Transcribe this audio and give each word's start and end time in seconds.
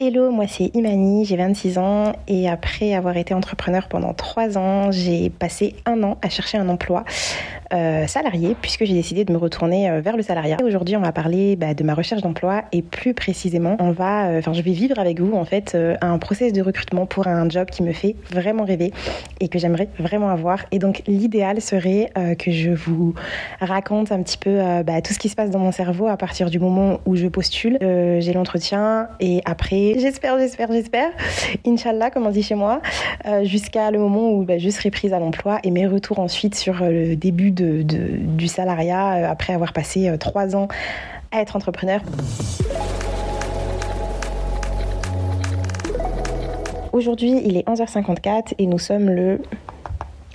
Hello, 0.00 0.30
moi 0.30 0.46
c'est 0.46 0.70
Imani, 0.76 1.24
j'ai 1.24 1.36
26 1.36 1.76
ans 1.76 2.12
et 2.28 2.48
après 2.48 2.94
avoir 2.94 3.16
été 3.16 3.34
entrepreneur 3.34 3.88
pendant 3.88 4.14
3 4.14 4.56
ans, 4.56 4.92
j'ai 4.92 5.28
passé 5.28 5.74
un 5.86 6.04
an 6.04 6.18
à 6.22 6.28
chercher 6.28 6.56
un 6.56 6.68
emploi 6.68 7.02
euh, 7.74 8.06
salarié 8.06 8.56
puisque 8.62 8.84
j'ai 8.84 8.94
décidé 8.94 9.26
de 9.26 9.32
me 9.32 9.36
retourner 9.36 9.90
euh, 9.90 10.00
vers 10.00 10.16
le 10.16 10.22
salariat. 10.22 10.56
Aujourd'hui, 10.64 10.96
on 10.96 11.02
va 11.02 11.12
parler 11.12 11.54
bah, 11.54 11.74
de 11.74 11.84
ma 11.84 11.92
recherche 11.92 12.22
d'emploi 12.22 12.62
et 12.72 12.80
plus 12.80 13.12
précisément, 13.12 13.76
on 13.78 13.90
va, 13.90 14.28
euh, 14.28 14.38
enfin, 14.38 14.54
je 14.54 14.62
vais 14.62 14.70
vivre 14.70 14.98
avec 14.98 15.20
vous 15.20 15.36
en 15.36 15.44
fait 15.44 15.76
un 16.00 16.18
process 16.18 16.54
de 16.54 16.62
recrutement 16.62 17.04
pour 17.04 17.26
un 17.26 17.46
job 17.50 17.68
qui 17.68 17.82
me 17.82 17.92
fait 17.92 18.16
vraiment 18.30 18.64
rêver 18.64 18.92
et 19.40 19.48
que 19.48 19.58
j'aimerais 19.58 19.88
vraiment 19.98 20.30
avoir. 20.30 20.64
Et 20.72 20.78
donc, 20.78 21.02
l'idéal 21.06 21.60
serait 21.60 22.10
que 22.38 22.50
je 22.50 22.70
vous 22.70 23.14
raconte 23.60 24.12
un 24.12 24.22
petit 24.22 24.38
peu 24.38 24.58
bah, 24.84 25.02
tout 25.02 25.12
ce 25.12 25.18
qui 25.18 25.28
se 25.28 25.36
passe 25.36 25.50
dans 25.50 25.58
mon 25.58 25.72
cerveau 25.72 26.06
à 26.06 26.16
partir 26.16 26.50
du 26.50 26.58
moment 26.58 27.00
où 27.06 27.16
je 27.16 27.26
postule. 27.26 27.78
j'ai 27.80 28.32
l'entretien 28.32 29.08
et 29.20 29.42
après, 29.44 29.96
j'espère, 29.98 30.38
j'espère, 30.38 30.72
j'espère, 30.72 31.10
Inch'Allah, 31.66 32.10
comme 32.10 32.26
on 32.26 32.30
dit 32.30 32.42
chez 32.42 32.54
moi, 32.54 32.80
jusqu'à 33.42 33.90
le 33.90 33.98
moment 33.98 34.32
où 34.32 34.44
bah, 34.44 34.58
je 34.58 34.70
serai 34.70 34.90
prise 34.90 35.12
à 35.12 35.18
l'emploi 35.18 35.58
et 35.64 35.70
mes 35.70 35.86
retours 35.86 36.18
ensuite 36.18 36.54
sur 36.54 36.82
le 36.84 37.16
début 37.16 37.50
du 37.60 38.48
salariat 38.48 39.14
euh, 39.14 39.30
après 39.30 39.52
avoir 39.52 39.72
passé 39.72 40.08
euh, 40.08 40.16
trois 40.16 40.56
ans 40.56 40.68
à 41.30 41.40
être 41.40 41.56
entrepreneur. 41.56 42.00
Aujourd'hui, 46.92 47.40
il 47.44 47.56
est 47.56 47.66
11h54 47.68 48.54
et 48.58 48.66
nous 48.66 48.78
sommes 48.78 49.10
le 49.10 49.40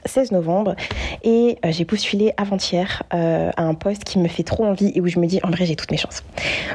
16 0.06 0.32
novembre 0.32 0.76
et 1.24 1.58
euh, 1.66 1.72
j'ai 1.72 1.86
postulé 1.86 2.34
avant-hier 2.38 3.04
euh, 3.14 3.52
à 3.56 3.64
un 3.64 3.74
poste 3.74 4.04
qui 4.04 4.20
me 4.20 4.28
fait 4.28 4.44
trop 4.44 4.66
envie 4.66 4.92
et 4.96 5.02
où 5.02 5.08
je 5.08 5.20
me 5.20 5.26
dis 5.26 5.40
en 5.44 5.50
vrai 5.50 5.66
j'ai 5.66 5.76
toutes 5.76 5.92
mes 5.92 5.98
chances. 5.98 6.24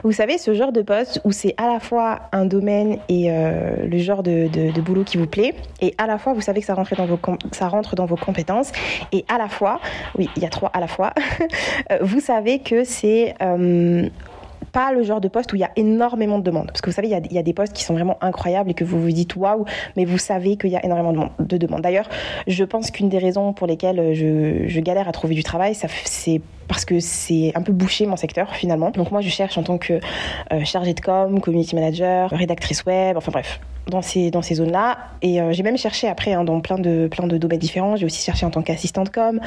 Vous 0.05 0.12
savez 0.12 0.38
ce 0.38 0.55
genre 0.55 0.73
de 0.73 0.82
poste 0.82 1.20
où 1.24 1.33
c'est 1.33 1.55
à 1.56 1.72
la 1.72 1.80
fois 1.80 2.20
un 2.33 2.45
domaine 2.45 2.98
et 3.09 3.30
euh, 3.30 3.86
le 3.86 3.98
genre 3.98 4.22
de, 4.22 4.48
de, 4.48 4.80
boulot 4.80 5.05
qui 5.05 5.16
vous 5.16 5.27
plaît 5.27 5.55
et 5.80 5.95
à 5.98 6.06
la 6.06 6.19
fois 6.19 6.33
vous 6.33 6.41
savez 6.41 6.60
que 6.60 6.66
ça 6.66 6.74
rentre 6.74 6.94
dans 6.97 7.06
vos, 7.06 7.19
ça 7.53 7.69
rentre 7.69 7.97
dans 7.97 8.06
vos 8.06 8.16
compétences 8.16 8.72
et 9.12 9.25
à 9.28 9.38
la 9.38 9.48
fois, 9.48 9.81
oui 10.16 10.28
il 10.36 10.42
y 10.42 10.47
a 10.47 10.50
trois 10.50 10.70
à 10.72 10.81
la 10.81 10.88
fois, 10.88 11.12
vous 12.00 12.20
savez 12.20 12.60
que 12.60 12.84
c'est 12.84 13.34
pas 14.72 14.92
le 14.92 15.02
genre 15.02 15.20
de 15.20 15.28
poste 15.28 15.52
où 15.52 15.56
il 15.56 15.61
y 15.61 15.64
a 15.64 15.70
énormément 15.77 16.38
de 16.38 16.44
demandes. 16.44 16.66
Parce 16.69 16.80
que 16.80 16.91
vous 16.91 16.94
savez, 16.94 17.08
il 17.08 17.33
y 17.33 17.38
a, 17.38 17.42
des 17.42 17.52
postes 17.52 17.72
qui 17.72 17.84
sont 17.84 17.94
vraiment 17.94 18.19
incroyables 18.20 18.70
et 18.70 18.75
que 18.75 18.84
vous 18.84 19.00
vous 19.00 19.10
dites 19.10 19.36
waouh, 19.36 19.64
mais 19.97 20.05
vous 20.05 20.19
savez 20.19 20.56
qu'il 20.56 20.70
y 20.70 20.77
a 20.77 20.84
énormément 20.84 21.30
de, 21.38 21.56
demandes. 21.56 21.83
D'ailleurs, 21.83 22.08
je 22.47 22.64
pense 22.64 22.91
qu'une 22.91 23.08
des 23.08 23.19
raisons 23.19 23.52
pour 23.52 23.66
lesquelles 23.66 24.14
je, 24.14 24.80
galère 24.80 25.08
à 25.08 25.12
trouver 25.12 25.34
du 25.34 25.42
travail, 25.42 25.75
c'est 25.75 26.41
parce 26.69 26.84
que 26.84 27.00
c'est 27.00 27.52
un 27.55 27.62
peu 27.62 27.72
bouché 27.72 28.06
mon 28.06 28.16
secteur 28.16 28.55
finalement. 28.55 28.91
Donc 28.91 29.10
moi 29.10 29.20
je 29.20 29.28
cherche 29.28 29.58
en 29.58 29.62
tant 29.62 29.78
que 29.78 29.94
euh, 30.52 30.64
chargée 30.64 30.94
de 30.94 31.00
com, 31.00 31.41
community 31.41 31.75
manager, 31.75 32.30
rédactrice 32.30 32.84
web, 32.84 33.16
enfin 33.16 33.32
bref, 33.32 33.58
dans 33.89 34.03
ces, 34.03 34.31
dans 34.31 34.42
ces 34.42 34.56
zones-là. 34.56 34.98
Et 35.22 35.41
euh, 35.41 35.53
j'ai 35.53 35.62
même 35.62 35.77
cherché 35.77 36.08
après 36.08 36.33
hein, 36.33 36.44
dans 36.44 36.61
plein 36.61 36.78
de, 36.78 37.08
plein 37.11 37.27
de 37.27 37.36
domaines 37.36 37.58
différents. 37.58 37.97
J'ai 37.97 38.06
aussi 38.06 38.22
cherché 38.22 38.47
en 38.47 38.50
tant 38.50 38.62
qu'assistante 38.62 39.11
com, 39.11 39.41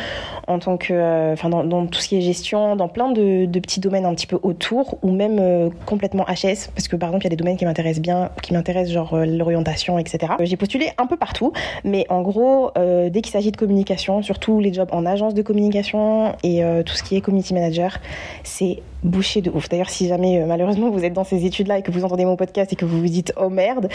en 0.48 0.60
tant 0.60 0.78
que, 0.78 0.94
euh, 0.94 1.36
dans, 1.50 1.88
tout 1.88 2.00
ce 2.00 2.10
qui 2.10 2.18
est 2.18 2.22
gestion, 2.22 2.76
dans 2.76 2.88
plein 2.88 3.12
de, 3.12 3.46
de, 3.46 3.60
petits 3.60 3.80
domaines 3.80 4.06
un 4.06 4.14
petit 4.14 4.28
peu 4.28 4.40
autour, 4.44 4.98
ou 5.02 5.12
même 5.12 5.38
euh, 5.40 5.70
complètement 5.86 6.26
HS, 6.26 6.70
parce 6.76 6.88
que 6.88 6.96
par 6.96 7.10
exemple 7.10 7.26
il 7.26 7.26
y 7.26 7.28
a 7.28 7.30
des 7.32 7.36
domaines 7.36 7.58
qui 7.58 7.66
m'intéressent 7.66 8.02
bien, 8.02 8.30
qui 8.42 8.54
m'intéressent 8.54 8.94
genre 8.94 9.18
l'orientation, 9.18 10.00
etc. 10.00 10.34
j'ai 10.42 10.58
postulé 10.58 10.90
un 10.98 11.06
peu 11.06 11.18
partout, 11.18 11.54
mais 11.84 12.06
en 12.10 12.22
gros, 12.22 12.72
dès 12.76 13.22
qu'il 13.22 13.32
s'agit 13.32 13.52
de 13.52 13.58
communication, 13.58 14.22
surtout 14.22 14.60
les 14.60 14.74
jobs 14.74 14.90
en 14.92 15.06
agence 15.06 15.34
de 15.34 15.42
communication 15.42 16.34
et 16.44 16.64
tout 16.86 16.94
ce 16.94 17.04
qui 17.04 17.16
est 17.16 17.22
community 17.22 17.54
manager, 17.54 18.00
c'est 18.44 18.82
bouché 19.04 19.42
de 19.42 19.50
ouf. 19.50 19.70
D'ailleurs, 19.70 19.90
si 19.90 20.08
jamais 20.08 20.44
malheureusement 20.46 20.90
vous 20.90 21.04
êtes 21.04 21.14
dans 21.14 21.24
ces 21.24 21.46
études-là 21.46 21.80
et 21.80 21.82
que 21.82 21.92
vous 21.92 22.04
entendez 22.04 22.26
mon 22.26 22.36
podcast 22.36 22.72
et 22.74 22.76
que 22.76 22.86
vous 22.86 23.00
vous 23.00 23.08
dites 23.08 23.34
oh 23.38 23.50
merde, 23.50 23.90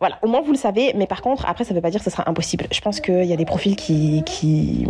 voilà, 0.00 0.18
au 0.22 0.28
moins 0.28 0.40
vous 0.40 0.52
le 0.52 0.58
savez, 0.58 0.92
mais 0.96 1.06
par 1.06 1.20
contre, 1.20 1.44
après, 1.46 1.64
ça 1.64 1.74
ne 1.74 1.78
veut 1.78 1.82
pas 1.82 1.90
dire 1.90 2.00
que 2.00 2.06
ce 2.06 2.10
sera 2.10 2.26
impossible. 2.26 2.66
Je 2.72 2.80
pense 2.80 3.00
qu'il 3.00 3.24
y 3.24 3.34
a 3.34 3.36
des 3.36 3.44
profils 3.44 3.76
qui, 3.76 4.22
qui, 4.24 4.86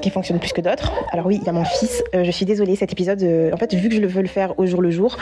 qui 0.00 0.10
fonctionnent 0.10 0.38
plus 0.38 0.52
que 0.52 0.60
d'autres. 0.60 0.92
Alors 1.10 1.26
oui, 1.26 1.40
il 1.42 1.44
y 1.44 1.48
a 1.48 1.52
mon 1.52 1.64
fils. 1.64 2.04
Euh, 2.14 2.22
je 2.22 2.30
suis 2.30 2.46
désolée, 2.46 2.76
cet 2.76 2.92
épisode, 2.92 3.20
euh, 3.24 3.52
en 3.52 3.56
fait, 3.56 3.74
vu 3.74 3.88
que 3.88 3.96
je 3.96 4.06
veux 4.06 4.22
le 4.22 4.28
faire 4.28 4.56
au 4.56 4.64
jour 4.64 4.80
le 4.80 4.92
jour, 4.92 5.16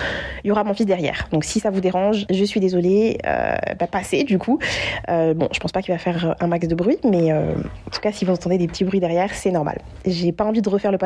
il 0.45 0.49
y 0.49 0.51
aura 0.51 0.65
mon 0.65 0.75
fils 0.75 0.85
derrière. 0.85 1.29
Donc 1.33 1.45
si 1.45 1.61
ça 1.61 1.71
vous 1.71 1.81
dérange, 1.81 2.27
je 2.29 2.45
suis 2.45 2.61
désolée. 2.61 3.17
Euh, 3.27 3.55
bah, 3.81 3.87
passez, 3.87 4.25
du 4.25 4.39
coup. 4.39 4.59
Euh, 5.09 5.33
bon, 5.33 5.49
je 5.51 5.61
pense 5.61 5.73
pas 5.73 5.81
qu'il 5.81 5.95
va 5.95 5.99
faire 5.99 6.37
un 6.39 6.47
max 6.47 6.69
de 6.69 6.75
bruit, 6.75 6.99
mais 7.03 7.33
en 7.33 7.91
tout 7.91 8.01
cas, 8.03 8.13
si 8.13 8.27
vous 8.27 8.33
entendez 8.33 8.59
des 8.59 8.67
petits 8.67 8.85
bruits 8.85 9.01
derrière, 9.01 9.33
c'est 9.33 9.51
normal. 9.51 9.79
J'ai 10.05 10.33
pas 10.33 10.45
envie 10.45 10.61
de 10.61 10.69
refaire 10.69 10.93
le, 10.93 10.99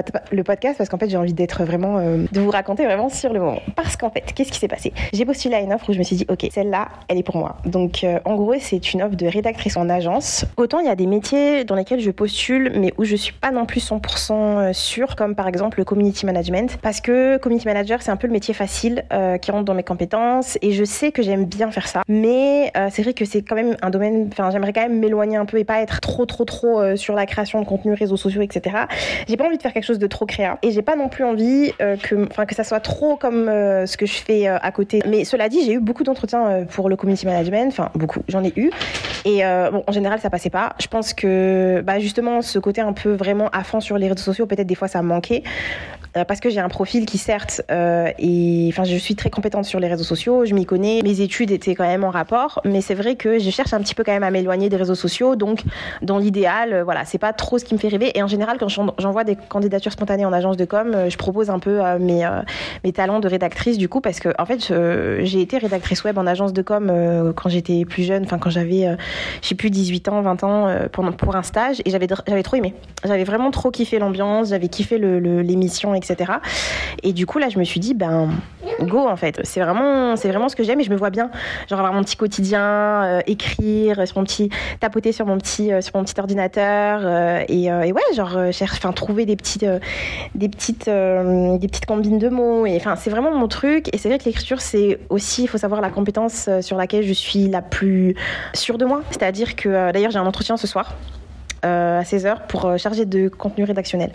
podcast 0.43 0.79
parce 0.79 0.91
qu'en 0.91 0.99
fait, 0.99 1.09
j'ai 1.09 1.17
envie 1.17 1.33
d'être 1.33 1.65
vraiment, 1.65 2.01
vous 2.47 2.53
raconter 2.53 2.85
vraiment 2.85 3.09
sur 3.09 3.33
le 3.33 3.41
moment. 3.41 3.61
Parce 3.75 3.97
qu'en 3.97 4.11
fait, 4.11 4.33
qu'est-ce 4.35 4.53
qui 4.53 4.59
s'est 4.59 4.69
passé? 4.69 4.93
J'ai 5.13 5.25
postulé 5.25 5.57
à 5.57 5.61
une 5.61 5.73
offre 5.73 5.91
où 5.91 5.93
je 5.93 5.99
me 5.99 6.05
suis 6.05 6.17
dit, 6.17 6.27
ok, 6.29 6.47
celle-là, 6.51 6.89
elle 7.09 7.19
est 7.19 7.23
pour 7.23 7.37
moi. 7.37 7.57
Donc 7.65 8.07
en 8.25 8.35
gros, 8.37 8.55
c'est 8.61 8.93
une 8.95 9.03
offre 9.03 9.17
de 9.17 9.27
rédactrice 9.27 9.77
en 9.77 9.89
agence. 9.89 10.45
Autant 10.57 10.81
il 10.81 10.87
y 10.87 10.91
a 10.91 10.97
des 10.97 11.07
métiers 11.07 11.65
dans 11.65 11.75
lesquels 11.75 12.01
je 12.01 12.11
postule, 12.11 12.73
mais 12.75 12.93
où 12.99 13.05
je 13.05 13.17
suis 13.17 13.33
pas 13.33 13.51
non 13.51 13.67
plus 13.67 13.81
100% 13.81 14.33
euh, 14.33 14.73
sûre, 14.73 15.17
comme 15.17 15.35
par 15.35 15.49
exemple 15.49 15.79
le 15.79 15.85
community 15.85 16.27
management, 16.27 16.79
parce 16.83 17.01
que 17.01 17.37
community 17.39 17.67
manager, 17.67 18.03
c'est 18.03 18.11
un 18.11 18.17
peu 18.17 18.27
le 18.27 18.33
métier 18.33 18.55
facile 18.55 19.05
euh, 19.13 19.39
qui 19.39 19.51
rentre 19.51 19.65
dans 19.65 19.75
mes 19.75 19.83
compétences, 19.83 20.59
et 20.63 20.73
je 20.73 20.85
sais 20.85 21.13
que 21.13 21.23
j'aime 21.23 21.45
bien 21.45 21.71
faire 21.71 21.89
ça. 21.89 22.03
Mais 22.09 22.73
euh, 22.77 22.89
c'est 22.91 23.03
vrai 23.03 23.15
que 23.15 23.25
c'est 23.25 23.43
quand 23.43 23.57
même 23.57 23.77
un 23.83 23.91
domaine, 23.91 24.29
enfin, 24.33 24.51
j'aimerais 24.51 24.73
quand 24.73 24.83
même 24.83 24.99
m'éloigner 24.99 25.37
un 25.37 25.47
peu 25.47 25.59
et 25.59 25.65
pas 25.65 25.81
être 25.81 26.01
trop, 26.01 26.27
trop, 26.27 26.45
trop 26.45 26.97
sur 26.97 27.15
la 27.15 27.27
création 27.27 27.61
de 27.61 27.67
contenu, 27.67 27.95
réseaux 27.95 28.17
sociaux, 28.17 28.43
etc. 28.43 28.77
J'ai 29.29 29.37
pas 29.37 29.47
envie 29.47 29.57
de 29.57 29.63
faire 29.63 29.73
quelque 29.73 29.85
chose 29.85 29.99
de 29.99 30.07
trop 30.07 30.27
créa, 30.27 30.59
et 30.63 30.71
j'ai 30.71 30.83
pas 30.83 30.97
non 30.97 31.09
plus 31.09 31.25
envie 31.25 31.73
que, 32.03 32.29
enfin, 32.37 32.47
que 32.47 32.55
ça 32.55 32.65
soit 32.65 32.81
trop 32.81 33.17
comme 33.17 33.47
ce 33.47 33.97
que 33.97 34.05
je 34.07 34.15
fais 34.15 34.47
à 34.47 34.71
côté. 34.71 35.01
Mais 35.09 35.25
cela 35.25 35.49
dit, 35.49 35.65
j'ai 35.65 35.73
eu 35.73 35.81
beaucoup 35.81 36.05
d'entretiens 36.05 36.67
pour 36.71 36.89
le 36.89 36.97
community 36.97 37.27
management, 37.27 37.69
enfin 37.69 37.91
beaucoup 37.95 38.21
j'en 38.29 38.45
ai 38.45 38.53
eu. 38.57 38.71
Et 39.25 39.45
euh, 39.45 39.71
bon, 39.73 39.83
en 39.87 39.93
général, 39.93 40.21
ça 40.21 40.31
passait 40.31 40.51
pas. 40.51 40.75
Je 40.81 40.87
pense 40.87 41.13
que 41.13 41.83
bah, 41.85 41.99
justement, 41.99 42.43
ce 42.43 42.59
côté 42.59 42.81
un 42.81 42.93
peu 42.93 43.13
vraiment 43.13 43.49
à 43.49 43.65
fond 43.65 43.81
sur 43.81 43.99
les 43.99 44.09
réseaux 44.09 44.23
sociaux, 44.23 44.47
peut-être 44.47 44.67
des 44.67 44.75
fois 44.75 44.89
ça 44.89 45.03
manquait. 45.03 45.43
Euh, 46.17 46.25
parce 46.25 46.41
que 46.41 46.49
j'ai 46.49 46.61
un 46.61 46.69
profil 46.69 47.05
qui 47.05 47.19
certes 47.19 47.63
euh, 47.71 48.11
et 48.19 48.69
enfin 48.73 48.85
je 48.85 48.97
suis 48.97 49.17
très 49.17 49.29
compétente 49.29 49.65
sur 49.65 49.81
les 49.81 49.89
réseaux 49.89 50.05
sociaux, 50.05 50.45
je 50.47 50.55
m'y 50.55 50.65
connais, 50.65 51.01
mes 51.03 51.21
études 51.21 51.51
étaient 51.51 51.75
quand 51.75 51.87
même 51.87 52.05
en 52.05 52.11
rapport, 52.11 52.61
mais 52.65 52.81
c'est 52.81 52.95
vrai 52.95 53.17
que 53.17 53.39
je 53.39 53.51
cherche 53.51 53.75
un 53.75 53.81
petit 53.81 53.95
peu 53.95 54.03
quand 54.03 54.13
même 54.13 54.23
à 54.23 54.31
m'éloigner 54.31 54.69
des 54.69 54.77
réseaux 54.77 54.95
sociaux, 54.95 55.37
donc 55.37 55.63
dans 56.03 56.19
l'idéal, 56.19 56.73
euh, 56.73 56.85
voilà, 56.85 57.05
c'est 57.05 57.19
pas 57.19 57.33
trop 57.33 57.59
ce 57.59 57.65
qui 57.65 57.75
me 57.75 57.79
fait 57.79 57.89
rêver. 57.89 58.17
Et 58.17 58.23
en 58.23 58.29
général, 58.29 58.57
quand 58.59 58.69
j'envoie 58.69 59.25
des 59.25 59.37
candidatures 59.37 59.93
spontanées 59.93 60.25
en 60.25 60.33
agence 60.33 60.57
de 60.57 60.65
com, 60.65 60.93
euh, 60.95 61.11
je 61.11 61.19
propose 61.19 61.51
un 61.51 61.59
peu 61.59 61.81
mes 61.99 62.27
mes 62.85 62.93
talents 62.93 63.21
de 63.21 63.29
rédactrice 63.29 63.79
du 63.79 63.89
coup 63.89 64.01
parce 64.01 64.21
que 64.21 64.31
en 64.39 64.47
fait 64.47 64.73
j'ai 65.25 65.41
été 65.41 65.59
rédactrice 65.59 66.05
web 66.05 66.19
en 66.19 66.27
agence 66.27 66.53
de 66.53 66.63
com 66.63 67.33
quand 67.35 67.49
j'étais 67.49 67.85
plus 67.85 68.03
jeune, 68.03 68.25
enfin 68.25 68.39
quand 68.39 68.51
j'avais 68.51 68.97
je 69.43 69.49
sais 69.49 69.55
plus 69.55 69.71
18 69.71 70.09
ans, 70.09 70.23
20 70.23 70.45
ans 70.45 70.69
pendant 70.93 71.13
pour 71.13 71.37
un 71.37 71.43
stage 71.43 71.81
et 71.85 71.91
j'avais 71.91 72.07
j'avais 72.27 72.43
trop 72.43 72.57
aimé, 72.57 72.75
j'avais 73.05 73.25
vraiment 73.25 73.51
trop 73.51 73.71
kiffé 73.71 73.99
l'ambiance, 73.99 74.49
j'avais 74.51 74.69
kiffé 74.69 74.99
l'émission 74.99 75.95
etc. 75.95 76.06
Et 77.03 77.13
du 77.13 77.27
coup, 77.27 77.39
là, 77.39 77.49
je 77.49 77.59
me 77.59 77.65
suis 77.65 77.81
dit, 77.81 77.95
ben, 77.95 78.31
go, 78.83 79.07
en 79.09 79.17
fait. 79.17 79.41
C'est 79.45 79.61
vraiment, 79.61 80.17
c'est 80.17 80.29
vraiment 80.29 80.49
ce 80.49 80.57
que 80.57 80.65
j'aime 80.65 80.81
et 80.81 80.85
je 80.85 80.91
me 80.91 80.97
vois 80.97 81.11
bien. 81.11 81.31
Genre, 81.69 81.79
avoir 81.79 81.93
mon 81.93 82.03
petit 82.03 82.17
quotidien, 82.17 83.05
euh, 83.05 83.21
écrire 83.27 84.07
sur 84.07 84.19
mon 84.19 84.25
petit, 84.25 84.51
tapoter 84.81 85.13
sur 85.13 85.27
mon 85.27 85.39
petit, 85.39 85.73
euh, 85.73 85.81
sur 85.81 85.97
mon 85.97 86.05
petit 86.05 86.19
ordinateur, 86.19 87.01
euh, 87.05 87.45
et, 87.49 87.71
ouais, 87.71 88.03
genre, 88.15 88.37
enfin, 88.63 88.93
trouver 88.93 89.27
des 89.27 89.37
petites, 89.37 89.67
des 90.35 90.49
petites, 90.49 90.87
des 90.87 91.69
petites 91.69 91.87
combines 91.87 92.19
de 92.19 92.29
mots. 92.29 92.67
Et 92.67 92.77
enfin, 92.77 92.97
c'est 92.97 93.11
vraiment 93.11 93.33
mon 93.33 93.49
truc. 93.49 93.95
Et 93.95 93.99
c'est 93.99 94.09
vrai 94.09 94.19
que 94.19 94.25
l'écriture, 94.25 94.61
c'est 94.61 94.99
aussi, 95.09 95.45
il 95.45 95.47
faut 95.49 95.59
savoir 95.59 95.81
la 95.81 95.91
compétence 95.91 96.49
sur 96.61 96.77
laquelle 96.77 97.05
je 97.05 97.13
suis 97.13 97.49
la 97.49 97.63
plus 97.63 98.15
sûre 98.55 98.79
de 98.79 98.85
moi. 98.85 99.03
C'est-à-dire 99.11 99.57
que, 99.57 99.93
d'ailleurs, 99.93 100.11
j'ai 100.11 100.19
un 100.19 100.27
entretien 100.27 100.57
ce 100.57 100.67
soir. 100.67 100.95
À 101.63 102.03
16h 102.03 102.47
pour 102.49 102.79
charger 102.79 103.05
de 103.05 103.29
contenu 103.29 103.65
rédactionnel. 103.65 104.13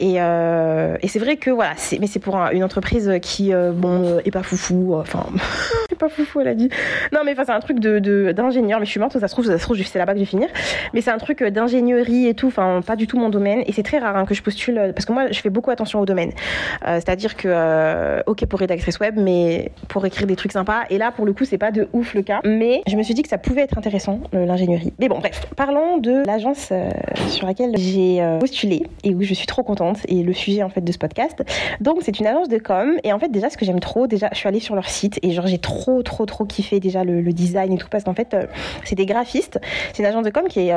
Et, 0.00 0.16
euh, 0.18 0.96
et 1.02 1.08
c'est 1.08 1.18
vrai 1.18 1.36
que 1.36 1.50
voilà, 1.50 1.72
mais 2.00 2.06
c'est 2.06 2.18
pour 2.18 2.36
une 2.36 2.64
entreprise 2.64 3.10
qui, 3.22 3.52
euh, 3.52 3.72
bon, 3.72 4.04
euh, 4.04 4.20
est 4.24 4.30
pas 4.30 4.42
foufou. 4.42 4.94
Enfin, 4.94 5.26
c'est 5.88 5.98
pas 5.98 6.08
foufou, 6.08 6.40
elle 6.40 6.48
a 6.48 6.54
dit. 6.54 6.68
Non, 7.12 7.20
mais 7.24 7.32
enfin, 7.32 7.44
c'est 7.46 7.52
un 7.52 7.60
truc 7.60 7.80
de 7.80 8.32
d'ingénieur. 8.32 8.78
mais 8.78 8.86
je 8.86 8.90
suis 8.90 9.00
morte, 9.00 9.18
ça 9.18 9.28
se 9.28 9.32
trouve, 9.32 9.46
ça 9.46 9.58
se 9.58 9.62
trouve, 9.62 9.76
c'est 9.76 9.98
là-bas 9.98 10.12
que 10.12 10.18
je 10.18 10.24
vais 10.24 10.30
finir. 10.30 10.48
Mais 10.92 11.00
c'est 11.00 11.10
un 11.10 11.18
truc 11.18 11.42
d'ingénierie 11.42 12.26
et 12.26 12.34
tout. 12.34 12.48
Enfin, 12.48 12.80
pas 12.86 12.96
du 12.96 13.06
tout 13.06 13.18
mon 13.18 13.30
domaine. 13.30 13.62
Et 13.66 13.72
c'est 13.72 13.82
très 13.82 13.98
rare 13.98 14.16
hein, 14.16 14.24
que 14.26 14.34
je 14.34 14.42
postule 14.42 14.92
parce 14.94 15.06
que 15.06 15.12
moi, 15.12 15.30
je 15.30 15.40
fais 15.40 15.50
beaucoup 15.50 15.70
attention 15.70 16.00
au 16.00 16.06
domaine. 16.06 16.32
C'est-à-dire 16.84 17.36
que, 17.36 18.22
ok, 18.26 18.46
pour 18.46 18.60
rédactrice 18.60 18.98
web, 19.00 19.14
mais 19.16 19.72
pour 19.88 20.04
écrire 20.04 20.26
des 20.26 20.36
trucs 20.36 20.52
sympas. 20.52 20.82
Et 20.90 20.98
là, 20.98 21.12
pour 21.12 21.26
le 21.26 21.32
coup, 21.32 21.44
c'est 21.44 21.58
pas 21.58 21.70
de 21.70 21.88
ouf 21.92 22.14
le 22.14 22.22
cas. 22.22 22.40
Mais 22.44 22.82
je 22.86 22.96
me 22.96 23.02
suis 23.02 23.14
dit 23.14 23.22
que 23.22 23.28
ça 23.28 23.38
pouvait 23.38 23.62
être 23.62 23.78
intéressant 23.78 24.20
l'ingénierie. 24.32 24.92
Mais 24.98 25.08
bon, 25.08 25.18
bref, 25.18 25.46
parlons 25.56 25.98
de 25.98 26.26
l'agence 26.26 26.55
agence 26.56 26.72
sur 27.28 27.46
laquelle 27.46 27.76
j'ai 27.76 28.22
postulé 28.40 28.86
et 29.04 29.14
où 29.14 29.22
je 29.22 29.34
suis 29.34 29.46
trop 29.46 29.62
contente 29.62 29.98
et 30.08 30.22
le 30.22 30.32
sujet 30.32 30.62
en 30.62 30.68
fait 30.68 30.80
de 30.80 30.92
ce 30.92 30.98
podcast. 30.98 31.42
Donc 31.80 31.98
c'est 32.02 32.18
une 32.18 32.26
agence 32.26 32.48
de 32.48 32.58
com 32.58 32.94
et 33.04 33.12
en 33.12 33.18
fait 33.18 33.28
déjà 33.28 33.50
ce 33.50 33.56
que 33.56 33.64
j'aime 33.64 33.80
trop, 33.80 34.06
déjà 34.06 34.28
je 34.32 34.38
suis 34.38 34.48
allée 34.48 34.60
sur 34.60 34.74
leur 34.74 34.88
site 34.88 35.18
et 35.22 35.30
genre 35.32 35.46
j'ai 35.46 35.58
trop 35.58 36.02
trop 36.02 36.26
trop 36.26 36.44
kiffé 36.44 36.80
déjà 36.80 37.04
le, 37.04 37.22
design 37.32 37.72
et 37.72 37.76
tout 37.76 37.88
parce 37.90 38.04
qu'en 38.04 38.14
fait 38.14 38.36
c'est 38.84 38.94
des 38.94 39.06
graphistes. 39.06 39.58
C'est 39.92 40.02
une 40.02 40.08
agence 40.08 40.24
de 40.24 40.30
com 40.30 40.44
qui 40.48 40.60
est 40.60 40.72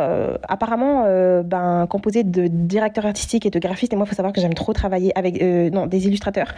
apparemment 0.47 1.03
ben, 1.43 1.87
composée 1.89 2.23
de 2.23 2.47
directeurs 2.47 3.05
artistiques 3.05 3.45
et 3.45 3.49
de 3.49 3.59
graphistes 3.59 3.93
et 3.93 3.95
moi 3.95 4.05
faut 4.05 4.15
savoir 4.15 4.33
que 4.33 4.41
j'aime 4.41 4.53
trop 4.53 4.73
travailler 4.73 5.17
avec 5.17 5.41
non 5.41 5.87
des 5.87 6.07
illustrateurs, 6.07 6.53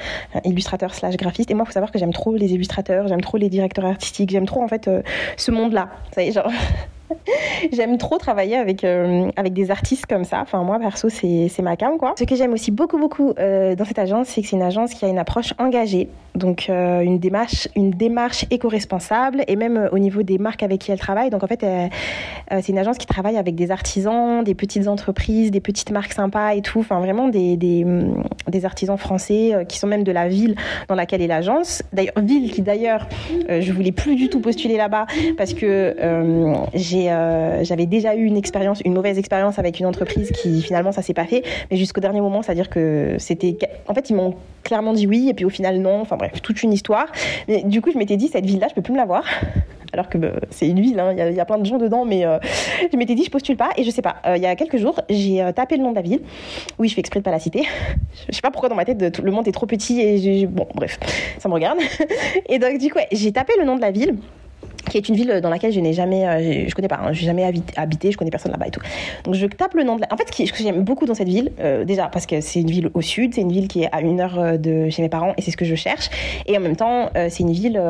illustrateurs 0.46 0.96
slash 0.96 1.18
graphistes 1.18 1.52
et 1.52 1.54
moi 1.54 1.66
faut 1.66 1.72
savoir 1.72 1.92
que 1.92 2.00
j'aime 2.00 2.14
trop 2.14 2.36
les 2.36 2.54
illustrateurs, 2.54 3.08
j'aime 3.08 3.22
trop 3.22 3.38
les 3.38 3.50
directeurs 3.50 3.86
artistiques, 3.86 4.32
j'aime 4.32 4.46
trop 4.46 4.64
en 4.64 4.68
fait 4.68 4.90
ce 5.38 5.52
monde-là. 5.52 5.90
Ça 6.14 6.24
y 6.24 6.30
est, 6.30 6.32
genre. 6.32 6.52
j'aime 7.72 7.98
trop 7.98 8.18
travailler 8.18 8.56
avec, 8.56 8.84
euh, 8.84 9.30
avec 9.36 9.54
des 9.54 9.72
artistes 9.72 10.06
comme 10.06 10.24
ça. 10.24 10.40
Enfin, 10.42 10.64
moi, 10.64 10.80
perso, 10.80 11.10
c'est 11.10 11.62
ma 11.62 11.76
cam, 11.76 11.98
quoi. 11.98 12.16
Ce 12.18 12.24
que 12.24 12.36
j'aime 12.36 12.54
aussi 12.54 12.72
beaucoup, 12.72 12.98
beaucoup 12.98 13.34
euh, 13.40 13.76
dans 13.76 13.86
cette 13.86 14.00
agence, 14.00 14.28
c'est 14.28 14.42
que 14.42 14.48
c'est 14.48 14.56
une 14.56 14.62
agence 14.62 14.94
qui 14.94 15.06
a 15.06 15.08
une 15.08 15.20
approche 15.20 15.54
engagée. 15.60 16.10
Donc, 16.36 16.68
euh, 16.70 17.02
une 17.02 17.20
démarche, 17.20 17.68
une 17.76 17.92
démarche 17.92 18.46
éco-responsable 18.52 19.44
et 19.48 19.56
même 19.56 19.90
au 19.92 20.00
niveau 20.00 20.24
des 20.24 20.38
marques 20.38 20.64
avec 20.64 20.80
qui 20.80 20.92
elle 20.92 21.00
travaille. 21.00 21.30
Donc, 21.30 21.44
en 21.44 21.48
fait, 21.48 21.66
c'est 22.50 22.70
une 22.70 22.78
agence 22.78 22.98
qui 22.98 23.06
travaille 23.06 23.38
avec 23.38 23.56
des 23.56 23.72
artisans, 23.72 24.44
des 24.44 24.56
petites 24.56 24.88
entreprises, 24.88 25.52
des 25.52 25.60
petites 25.60 25.92
marques 25.92 26.14
sympas 26.14 26.56
et 26.56 26.62
tout. 26.62 26.80
Enfin, 26.80 27.00
vraiment 27.00 27.28
des, 27.28 27.58
des, 27.58 27.86
des 28.48 28.66
artisans 28.66 28.98
français 28.98 29.66
qui 29.68 29.78
sont 29.78 29.88
même 29.88 30.04
de 30.04 30.12
la 30.12 30.30
ville 30.30 30.56
dans 30.88 30.96
laquelle 30.96 31.22
est 31.22 31.28
l'agence. 31.28 31.84
D'ailleurs, 31.92 32.14
ville 32.22 32.52
qui, 32.52 32.62
d'ailleurs, 32.62 33.08
je 33.50 33.72
voulais 33.74 33.92
plus 33.92 34.16
du 34.16 34.30
tout 34.30 34.40
postuler 34.40 34.78
là-bas 34.78 35.08
parce 35.38 35.54
que 35.54 35.96
j'ai 36.74 37.01
euh, 37.10 37.64
j'avais 37.64 37.86
déjà 37.86 38.16
eu 38.16 38.26
une 38.26 38.38
expérience, 38.38 38.82
une 38.82 38.94
mauvaise 38.94 39.18
expérience 39.18 39.60
avec 39.60 39.80
une 39.80 39.86
entreprise 39.86 40.32
qui 40.32 40.62
finalement 40.62 40.92
ça 40.92 41.02
s'est 41.02 41.14
pas 41.14 41.26
fait, 41.26 41.44
mais 41.70 41.78
jusqu'au 41.78 42.02
dernier 42.02 42.22
moment, 42.22 42.42
c'est-à-dire 42.42 42.70
que 42.70 43.16
c'était, 43.18 43.58
en 43.88 43.94
fait 43.94 44.10
ils 44.10 44.16
m'ont 44.16 44.36
clairement 44.64 44.94
dit 44.94 45.08
oui 45.08 45.30
et 45.30 45.34
puis 45.34 45.46
au 45.46 45.50
final 45.50 45.80
non, 45.80 46.02
enfin 46.02 46.18
bref, 46.18 46.42
toute 46.42 46.62
une 46.64 46.74
histoire. 46.74 47.08
Mais 47.48 47.64
du 47.64 47.82
coup 47.82 47.92
je 47.92 47.98
m'étais 47.98 48.18
dit 48.18 48.28
cette 48.28 48.46
ville-là, 48.46 48.68
je 48.70 48.76
peux 48.76 48.82
plus 48.82 48.94
me 48.94 48.98
la 48.98 49.06
voir 49.06 49.24
alors 49.94 50.10
que 50.10 50.18
bah, 50.18 50.32
c'est 50.50 50.68
une 50.68 50.80
ville, 50.80 51.00
hein, 51.00 51.14
il 51.14 51.36
y, 51.36 51.40
a 51.40 51.46
plein 51.46 51.58
de 51.58 51.66
gens 51.66 51.78
dedans, 51.78 52.06
mais 52.06 52.26
euh, 52.26 52.40
je 52.92 52.98
m'étais 52.98 53.16
dit 53.16 53.26
je 53.26 53.30
postule 53.32 53.58
pas 53.58 53.72
et 53.76 53.84
je 53.84 53.92
sais 53.92 54.02
pas. 54.02 54.18
Euh, 54.26 54.38
il 54.38 54.44
y 54.44 54.46
a 54.46 54.56
quelques 54.56 54.78
jours, 54.78 55.00
j'ai 55.10 55.44
tapé 55.54 55.78
le 55.78 55.84
nom 55.84 55.92
de 55.92 55.96
la 55.96 56.02
ville. 56.02 56.22
Oui, 56.80 56.88
je 56.88 56.94
fais 56.94 57.02
exprès 57.02 57.20
de 57.20 57.26
pas 57.26 57.32
la 57.32 57.40
citer. 57.40 57.64
je 58.30 58.36
sais 58.36 58.42
pas 58.42 58.52
pourquoi 58.52 58.70
dans 58.70 58.76
ma 58.76 58.86
tête 58.86 59.20
le 59.20 59.32
monde 59.32 59.48
est 59.48 59.52
trop 59.52 59.66
petit 59.66 60.02
et 60.02 60.46
bon 60.48 60.68
bref, 60.76 61.00
ça 61.40 61.50
me 61.50 61.54
regarde. 61.54 61.80
et 62.50 62.60
donc 62.60 62.78
du 62.78 62.92
coup, 62.92 63.00
j'ai 63.12 63.32
tapé 63.32 63.54
le 63.60 63.66
nom 63.66 63.76
de 63.76 63.82
la 63.82 63.92
ville 63.92 64.16
qui 64.92 64.98
est 64.98 65.08
une 65.08 65.16
ville 65.16 65.40
dans 65.42 65.50
laquelle 65.50 65.72
je 65.72 65.80
n'ai 65.80 65.94
jamais, 65.94 66.28
euh, 66.28 66.66
je 66.68 66.76
connais 66.76 66.90
pas, 66.90 67.00
hein, 67.02 67.14
je 67.14 67.22
n'ai 67.22 67.28
jamais 67.28 67.46
habité, 67.78 68.12
je 68.12 68.18
connais 68.18 68.30
personne 68.30 68.52
là-bas 68.52 68.68
et 68.68 68.72
tout. 68.72 68.82
Donc 69.24 69.36
je 69.36 69.46
tape 69.48 69.74
le 69.74 69.84
nom 69.84 69.96
de 69.96 70.02
la... 70.02 70.08
En 70.12 70.18
fait, 70.18 70.28
ce 70.30 70.52
que 70.52 70.58
j'aime 70.62 70.84
beaucoup 70.84 71.06
dans 71.06 71.14
cette 71.14 71.30
ville, 71.30 71.52
euh, 71.62 71.86
déjà 71.86 72.08
parce 72.08 72.26
que 72.26 72.42
c'est 72.42 72.60
une 72.60 72.70
ville 72.70 72.90
au 72.94 73.02
sud, 73.02 73.34
c'est 73.34 73.42
une 73.42 73.54
ville 73.54 73.70
qui 73.70 73.84
est 73.84 73.90
à 73.94 74.02
une 74.02 74.20
heure 74.20 74.38
euh, 74.38 74.58
de 74.58 74.90
chez 74.90 75.02
mes 75.02 75.08
parents 75.08 75.34
et 75.38 75.42
c'est 75.42 75.52
ce 75.52 75.58
que 75.58 75.64
je 75.64 75.76
cherche. 75.76 76.10
Et 76.46 76.58
en 76.58 76.60
même 76.60 76.76
temps, 76.76 77.10
c'est 77.30 77.40
une 77.40 77.52
ville 77.52 77.82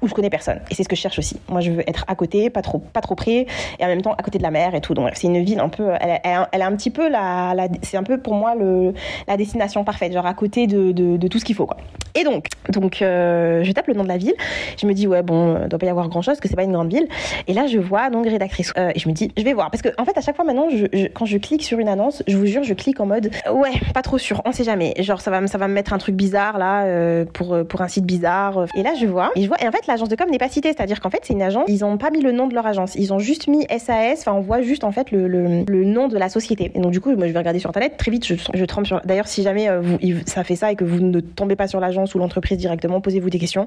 où 0.00 0.08
je 0.08 0.14
connais 0.14 0.30
personne 0.30 0.60
et 0.70 0.74
c'est 0.74 0.84
ce 0.84 0.88
que 0.88 0.94
je 0.94 1.00
cherche 1.00 1.18
aussi. 1.18 1.36
Moi, 1.48 1.60
je 1.60 1.72
veux 1.72 1.80
être 1.88 2.04
à 2.06 2.14
côté, 2.14 2.48
pas 2.48 2.62
trop, 2.62 2.78
pas 2.78 3.00
trop 3.00 3.16
près, 3.16 3.46
et 3.78 3.84
en 3.84 3.88
même 3.88 4.02
temps 4.02 4.12
à 4.12 4.22
côté 4.22 4.38
de 4.38 4.42
la 4.42 4.50
mer 4.50 4.74
et 4.74 4.80
tout. 4.80 4.94
Donc 4.94 5.10
c'est 5.14 5.26
une 5.26 5.42
ville 5.42 5.58
un 5.58 5.68
peu, 5.68 5.90
elle, 6.00 6.20
elle, 6.52 6.62
un 6.62 6.76
petit 6.76 6.90
peu 6.90 7.08
la, 7.08 7.54
c'est 7.82 7.96
un 7.96 8.02
peu 8.02 8.18
pour 8.18 8.34
moi 8.34 8.54
le, 8.54 8.94
la 9.26 9.36
destination 9.36 9.82
parfaite, 9.82 10.12
genre 10.12 10.26
à 10.26 10.34
côté 10.34 10.66
de, 10.66 10.92
de, 10.92 11.28
tout 11.28 11.38
ce 11.38 11.44
qu'il 11.44 11.56
faut 11.56 11.66
quoi. 11.66 11.78
Et 12.14 12.24
donc, 12.24 12.46
donc 12.68 12.96
je 13.00 13.72
tape 13.72 13.88
le 13.88 13.94
nom 13.94 14.04
de 14.04 14.08
la 14.08 14.18
ville, 14.18 14.34
je 14.80 14.86
me 14.86 14.92
dis 14.92 15.06
ouais 15.06 15.22
bon, 15.22 15.66
doit 15.66 15.78
pas 15.78 15.86
y 15.86 15.90
avoir 15.90 16.08
grand 16.08 16.19
chose, 16.22 16.40
que 16.40 16.48
c'est 16.48 16.56
pas 16.56 16.64
une 16.64 16.72
grande 16.72 16.92
ville. 16.92 17.08
Et 17.46 17.52
là, 17.52 17.66
je 17.66 17.78
vois 17.78 18.10
donc 18.10 18.26
rédactrice. 18.26 18.72
Euh, 18.76 18.90
et 18.94 18.98
je 18.98 19.08
me 19.08 19.14
dis, 19.14 19.30
je 19.36 19.42
vais 19.42 19.52
voir. 19.52 19.70
Parce 19.70 19.82
que, 19.82 19.88
en 19.98 20.04
fait, 20.04 20.16
à 20.16 20.20
chaque 20.20 20.36
fois 20.36 20.44
maintenant, 20.44 20.68
quand 21.14 21.26
je 21.26 21.38
clique 21.38 21.62
sur 21.62 21.78
une 21.78 21.88
annonce, 21.88 22.22
je 22.26 22.36
vous 22.36 22.46
jure, 22.46 22.62
je 22.62 22.74
clique 22.74 23.00
en 23.00 23.06
mode, 23.06 23.30
ouais, 23.52 23.72
pas 23.94 24.02
trop 24.02 24.18
sûr, 24.18 24.42
on 24.44 24.52
sait 24.52 24.64
jamais. 24.64 24.94
Genre, 24.98 25.20
ça 25.20 25.30
va, 25.30 25.46
ça 25.46 25.58
va 25.58 25.68
me 25.68 25.74
mettre 25.74 25.92
un 25.92 25.98
truc 25.98 26.14
bizarre 26.14 26.58
là, 26.58 26.84
euh, 26.84 27.24
pour, 27.24 27.54
euh, 27.54 27.64
pour 27.64 27.80
un 27.80 27.88
site 27.88 28.04
bizarre. 28.04 28.66
Et 28.74 28.82
là, 28.82 28.92
je 28.98 29.06
vois. 29.06 29.30
Et 29.36 29.42
je 29.42 29.48
vois. 29.48 29.60
Et 29.62 29.68
en 29.68 29.72
fait, 29.72 29.86
l'agence 29.86 30.08
de 30.08 30.16
com 30.16 30.28
n'est 30.30 30.38
pas 30.38 30.48
citée. 30.48 30.72
C'est-à-dire 30.72 31.00
qu'en 31.00 31.10
fait, 31.10 31.20
c'est 31.22 31.32
une 31.32 31.42
agence, 31.42 31.64
ils 31.68 31.84
ont 31.84 31.96
pas 31.96 32.10
mis 32.10 32.20
le 32.20 32.32
nom 32.32 32.46
de 32.46 32.54
leur 32.54 32.66
agence. 32.66 32.94
Ils 32.94 33.12
ont 33.12 33.18
juste 33.18 33.48
mis 33.48 33.66
SAS. 33.78 34.20
Enfin, 34.20 34.32
on 34.32 34.40
voit 34.40 34.62
juste, 34.62 34.84
en 34.84 34.92
fait, 34.92 35.10
le, 35.10 35.28
le, 35.28 35.84
nom 35.84 36.08
de 36.08 36.18
la 36.18 36.28
société. 36.28 36.70
Et 36.74 36.80
donc, 36.80 36.92
du 36.92 37.00
coup, 37.00 37.14
moi, 37.16 37.26
je 37.26 37.32
vais 37.32 37.38
regarder 37.38 37.58
sur 37.58 37.70
Internet. 37.70 37.96
Très 37.96 38.10
vite, 38.10 38.26
je, 38.26 38.34
je 38.52 38.64
trempe 38.64 38.86
sur. 38.86 39.00
D'ailleurs, 39.04 39.28
si 39.28 39.42
jamais 39.42 39.68
vous, 39.78 39.98
ça 40.26 40.44
fait 40.44 40.56
ça 40.56 40.72
et 40.72 40.76
que 40.76 40.84
vous 40.84 41.00
ne 41.00 41.20
tombez 41.20 41.56
pas 41.56 41.66
sur 41.66 41.80
l'agence 41.80 42.14
ou 42.14 42.18
l'entreprise 42.18 42.58
directement, 42.58 43.00
posez-vous 43.00 43.30
des 43.30 43.38
questions. 43.38 43.66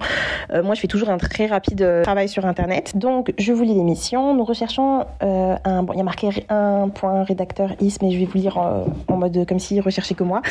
moi, 0.52 0.76
je 0.76 0.80
fais 0.80 0.88
toujours 0.88 1.10
un 1.10 1.18
très 1.18 1.46
rapide 1.46 2.02
travail 2.04 2.30
sur 2.30 2.43
Internet. 2.46 2.98
Donc, 2.98 3.34
je 3.38 3.54
vous 3.54 3.64
lis 3.64 3.74
l'émission. 3.74 4.34
Nous 4.34 4.44
recherchons 4.44 5.06
euh, 5.22 5.56
un. 5.64 5.84
Bon, 5.84 5.94
il 5.94 5.98
y 5.98 6.02
a 6.02 6.04
marqué 6.04 6.30
un 6.50 6.90
point 6.90 7.24
rédacteur 7.24 7.72
is, 7.82 7.98
mais 8.02 8.12
je 8.12 8.20
vais 8.20 8.26
vous 8.26 8.38
lire 8.38 8.58
euh, 8.58 8.86
en, 9.08 9.18
mode 9.18 9.46
comme 9.48 9.60
s'il 9.60 9.82
recherchait 9.82 10.16
que 10.16 10.24
moi. 10.24 10.42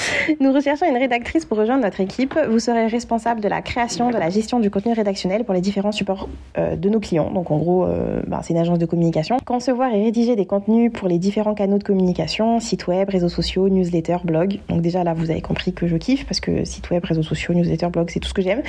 Nous 0.41 0.53
recherchons 0.53 0.87
une 0.89 0.97
rédactrice 0.97 1.45
pour 1.45 1.59
rejoindre 1.59 1.83
notre 1.83 2.01
équipe. 2.01 2.39
Vous 2.49 2.59
serez 2.59 2.87
responsable 2.87 3.41
de 3.41 3.49
la 3.49 3.63
création, 3.63 4.11
de 4.11 4.17
la 4.17 4.31
gestion 4.31 4.61
du 4.61 4.71
contenu 4.71 4.93
rédactionnel 4.93 5.45
pour 5.45 5.55
les 5.55 5.61
différents 5.61 5.93
supports 5.93 6.29
euh, 6.59 6.77
de 6.77 6.89
nos 6.89 7.01
clients. 7.01 7.31
Donc, 7.31 7.51
en 7.51 7.59
gros, 7.59 7.87
bah, 8.27 8.41
c'est 8.43 8.53
une 8.53 8.61
agence 8.61 8.79
de 8.79 8.87
communication. 8.87 9.37
Concevoir 9.45 9.93
et 9.95 10.03
rédiger 10.03 10.37
des 10.37 10.47
contenus 10.47 10.93
pour 10.93 11.09
les 11.09 11.19
différents 11.19 11.55
canaux 11.55 11.79
de 11.79 11.85
communication, 11.85 12.61
site 12.61 12.87
web, 12.87 13.09
réseaux 13.09 13.29
sociaux, 13.29 13.69
newsletter, 13.69 14.19
blog. 14.25 14.59
Donc, 14.69 14.81
déjà 14.81 15.05
là, 15.05 15.15
vous 15.15 15.31
avez 15.31 15.41
compris 15.41 15.73
que 15.73 15.87
je 15.87 15.97
kiffe 15.97 16.27
parce 16.27 16.41
que 16.41 16.65
site 16.65 16.91
web, 16.91 17.05
réseaux 17.05 17.23
sociaux, 17.23 17.55
newsletter, 17.55 17.89
blog, 17.89 18.11
c'est 18.11 18.21
tout 18.21 18.29
ce 18.29 18.35
que 18.35 18.43
j'aime. 18.43 18.63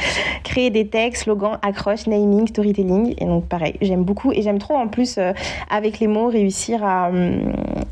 Créer 0.43 0.69
des 0.69 0.87
textes, 0.87 1.23
slogans, 1.23 1.57
accroches, 1.61 2.07
naming, 2.07 2.47
storytelling. 2.47 3.02
Et 3.17 3.25
donc, 3.25 3.45
pareil, 3.45 3.75
j'aime 3.81 4.03
beaucoup 4.03 4.31
et 4.31 4.41
j'aime 4.41 4.59
trop 4.59 4.75
en 4.75 4.87
plus 4.87 5.17
euh, 5.17 5.33
avec 5.69 5.99
les 5.99 6.07
mots 6.07 6.27
réussir 6.27 6.83
à, 6.83 7.09
euh, 7.09 7.39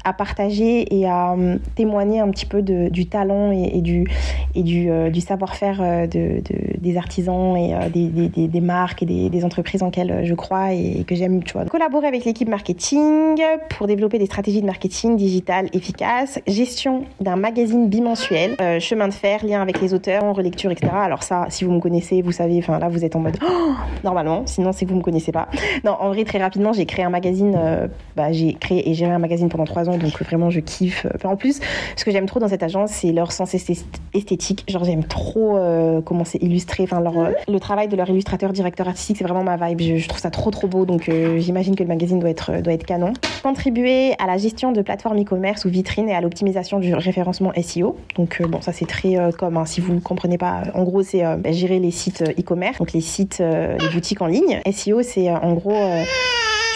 à 0.04 0.14
partager 0.14 0.96
et 0.96 1.08
à 1.08 1.34
euh, 1.34 1.58
témoigner 1.76 2.20
un 2.20 2.30
petit 2.30 2.46
peu 2.46 2.62
de, 2.62 2.90
du 2.90 3.08
talent 3.08 3.52
et, 3.52 3.82
du, 3.82 4.08
et 4.56 4.64
du, 4.64 5.22
savoir-faire 5.22 6.08
de, 6.08 6.42
des 6.78 6.98
artisans 6.98 7.56
et 7.56 7.76
des, 7.90 8.08
des, 8.08 8.48
des, 8.48 8.62
marques 8.62 9.04
et 9.04 9.30
des, 9.30 9.46
entreprises 9.46 9.84
en 9.84 9.88
lesquelles 9.88 10.22
je 10.24 10.34
crois 10.34 10.74
et, 10.74 11.04
que 11.06 11.16
j'aime. 11.16 11.44
Tu. 11.44 11.54
Collaborer 11.70 12.08
avec 12.08 12.26
l'équipe 12.26 12.48
marketing 12.48 13.42
pour 13.70 13.88
développer 13.88 14.20
des 14.20 14.26
stratégies 14.26 14.62
de 14.62 14.66
marketing 14.66 15.16
digital 15.16 15.68
efficaces, 15.74 16.40
gestion 16.48 17.04
d'un 17.20 17.36
magazine 17.36 17.88
bimensuel, 17.90 18.56
chemin 18.80 19.08
de 19.08 19.14
fer, 19.14 19.46
lien 19.46 19.62
avec 19.62 19.82
les 19.82 19.94
auteurs, 19.94 20.24
relecture, 20.34 20.72
etc. 20.72 20.92
Alors 20.94 21.24
ça, 21.24 21.46
si 21.50 21.66
vous 21.66 21.72
me 21.72 21.80
connaissez, 21.80 22.22
vous 22.22 22.32
savez, 22.32 22.58
enfin 22.60 22.80
là 22.80 22.90
vous 22.90 23.04
êtes 23.04 23.16
en 23.16 23.20
mode 23.20 23.38
oh, 23.44 23.74
normalement, 24.04 24.44
sinon 24.46 24.72
c'est 24.72 24.86
que 24.86 24.92
vous 24.92 24.98
me 25.02 25.06
connaissez 25.06 25.32
pas. 25.32 25.48
Non, 25.84 25.96
en 26.00 26.10
vrai, 26.10 26.24
très 26.24 26.40
rapidement, 26.40 26.74
j'ai 26.74 26.86
créé 26.86 27.04
un 27.04 27.10
magazine. 27.10 27.56
Euh, 27.58 27.88
bah, 28.16 28.32
j'ai 28.32 28.54
créé 28.54 28.90
et 28.90 28.94
géré 28.94 29.12
un 29.12 29.20
magazine 29.20 29.50
pendant 29.50 29.66
trois 29.66 29.90
ans, 29.90 29.98
donc 29.98 30.22
vraiment, 30.24 30.50
je 30.50 30.60
kiffe. 30.60 31.06
en 31.24 31.36
plus, 31.36 31.60
ce 31.96 32.06
que 32.06 32.12
j'aime 32.12 32.26
trop 32.26 32.40
dans 32.40 32.48
cette 32.48 32.64
agence, 32.64 32.92
c'est 32.92 33.12
leur 33.12 33.32
sens 33.32 33.54
esthétique. 33.54 34.64
Genre, 34.68 34.84
j'aime 34.84 35.04
trop 35.04 35.58
euh, 35.58 36.02
comment 36.02 36.26
c'est 36.26 36.42
illustré. 36.42 36.84
Enfin, 36.84 37.02
leur, 37.02 37.14
le 37.48 37.60
travail 37.60 37.88
de 37.88 37.96
leur 37.96 38.10
illustrateur, 38.10 38.54
directeur 38.54 38.88
artistique, 38.88 39.18
c'est 39.18 39.24
vraiment 39.24 39.44
ma 39.44 39.58
vibe. 39.58 39.98
Je, 39.98 40.08
trouve 40.08 40.22
ça 40.22 40.32
trop, 40.32 40.52
trop 40.52 40.68
beau. 40.68 40.86
Donc, 40.86 41.10
euh, 41.10 41.40
j'imagine 41.40 41.76
que 41.76 41.84
le 41.84 41.90
magazine 41.90 42.20
doit 42.20 42.30
être, 42.30 42.62
doit 42.62 42.74
être 42.74 42.86
canon. 42.86 43.14
Contribuer 43.44 44.14
à 44.20 44.28
la 44.28 44.38
gestion 44.38 44.72
de 44.72 44.82
plateformes 44.82 45.20
e-commerce 45.22 45.66
ou 45.66 45.70
vitrines 45.70 46.10
et 46.10 46.14
à 46.14 46.22
l'optimisation 46.22 46.80
du 46.80 46.94
référencement 46.94 47.52
SEO. 47.62 47.98
Donc, 48.16 48.42
bon, 48.48 48.62
ça, 48.62 48.72
c'est 48.72 48.88
très 48.88 49.16
comme, 49.38 49.58
hein, 49.58 49.66
si 49.66 49.82
vous 49.82 49.94
ne 49.94 50.00
comprenez 50.00 50.38
pas, 50.38 50.64
en 50.74 50.84
gros, 50.84 51.04
c'est 51.04 51.22
bah, 51.38 51.52
gérer 51.52 51.80
les 51.80 51.92
sites 51.92 52.24
e-commerce, 52.40 52.78
donc 52.78 52.94
les 52.94 53.02
sites, 53.02 53.40
les 53.40 53.90
boutiques 53.90 54.22
en 54.22 54.28
ligne. 54.28 54.62
SEO, 54.72 54.91
c'est 55.02 55.30
en 55.30 55.54
gros 55.54 55.74
euh, 55.74 56.04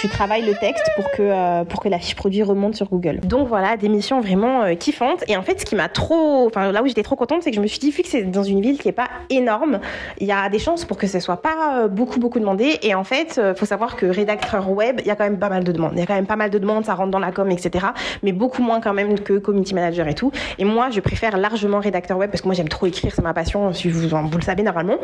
tu 0.06 0.12
travailles 0.12 0.46
le 0.46 0.54
texte 0.54 0.88
pour 0.96 1.10
que, 1.10 1.24
euh, 1.24 1.64
pour 1.64 1.82
que 1.82 1.90
la 1.90 1.98
fiche 1.98 2.16
produit 2.16 2.44
remonte 2.44 2.76
sur 2.76 2.88
Google. 2.88 3.22
Donc 3.22 3.48
voilà, 3.48 3.76
des 3.76 3.90
missions 3.90 4.22
vraiment 4.22 4.62
euh, 4.62 4.76
kiffantes. 4.76 5.24
Et 5.28 5.36
en 5.36 5.42
fait, 5.42 5.60
ce 5.60 5.66
qui 5.66 5.76
m'a 5.76 5.90
trop. 5.90 6.46
Enfin, 6.46 6.72
là 6.72 6.84
où 6.84 6.88
j'étais 6.88 7.02
trop 7.02 7.16
contente, 7.16 7.42
c'est 7.42 7.50
que 7.50 7.56
je 7.56 7.62
me 7.62 7.66
suis 7.66 7.80
dit, 7.80 7.90
vu 7.90 8.04
que 8.04 8.08
c'est 8.08 8.22
dans 8.22 8.44
une 8.44 8.62
ville 8.62 8.78
qui 8.78 8.88
est 8.88 8.92
pas 8.92 9.10
énorme, 9.32 9.80
il 10.20 10.28
y 10.28 10.32
a 10.32 10.48
des 10.50 10.60
chances 10.60 10.86
pour 10.86 10.98
que 10.98 11.08
ce 11.08 11.20
soit 11.20 11.42
pas 11.42 11.88
beaucoup, 11.88 12.20
beaucoup 12.20 12.40
demandé. 12.40 12.78
Et 12.84 12.94
en 12.94 13.04
fait, 13.04 13.42
il 13.44 13.58
faut 13.58 13.66
savoir 13.66 13.96
que 13.96 14.06
rédacteur 14.06 14.70
web, 14.70 15.02
il 15.02 15.08
y 15.08 15.10
a 15.10 15.16
quand 15.16 15.24
même 15.24 15.40
pas 15.40 15.50
mal 15.50 15.64
de 15.64 15.72
demandes. 15.72 15.94
Il 15.96 16.00
y 16.00 16.04
a 16.04 16.06
quand 16.06 16.14
même 16.14 16.28
pas 16.28 16.36
mal 16.36 16.52
de 16.52 16.60
demandes, 16.60 16.86
ça 16.86 16.94
rentre 16.94 17.10
dans 17.10 17.20
la 17.20 17.32
com, 17.32 17.50
etc. 17.50 17.88
Mais 18.22 18.32
beaucoup 18.32 18.62
moins 18.62 18.82
quand 18.82 18.94
même 18.94 19.20
que 19.20 19.40
community 19.40 19.74
manager 19.74 20.08
et 20.08 20.14
tout. 20.14 20.32
Et 20.60 20.66
moi, 20.66 20.90
je 20.92 21.00
préfère 21.00 21.36
largement 21.38 21.80
rédacteur 21.80 22.20
web 22.20 22.30
parce 22.30 22.42
que 22.42 22.48
moi, 22.48 22.54
j'aime 22.54 22.70
trop 22.70 22.86
écrire, 22.86 23.12
c'est 23.16 23.24
ma 23.24 23.34
passion. 23.34 23.74
Si 23.74 23.90
vous, 23.90 24.08
le 24.08 24.42
savez 24.44 24.62
normalement. 24.62 24.98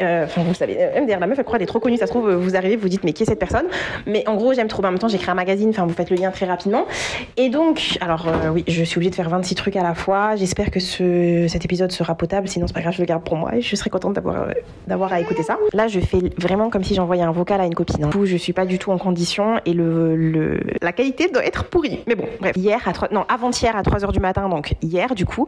Enfin, 0.00 0.42
vous 0.42 0.48
le 0.48 0.54
savez. 0.54 0.74
Même 0.94 1.06
d'ailleurs, 1.06 1.20
la 1.20 1.28
meuf, 1.28 1.38
elle 1.38 1.44
croit 1.44 1.58
qu'elle 1.58 1.64
est 1.64 1.66
trop 1.66 1.78
connue. 1.78 1.96
Ça 1.96 2.06
se 2.08 2.10
trouve, 2.10 2.32
vous 2.32 2.56
arrivez, 2.56 2.74
vous 2.74 2.88
dites, 2.88 3.04
mais 3.04 3.12
qui 3.12 3.22
est 3.22 3.26
cette 3.26 3.38
personne? 3.38 3.66
Mais 4.06 4.24
en 4.32 4.36
gros, 4.36 4.54
j'aime 4.54 4.68
trop. 4.68 4.82
En 4.82 4.90
même 4.90 4.98
temps, 4.98 5.08
créé 5.08 5.28
un 5.28 5.34
magazine. 5.34 5.68
Enfin, 5.70 5.86
vous 5.86 5.92
faites 5.92 6.10
le 6.10 6.16
lien 6.16 6.30
très 6.30 6.46
rapidement. 6.46 6.86
Et 7.36 7.50
donc, 7.50 7.98
alors 8.00 8.26
euh, 8.28 8.48
oui, 8.50 8.64
je 8.66 8.82
suis 8.82 8.96
obligée 8.96 9.10
de 9.10 9.14
faire 9.14 9.28
26 9.28 9.54
trucs 9.54 9.76
à 9.76 9.82
la 9.82 9.94
fois. 9.94 10.36
J'espère 10.36 10.70
que 10.70 10.80
ce, 10.80 11.46
cet 11.48 11.64
épisode 11.64 11.92
sera 11.92 12.14
potable. 12.14 12.48
Sinon, 12.48 12.66
c'est 12.66 12.72
pas 12.72 12.80
grave, 12.80 12.94
je 12.94 13.00
le 13.00 13.06
garde 13.06 13.22
pour 13.22 13.36
moi 13.36 13.54
et 13.56 13.60
je 13.60 13.76
serai 13.76 13.90
contente 13.90 14.14
d'avoir 14.14 14.48
euh, 15.12 15.14
à 15.14 15.20
écouter 15.20 15.42
ça. 15.42 15.58
Là, 15.72 15.88
je 15.88 16.00
fais 16.00 16.18
vraiment 16.38 16.70
comme 16.70 16.82
si 16.82 16.94
j'envoyais 16.94 17.22
un 17.22 17.32
vocal 17.32 17.60
à 17.60 17.66
une 17.66 17.74
copine. 17.74 18.04
Hein. 18.04 18.08
Du 18.08 18.16
coup, 18.16 18.26
je 18.26 18.36
suis 18.36 18.52
pas 18.52 18.64
du 18.64 18.78
tout 18.78 18.90
en 18.90 18.98
condition 18.98 19.60
et 19.66 19.74
le, 19.74 20.16
le 20.16 20.60
la 20.80 20.92
qualité 20.92 21.28
doit 21.28 21.44
être 21.44 21.64
pourrie. 21.64 22.00
Mais 22.06 22.14
bon, 22.14 22.24
bref. 22.40 22.56
Hier 22.56 22.80
à 22.86 22.92
3, 22.92 23.08
non, 23.12 23.24
avant-hier 23.28 23.76
à 23.76 23.82
3 23.82 24.04
heures 24.04 24.12
du 24.12 24.20
matin, 24.20 24.48
donc 24.48 24.74
hier 24.82 25.14
du 25.14 25.26
coup, 25.26 25.46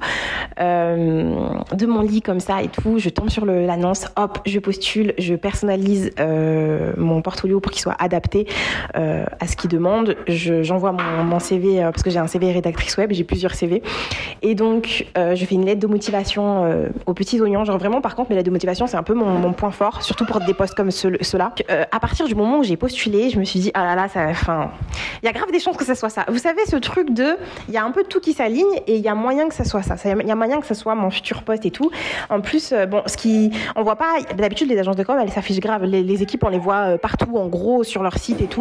euh, 0.60 1.54
de 1.72 1.86
mon 1.86 2.02
lit 2.02 2.22
comme 2.22 2.40
ça 2.40 2.62
et 2.62 2.68
tout, 2.68 2.98
je 2.98 3.08
tombe 3.08 3.30
sur 3.30 3.46
l'annonce. 3.46 4.06
Hop, 4.16 4.40
je 4.46 4.58
postule, 4.58 5.14
je 5.18 5.34
personnalise 5.34 6.10
mon 6.96 7.22
portfolio 7.22 7.60
pour 7.60 7.72
qu'il 7.72 7.80
soit 7.80 7.96
adapté 7.98 8.46
à 8.94 9.46
ce 9.46 9.56
qu'ils 9.56 9.70
demandent. 9.70 10.16
J'envoie 10.28 10.92
mon, 10.92 11.38
CV 11.40 11.80
parce 11.80 12.02
que 12.02 12.10
j'ai 12.10 12.18
un 12.18 12.26
CV 12.26 12.52
rédactrice 12.52 12.96
web, 12.96 13.12
j'ai 13.12 13.24
plusieurs 13.24 13.54
CV, 13.54 13.82
et 14.42 14.54
donc 14.54 15.06
je 15.16 15.44
fais 15.44 15.54
une 15.54 15.66
lettre 15.66 15.80
de 15.80 15.86
motivation 15.86 16.88
aux 17.06 17.14
petits 17.14 17.40
oignons. 17.40 17.64
Genre 17.64 17.78
vraiment, 17.78 18.00
par 18.00 18.14
contre, 18.14 18.30
mes 18.30 18.36
lettres 18.36 18.46
de 18.46 18.52
motivation 18.52 18.86
c'est 18.86 18.96
un 18.96 19.02
peu 19.02 19.14
mon, 19.14 19.52
point 19.52 19.70
fort, 19.70 20.02
surtout 20.02 20.24
pour 20.24 20.40
des 20.40 20.54
postes 20.54 20.74
comme 20.74 20.90
ceux-là. 20.90 21.52
à 21.90 22.00
partir 22.00 22.26
du 22.26 22.34
moment 22.34 22.58
où 22.58 22.62
j'ai 22.62 22.76
postulé, 22.76 23.30
je 23.30 23.38
me 23.38 23.44
suis 23.44 23.60
dit 23.60 23.70
ah 23.74 23.84
là 23.84 23.94
là, 23.94 24.06
enfin, 24.30 24.70
il 25.22 25.26
y 25.26 25.28
a 25.28 25.32
grave 25.32 25.50
des 25.50 25.58
chances 25.58 25.76
que 25.76 25.84
ça 25.84 25.94
soit 25.94 26.10
ça. 26.10 26.24
Vous 26.28 26.38
savez 26.38 26.64
ce 26.66 26.76
truc 26.76 27.12
de, 27.12 27.36
il 27.68 27.74
y 27.74 27.76
a 27.76 27.84
un 27.84 27.90
peu 27.90 28.04
tout 28.04 28.20
qui 28.20 28.32
s'aligne 28.32 28.64
et 28.86 28.96
il 28.96 29.02
y 29.02 29.08
a 29.08 29.14
moyen 29.14 29.48
que 29.48 29.54
ça 29.54 29.64
soit 29.64 29.82
ça. 29.82 29.96
Il 30.04 30.26
y 30.26 30.30
a 30.30 30.34
moyen 30.34 30.60
que 30.60 30.66
ça 30.66 30.74
soit 30.74 30.94
mon 30.94 31.10
futur 31.10 31.42
poste 31.42 31.66
et 31.66 31.70
tout. 31.70 31.90
En 32.30 32.40
plus, 32.40 32.72
euh, 32.72 32.86
bon, 32.86 33.02
ce 33.06 33.16
qui, 33.16 33.50
on 33.76 33.82
voit 33.82 33.96
pas, 33.96 34.16
d'habitude 34.36 34.68
les 34.68 34.78
agences 34.78 34.96
de 34.96 35.02
com, 35.02 35.16
elles 35.20 35.30
s'affichent 35.30 35.60
grave. 35.60 35.84
Les, 35.84 36.22
équipes, 36.22 36.44
on 36.44 36.48
les 36.48 36.58
voit 36.58 36.92
euh, 36.94 36.98
partout, 36.98 37.36
en 37.36 37.46
gros, 37.46 37.84
sur 37.84 38.02
leur 38.02 38.18
site 38.18 38.40
et 38.40 38.46
tout. 38.46 38.53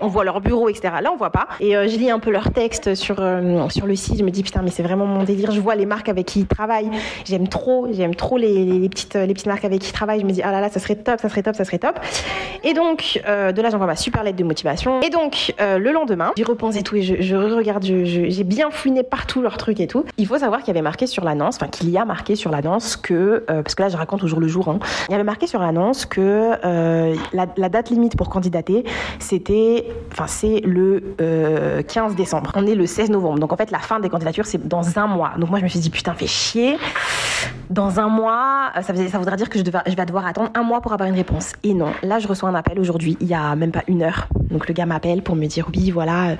On 0.00 0.08
voit 0.08 0.24
leur 0.24 0.40
bureau, 0.40 0.68
etc. 0.68 0.94
Là, 1.02 1.10
on 1.12 1.16
voit 1.16 1.30
pas. 1.30 1.48
Et 1.60 1.76
euh, 1.76 1.88
je 1.88 1.96
lis 1.96 2.10
un 2.10 2.18
peu 2.18 2.30
leur 2.30 2.50
texte 2.50 2.94
sur, 2.94 3.16
sur 3.70 3.86
le 3.86 3.96
site. 3.96 4.18
Je 4.18 4.24
me 4.24 4.30
dis, 4.30 4.42
putain, 4.42 4.62
mais 4.62 4.70
c'est 4.70 4.82
vraiment 4.82 5.06
mon 5.06 5.22
délire. 5.24 5.50
Je 5.50 5.60
vois 5.60 5.74
les 5.74 5.86
marques 5.86 6.08
avec 6.08 6.26
qui 6.26 6.40
ils 6.40 6.46
travaillent. 6.46 6.90
J'aime 7.24 7.48
trop, 7.48 7.88
j'aime 7.92 8.14
trop 8.14 8.36
les, 8.36 8.88
petites, 8.88 9.46
marques 9.46 9.64
avec 9.64 9.80
qui 9.80 9.90
ils 9.90 9.92
travaillent. 9.92 10.20
Je 10.20 10.26
me 10.26 10.32
dis, 10.32 10.42
ah 10.42 10.52
là 10.52 10.60
là, 10.60 10.68
ça 10.68 10.80
serait 10.80 10.96
top, 10.96 11.20
ça 11.20 11.28
serait 11.28 11.42
top, 11.42 11.56
ça 11.56 11.64
serait 11.64 11.78
top. 11.78 11.98
Et 12.62 12.74
donc, 12.74 13.20
de 13.26 13.62
là, 13.62 13.70
j'envoie 13.70 13.86
ma 13.86 13.96
super 13.96 14.22
lettre 14.22 14.36
de 14.36 14.44
motivation. 14.44 15.00
Et 15.00 15.10
donc, 15.10 15.54
le 15.58 15.92
lendemain, 15.92 16.32
j'y 16.36 16.44
repense 16.44 16.76
et 16.76 16.82
tout, 16.82 16.96
et 16.96 17.02
je, 17.02 17.36
regarde, 17.36 17.84
j'ai 17.84 18.44
bien 18.44 18.70
fouiné 18.70 19.02
partout 19.02 19.42
leurs 19.42 19.56
trucs 19.56 19.80
et 19.80 19.86
tout. 19.86 20.04
Il 20.18 20.26
faut 20.26 20.38
savoir 20.38 20.60
qu'il 20.60 20.68
y 20.68 20.70
avait 20.70 20.82
marqué 20.82 21.06
sur 21.06 21.24
l'annonce, 21.24 21.56
enfin 21.56 21.68
qu'il 21.68 21.90
y 21.90 21.98
a 21.98 22.04
marqué 22.04 22.36
sur 22.36 22.50
l'annonce 22.50 22.96
que, 22.96 23.44
euh, 23.50 23.62
parce 23.62 23.74
que 23.74 23.82
là 23.82 23.88
je 23.88 23.96
raconte 23.96 24.22
au 24.22 24.34
le 24.38 24.48
jour, 24.48 24.68
hein, 24.68 24.78
il 25.08 25.12
y 25.12 25.14
avait 25.14 25.24
marqué 25.24 25.46
sur 25.46 25.60
l'annonce 25.60 26.06
que 26.06 26.52
euh, 26.64 27.14
la, 27.32 27.68
date 27.68 27.90
limite 27.90 28.16
pour 28.16 28.28
candidater, 28.28 28.84
c'était, 29.34 29.84
enfin 30.12 30.26
c'est 30.28 30.60
le 30.60 31.00
15 31.18 31.18
euh, 31.20 32.14
décembre. 32.14 32.52
On 32.54 32.66
est 32.66 32.76
le 32.76 32.86
16 32.86 33.10
novembre, 33.10 33.40
donc 33.40 33.52
en 33.52 33.56
fait 33.56 33.72
la 33.72 33.80
fin 33.80 33.98
des 33.98 34.08
candidatures 34.08 34.46
c'est 34.46 34.68
dans 34.68 34.96
un 34.96 35.08
mois. 35.08 35.32
Donc 35.38 35.50
moi 35.50 35.58
je 35.58 35.64
me 35.64 35.68
suis 35.68 35.80
dit 35.80 35.90
putain 35.90 36.14
fais 36.14 36.28
chier, 36.28 36.76
dans 37.68 37.98
un 37.98 38.08
mois, 38.08 38.70
ça, 38.76 38.94
ça 38.94 39.18
voudrait 39.18 39.36
dire 39.36 39.48
que 39.48 39.58
je, 39.58 39.64
je 39.64 39.96
vais 39.96 40.06
devoir 40.06 40.26
attendre 40.26 40.50
un 40.54 40.62
mois 40.62 40.80
pour 40.80 40.92
avoir 40.92 41.08
une 41.08 41.16
réponse. 41.16 41.52
Et 41.64 41.74
non, 41.74 41.92
là 42.04 42.20
je 42.20 42.28
reçois 42.28 42.48
un 42.48 42.54
appel 42.54 42.78
aujourd'hui, 42.78 43.16
il 43.20 43.26
y 43.26 43.34
a 43.34 43.56
même 43.56 43.72
pas 43.72 43.82
une 43.88 44.02
heure. 44.02 44.28
Donc 44.50 44.68
le 44.68 44.74
gars 44.74 44.86
m'appelle 44.86 45.22
pour 45.22 45.34
me 45.34 45.46
dire 45.46 45.66
oui 45.74 45.90
voilà, 45.90 46.36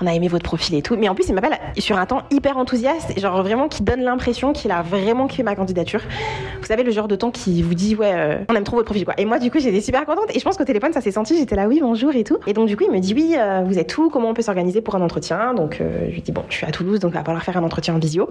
on 0.00 0.06
a 0.06 0.14
aimé 0.14 0.28
votre 0.28 0.44
profil 0.44 0.74
et 0.74 0.80
tout. 0.80 0.96
Mais 0.96 1.10
en 1.10 1.14
plus 1.14 1.28
il 1.28 1.34
m'appelle 1.34 1.58
sur 1.76 1.98
un 1.98 2.06
temps 2.06 2.22
hyper 2.30 2.56
enthousiaste, 2.56 3.18
genre 3.20 3.42
vraiment 3.42 3.68
qui 3.68 3.82
donne 3.82 4.00
l'impression 4.00 4.54
qu'il 4.54 4.70
a 4.70 4.80
vraiment 4.80 5.28
fait 5.28 5.42
ma 5.42 5.54
candidature. 5.54 6.00
Vous 6.60 6.66
savez, 6.66 6.82
le 6.82 6.90
genre 6.90 7.08
de 7.08 7.16
temps 7.16 7.30
qui 7.30 7.62
vous 7.62 7.74
dit, 7.74 7.94
ouais, 7.94 8.12
euh, 8.14 8.38
on 8.48 8.54
aime 8.54 8.64
trop 8.64 8.76
votre 8.76 8.86
profil, 8.86 9.04
quoi. 9.04 9.14
Et 9.16 9.24
moi, 9.24 9.38
du 9.38 9.50
coup, 9.50 9.58
j'étais 9.58 9.80
super 9.80 10.04
contente. 10.04 10.34
Et 10.34 10.38
je 10.38 10.44
pense 10.44 10.56
qu'au 10.56 10.64
téléphone, 10.64 10.92
ça 10.92 11.00
s'est 11.00 11.12
senti. 11.12 11.36
J'étais 11.38 11.56
là, 11.56 11.66
oui, 11.66 11.78
bonjour 11.80 12.14
et 12.14 12.24
tout. 12.24 12.37
Et 12.46 12.52
donc, 12.52 12.68
du 12.68 12.76
coup, 12.76 12.84
il 12.84 12.90
me 12.90 12.98
dit, 12.98 13.14
oui, 13.14 13.34
euh, 13.36 13.62
vous 13.66 13.78
êtes 13.78 13.96
où? 13.98 14.10
Comment 14.10 14.30
on 14.30 14.34
peut 14.34 14.42
s'organiser 14.42 14.80
pour 14.80 14.94
un 14.94 15.00
entretien? 15.00 15.54
Donc, 15.54 15.80
euh, 15.80 16.06
je 16.08 16.14
lui 16.14 16.22
dis, 16.22 16.32
bon, 16.32 16.42
je 16.48 16.54
suis 16.54 16.66
à 16.66 16.70
Toulouse, 16.70 17.00
donc 17.00 17.12
il 17.12 17.18
va 17.18 17.24
falloir 17.24 17.42
faire 17.42 17.56
un 17.56 17.62
entretien 17.62 17.94
en 17.94 17.98
visio. 17.98 18.28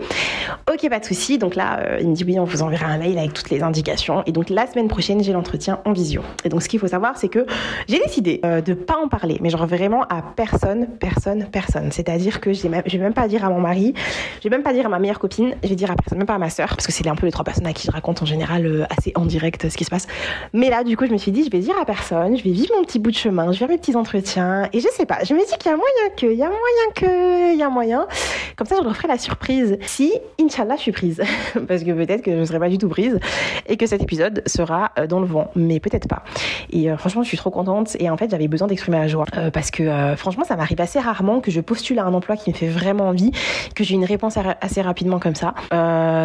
Ok, 0.72 0.90
pas 0.90 1.00
de 1.00 1.06
souci. 1.06 1.38
Donc 1.38 1.56
là, 1.56 1.98
il 2.00 2.10
me 2.10 2.16
dit, 2.16 2.24
oui, 2.24 2.40
on 2.40 2.46
vous 2.46 2.62
enverra 2.62 2.88
un 2.88 2.98
mail 2.98 3.18
avec 3.18 3.34
toutes 3.34 3.50
les 3.50 3.64
indications. 3.64 4.24
Et 4.26 4.32
donc, 4.32 4.50
la 4.50 4.68
semaine 4.68 4.88
prochaine, 4.88 5.24
j'ai 5.24 5.34
l'entretien 5.34 5.80
en 5.86 5.94
visio. 5.94 6.22
Et 6.44 6.50
donc, 6.50 6.62
ce 6.62 6.70
qu'il 6.70 6.80
faut 6.80 6.88
savoir, 6.88 7.18
c'est 7.18 7.30
que 7.30 7.46
j'ai 7.88 8.00
décidé 8.00 8.42
de 8.44 8.74
pas 8.74 8.98
en 8.98 9.08
parler, 9.08 9.38
mais 9.42 9.50
genre 9.50 9.68
vraiment 9.68 10.04
à 10.04 10.22
personne, 10.36 10.88
personne, 11.00 11.46
personne. 11.52 11.92
C'est-à-dire 11.92 12.40
que 12.40 12.54
je 12.54 12.68
vais 12.68 12.98
même 12.98 13.14
pas 13.14 13.28
dire 13.28 13.46
à 13.46 13.50
mon 13.50 13.60
mari, 13.60 13.94
je 14.38 14.50
vais 14.50 14.56
même 14.56 14.64
pas 14.64 14.74
dire 14.74 14.86
à 14.86 14.90
ma 14.90 15.00
meilleure 15.00 15.20
copine, 15.20 15.56
je 15.64 15.70
vais 15.70 15.76
dire 15.76 15.92
à 15.92 15.96
personne, 15.96 16.18
même 16.18 16.28
pas 16.28 16.36
à 16.36 16.40
ma 16.40 16.50
sœur, 16.50 16.70
parce 16.70 16.86
que 16.86 16.94
c'est 16.94 17.08
un 17.08 17.16
peu 17.16 17.26
les 17.26 17.32
trois 17.32 17.46
personnes 17.46 17.68
à 17.68 17.74
qui 17.74 17.88
je 17.88 17.92
raconte 17.92 18.22
en 18.22 18.26
général 18.26 18.66
euh, 18.66 18.86
assez 18.90 19.12
en 19.16 19.26
direct 19.26 19.70
ce 19.70 19.78
qui 19.78 19.84
se 19.84 19.90
passe. 19.90 20.08
Mais 20.54 20.70
là, 20.70 20.84
du 20.84 20.98
coup, 20.98 21.06
je 21.06 21.12
me 21.12 21.18
suis 21.18 21.32
dit, 21.32 21.44
je 21.44 21.50
vais 21.50 21.60
dire 21.60 21.76
à 21.82 21.86
personne, 21.86 22.38
je 22.38 22.44
vais 22.44 22.52
vivre 22.52 22.74
mon 22.76 22.84
petit 22.84 23.00
bout 23.00 23.12
de 23.12 23.16
chemin, 23.16 23.46
je 23.46 23.52
vais 23.52 23.58
faire 23.58 23.70
mes 23.70 23.78
petits 23.78 23.96
entretiens, 23.98 24.70
et 24.74 24.80
je 24.80 24.88
sais 24.90 25.06
pas, 25.06 25.20
je 25.24 25.34
me 25.34 25.40
dis 25.40 25.58
qu'il 25.58 25.72
y 25.72 25.74
a 25.74 25.78
moyen 25.78 26.16
que, 26.16 26.26
il 26.26 26.38
y 26.38 26.44
a 26.44 26.50
moyen 26.50 26.92
que, 26.96 27.54
il 27.54 27.60
y 27.60 27.64
a 27.64 27.70
moyen. 27.70 28.08
Comme 28.56 28.68
ça, 28.68 28.76
je 28.78 28.84
leur 28.84 28.96
la 29.08 29.18
surprise 29.18 29.78
si, 29.86 30.14
Inch'Allah, 30.42 30.76
je 30.76 30.82
suis 30.82 30.92
prise. 30.92 31.22
parce 31.68 31.84
que 31.84 31.92
peut-être 31.92 32.22
que 32.22 32.32
je 32.32 32.38
ne 32.38 32.46
serai 32.46 32.60
pas 32.60 32.70
du 32.70 32.78
tout 32.78 32.90
prise, 32.90 33.20
et 33.68 33.78
que 33.78 33.86
cet 33.86 34.02
épisode 34.02 34.44
sera 34.46 34.92
euh, 34.98 35.08
dans 35.08 35.20
le 35.20 35.26
vent, 35.26 35.52
mais 35.56 35.80
peut-être 35.80 36.08
pas. 36.08 36.24
Et 36.72 36.90
euh, 36.90 36.98
franchement, 36.98 37.24
je 37.24 37.28
suis 37.28 37.38
trop 37.38 37.52
contente, 37.52 37.96
et 38.00 38.10
en 38.10 38.18
fait, 38.18 38.30
j'avais 38.32 38.48
besoin 38.48 38.68
d'exprimer 38.68 38.98
la 38.98 39.08
joie, 39.08 39.26
parce 39.54 39.72
que 39.72 40.16
franchement, 40.16 40.44
ça 40.44 40.56
m'arrive 40.56 40.80
assez 40.82 41.00
rarement 41.00 41.40
que 41.40 41.52
je 41.52 41.62
postule 41.62 42.00
à 42.00 42.06
un 42.06 42.14
emploi 42.14 42.38
qui 42.38 42.50
me 42.50 42.56
fait 42.56 42.68
vraiment 42.68 43.08
envie, 43.10 43.32
que 43.76 43.84
j'ai 43.84 43.96
une 43.96 44.06
réponse 44.06 44.38
assez 44.62 44.82
rapidement 44.82 45.20
comme 45.20 45.36
ça. 45.36 45.54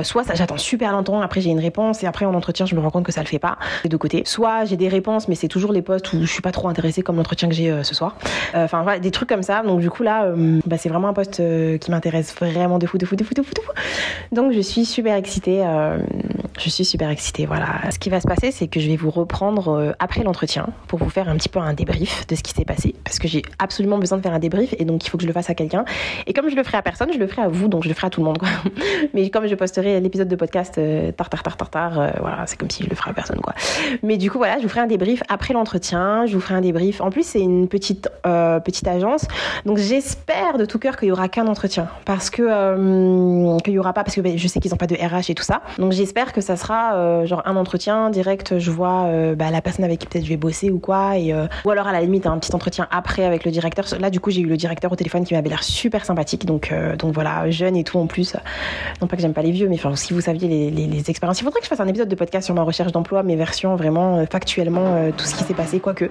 soit 0.04 0.24
j'attends 0.34 0.58
super 0.58 0.92
longtemps, 0.92 1.20
après 1.20 1.40
j'ai 1.40 1.50
une 1.50 1.60
réponse 1.60 2.02
et 2.02 2.06
après 2.06 2.24
en 2.24 2.34
entretien 2.34 2.66
je 2.66 2.74
me 2.74 2.80
rends 2.80 2.90
compte 2.90 3.04
que 3.04 3.12
ça 3.12 3.20
le 3.20 3.26
fait 3.26 3.38
pas 3.38 3.58
des 3.82 3.88
deux 3.88 3.98
côtés. 3.98 4.22
Soit 4.26 4.64
j'ai 4.64 4.76
des 4.76 4.88
réponses 4.88 5.28
mais 5.28 5.34
c'est 5.34 5.48
toujours 5.48 5.72
les 5.72 5.82
postes 5.82 6.12
où 6.12 6.20
je 6.20 6.32
suis 6.32 6.42
pas 6.42 6.52
trop 6.52 6.68
intéressée 6.68 7.02
comme 7.02 7.16
l'entretien 7.16 7.48
que 7.48 7.54
j'ai 7.54 7.61
euh, 7.70 7.82
ce 7.82 7.94
soir. 7.94 8.16
Euh, 8.54 8.64
enfin 8.64 8.82
voilà, 8.82 8.98
des 8.98 9.10
trucs 9.10 9.28
comme 9.28 9.42
ça. 9.42 9.62
Donc 9.62 9.80
du 9.80 9.90
coup 9.90 10.02
là, 10.02 10.24
euh, 10.24 10.60
bah, 10.66 10.76
c'est 10.78 10.88
vraiment 10.88 11.08
un 11.08 11.12
poste 11.12 11.42
qui 11.78 11.90
m'intéresse 11.90 12.34
vraiment 12.34 12.78
de 12.78 12.86
fou, 12.86 12.98
de 12.98 13.06
fou, 13.06 13.16
de 13.16 13.24
fou, 13.24 13.34
de 13.34 13.42
fou, 13.42 13.54
de 13.54 13.60
fou. 13.60 13.72
Donc 14.32 14.52
je 14.52 14.60
suis 14.60 14.84
super 14.84 15.16
excitée. 15.16 15.64
je 16.58 16.70
suis 16.70 16.84
super 16.84 17.10
excitée. 17.10 17.46
Voilà. 17.46 17.90
Ce 17.90 17.98
qui 17.98 18.10
va 18.10 18.20
se 18.20 18.26
passer, 18.26 18.50
c'est 18.50 18.68
que 18.68 18.80
je 18.80 18.88
vais 18.88 18.96
vous 18.96 19.10
reprendre 19.10 19.94
après 19.98 20.22
l'entretien 20.22 20.66
pour 20.88 20.98
vous 20.98 21.10
faire 21.10 21.28
un 21.28 21.36
petit 21.36 21.48
peu 21.48 21.58
un 21.58 21.74
débrief 21.74 22.26
de 22.26 22.34
ce 22.34 22.42
qui 22.42 22.52
s'est 22.52 22.64
passé 22.64 22.94
parce 23.04 23.18
que 23.18 23.28
j'ai 23.28 23.42
absolument 23.58 23.98
besoin 23.98 24.18
de 24.18 24.22
faire 24.22 24.32
un 24.32 24.38
débrief 24.38 24.74
et 24.78 24.84
donc 24.84 25.04
il 25.04 25.10
faut 25.10 25.18
que 25.18 25.22
je 25.22 25.28
le 25.28 25.34
fasse 25.34 25.50
à 25.50 25.54
quelqu'un. 25.54 25.84
Et 26.26 26.32
comme 26.32 26.48
je 26.48 26.56
le 26.56 26.62
ferai 26.62 26.78
à 26.78 26.82
personne, 26.82 27.12
je 27.12 27.18
le 27.18 27.26
ferai 27.26 27.42
à 27.42 27.48
vous, 27.48 27.68
donc 27.68 27.84
je 27.84 27.88
le 27.88 27.94
ferai 27.94 28.06
à 28.08 28.10
tout 28.10 28.20
le 28.20 28.26
monde. 28.26 28.38
Quoi. 28.38 28.48
Mais 29.14 29.30
comme 29.30 29.46
je 29.46 29.54
posterai 29.54 30.00
l'épisode 30.00 30.28
de 30.28 30.36
podcast 30.36 30.78
tard, 31.16 31.28
tard, 31.28 31.42
tard, 31.42 31.70
tard, 31.70 32.00
euh, 32.00 32.10
voilà, 32.20 32.44
c'est 32.46 32.58
comme 32.58 32.70
si 32.70 32.84
je 32.84 32.88
le 32.88 32.96
ferais 32.96 33.10
à 33.10 33.14
personne, 33.14 33.40
quoi. 33.40 33.54
Mais 34.02 34.16
du 34.16 34.30
coup, 34.30 34.38
voilà, 34.38 34.58
je 34.58 34.62
vous 34.62 34.68
ferai 34.68 34.80
un 34.80 34.86
débrief 34.86 35.22
après 35.28 35.54
l'entretien, 35.54 36.26
je 36.26 36.34
vous 36.34 36.40
ferai 36.40 36.54
un 36.54 36.60
débrief. 36.60 37.00
En 37.00 37.10
plus, 37.10 37.24
c'est 37.24 37.40
une 37.40 37.51
petite, 37.68 38.08
euh, 38.26 38.60
petite 38.60 38.86
agence, 38.88 39.26
donc 39.64 39.78
j'espère 39.78 40.58
de 40.58 40.64
tout 40.64 40.78
cœur 40.78 40.96
qu'il 40.96 41.08
y 41.08 41.12
aura 41.12 41.28
qu'un 41.28 41.46
entretien, 41.46 41.88
parce 42.04 42.30
que 42.30 42.42
euh, 42.42 43.58
qu'il 43.58 43.74
y 43.74 43.78
aura 43.78 43.92
pas, 43.92 44.04
parce 44.04 44.16
que 44.16 44.20
ben, 44.20 44.36
je 44.36 44.48
sais 44.48 44.60
qu'ils 44.60 44.72
ont 44.74 44.78
pas 44.78 44.86
de 44.86 44.94
RH 44.94 45.30
et 45.30 45.34
tout 45.34 45.42
ça, 45.42 45.62
donc 45.78 45.92
j'espère 45.92 46.32
que 46.32 46.40
ça 46.40 46.56
sera 46.56 47.24
genre 47.26 47.42
un 47.44 47.56
entretien 47.56 48.10
direct. 48.10 48.58
Je 48.58 48.70
vois 48.70 49.08
bah, 49.36 49.50
la 49.50 49.60
personne 49.60 49.84
avec 49.84 50.00
qui 50.00 50.06
peut-être 50.06 50.24
je 50.24 50.28
vais 50.28 50.36
bosser 50.36 50.70
ou 50.70 50.78
quoi, 50.78 51.18
et 51.18 51.34
ou 51.64 51.70
alors 51.70 51.86
à 51.86 51.92
la 51.92 52.00
limite 52.00 52.26
un 52.26 52.38
petit 52.38 52.54
entretien 52.54 52.88
après 52.90 53.24
avec 53.24 53.44
le 53.44 53.50
directeur. 53.50 53.84
Là, 54.00 54.10
du 54.10 54.20
coup, 54.20 54.30
j'ai 54.30 54.40
eu 54.40 54.46
le 54.46 54.56
directeur 54.56 54.92
au 54.92 54.96
téléphone 54.96 55.24
qui 55.24 55.34
m'avait 55.34 55.48
l'air 55.48 55.62
super 55.62 56.04
sympathique, 56.04 56.46
donc 56.46 56.72
donc 56.98 57.14
voilà, 57.14 57.50
jeune 57.50 57.76
et 57.76 57.84
tout 57.84 57.98
en 57.98 58.06
plus. 58.06 58.34
Non 59.00 59.06
pas 59.06 59.16
que 59.16 59.22
j'aime 59.22 59.34
pas 59.34 59.42
les 59.42 59.52
vieux, 59.52 59.68
mais 59.68 59.76
enfin 59.76 59.94
si 59.96 60.12
vous 60.12 60.20
saviez 60.20 60.48
les, 60.48 60.70
les, 60.70 60.86
les 60.86 61.10
expériences, 61.10 61.40
il 61.40 61.44
faudrait 61.44 61.60
que 61.60 61.66
je 61.66 61.70
fasse 61.70 61.80
un 61.80 61.88
épisode 61.88 62.08
de 62.08 62.14
podcast 62.14 62.46
sur 62.46 62.54
ma 62.54 62.62
recherche 62.62 62.92
d'emploi, 62.92 63.22
mes 63.22 63.36
versions 63.36 63.76
vraiment 63.76 64.18
euh, 64.18 64.24
factuellement 64.30 64.96
euh, 64.96 65.10
tout 65.16 65.24
ce 65.24 65.34
qui 65.34 65.44
s'est 65.44 65.54
passé, 65.54 65.80
quoique. 65.80 66.10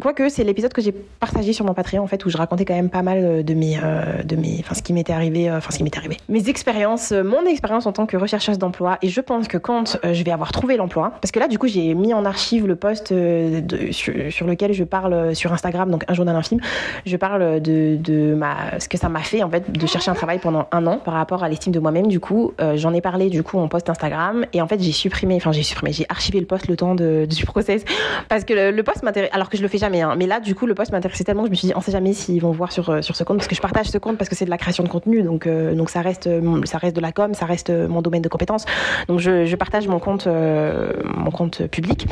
Quoique, 0.00 0.28
c'est 0.28 0.44
l'épisode 0.44 0.67
que 0.74 0.82
j'ai 0.82 0.92
partagé 0.92 1.52
sur 1.52 1.64
mon 1.64 1.74
Patreon, 1.74 2.02
en 2.02 2.06
fait, 2.06 2.24
où 2.24 2.30
je 2.30 2.36
racontais 2.36 2.64
quand 2.64 2.74
même 2.74 2.90
pas 2.90 3.02
mal 3.02 3.18
euh, 3.22 3.42
de 3.42 3.54
mes, 3.54 3.78
de 4.24 4.36
mes, 4.36 4.56
enfin, 4.60 4.74
ce 4.74 4.82
qui 4.82 4.92
m'était 4.92 5.12
arrivé, 5.12 5.50
enfin, 5.50 5.70
ce 5.70 5.78
qui 5.78 5.84
m'était 5.84 5.98
arrivé. 5.98 6.16
Mes 6.28 6.48
expériences, 6.48 7.12
mon 7.12 7.44
expérience 7.46 7.86
en 7.86 7.92
tant 7.92 8.06
que 8.06 8.16
rechercheuse 8.16 8.58
d'emploi, 8.58 8.98
et 9.02 9.08
je 9.08 9.20
pense 9.20 9.48
que 9.48 9.58
quand 9.58 9.98
je 10.02 10.22
vais 10.22 10.30
avoir 10.30 10.52
trouvé 10.52 10.76
l'emploi, 10.76 11.12
parce 11.20 11.32
que 11.32 11.38
là, 11.38 11.48
du 11.48 11.58
coup, 11.58 11.66
j'ai 11.66 11.94
mis 11.94 12.14
en 12.14 12.24
archive 12.24 12.66
le 12.66 12.76
post 12.76 13.08
sur, 13.08 14.46
lequel 14.46 14.72
je 14.72 14.84
parle 14.84 15.34
sur 15.34 15.52
Instagram, 15.52 15.90
donc 15.90 16.04
un 16.08 16.14
journal 16.14 16.36
infime, 16.36 16.60
je 17.06 17.16
parle 17.16 17.60
de, 17.60 17.96
de 17.96 18.34
ma, 18.34 18.78
ce 18.78 18.88
que 18.88 18.98
ça 18.98 19.08
m'a 19.08 19.20
fait, 19.20 19.42
en 19.42 19.50
fait, 19.50 19.70
de 19.70 19.86
chercher 19.86 20.10
un 20.10 20.14
travail 20.14 20.38
pendant 20.38 20.66
un 20.72 20.86
an 20.86 20.98
par 20.98 21.14
rapport 21.14 21.44
à 21.44 21.48
l'estime 21.48 21.72
de 21.72 21.80
moi-même, 21.80 22.06
du 22.06 22.20
coup, 22.20 22.52
j'en 22.74 22.92
ai 22.94 23.00
parlé, 23.00 23.30
du 23.30 23.42
coup, 23.42 23.58
en 23.58 23.68
post 23.68 23.88
Instagram, 23.90 24.46
et 24.52 24.60
en 24.60 24.66
fait, 24.66 24.80
j'ai 24.80 24.92
supprimé, 24.92 25.36
enfin, 25.36 25.52
j'ai 25.52 25.62
supprimé, 25.62 25.92
j'ai 25.92 26.06
archivé 26.08 26.40
le 26.40 26.46
poste 26.46 26.68
le 26.68 26.76
temps 26.76 26.94
de, 26.94 27.26
du 27.26 27.44
process 27.46 27.84
parce 28.28 28.44
que 28.44 28.70
le, 28.70 28.82
poste 28.82 29.02
m'intéresse, 29.02 29.30
alors 29.32 29.48
que 29.48 29.56
je 29.56 29.62
le 29.62 29.68
fais 29.68 29.78
jamais, 29.78 30.02
hein. 30.02 30.14
mais 30.16 30.26
là, 30.26 30.40
du 30.40 30.54
coup, 30.54 30.57
le 30.66 30.74
poste 30.74 30.92
m'intéressait 30.92 31.24
tellement 31.24 31.42
que 31.42 31.48
je 31.48 31.50
me 31.50 31.56
suis 31.56 31.68
dit, 31.68 31.74
on 31.76 31.80
sait 31.80 31.92
jamais 31.92 32.12
s'ils 32.12 32.40
vont 32.40 32.50
voir 32.50 32.72
sur, 32.72 33.02
sur 33.02 33.16
ce 33.16 33.24
compte 33.24 33.38
parce 33.38 33.48
que 33.48 33.54
je 33.54 33.60
partage 33.60 33.86
ce 33.86 33.98
compte 33.98 34.16
parce 34.18 34.28
que 34.28 34.34
c'est 34.34 34.44
de 34.44 34.50
la 34.50 34.58
création 34.58 34.84
de 34.84 34.88
contenu, 34.88 35.22
donc, 35.22 35.46
euh, 35.46 35.74
donc 35.74 35.90
ça 35.90 36.00
reste, 36.00 36.28
ça 36.64 36.78
reste 36.78 36.96
de 36.96 37.00
la 37.00 37.12
com, 37.12 37.34
ça 37.34 37.46
reste 37.46 37.70
mon 37.70 38.02
domaine 38.02 38.22
de 38.22 38.28
compétences. 38.28 38.64
Donc 39.08 39.20
je, 39.20 39.46
je 39.46 39.56
partage 39.56 39.88
mon 39.88 39.98
compte, 39.98 40.26
euh, 40.26 40.92
mon 41.04 41.30
compte 41.30 41.66
public 41.66 42.06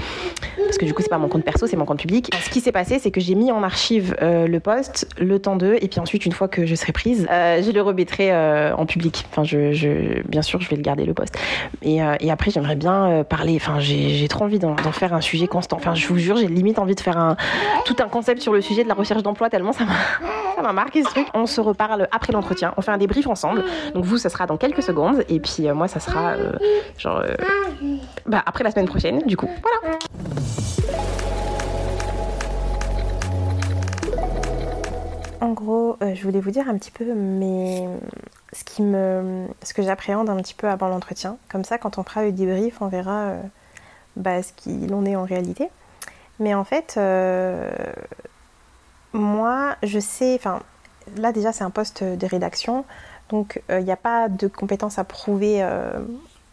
parce 0.64 0.78
que 0.78 0.84
du 0.84 0.94
coup, 0.94 1.02
c'est 1.02 1.08
pas 1.08 1.18
mon 1.18 1.28
compte 1.28 1.44
perso, 1.44 1.66
c'est 1.66 1.76
mon 1.76 1.84
compte 1.84 2.00
public. 2.00 2.30
Ce 2.42 2.50
qui 2.50 2.60
s'est 2.60 2.72
passé, 2.72 2.98
c'est 2.98 3.10
que 3.10 3.20
j'ai 3.20 3.34
mis 3.34 3.52
en 3.52 3.62
archive 3.62 4.16
euh, 4.20 4.48
le 4.48 4.60
poste, 4.60 5.08
le 5.18 5.38
temps 5.38 5.56
d'eux, 5.56 5.76
et 5.80 5.88
puis 5.88 6.00
ensuite, 6.00 6.26
une 6.26 6.32
fois 6.32 6.48
que 6.48 6.66
je 6.66 6.74
serai 6.74 6.92
prise, 6.92 7.26
je 7.30 7.70
le 7.70 7.82
remettrai 7.82 8.34
en 8.72 8.84
public. 8.86 9.24
Enfin, 9.30 9.44
je, 9.44 9.72
je, 9.72 10.22
bien 10.28 10.42
sûr, 10.42 10.60
je 10.60 10.68
vais 10.68 10.76
le 10.76 10.82
garder 10.82 11.04
le 11.04 11.14
poste. 11.14 11.38
Et, 11.82 11.98
et 12.20 12.30
après, 12.30 12.50
j'aimerais 12.50 12.74
bien 12.74 13.24
parler. 13.28 13.56
Enfin, 13.56 13.78
j'ai 13.78 14.26
trop 14.28 14.44
envie 14.44 14.58
d'en 14.58 14.76
faire 14.92 15.14
un 15.14 15.20
sujet 15.20 15.46
constant. 15.46 15.76
Enfin, 15.76 15.94
je 15.94 16.06
vous 16.08 16.18
jure, 16.18 16.36
j'ai 16.36 16.48
limite 16.48 16.78
envie 16.78 16.94
de 16.94 17.00
faire 17.00 17.16
un, 17.16 17.36
tout 17.84 17.96
un 18.00 18.08
concept 18.08 18.25
sur 18.34 18.52
le 18.52 18.60
sujet 18.60 18.82
de 18.82 18.88
la 18.88 18.94
recherche 18.94 19.22
d'emploi, 19.22 19.48
tellement 19.48 19.72
ça 20.56 20.62
m'a 20.62 20.72
marqué 20.72 21.02
ce 21.02 21.08
truc. 21.08 21.28
On 21.34 21.46
se 21.46 21.60
reparle 21.60 22.08
après 22.10 22.32
l'entretien. 22.32 22.74
On 22.76 22.82
fait 22.82 22.90
un 22.90 22.98
débrief 22.98 23.26
ensemble. 23.26 23.64
Donc, 23.94 24.04
vous, 24.04 24.18
ça 24.18 24.28
sera 24.28 24.46
dans 24.46 24.56
quelques 24.56 24.82
secondes. 24.82 25.24
Et 25.28 25.38
puis, 25.38 25.68
euh, 25.68 25.74
moi, 25.74 25.88
ça 25.88 26.00
sera 26.00 26.32
euh, 26.32 26.52
genre 26.98 27.18
euh, 27.20 27.34
bah, 28.26 28.42
après 28.44 28.64
la 28.64 28.70
semaine 28.70 28.86
prochaine. 28.86 29.22
Du 29.26 29.36
coup, 29.36 29.48
voilà. 29.62 29.98
En 35.40 35.52
gros, 35.52 35.96
je 36.00 36.22
voulais 36.22 36.40
vous 36.40 36.50
dire 36.50 36.68
un 36.68 36.76
petit 36.78 36.90
peu 36.90 37.04
mais 37.14 37.86
ce 38.52 38.64
qui 38.64 38.82
me 38.82 39.46
ce 39.62 39.74
que 39.74 39.82
j'appréhende 39.82 40.30
un 40.30 40.36
petit 40.36 40.54
peu 40.54 40.66
avant 40.66 40.88
l'entretien. 40.88 41.36
Comme 41.50 41.62
ça, 41.62 41.78
quand 41.78 41.98
on 41.98 42.02
fera 42.02 42.24
le 42.24 42.32
débrief, 42.32 42.80
on 42.80 42.88
verra 42.88 43.34
bah, 44.16 44.42
ce 44.42 44.52
qu'il 44.54 44.92
en 44.94 45.04
est 45.04 45.14
en 45.14 45.24
réalité. 45.24 45.68
Mais 46.38 46.54
en 46.54 46.64
fait, 46.64 46.94
euh, 46.96 47.70
moi, 49.12 49.76
je 49.82 49.98
sais, 49.98 50.34
enfin, 50.34 50.60
là 51.16 51.32
déjà 51.32 51.52
c'est 51.52 51.64
un 51.64 51.70
poste 51.70 52.04
de 52.04 52.26
rédaction, 52.26 52.84
donc 53.30 53.62
il 53.70 53.84
n'y 53.84 53.92
a 53.92 53.96
pas 53.96 54.28
de 54.28 54.46
compétences 54.46 54.98
à 54.98 55.04
prouver 55.04 55.66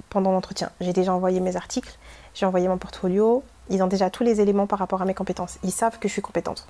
pendant 0.09 0.31
l'entretien. 0.31 0.69
J'ai 0.79 0.93
déjà 0.93 1.13
envoyé 1.13 1.39
mes 1.39 1.55
articles, 1.55 1.97
j'ai 2.33 2.45
envoyé 2.45 2.67
mon 2.67 2.77
portfolio, 2.77 3.43
ils 3.69 3.83
ont 3.83 3.87
déjà 3.87 4.09
tous 4.09 4.23
les 4.23 4.41
éléments 4.41 4.67
par 4.67 4.79
rapport 4.79 5.01
à 5.01 5.05
mes 5.05 5.13
compétences. 5.13 5.59
Ils 5.63 5.71
savent 5.71 5.99
que 5.99 6.07
je 6.07 6.13
suis 6.13 6.21
compétente. 6.21 6.67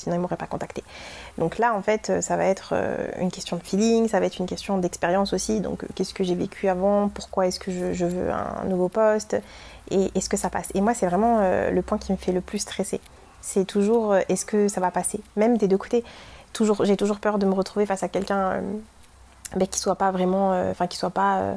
Sinon, 0.00 0.16
ils 0.16 0.18
m'auraient 0.18 0.36
pas 0.36 0.46
contacté. 0.46 0.82
Donc 1.38 1.58
là, 1.58 1.74
en 1.74 1.82
fait, 1.82 2.20
ça 2.20 2.36
va 2.36 2.44
être 2.46 2.70
euh, 2.72 3.08
une 3.20 3.30
question 3.30 3.56
de 3.56 3.62
feeling, 3.62 4.08
ça 4.08 4.18
va 4.18 4.26
être 4.26 4.38
une 4.38 4.46
question 4.46 4.78
d'expérience 4.78 5.32
aussi. 5.32 5.60
Donc, 5.60 5.84
euh, 5.84 5.86
qu'est-ce 5.94 6.14
que 6.14 6.24
j'ai 6.24 6.34
vécu 6.34 6.68
avant? 6.68 7.08
Pourquoi 7.08 7.46
est-ce 7.46 7.60
que 7.60 7.70
je, 7.70 8.04
veux 8.04 8.30
un 8.30 8.64
nouveau 8.66 8.88
poste? 8.88 9.36
Et 9.90 10.10
est-ce 10.14 10.28
que 10.28 10.36
ça 10.36 10.50
passe? 10.50 10.68
Et 10.74 10.80
moi, 10.80 10.94
c'est 10.94 11.06
vraiment 11.06 11.38
euh, 11.40 11.70
le 11.70 11.82
point 11.82 11.98
qui 11.98 12.12
me 12.12 12.16
fait 12.16 12.32
le 12.32 12.40
plus 12.40 12.60
stresser. 12.60 13.00
C'est 13.42 13.64
toujours 13.64 14.16
est-ce 14.16 14.44
que 14.44 14.68
ça 14.68 14.80
va 14.80 14.90
passer? 14.90 15.20
Même 15.36 15.56
des 15.56 15.68
deux 15.68 15.78
côtés. 15.78 16.04
Toujours, 16.52 16.84
j'ai 16.84 16.96
toujours 16.96 17.20
peur 17.20 17.38
de 17.38 17.46
me 17.46 17.52
retrouver 17.52 17.86
face 17.86 18.02
à 18.02 18.08
quelqu'un 18.08 18.60
ben, 19.56 19.66
qui 19.68 19.78
soit 19.78 19.94
pas 19.94 20.10
vraiment, 20.10 20.50
enfin, 20.70 20.86
qui 20.86 20.98
soit 20.98 21.10
pas 21.10 21.56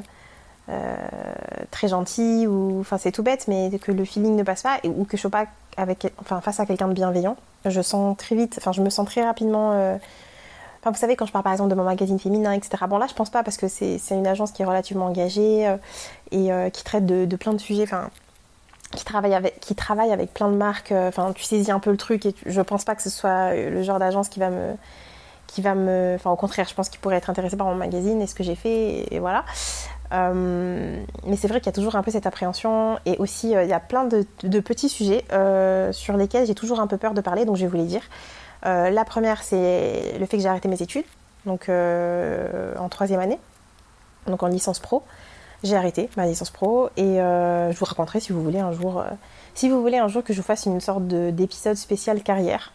euh, 0.70 1.06
très 1.70 1.88
gentil 1.88 2.46
ou 2.46 2.80
enfin 2.80 2.96
c'est 2.96 3.12
tout 3.12 3.22
bête 3.22 3.44
mais 3.48 3.70
que 3.78 3.92
le 3.92 4.02
feeling 4.06 4.34
ne 4.34 4.42
passe 4.42 4.62
pas 4.62 4.78
ou 4.84 5.04
que 5.04 5.18
je 5.18 5.20
sois 5.20 5.30
pas 5.30 5.44
face 6.40 6.60
à 6.60 6.66
quelqu'un 6.66 6.88
de 6.88 6.92
bienveillant 6.92 7.36
je 7.64 7.80
sens 7.80 8.16
très 8.16 8.36
vite 8.36 8.56
enfin 8.58 8.72
je 8.72 8.82
me 8.82 8.90
sens 8.90 9.06
très 9.06 9.24
rapidement 9.24 9.72
euh, 9.72 9.96
Enfin, 10.80 10.90
vous 10.90 11.00
savez, 11.00 11.16
quand 11.16 11.24
je 11.24 11.32
parle 11.32 11.44
par 11.44 11.52
exemple 11.54 11.70
de 11.70 11.74
mon 11.76 11.84
magazine 11.84 12.18
féminin, 12.18 12.52
etc. 12.52 12.84
Bon, 12.86 12.98
là, 12.98 13.06
je 13.08 13.14
pense 13.14 13.30
pas 13.30 13.42
parce 13.42 13.56
que 13.56 13.68
c'est 13.68 13.98
une 14.10 14.26
agence 14.26 14.52
qui 14.52 14.60
est 14.60 14.66
relativement 14.66 15.06
engagée 15.06 15.66
euh, 15.66 15.78
et 16.30 16.70
qui 16.70 16.84
traite 16.84 17.06
de, 17.06 17.36
plein 17.36 17.54
de 17.54 17.58
sujets. 17.58 17.84
Enfin, 17.84 18.10
qui 18.94 19.02
travaille 19.02 19.32
avec, 19.32 19.60
qui 19.60 19.74
travaille 19.74 20.12
avec 20.12 20.34
plein 20.34 20.50
de 20.50 20.56
marques. 20.56 20.92
Enfin, 20.92 21.32
tu 21.32 21.42
saisis 21.42 21.70
un 21.70 21.78
peu 21.78 21.90
le 21.90 21.96
truc 21.96 22.26
et 22.26 22.34
je 22.44 22.60
pense 22.60 22.84
pas 22.84 22.94
que 22.94 23.00
ce 23.00 23.08
soit 23.08 23.54
le 23.54 23.82
genre 23.82 23.98
d'agence 23.98 24.28
qui 24.28 24.40
va 24.40 24.50
me, 24.50 24.74
qui 25.46 25.62
va 25.62 25.74
me, 25.74 26.16
enfin, 26.16 26.30
au 26.30 26.36
contraire, 26.36 26.66
je 26.68 26.74
pense 26.74 26.90
qu'il 26.90 27.00
pourrait 27.00 27.16
être 27.16 27.30
intéressé 27.30 27.56
par 27.56 27.66
mon 27.66 27.76
magazine 27.76 28.20
et 28.20 28.26
ce 28.26 28.34
que 28.34 28.44
j'ai 28.44 28.56
fait 28.56 29.06
et 29.10 29.20
voilà. 29.20 29.46
Euh, 30.14 31.04
mais 31.26 31.36
c'est 31.36 31.48
vrai 31.48 31.60
qu'il 31.60 31.66
y 31.66 31.70
a 31.70 31.72
toujours 31.72 31.96
un 31.96 32.02
peu 32.02 32.10
cette 32.10 32.26
appréhension 32.26 32.98
et 33.04 33.16
aussi 33.18 33.56
euh, 33.56 33.64
il 33.64 33.70
y 33.70 33.72
a 33.72 33.80
plein 33.80 34.04
de, 34.04 34.60
petits 34.60 34.88
sujets 34.88 35.24
euh, 35.32 35.90
sur 35.92 36.16
lesquels 36.16 36.46
j'ai 36.46 36.54
toujours 36.54 36.78
un 36.80 36.86
peu 36.86 36.98
peur 36.98 37.14
de 37.14 37.20
parler, 37.20 37.44
donc 37.44 37.56
je 37.56 37.62
vais 37.62 37.68
vous 37.68 37.76
les 37.76 37.84
dire. 37.84 38.02
la 38.62 39.04
première, 39.04 39.42
c'est 39.42 40.16
le 40.18 40.26
fait 40.26 40.36
que 40.36 40.42
j'ai 40.42 40.48
arrêté 40.48 40.68
mes 40.68 40.80
études, 40.80 41.04
donc 41.46 41.68
en 41.68 42.88
troisième 42.88 43.20
année, 43.20 43.38
donc 44.26 44.42
en 44.42 44.46
licence 44.46 44.78
pro. 44.78 45.02
J'ai 45.62 45.76
arrêté 45.76 46.10
ma 46.16 46.26
licence 46.26 46.50
pro 46.50 46.90
et 46.96 47.16
je 47.16 47.76
vous 47.78 47.84
raconterai 47.84 48.20
si 48.20 48.32
vous 48.32 48.42
voulez 48.42 48.60
un 48.60 48.72
jour, 48.72 49.04
si 49.54 49.68
vous 49.68 49.80
voulez 49.82 49.98
un 49.98 50.08
jour 50.08 50.22
que 50.22 50.32
je 50.32 50.40
vous 50.40 50.46
fasse 50.46 50.66
une 50.66 50.80
sorte 50.80 51.06
d'épisode 51.06 51.76
spécial 51.76 52.22
carrière 52.22 52.72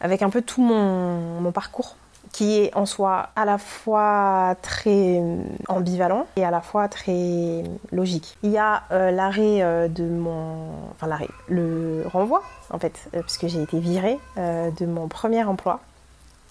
avec 0.00 0.22
un 0.22 0.30
peu 0.30 0.42
tout 0.42 0.62
mon 0.62 1.52
parcours 1.52 1.96
qui 2.34 2.58
est 2.58 2.74
en 2.74 2.84
soi 2.84 3.28
à 3.36 3.44
la 3.44 3.58
fois 3.58 4.56
très 4.60 5.22
ambivalent 5.68 6.26
et 6.34 6.44
à 6.44 6.50
la 6.50 6.60
fois 6.60 6.88
très 6.88 7.62
logique. 7.92 8.36
Il 8.42 8.50
y 8.50 8.58
a 8.58 8.82
euh, 8.90 9.12
l'arrêt 9.12 9.62
euh, 9.62 9.86
de 9.86 10.02
mon... 10.02 10.72
Enfin 10.90 11.06
l'arrêt, 11.06 11.28
le 11.46 12.02
renvoi 12.12 12.42
en 12.70 12.80
fait, 12.80 13.08
euh, 13.14 13.20
puisque 13.22 13.46
j'ai 13.46 13.62
été 13.62 13.78
virée 13.78 14.18
de 14.36 14.84
mon 14.84 15.06
premier 15.06 15.44
emploi. 15.44 15.78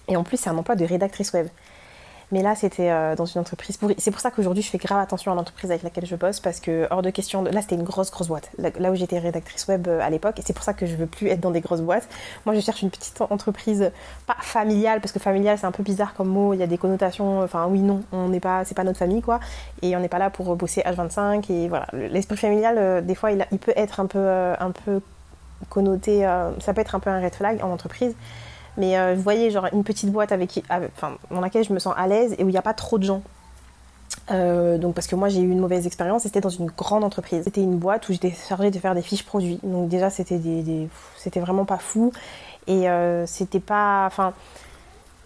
Et 0.08 0.16
en 0.16 0.24
plus 0.24 0.38
c'est 0.38 0.50
un 0.50 0.58
emploi 0.58 0.78
de 0.78 0.86
rédactrice 0.86 1.34
web. 1.34 1.48
Mais 2.34 2.42
là, 2.42 2.56
c'était 2.56 2.90
euh, 2.90 3.16
dans 3.16 3.26
une 3.26 3.42
entreprise. 3.42 3.78
C'est 4.00 4.10
pour 4.10 4.20
ça 4.20 4.32
qu'aujourd'hui, 4.32 4.64
je 4.64 4.70
fais 4.72 4.80
grave 4.80 5.00
attention 5.00 5.32
à 5.32 5.36
l'entreprise 5.36 5.70
avec 5.70 5.84
laquelle 5.84 6.08
je 6.08 6.16
bosse 6.16 6.40
parce 6.40 6.60
que, 6.60 6.88
hors 6.90 7.04
de 7.04 7.12
question, 7.12 7.44
là, 7.44 7.62
c'était 7.62 7.76
une 7.76 7.84
grosse, 7.84 8.10
grosse 8.10 8.28
boîte. 8.28 8.50
Là, 8.58 8.92
où 8.92 8.96
j'étais 8.96 9.20
rédactrice 9.20 9.68
web 9.68 9.88
euh, 9.88 10.00
à 10.02 10.10
l'époque. 10.10 10.40
Et 10.40 10.42
c'est 10.44 10.54
pour 10.54 10.64
ça 10.64 10.74
que 10.74 10.88
je 10.88 10.96
veux 10.96 11.06
plus 11.06 11.28
être 11.28 11.42
dans 11.42 11.52
des 11.52 11.62
grosses 11.62 11.82
boîtes. 11.82 12.10
Moi, 12.48 12.56
je 12.56 12.60
cherche 12.60 12.82
une 12.82 12.90
petite 12.90 13.22
entreprise, 13.22 13.92
pas 14.26 14.36
familiale, 14.40 15.00
parce 15.00 15.12
que 15.12 15.20
familiale, 15.20 15.60
c'est 15.60 15.68
un 15.68 15.72
peu 15.72 15.84
bizarre 15.84 16.16
comme 16.16 16.30
mot. 16.30 16.56
Il 16.56 16.60
y 16.60 16.64
a 16.64 16.68
des 16.68 16.80
connotations. 16.80 17.44
Enfin, 17.44 17.68
oui, 17.70 17.82
non, 17.82 18.02
on 18.12 18.30
n'est 18.30 18.40
pas, 18.40 18.66
c'est 18.66 18.74
pas 18.74 18.84
notre 18.84 18.98
famille, 18.98 19.22
quoi. 19.22 19.40
Et 19.84 19.96
on 19.96 20.00
n'est 20.00 20.10
pas 20.10 20.20
là 20.20 20.32
pour 20.32 20.56
bosser 20.56 20.82
H25. 20.82 21.52
Et 21.52 21.68
voilà. 21.68 21.86
L'esprit 21.94 22.38
familial, 22.38 22.78
euh, 22.80 23.02
des 23.02 23.14
fois, 23.14 23.32
il, 23.32 23.46
il, 23.52 23.60
peut 23.60 23.74
être 23.76 24.00
un 24.00 24.08
peu, 24.08 24.28
un 24.28 24.72
peu 24.72 25.02
connoté. 25.70 26.22
ça 26.60 26.74
peut 26.74 26.82
être 26.82 26.96
un 26.96 27.00
peu 27.00 27.12
un 27.12 27.22
red 27.22 27.36
flag 27.36 27.64
en 27.64 27.70
entreprise. 27.70 28.16
Mais 28.78 28.98
euh, 28.98 29.14
vous 29.16 29.22
voyez, 29.22 29.52
genre 29.52 29.68
une 29.72 29.84
petite 29.84 30.12
boîte 30.12 30.32
avec, 30.32 30.64
enfin, 30.70 31.18
dans 31.30 31.42
laquelle 31.42 31.64
je 31.64 31.74
me 31.74 31.80
sens 31.80 31.94
à 31.98 32.08
l'aise 32.08 32.36
et 32.38 32.44
où 32.44 32.50
il 32.50 32.52
n'y 32.52 32.58
a 32.58 32.64
pas 32.64 32.74
trop 32.74 32.98
de 32.98 33.04
gens. 33.04 33.22
Euh, 34.32 34.78
donc 34.78 34.96
parce 34.96 35.08
que 35.08 35.16
moi 35.16 35.28
j'ai 35.28 35.42
eu 35.42 35.50
une 35.50 35.60
mauvaise 35.60 35.86
expérience, 35.86 36.24
c'était 36.24 36.42
dans 36.42 36.50
une 36.50 36.68
grande 36.68 37.04
entreprise. 37.04 37.44
C'était 37.44 37.62
une 37.62 37.78
boîte 37.78 38.08
où 38.10 38.14
j'étais 38.14 38.32
chargée 38.32 38.72
de 38.72 38.80
faire 38.80 38.96
des 38.96 39.02
fiches 39.02 39.26
produits. 39.26 39.60
Donc 39.64 39.90
déjà 39.90 40.10
c'était 40.10 40.38
des, 40.38 40.88
c'était 41.18 41.40
vraiment 41.40 41.66
pas 41.66 41.78
fou 41.78 42.12
et 42.68 42.90
euh, 42.90 43.26
c'était 43.26 43.60
pas, 43.60 44.06
enfin 44.08 44.34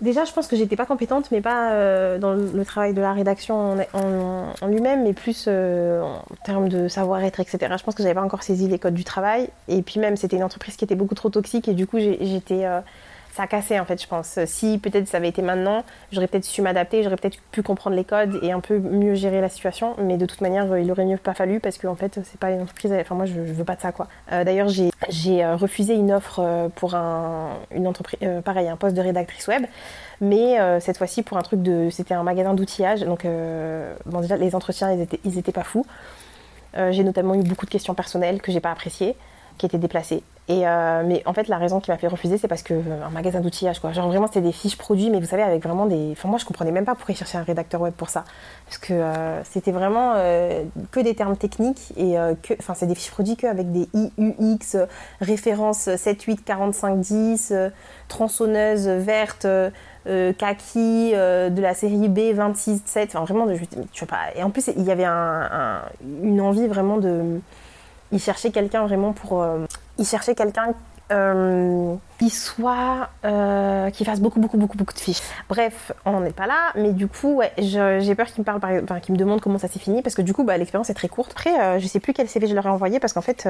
déjà 0.01 0.25
je 0.25 0.31
pense 0.31 0.47
que 0.47 0.55
j'étais 0.55 0.75
pas 0.75 0.85
compétente, 0.85 1.29
mais 1.31 1.41
pas 1.41 2.17
dans 2.17 2.33
le 2.33 2.65
travail 2.65 2.93
de 2.93 3.01
la 3.01 3.13
rédaction 3.13 3.77
en, 3.93 4.67
lui-même, 4.67 5.03
mais 5.03 5.13
plus 5.13 5.47
en 5.47 6.23
termes 6.43 6.67
de 6.67 6.87
savoir-être, 6.87 7.39
etc. 7.39 7.75
Je 7.77 7.83
pense 7.83 7.93
que 7.93 8.03
j'avais 8.03 8.15
pas 8.15 8.23
encore 8.23 8.43
saisi 8.43 8.67
les 8.67 8.79
codes 8.79 8.95
du 8.95 9.03
travail 9.03 9.49
et 9.67 9.83
puis 9.83 9.99
même 9.99 10.17
c'était 10.17 10.37
une 10.37 10.43
entreprise 10.43 10.75
qui 10.75 10.85
était 10.85 10.95
beaucoup 10.95 11.15
trop 11.15 11.29
toxique 11.29 11.67
et 11.67 11.73
du 11.73 11.85
coup 11.85 11.99
j'étais 11.99 12.65
ça 13.37 13.43
a 13.43 13.47
cassé 13.47 13.79
en 13.79 13.85
fait, 13.85 14.01
je 14.01 14.07
pense. 14.07 14.39
Si 14.45 14.79
peut-être 14.79 15.07
ça 15.07 15.17
avait 15.17 15.29
été 15.29 15.43
maintenant, 15.43 15.83
j'aurais 16.11 16.27
peut-être 16.27 16.43
su 16.43 16.63
m'adapter, 16.63 17.03
j'aurais 17.03 17.17
peut-être 17.17 17.37
pu 17.51 17.61
comprendre 17.61 17.95
les 17.95 18.03
codes 18.03 18.39
et 18.41 18.51
un 18.51 18.59
peu 18.59 18.79
mieux 18.79 19.13
gérer 19.13 19.41
la 19.41 19.49
situation. 19.49 19.95
Mais 19.99 20.17
de 20.17 20.25
toute 20.25 20.41
manière, 20.41 20.75
il 20.77 20.91
aurait 20.91 21.05
mieux 21.05 21.17
pas 21.17 21.35
fallu 21.35 21.59
parce 21.59 21.77
qu'en 21.77 21.95
fait, 21.95 22.19
c'est 22.23 22.39
pas 22.39 22.49
une 22.49 22.61
entreprise. 22.61 22.91
Enfin, 22.91 23.13
moi, 23.13 23.25
je, 23.25 23.39
veux 23.39 23.63
pas 23.63 23.75
de 23.75 23.81
ça 23.81 23.91
quoi. 23.91 24.07
Euh, 24.31 24.43
d'ailleurs, 24.43 24.69
j'ai 24.69 25.45
euh, 25.45 25.55
refusé 25.55 25.93
une 25.93 26.11
offre 26.11 26.39
euh, 26.39 26.67
pour 26.69 26.95
un, 26.95 27.59
une 27.71 27.87
entreprise, 27.87 28.19
pareil, 28.43 28.67
un 28.67 28.75
poste 28.75 28.95
de 28.95 29.01
rédactrice 29.01 29.47
web, 29.47 29.65
mais 30.19 30.57
cette 30.79 30.97
fois-ci 30.97 31.21
pour 31.21 31.37
un 31.37 31.43
truc 31.43 31.61
de, 31.61 31.89
c'était 31.91 32.15
un 32.15 32.23
magasin 32.23 32.55
d'outillage. 32.55 33.01
Donc, 33.01 33.25
bon, 34.05 34.21
déjà 34.21 34.35
les 34.35 34.55
entretiens, 34.55 34.91
ils 34.91 35.01
étaient, 35.01 35.19
ils 35.25 35.37
étaient 35.37 35.51
pas 35.51 35.63
fous. 35.63 35.85
j'ai 36.75 37.03
notamment 37.03 37.35
eu 37.35 37.43
beaucoup 37.43 37.67
de 37.67 37.71
questions 37.71 37.93
personnelles 37.93 38.41
que 38.41 38.51
j'ai 38.51 38.59
pas 38.59 38.71
appréciées 38.71 39.15
qui 39.57 39.67
était 39.67 39.77
déplacé. 39.77 40.23
Et 40.49 40.65
euh, 40.65 41.03
mais 41.05 41.21
en 41.25 41.33
fait, 41.33 41.49
la 41.49 41.57
raison 41.57 41.81
qui 41.81 41.91
m'a 41.91 41.97
fait 41.97 42.07
refuser, 42.07 42.37
c'est 42.37 42.47
parce 42.47 42.63
que 42.63 42.73
euh, 42.73 43.05
un 43.05 43.09
magasin 43.09 43.41
d'outillage, 43.41 43.79
quoi. 43.79 43.91
Genre 43.91 44.07
vraiment, 44.07 44.27
c'était 44.27 44.41
des 44.41 44.53
fiches 44.53 44.77
produits, 44.77 45.09
mais 45.09 45.19
vous 45.19 45.25
savez, 45.25 45.43
avec 45.43 45.61
vraiment 45.61 45.85
des. 45.85 46.11
Enfin, 46.13 46.29
moi, 46.29 46.37
je 46.37 46.45
comprenais 46.45 46.71
même 46.71 46.85
pas 46.85 46.95
pourquoi 46.95 47.13
ils 47.13 47.17
cherchaient 47.17 47.37
un 47.37 47.43
rédacteur 47.43 47.81
web 47.81 47.93
pour 47.93 48.09
ça, 48.09 48.23
parce 48.65 48.77
que 48.77 48.93
euh, 48.93 49.43
c'était 49.43 49.71
vraiment 49.71 50.13
que 50.91 50.99
des 51.01 51.15
termes 51.15 51.35
techniques 51.35 51.91
et 51.97 52.15
que. 52.43 52.53
Enfin, 52.59 52.75
c'est 52.75 52.87
des 52.87 52.95
fiches 52.95 53.11
produits 53.11 53.35
que 53.35 53.45
avec 53.45 53.73
des 53.73 53.89
IUX, 53.93 54.77
références 55.19 55.93
7, 55.93 56.21
8, 56.21 56.45
45, 56.45 56.99
10, 56.99 57.53
tronçonneuse 58.07 58.87
verte. 58.87 59.45
kaki 60.05 61.11
de 61.11 61.61
la 61.61 61.73
série 61.73 62.07
B 62.07 62.33
26 62.33 62.83
7 62.85 63.09
enfin 63.09 63.25
vraiment 63.25 63.53
je, 63.53 63.61
je 63.93 63.99
sais 63.99 64.05
pas 64.05 64.31
et 64.37 64.43
en 64.43 64.49
plus 64.49 64.71
il 64.77 64.83
y 64.83 64.91
avait 64.91 65.03
un, 65.03 65.81
une 66.23 66.39
envie 66.39 66.65
vraiment 66.67 66.95
de 66.95 67.41
il 68.13 68.19
cherchait 68.21 68.51
quelqu'un 68.51 68.85
vraiment 68.87 69.11
pour. 69.11 69.45
Il 69.97 70.05
cherchait 70.05 70.35
quelqu'un 70.35 70.73
euh, 71.09 71.95
qui 72.19 72.29
soit 72.29 73.07
euh, 73.23 73.89
qui 73.91 74.03
fasse 74.03 74.19
beaucoup 74.19 74.41
beaucoup 74.41 74.57
beaucoup 74.57 74.77
beaucoup 74.77 74.93
de 74.93 74.99
fiches. 74.99 75.21
Bref, 75.47 75.93
on 76.03 76.11
n'en 76.11 76.25
est 76.25 76.35
pas 76.35 76.47
là, 76.47 76.73
mais 76.75 76.91
du 76.91 77.07
coup, 77.07 77.35
ouais, 77.35 77.53
j'ai 77.59 78.13
peur 78.15 78.25
qu'il 78.27 78.41
me 78.41 78.43
parle, 78.43 78.59
enfin, 78.83 78.99
qu'il 78.99 79.13
me 79.13 79.17
demande 79.17 79.39
comment 79.39 79.57
ça 79.57 79.69
s'est 79.69 79.79
fini, 79.79 80.01
parce 80.01 80.15
que 80.15 80.21
du 80.21 80.33
coup, 80.33 80.43
bah, 80.43 80.57
l'expérience 80.57 80.89
est 80.89 80.95
très 80.95 81.07
courte. 81.07 81.31
Après, 81.31 81.79
je 81.79 81.87
sais 81.87 82.01
plus 82.01 82.11
quel 82.11 82.27
CV 82.27 82.47
je 82.47 82.55
leur 82.55 82.65
ai 82.65 82.69
envoyé, 82.69 82.99
parce 82.99 83.13
qu'en 83.13 83.21
fait, 83.21 83.47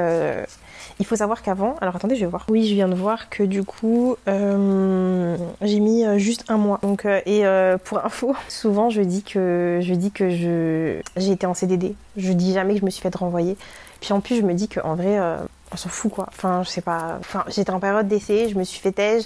il 0.99 1.05
faut 1.05 1.15
savoir 1.15 1.41
qu'avant, 1.41 1.75
alors 1.81 1.95
attendez, 1.95 2.15
je 2.15 2.25
vais 2.25 2.29
voir. 2.29 2.45
Oui, 2.49 2.67
je 2.67 2.75
viens 2.75 2.89
de 2.89 2.95
voir 2.95 3.29
que 3.29 3.41
du 3.41 3.63
coup, 3.63 4.17
j'ai 4.27 5.79
mis 5.79 6.03
juste 6.19 6.45
un 6.49 6.57
mois. 6.57 6.79
Donc, 6.83 7.05
et 7.05 7.43
pour 7.86 8.05
info, 8.05 8.36
souvent 8.49 8.91
je 8.91 9.01
dis 9.01 9.23
que 9.23 9.79
je 9.81 9.93
dis 9.95 10.12
que 10.12 10.29
j'ai 10.29 11.31
été 11.31 11.47
en 11.47 11.55
CDD. 11.55 11.95
Je 12.17 12.33
dis 12.33 12.53
jamais 12.53 12.73
que 12.73 12.81
je 12.81 12.86
me 12.86 12.91
suis 12.91 13.01
fait 13.01 13.15
renvoyer. 13.15 13.57
Puis 14.01 14.13
en 14.13 14.21
plus, 14.21 14.38
je 14.38 14.41
me 14.41 14.53
dis 14.53 14.67
qu'en 14.67 14.95
vrai, 14.95 15.17
euh, 15.19 15.38
on 15.71 15.77
s'en 15.77 15.89
fout 15.89 16.12
quoi. 16.12 16.25
Enfin, 16.30 16.63
je 16.63 16.69
sais 16.69 16.82
pas. 16.82 17.17
Enfin, 17.19 17.43
j'étais 17.47 17.71
en 17.71 17.80
période 17.80 18.08
d'essai, 18.08 18.49
je 18.49 18.58
me 18.58 18.63
suis 18.63 18.80
fait 18.80 18.91
tège. 18.91 19.23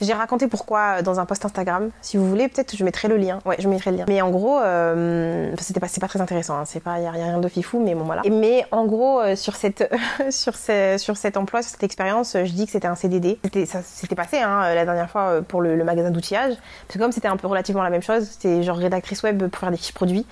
J'ai 0.00 0.12
raconté 0.12 0.48
pourquoi 0.48 0.98
euh, 0.98 1.02
dans 1.02 1.20
un 1.20 1.26
post 1.26 1.44
Instagram. 1.44 1.90
Si 2.00 2.16
vous 2.16 2.28
voulez, 2.28 2.48
peut-être 2.48 2.76
je 2.76 2.84
mettrai 2.84 3.08
le 3.08 3.16
lien. 3.16 3.40
Ouais, 3.44 3.56
je 3.58 3.68
mettrai 3.68 3.90
le 3.90 3.98
lien. 3.98 4.04
Mais 4.08 4.22
en 4.22 4.30
gros, 4.30 4.58
euh, 4.58 5.52
c'était 5.60 5.80
pas, 5.80 5.88
c'est 5.88 6.00
pas 6.00 6.08
très 6.08 6.20
intéressant. 6.20 6.56
Hein. 6.56 6.64
C'est 6.64 6.80
pas, 6.80 6.98
y 7.00 7.06
a, 7.06 7.10
rien 7.10 7.38
de 7.38 7.48
fifou, 7.48 7.82
mais 7.82 7.94
bon 7.94 8.04
voilà. 8.04 8.22
mais 8.30 8.64
en 8.70 8.86
gros, 8.86 9.20
sur 9.36 9.54
cette, 9.54 9.92
sur 10.30 10.54
sur 10.54 11.16
cet 11.16 11.36
emploi, 11.36 11.62
sur 11.62 11.72
cette 11.72 11.82
expérience, 11.82 12.36
je 12.36 12.52
dis 12.52 12.66
que 12.66 12.72
c'était 12.72 12.88
un 12.88 12.94
CDD. 12.94 13.38
C'était, 13.44 13.66
ça 13.66 13.82
s'était 13.82 14.14
passé 14.14 14.38
hein, 14.38 14.74
la 14.74 14.84
dernière 14.84 15.10
fois 15.10 15.42
pour 15.46 15.60
le, 15.60 15.76
le 15.76 15.84
magasin 15.84 16.10
d'outillage. 16.10 16.54
Parce 16.86 16.94
que 16.94 16.98
comme 16.98 17.12
c'était 17.12 17.28
un 17.28 17.36
peu 17.36 17.46
relativement 17.46 17.82
la 17.82 17.90
même 17.90 18.02
chose, 18.02 18.28
c'était 18.30 18.62
genre 18.62 18.76
rédactrice 18.76 19.22
web 19.22 19.46
pour 19.48 19.60
faire 19.60 19.70
des 19.70 19.76
fiches 19.76 19.94
produits. 19.94 20.26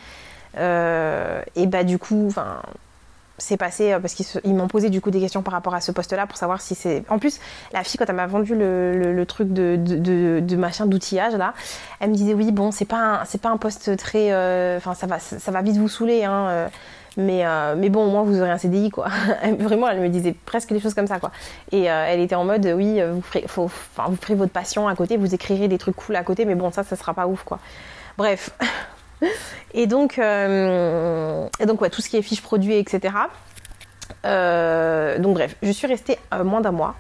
et 0.57 1.67
bah 1.67 1.85
du 1.85 1.99
coup, 1.99 2.25
enfin 2.29 2.63
c'est 3.41 3.57
passé 3.57 3.93
euh, 3.93 3.99
parce 3.99 4.15
qu'ils 4.15 4.55
m'ont 4.55 4.69
posé 4.69 4.91
du 4.91 5.01
coup 5.01 5.11
des 5.11 5.21
questions 5.21 5.43
par 5.43 5.53
rapport 5.53 5.75
à 5.75 5.81
ce 5.81 5.93
poste-là 5.93 6.27
pour 6.27 6.37
savoir 6.37 6.61
si 6.61 6.75
c'est. 6.75 7.03
En 7.09 7.19
plus, 7.19 7.41
la 7.73 7.83
fille 7.83 7.99
quand 7.99 8.07
elle 8.09 8.15
m'a 8.15 8.27
vendu 8.27 8.55
le, 8.55 9.25
truc 9.27 9.53
de, 9.53 10.57
machin 10.57 10.87
d'outillage 10.87 11.35
là, 11.35 11.55
elle 12.01 12.11
me 12.11 12.15
disait 12.15 12.35
oui 12.35 12.53
bon 12.53 12.71
c'est 12.71 12.85
pas 12.85 13.23
c'est 13.27 13.41
pas 13.41 13.51
un 13.51 13.57
poste 13.57 13.97
très, 13.97 14.33
euh, 14.33 14.77
enfin 14.77 14.95
ça 14.95 15.07
va 15.07 15.19
ça 15.19 15.51
va 15.51 15.63
vite 15.63 15.77
vous 15.77 15.89
saouler 15.89 16.25
hein, 16.25 16.49
euh, 16.49 16.69
Mais, 17.17 17.45
mais 17.77 17.89
bon, 17.89 18.07
au 18.07 18.11
moins, 18.11 18.23
vous 18.23 18.41
aurez 18.41 18.51
un 18.51 18.59
CDI, 18.59 18.91
quoi. 18.91 19.09
Vraiment, 19.59 19.89
elle 19.89 20.01
me 20.01 20.09
disait 20.09 20.35
presque 20.47 20.73
des 20.73 20.81
choses 20.81 20.95
comme 20.95 21.09
ça, 21.09 21.19
quoi. 21.19 21.33
Et 21.73 21.85
elle 21.85 22.21
était 22.21 22.37
en 22.37 22.45
mode, 22.45 22.65
oui, 22.77 23.01
vous 23.03 23.21
ferez, 23.21 23.45
faut, 23.49 23.67
vous 23.67 24.17
ferez 24.17 24.37
votre 24.37 24.53
passion 24.53 24.87
à 24.87 24.95
côté, 24.95 25.17
vous 25.17 25.35
écrirez 25.35 25.67
des 25.67 25.79
trucs 25.79 25.97
cool 25.97 26.17
à 26.17 26.23
côté, 26.23 26.45
mais 26.45 26.55
bon, 26.55 26.71
ça, 26.71 26.85
ça 26.85 26.97
sera 26.97 27.13
pas 27.13 27.27
ouf, 27.27 27.43
quoi. 27.43 27.59
Bref. 28.17 28.51
et 29.75 29.87
donc, 29.87 30.19
et 30.19 31.67
donc 31.67 31.81
ouais, 31.81 31.91
tout 31.91 32.01
ce 32.01 32.09
qui 32.09 32.17
est 32.17 32.23
fiche 32.23 32.43
produit, 32.43 32.77
etc. 32.77 33.15
donc, 34.25 35.35
bref, 35.35 35.57
je 35.63 35.71
suis 35.71 35.87
restée 35.87 36.19
moins 36.45 36.61
d'un 36.61 36.73
mois. 36.73 36.97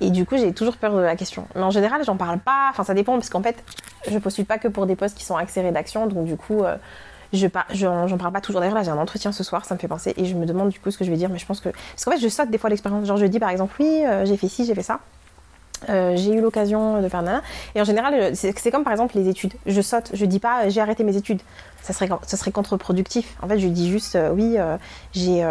Et 0.00 0.10
du 0.10 0.26
coup, 0.26 0.36
j'ai 0.36 0.52
toujours 0.52 0.76
peur 0.76 0.94
de 0.94 1.00
la 1.00 1.16
question. 1.16 1.46
Mais 1.54 1.62
en 1.62 1.70
général, 1.70 2.02
j'en 2.04 2.16
parle 2.16 2.38
pas. 2.38 2.68
Enfin, 2.70 2.84
ça 2.84 2.94
dépend 2.94 3.14
parce 3.14 3.30
qu'en 3.30 3.42
fait, 3.42 3.56
je 4.10 4.18
postule 4.18 4.44
pas 4.44 4.58
que 4.58 4.68
pour 4.68 4.86
des 4.86 4.96
postes 4.96 5.16
qui 5.16 5.24
sont 5.24 5.36
axés 5.36 5.60
rédaction. 5.60 6.06
Donc, 6.06 6.24
du 6.24 6.36
coup, 6.36 6.62
euh, 6.62 6.76
je 7.32 7.46
j'en 7.72 8.18
parle 8.18 8.32
pas 8.32 8.40
toujours. 8.40 8.60
D'ailleurs, 8.60 8.76
là, 8.76 8.82
j'ai 8.82 8.90
un 8.90 8.98
entretien 8.98 9.32
ce 9.32 9.44
soir, 9.44 9.64
ça 9.64 9.74
me 9.74 9.80
fait 9.80 9.88
penser. 9.88 10.14
Et 10.16 10.24
je 10.24 10.34
me 10.34 10.46
demande 10.46 10.70
du 10.70 10.80
coup 10.80 10.90
ce 10.90 10.98
que 10.98 11.04
je 11.04 11.10
vais 11.10 11.16
dire. 11.16 11.30
Mais 11.30 11.38
je 11.38 11.46
pense 11.46 11.60
que. 11.60 11.68
Parce 11.68 12.04
qu'en 12.04 12.10
fait, 12.10 12.18
je 12.18 12.28
saute 12.28 12.50
des 12.50 12.58
fois 12.58 12.70
l'expérience. 12.70 13.06
Genre, 13.06 13.16
je 13.16 13.26
dis 13.26 13.38
par 13.38 13.50
exemple, 13.50 13.74
oui, 13.78 14.04
euh, 14.06 14.24
j'ai 14.24 14.36
fait 14.36 14.48
ci, 14.48 14.64
j'ai 14.64 14.74
fait 14.74 14.82
ça. 14.82 15.00
Euh, 15.88 16.16
j'ai 16.16 16.32
eu 16.32 16.40
l'occasion 16.40 17.00
de 17.00 17.08
faire 17.08 17.22
nana. 17.22 17.42
Et 17.74 17.80
en 17.80 17.84
général, 17.84 18.34
c'est 18.34 18.70
comme 18.70 18.84
par 18.84 18.92
exemple 18.92 19.16
les 19.16 19.28
études. 19.28 19.54
Je 19.66 19.80
saute, 19.80 20.10
je 20.12 20.24
dis 20.24 20.38
pas 20.40 20.68
j'ai 20.68 20.80
arrêté 20.80 21.04
mes 21.04 21.16
études. 21.16 21.40
Ça 21.82 21.92
serait, 21.92 22.08
ça 22.22 22.36
serait 22.36 22.52
contre-productif. 22.52 23.36
En 23.42 23.48
fait, 23.48 23.58
je 23.58 23.68
dis 23.68 23.90
juste 23.90 24.18
oui, 24.34 24.56
j'ai 25.12 25.44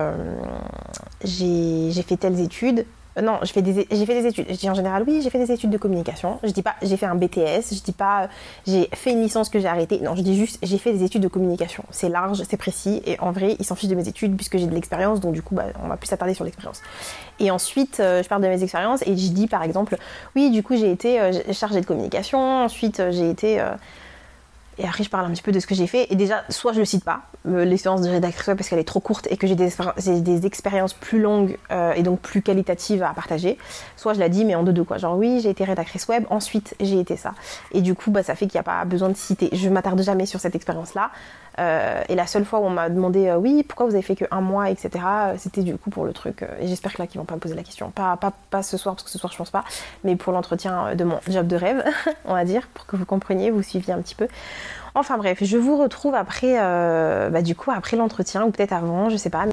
j'ai 1.24 2.02
fait 2.02 2.17
telles 2.17 2.39
études, 2.39 2.86
euh, 3.17 3.22
non, 3.22 3.39
j'ai 3.43 3.54
fait, 3.54 3.62
des, 3.62 3.86
fait 3.86 4.22
des 4.22 4.28
études. 4.28 4.46
Je 4.50 4.56
dis 4.56 4.69
en 4.69 4.74
général, 4.74 5.04
oui, 5.08 5.22
j'ai 5.24 5.30
fait 5.30 5.39
des 5.39 5.52
études 5.52 5.69
de 5.69 5.78
communication. 5.78 6.39
Je 6.43 6.52
dis 6.52 6.62
pas, 6.62 6.76
j'ai 6.82 6.98
fait 6.98 7.06
un 7.06 7.15
BTS. 7.15 7.74
Je 7.74 7.82
dis 7.82 7.91
pas, 7.91 8.30
j'ai 8.65 8.89
fait 8.93 9.12
une 9.12 9.22
licence 9.22 9.50
que 9.50 9.60
j'ai 9.60 9.67
arrêtée. 9.67 10.00
Non, 10.00 10.15
je 10.15 10.22
dis 10.22 10.38
juste, 10.38 10.60
j'ai 10.63 10.78
fait 10.78 10.93
des 10.93 11.04
études 11.04 11.22
de 11.22 11.28
communication. 11.28 11.84
C'est 11.91 12.10
large, 12.10 12.43
c'est 12.50 12.58
précis. 12.58 13.02
Et 13.06 13.19
en 13.19 13.32
vrai, 13.32 13.56
ils 13.60 13.65
s'en 13.65 13.76
fichent 13.76 13.89
de 13.89 13.96
mes 13.96 14.08
études 14.08 14.36
puisque 14.36 14.58
j'ai 14.58 14.67
de 14.67 14.74
l'expérience. 14.74 15.19
Donc, 15.19 15.34
du 15.34 15.41
coup, 15.41 15.56
bah, 15.56 15.65
on 15.84 15.88
va 15.88 15.98
plus 15.98 16.08
s'attarder 16.08 16.34
sur 16.34 16.43
l'expérience. 16.43 16.82
Et 17.39 17.52
ensuite, 17.52 18.00
euh, 18.00 18.24
je 18.24 18.30
parle 18.30 18.41
de 18.41 18.48
mes 18.48 18.63
expériences 18.63 19.02
et 19.04 19.17
je 19.17 19.32
dis, 19.32 19.48
par 19.48 19.63
exemple, 19.63 19.98
oui, 20.36 20.52
du 20.52 20.63
coup, 20.63 20.76
j'ai 20.76 20.91
été 20.91 21.19
euh, 21.19 21.32
chargée 21.52 21.82
de 21.82 21.86
communication. 21.86 22.63
Ensuite, 22.63 23.02
j'ai 23.12 23.30
été 23.30 23.62
et 24.80 24.88
après, 24.88 25.04
je 25.04 25.10
parle 25.10 25.26
un 25.26 25.32
petit 25.32 25.43
peu 25.43 25.52
de 25.52 25.60
ce 25.60 25.67
que 25.67 25.76
j'ai 25.76 25.86
fait. 25.86 26.08
Et 26.12 26.15
déjà, 26.15 26.43
soit 26.50 26.74
je 26.74 26.80
ne 26.80 26.86
cite 26.86 27.04
pas, 27.04 27.22
euh, 27.48 27.63
l'expérience 27.63 28.02
de 28.02 28.10
rédactrice 28.10 28.48
web 28.48 28.58
parce 28.58 28.69
qu'elle 28.69 28.80
est 28.80 28.88
trop 28.88 29.00
courte 29.00 29.28
et 29.30 29.38
que 29.38 29.46
j'ai 29.46 29.56
des, 29.56 30.46
expériences 30.46 30.93
plus 30.93 31.22
longues 31.22 31.58
euh, 31.72 31.93
et 31.93 32.02
donc 32.02 32.19
plus 32.19 32.41
qualitatives 32.41 33.04
à 33.04 33.13
partager. 33.13 33.58
Soit 33.98 34.13
je 34.13 34.19
la 34.19 34.30
dis, 34.30 34.46
mais 34.46 34.56
en 34.56 34.63
deux 34.63 34.74
deux 34.74 34.84
quoi. 34.84 34.98
Genre, 34.98 35.15
oui, 35.15 35.41
j'ai 35.41 35.50
été 35.50 35.63
rédactrice 35.63 36.08
web, 36.08 36.26
ensuite 36.30 36.76
j'ai 36.80 37.00
été 37.00 37.17
ça. 37.17 37.34
Et 37.72 37.82
du 37.82 37.93
coup, 37.93 38.10
bah, 38.10 38.24
ça 38.24 38.36
fait 38.36 38.48
qu'il 38.48 38.58
n'y 38.58 38.62
a 38.62 38.63
pas 38.63 38.84
besoin 38.86 39.10
de 39.10 39.15
citer. 39.15 39.50
Je 39.54 39.69
m'attarde 39.69 40.02
jamais 40.02 40.26
sur 40.26 40.39
cette 40.39 40.56
expérience-là. 40.56 41.12
Euh, 41.60 42.02
et 42.10 42.16
la 42.16 42.28
seule 42.28 42.46
fois 42.46 42.60
où 42.60 42.63
on 42.63 42.70
m'a 42.70 42.89
demandé, 42.89 43.34
oui, 43.38 43.63
pourquoi 43.63 43.86
vous 43.86 43.94
avez 43.94 44.02
fait 44.02 44.16
que 44.16 44.26
un 44.32 44.42
mois, 44.42 44.70
etc., 44.70 45.04
c'était 45.38 45.62
du 45.62 45.78
coup 45.78 45.89
pour 45.89 46.06
le 46.06 46.13
truc. 46.13 46.44
et 46.60 46.68
j'espère 46.68 46.94
que 46.94 47.02
là, 47.02 47.08
qu'ils 47.08 47.20
vont 47.20 47.26
pas 47.26 47.36
me 47.36 47.39
poser 47.39 47.56
la 47.56 47.63
question. 47.63 47.92
Pas, 47.92 48.18
pas, 48.18 48.34
pas 48.50 48.63
ce 48.63 48.78
soir, 48.78 48.96
parce 48.96 49.04
que 49.04 49.12
ce 49.12 49.18
soir, 49.18 49.32
je 49.32 49.38
pense 49.38 49.52
pas, 49.52 49.63
mais 50.04 50.16
pour 50.16 50.34
l'entretien 50.34 50.96
de 50.96 51.04
mon 51.04 51.20
job 51.28 51.48
de 51.48 51.56
rêve, 51.56 51.84
on 52.26 52.34
va 52.34 52.46
dire, 52.46 52.68
pour 52.74 52.86
que 52.86 52.96
vous 52.96 53.06
compreniez, 53.06 53.52
vous 53.52 53.63
suiviez 53.63 53.94
un 53.94 54.02
petit 54.02 54.16
peu. 54.16 54.28
Enfin 54.96 55.18
bref, 55.18 55.39
je 55.42 55.58
vous 55.58 55.78
retrouve 55.78 56.13
après, 56.13 56.58
euh, 56.60 57.30
bah, 57.30 57.42
du 57.42 57.56
coup, 57.56 57.72
après 57.72 57.98
l'entretien, 57.98 58.44
ou 58.44 58.52
peut-être 58.52 58.74
avant, 58.74 59.10
je 59.10 59.18
sais 59.18 59.32
pas. 59.32 59.46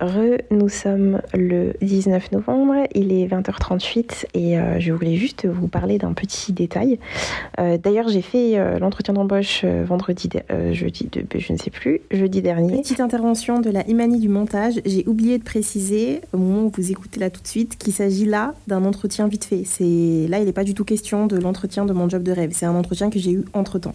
Re, 0.00 0.42
nous 0.50 0.68
sommes 0.68 1.20
le 1.34 1.72
19 1.82 2.32
novembre, 2.32 2.74
il 2.94 3.12
est 3.12 3.26
20h38 3.26 4.26
et 4.34 4.58
euh, 4.58 4.78
je 4.78 4.92
voulais 4.92 5.16
juste 5.16 5.46
vous 5.46 5.66
parler 5.66 5.98
d'un 5.98 6.12
petit 6.12 6.52
détail. 6.52 6.98
Euh, 7.58 7.78
d'ailleurs, 7.78 8.08
j'ai 8.08 8.22
fait 8.22 8.58
euh, 8.58 8.78
l'entretien 8.78 9.14
d'embauche 9.14 9.64
vendredi, 9.64 10.28
jeudi, 10.72 11.08
de, 11.10 11.24
je 11.38 11.52
ne 11.52 11.58
sais 11.58 11.70
plus, 11.70 12.00
jeudi 12.10 12.42
dernier. 12.42 12.76
Petite 12.80 13.00
intervention 13.00 13.60
de 13.60 13.70
la 13.70 13.86
Imani 13.88 14.20
du 14.20 14.28
montage, 14.28 14.80
j'ai 14.84 15.06
oublié 15.08 15.38
de 15.38 15.44
préciser 15.44 16.20
au 16.32 16.38
moment 16.38 16.66
où 16.66 16.72
vous 16.76 16.92
écoutez 16.92 17.18
là 17.18 17.30
tout 17.30 17.42
de 17.42 17.48
suite 17.48 17.76
qu'il 17.76 17.92
s'agit 17.92 18.26
là 18.26 18.54
d'un 18.66 18.84
entretien 18.84 19.26
vite 19.26 19.44
fait. 19.44 19.64
Là, 20.28 20.38
il 20.38 20.44
n'est 20.44 20.52
pas 20.52 20.64
du 20.64 20.74
tout 20.74 20.84
question 20.84 21.26
de 21.26 21.36
l'entretien 21.36 21.84
de 21.84 21.92
mon 21.92 22.08
job 22.08 22.22
de 22.22 22.32
rêve. 22.32 22.50
C'est 22.52 22.66
un 22.66 22.74
entretien 22.74 23.10
que 23.10 23.18
j'ai 23.18 23.32
eu 23.32 23.44
entre 23.52 23.78
temps. 23.78 23.94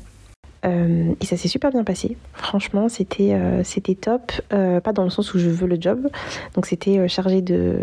Euh, 0.66 1.14
et 1.20 1.26
ça 1.26 1.38
s'est 1.38 1.48
super 1.48 1.72
bien 1.72 1.84
passé. 1.84 2.18
Franchement, 2.34 2.88
c'était 2.90 3.34
euh, 3.34 3.64
top. 4.00 4.32
Euh, 4.54 4.80
pas 4.80 4.94
dans 4.94 5.04
le 5.04 5.10
sens 5.10 5.34
où 5.34 5.40
je 5.40 5.50
veux 5.50 5.68
le 5.68 5.78
job. 5.80 6.10
Donc 6.56 6.66
c'était 6.66 7.08
chargé 7.08 7.42
de, 7.42 7.80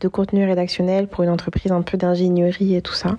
de 0.00 0.08
contenu 0.08 0.46
rédactionnel 0.46 1.06
pour 1.06 1.22
une 1.22 1.30
entreprise 1.30 1.72
un 1.72 1.82
peu 1.82 1.98
d'ingénierie 1.98 2.76
et 2.76 2.82
tout 2.82 2.94
ça. 2.94 3.16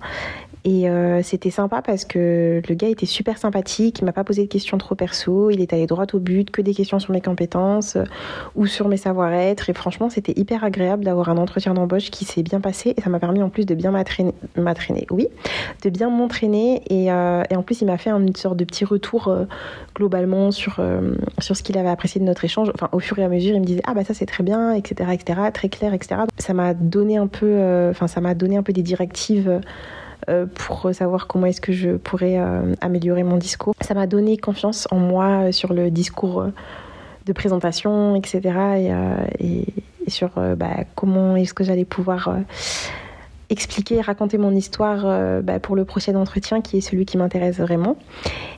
Et 0.67 0.89
euh, 0.89 1.21
c'était 1.21 1.51
sympa 1.51 1.83
parce 1.83 2.05
que 2.05 2.59
le 2.67 2.75
gars 2.75 2.87
était 2.87 3.05
super 3.05 3.37
sympathique, 3.37 3.99
il 3.99 4.05
m'a 4.05 4.11
pas 4.13 4.23
posé 4.23 4.41
de 4.41 4.47
questions 4.47 4.79
trop 4.79 4.95
perso, 4.95 5.51
il 5.51 5.61
est 5.61 5.71
allé 5.73 5.85
droit 5.85 6.07
au 6.11 6.19
but, 6.19 6.49
que 6.49 6.63
des 6.63 6.73
questions 6.73 6.97
sur 6.97 7.13
mes 7.13 7.21
compétences 7.21 7.97
euh, 7.97 8.03
ou 8.55 8.65
sur 8.65 8.87
mes 8.87 8.97
savoir-être. 8.97 9.69
Et 9.69 9.73
franchement, 9.73 10.09
c'était 10.09 10.33
hyper 10.35 10.63
agréable 10.63 11.05
d'avoir 11.05 11.29
un 11.29 11.37
entretien 11.37 11.75
d'embauche 11.75 12.09
qui 12.09 12.25
s'est 12.25 12.41
bien 12.41 12.61
passé 12.61 12.95
et 12.97 13.01
ça 13.01 13.11
m'a 13.11 13.19
permis 13.19 13.43
en 13.43 13.49
plus 13.49 13.67
de 13.67 13.75
bien 13.75 13.91
m'entraîner, 13.91 15.05
oui, 15.11 15.27
de 15.83 15.89
bien 15.91 16.09
m'entraîner. 16.09 16.81
Et, 16.89 17.11
euh, 17.11 17.43
et, 17.51 17.55
en 17.55 17.61
plus, 17.61 17.81
il 17.81 17.85
m'a 17.85 17.99
fait 17.99 18.09
une 18.09 18.35
sorte 18.35 18.57
de 18.57 18.65
petit 18.65 18.85
retour 18.85 19.31
globalement 19.93 20.49
sur, 20.49 20.81
sur 21.37 21.55
ce 21.55 21.61
qu'il 21.61 21.77
avait 21.77 21.89
apprécié 21.89 22.19
de 22.19 22.25
notre 22.25 22.43
échange. 22.43 22.71
Enfin, 22.73 22.89
au 22.91 22.99
fur 22.99 23.19
et 23.19 23.23
à 23.23 23.29
mesure, 23.29 23.53
il 23.53 23.61
me 23.61 23.65
disait 23.65 23.83
ah 23.85 23.93
bah 23.93 24.03
ça 24.03 24.15
c'est 24.15 24.25
très 24.25 24.43
bien, 24.43 24.73
etc., 24.73 25.11
etc., 25.13 25.41
très 25.53 25.69
clair, 25.69 25.93
etc. 25.93 26.21
Ça 26.39 26.53
m'a 26.53 26.73
donné 26.73 27.17
un 27.17 27.27
peu, 27.27 27.87
enfin 27.91 28.07
ça 28.07 28.19
m'a 28.19 28.33
donné 28.33 28.57
un 28.57 28.63
peu 28.63 28.73
des 28.73 28.81
directives 28.81 29.61
pour 30.55 30.93
savoir 30.93 31.27
comment 31.27 31.45
est-ce 31.45 31.61
que 31.61 31.73
je 31.73 31.91
pourrais 31.97 32.37
euh, 32.37 32.73
améliorer 32.81 33.23
mon 33.23 33.37
discours. 33.37 33.75
Ça 33.81 33.93
m'a 33.93 34.07
donné 34.07 34.37
confiance 34.37 34.87
en 34.91 34.97
moi 34.97 35.27
euh, 35.47 35.51
sur 35.51 35.73
le 35.73 35.91
discours 35.91 36.45
de 37.25 37.33
présentation, 37.33 38.15
etc. 38.15 38.41
Et, 39.39 39.65
sur 40.07 40.29
bah, 40.55 40.83
comment 40.93 41.35
est-ce 41.35 41.55
que 41.55 41.63
j'allais 41.63 41.85
pouvoir 41.85 42.29
expliquer, 43.49 44.01
raconter 44.01 44.37
mon 44.37 44.55
histoire 44.55 45.41
bah, 45.41 45.59
pour 45.59 45.75
le 45.75 45.85
prochain 45.85 46.15
entretien 46.15 46.61
qui 46.61 46.77
est 46.77 46.81
celui 46.81 47.05
qui 47.05 47.17
m'intéresse 47.17 47.59
vraiment. 47.59 47.97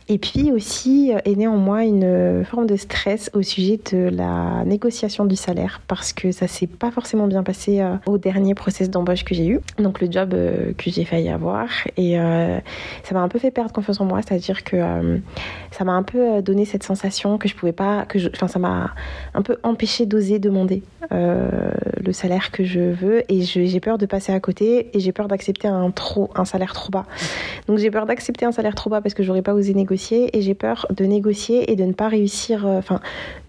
Et 0.10 0.18
puis 0.18 0.52
aussi 0.54 1.12
euh, 1.14 1.20
est 1.26 1.36
né 1.36 1.48
en 1.48 1.58
moi 1.58 1.84
une 1.84 2.46
forme 2.46 2.66
de 2.66 2.78
stress 2.78 3.30
au 3.34 3.42
sujet 3.42 3.78
de 3.92 4.10
la 4.10 4.64
négociation 4.66 5.26
du 5.26 5.36
salaire 5.36 5.82
parce 5.88 6.14
que 6.14 6.32
ça 6.32 6.48
s'est 6.48 6.68
pas 6.68 6.92
forcément 6.92 7.28
bien 7.28 7.44
passé 7.44 7.82
euh, 7.82 7.96
au 8.06 8.18
dernier 8.18 8.56
process 8.56 8.90
d'embauche 8.90 9.26
que 9.26 9.36
j'ai 9.36 9.48
eu, 9.48 9.60
donc 9.80 10.00
le 10.00 10.10
job 10.10 10.34
euh, 10.34 10.72
que 10.78 10.90
j'ai 10.90 11.04
failli 11.04 11.28
avoir. 11.30 11.68
Et 11.98 12.16
ça 12.16 13.14
m'a 13.14 13.22
un 13.22 13.28
peu 13.28 13.40
fait 13.40 13.52
perdre 13.52 13.72
confiance 13.72 14.00
en 14.00 14.06
moi, 14.06 14.22
c'est-à-dire 14.22 14.64
que 14.64 14.78
ça 15.72 15.84
m'a 15.84 15.94
un 15.94 16.04
peu 16.04 16.42
donné 16.42 16.66
cette 16.66 16.84
sensation 16.84 17.38
que 17.38 17.48
je 17.48 17.56
pouvais 17.56 17.72
pas, 17.72 18.06
que 18.06 18.20
je, 18.20 18.30
enfin 18.30 18.48
ça 18.48 18.60
m'a 18.60 18.94
un 19.34 19.42
peu 19.42 19.58
empêché 19.64 20.06
d'oser 20.06 20.40
demander 20.40 20.84
le 21.12 22.12
salaire 22.12 22.52
que 22.52 22.64
je 22.64 22.80
veux 22.80 23.24
et 23.32 23.42
j'ai 23.42 23.80
peur 23.80 23.98
de 23.98 24.06
passer 24.06 24.32
à 24.32 24.40
côté 24.40 24.77
et 24.94 25.00
j'ai 25.00 25.12
peur 25.12 25.28
d'accepter 25.28 25.68
un 25.68 25.92
trop 25.92 26.30
un 26.36 26.46
salaire 26.46 26.74
trop 26.74 26.90
bas. 26.90 27.06
Donc 27.68 27.78
j'ai 27.78 27.92
peur 27.92 28.06
d'accepter 28.06 28.46
un 28.46 28.52
salaire 28.52 28.76
trop 28.76 28.90
bas 28.90 29.02
parce 29.02 29.14
que 29.14 29.24
j'aurais 29.24 29.42
pas 29.42 29.54
osé 29.54 29.74
négocier 29.74 30.36
et 30.38 30.42
j'ai 30.42 30.54
peur 30.54 30.88
de 30.90 31.06
négocier 31.06 31.72
et 31.72 31.76
de 31.76 31.84
ne 31.84 31.94
pas 31.94 32.08
réussir, 32.08 32.66
euh, 32.66 32.78
enfin, 32.78 33.00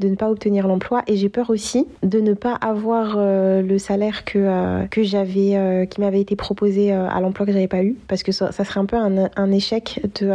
de 0.00 0.08
ne 0.08 0.14
pas 0.14 0.30
obtenir 0.30 0.66
l'emploi. 0.66 1.02
Et 1.06 1.16
j'ai 1.16 1.28
peur 1.28 1.50
aussi 1.50 1.86
de 2.02 2.20
ne 2.20 2.34
pas 2.34 2.54
avoir 2.54 3.14
euh, 3.16 3.62
le 3.62 3.78
salaire 3.78 4.24
que, 4.24 4.38
euh, 4.38 4.86
que 4.86 5.02
j'avais, 5.02 5.86
qui 5.90 6.00
m'avait 6.00 6.20
été 6.20 6.36
proposé 6.36 6.92
à 6.92 7.20
l'emploi 7.20 7.46
que 7.46 7.52
j'avais 7.52 7.68
pas 7.68 7.82
eu, 7.82 7.96
parce 8.08 8.22
que 8.22 8.32
ça, 8.32 8.52
serait 8.52 8.80
un 8.80 8.86
peu 8.86 8.96
un, 8.96 9.50
échec 9.50 10.00
de. 10.20 10.30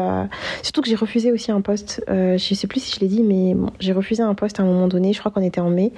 surtout 0.61 0.81
que 0.81 0.89
j'ai 0.89 0.95
refusé 0.95 1.31
aussi 1.31 1.51
un 1.51 1.61
poste. 1.61 2.03
je 2.07 2.53
sais 2.53 2.67
plus 2.67 2.81
si 2.81 2.95
je 2.95 2.99
l'ai 2.99 3.07
dit, 3.07 3.23
mais 3.23 3.55
j'ai 3.79 3.93
refusé 3.93 4.23
un 4.23 4.33
poste 4.33 4.59
à 4.59 4.63
un 4.63 4.65
moment 4.65 4.87
donné. 4.87 5.13
Je 5.13 5.19
crois 5.19 5.31
qu'on 5.31 5.43
était 5.43 5.61
en 5.61 5.69
mai, 5.69 5.91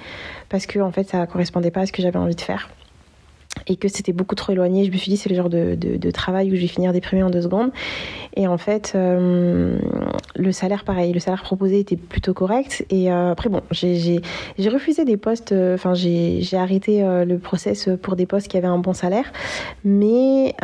parce 0.48 0.66
que 0.66 0.78
en 0.80 0.92
fait, 0.92 1.08
ça 1.08 1.26
correspondait 1.26 1.70
pas 1.70 1.80
à 1.80 1.86
ce 1.86 1.92
que 1.92 2.02
j'avais 2.02 2.18
envie 2.18 2.36
de 2.36 2.40
faire 2.40 2.68
et 3.66 3.76
que 3.76 3.88
c'était 3.88 4.12
beaucoup 4.12 4.34
trop 4.34 4.52
éloigné. 4.52 4.84
Je 4.84 4.90
me 4.90 4.96
suis 4.96 5.10
dit, 5.10 5.16
c'est 5.16 5.28
le 5.28 5.36
genre 5.36 5.50
de, 5.50 5.74
de, 5.74 6.10
travail 6.10 6.50
où 6.50 6.54
je 6.54 6.60
vais 6.60 6.66
finir 6.66 6.92
déprimée 6.92 7.22
en 7.22 7.30
deux 7.30 7.42
secondes. 7.42 7.70
Et 8.36 8.46
en 8.46 8.58
fait, 8.58 8.92
euh, 8.94 9.78
le 10.34 10.52
salaire, 10.52 10.84
pareil, 10.84 11.12
le 11.12 11.20
salaire 11.20 11.42
proposé 11.42 11.80
était 11.80 11.96
plutôt 11.96 12.34
correct. 12.34 12.86
Et 12.90 13.10
euh, 13.10 13.32
après, 13.32 13.48
bon, 13.48 13.62
j'ai 13.70 14.20
refusé 14.68 15.04
des 15.04 15.16
postes, 15.16 15.52
euh, 15.52 15.74
enfin, 15.74 15.94
j'ai 15.94 16.56
arrêté 16.56 17.02
le 17.02 17.38
process 17.38 17.88
pour 18.02 18.16
des 18.16 18.26
postes 18.26 18.48
qui 18.48 18.56
avaient 18.56 18.66
un 18.66 18.78
bon 18.78 18.92
salaire. 18.92 19.32
Mais 19.84 20.54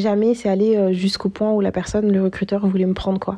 jamais 0.00 0.34
c'est 0.34 0.48
aller 0.48 0.76
euh, 0.76 0.92
jusqu'au 0.92 1.28
point 1.28 1.52
où 1.52 1.60
la 1.60 1.72
personne, 1.72 2.10
le 2.10 2.22
recruteur, 2.22 2.66
voulait 2.66 2.86
me 2.86 2.94
prendre 2.94 3.18
quoi. 3.18 3.36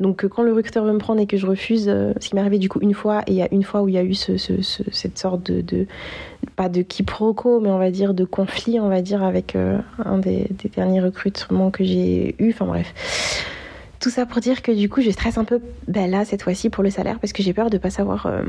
Donc 0.00 0.24
euh, 0.24 0.28
quand 0.28 0.42
le 0.42 0.52
recruteur 0.52 0.84
veut 0.84 0.92
me 0.92 0.98
prendre 0.98 1.20
et 1.20 1.26
que 1.26 1.36
je 1.36 1.46
refuse, 1.46 1.86
euh, 1.88 2.12
ce 2.20 2.28
qui 2.28 2.34
m'est 2.34 2.40
arrivé 2.40 2.58
du 2.58 2.68
coup 2.68 2.80
une 2.80 2.94
fois, 2.94 3.22
et 3.26 3.32
il 3.32 3.36
y 3.36 3.42
a 3.42 3.48
une 3.52 3.62
fois 3.62 3.82
où 3.82 3.88
il 3.88 3.94
y 3.94 3.98
a 3.98 4.04
eu 4.04 4.14
ce, 4.14 4.36
cette 4.36 5.18
sorte 5.18 5.42
de, 5.50 5.60
de, 5.60 5.86
pas 6.56 6.68
de 6.68 6.82
quiproquo, 6.82 7.60
mais 7.60 7.70
on 7.70 7.78
va 7.78 7.90
dire 7.90 8.14
de 8.14 8.24
conflit, 8.24 8.80
on 8.80 8.88
va 8.88 9.02
dire 9.02 9.22
avec 9.22 9.56
un 9.56 10.18
des, 10.18 10.46
des, 10.50 10.68
derniers 10.68 11.00
recrutements 11.00 11.70
que 11.70 11.84
j'ai 11.84 12.34
eu. 12.38 12.50
Enfin 12.50 12.66
bref 12.66 12.92
tout 14.06 14.10
ça 14.10 14.24
pour 14.24 14.40
dire 14.40 14.62
que 14.62 14.70
du 14.70 14.88
coup, 14.88 15.00
je 15.00 15.10
stresse 15.10 15.36
un 15.36 15.42
peu 15.42 15.60
ben 15.88 16.08
là, 16.08 16.24
cette 16.24 16.42
fois-ci, 16.42 16.70
pour 16.70 16.84
le 16.84 16.90
salaire, 16.90 17.18
parce 17.18 17.32
que 17.32 17.42
j'ai 17.42 17.52
peur 17.52 17.70
de 17.70 17.76
pas 17.76 17.90
savoir 17.90 18.26
euh, 18.26 18.44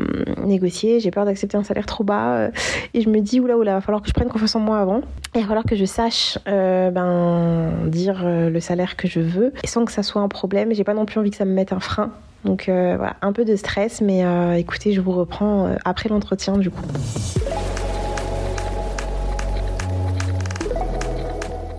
négocier, 0.46 1.00
j'ai 1.00 1.10
peur 1.10 1.26
d'accepter 1.26 1.58
un 1.58 1.64
salaire 1.64 1.88
trop 1.88 2.04
bas. 2.04 2.36
Euh, 2.36 2.52
et 2.94 3.02
je 3.02 3.10
me 3.10 3.22
dis, 3.22 3.40
oula, 3.40 3.58
oula, 3.58 3.72
il 3.72 3.74
va 3.74 3.82
falloir 3.82 4.04
que 4.04 4.08
je 4.08 4.14
prenne 4.14 4.28
confiance 4.28 4.56
en 4.56 4.60
moi 4.60 4.78
avant. 4.78 5.00
Et 5.34 5.40
il 5.40 5.42
va 5.42 5.48
falloir 5.48 5.66
que 5.66 5.76
je 5.76 5.86
sache 5.86 6.38
euh, 6.48 6.92
ben, 6.92 7.90
dire 7.90 8.24
le 8.24 8.60
salaire 8.60 8.98
que 8.98 9.08
je 9.08 9.20
veux, 9.20 9.52
sans 9.66 9.84
que 9.84 9.92
ça 9.92 10.04
soit 10.04 10.22
un 10.22 10.28
problème. 10.28 10.76
J'ai 10.76 10.84
pas 10.84 10.94
non 10.94 11.08
plus 11.08 11.20
envie 11.20 11.32
que 11.32 11.38
ça 11.38 11.46
me 11.46 11.54
mette 11.54 11.74
un 11.74 11.80
frein. 11.80 12.12
Donc 12.46 12.66
voilà, 12.68 13.16
un 13.24 13.34
peu 13.34 13.44
de 13.44 13.56
stress, 13.56 14.00
mais 14.02 14.24
écoutez, 14.60 14.94
je 14.94 15.02
vous 15.02 15.12
reprends 15.12 15.76
après 15.86 16.08
l'entretien 16.08 16.60
du 16.60 16.70
coup. 16.70 16.84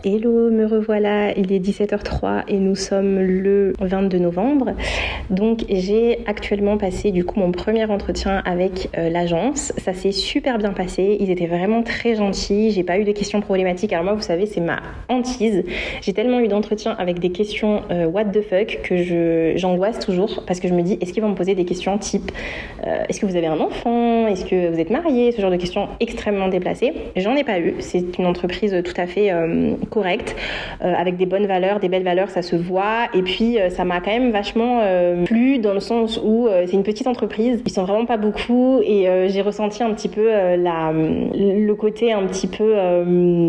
Hello, 0.05 0.49
me 0.49 0.65
revoilà, 0.65 1.37
il 1.37 1.53
est 1.53 1.59
17h03 1.59 2.45
et 2.47 2.59
nous 2.59 2.77
sommes 2.77 3.19
le 3.19 3.73
22 3.81 4.19
novembre. 4.19 4.75
Donc 5.29 5.65
j'ai 5.69 6.21
actuellement 6.27 6.79
passé 6.79 7.11
du 7.11 7.25
coup 7.25 7.41
mon 7.41 7.51
premier 7.51 7.85
entretien 7.85 8.41
avec 8.45 8.91
euh, 8.97 9.11
l'agence. 9.11 9.73
Ça 9.77 9.95
s'est 9.95 10.13
super 10.13 10.59
bien 10.59 10.73
passé, 10.73 11.17
ils 11.19 11.33
étaient 11.33 11.49
vraiment 11.49 11.83
très 11.83 12.15
gentils, 12.15 12.71
j'ai 12.71 12.85
pas 12.85 12.99
eu 12.99 13.05
de 13.05 13.11
questions 13.11 13.41
problématiques. 13.41 13.93
Alors 13.93 14.05
moi 14.05 14.15
vous 14.15 14.23
savez 14.23 14.47
c'est 14.47 14.61
ma 14.61 14.79
hantise. 15.09 15.65
J'ai 16.01 16.13
tellement 16.13 16.39
eu 16.39 16.47
d'entretiens 16.47 16.95
avec 16.97 17.19
des 17.19 17.31
questions 17.31 17.83
euh, 17.91 18.07
what 18.07 18.27
the 18.27 18.43
fuck 18.43 18.81
que 18.85 19.57
j'angoisse 19.57 19.99
toujours 19.99 20.45
parce 20.47 20.61
que 20.61 20.69
je 20.69 20.75
me 20.75 20.83
dis 20.83 20.97
est-ce 21.01 21.13
qu'ils 21.13 21.25
vont 21.25 21.31
me 21.31 21.35
poser 21.35 21.57
des 21.57 21.65
questions 21.65 21.99
type 21.99 22.31
euh, 22.87 23.05
est-ce 23.09 23.19
que 23.19 23.27
vous 23.27 23.35
avez 23.35 23.49
un 23.49 23.59
enfant? 23.59 24.29
Est-ce 24.29 24.45
que 24.45 24.71
vous 24.71 24.79
êtes 24.79 24.91
marié? 24.91 25.33
Ce 25.33 25.41
genre 25.41 25.51
de 25.51 25.57
questions 25.57 25.89
extrêmement 25.99 26.47
déplacées. 26.47 26.93
J'en 27.17 27.35
ai 27.35 27.43
pas 27.43 27.59
eu. 27.59 27.75
C'est 27.81 28.17
une 28.17 28.27
entreprise 28.27 28.81
tout 28.85 28.95
à 28.97 29.09
fait 29.09 29.33
correct, 29.89 30.37
euh, 30.83 30.93
avec 30.95 31.17
des 31.17 31.27
bonnes 31.27 31.47
valeurs, 31.47 31.81
des 31.81 31.89
belles 31.89 32.05
valeurs, 32.05 32.31
ça 32.31 32.43
se 32.43 32.57
voit. 32.57 33.07
Et 33.15 33.23
puis 33.23 33.59
euh, 33.59 33.71
ça 33.71 33.85
m'a 33.85 34.01
quand 34.01 34.11
même 34.11 34.31
vachement 34.31 34.81
euh, 34.83 35.25
plu 35.25 35.59
dans 35.59 35.75
le 35.75 35.81
sens 35.81 36.21
où 36.23 36.49
c'est 36.67 36.73
une 36.73 36.83
petite 36.83 37.07
entreprise, 37.07 37.63
ils 37.65 37.73
sont 37.73 37.85
vraiment 37.85 38.07
pas 38.07 38.17
beaucoup 38.17 38.81
et 38.83 39.07
j'ai 39.29 39.43
ressenti 39.43 39.83
un 39.83 39.93
petit 39.93 40.09
peu 40.09 40.27
la, 40.57 40.93
le 40.93 41.73
côté 41.75 42.13
un 42.13 42.27
petit 42.27 42.47
peu 42.47 42.75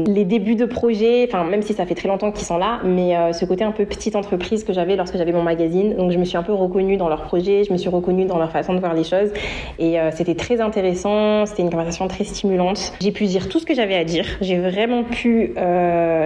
les 0.08 0.25
débuts 0.25 0.56
de 0.56 0.65
projet, 0.65 1.28
enfin 1.28 1.43
même 1.43 1.62
si 1.62 1.73
ça 1.73 1.86
fait 1.86 1.95
très 1.95 2.08
longtemps 2.08 2.32
qu'ils 2.32 2.45
sont 2.45 2.58
là, 2.58 2.80
mais 2.84 3.34
ce 3.34 3.45
côté 3.45 3.63
un 3.63 3.71
peu 3.71 3.86
petite 3.86 4.15
entreprise 4.15 4.63
que 4.63 4.73
j'avais 4.73 4.95
lorsque 4.95 5.17
j'avais 5.17 5.32
mon 5.32 5.43
magazine. 5.43 5.95
Donc 5.95 6.12
je 6.12 6.17
me 6.17 6.25
suis 6.25 6.38
un 6.38 6.43
peu 6.43 6.54
reconnue 6.54 6.97
dans 6.97 7.10
leur 7.10 7.23
projet, 7.23 7.63
je 7.63 7.71
me 7.71 7.78
suis 7.78 7.89
reconnue 7.89 8.25
dans 8.25 8.38
leur 8.38 8.52
façon 8.52 8.73
de 8.73 8.80
voir 8.80 8.93
les 8.93 9.04
choses 9.04 9.32
et 9.78 9.97
c'était 10.12 10.36
très 10.36 10.62
intéressant, 10.62 11.45
c'était 11.45 11.63
une 11.63 11.71
conversation 11.71 12.08
très 12.08 12.23
stimulante. 12.23 12.93
J'ai 13.02 13.12
pu 13.12 13.25
dire 13.25 13.49
tout 13.49 13.60
ce 13.60 13.65
que 13.65 13.73
j'avais 13.73 13.95
à 13.95 14.04
dire, 14.04 14.25
j'ai 14.41 14.58
vraiment 14.58 15.04
pu, 15.04 15.54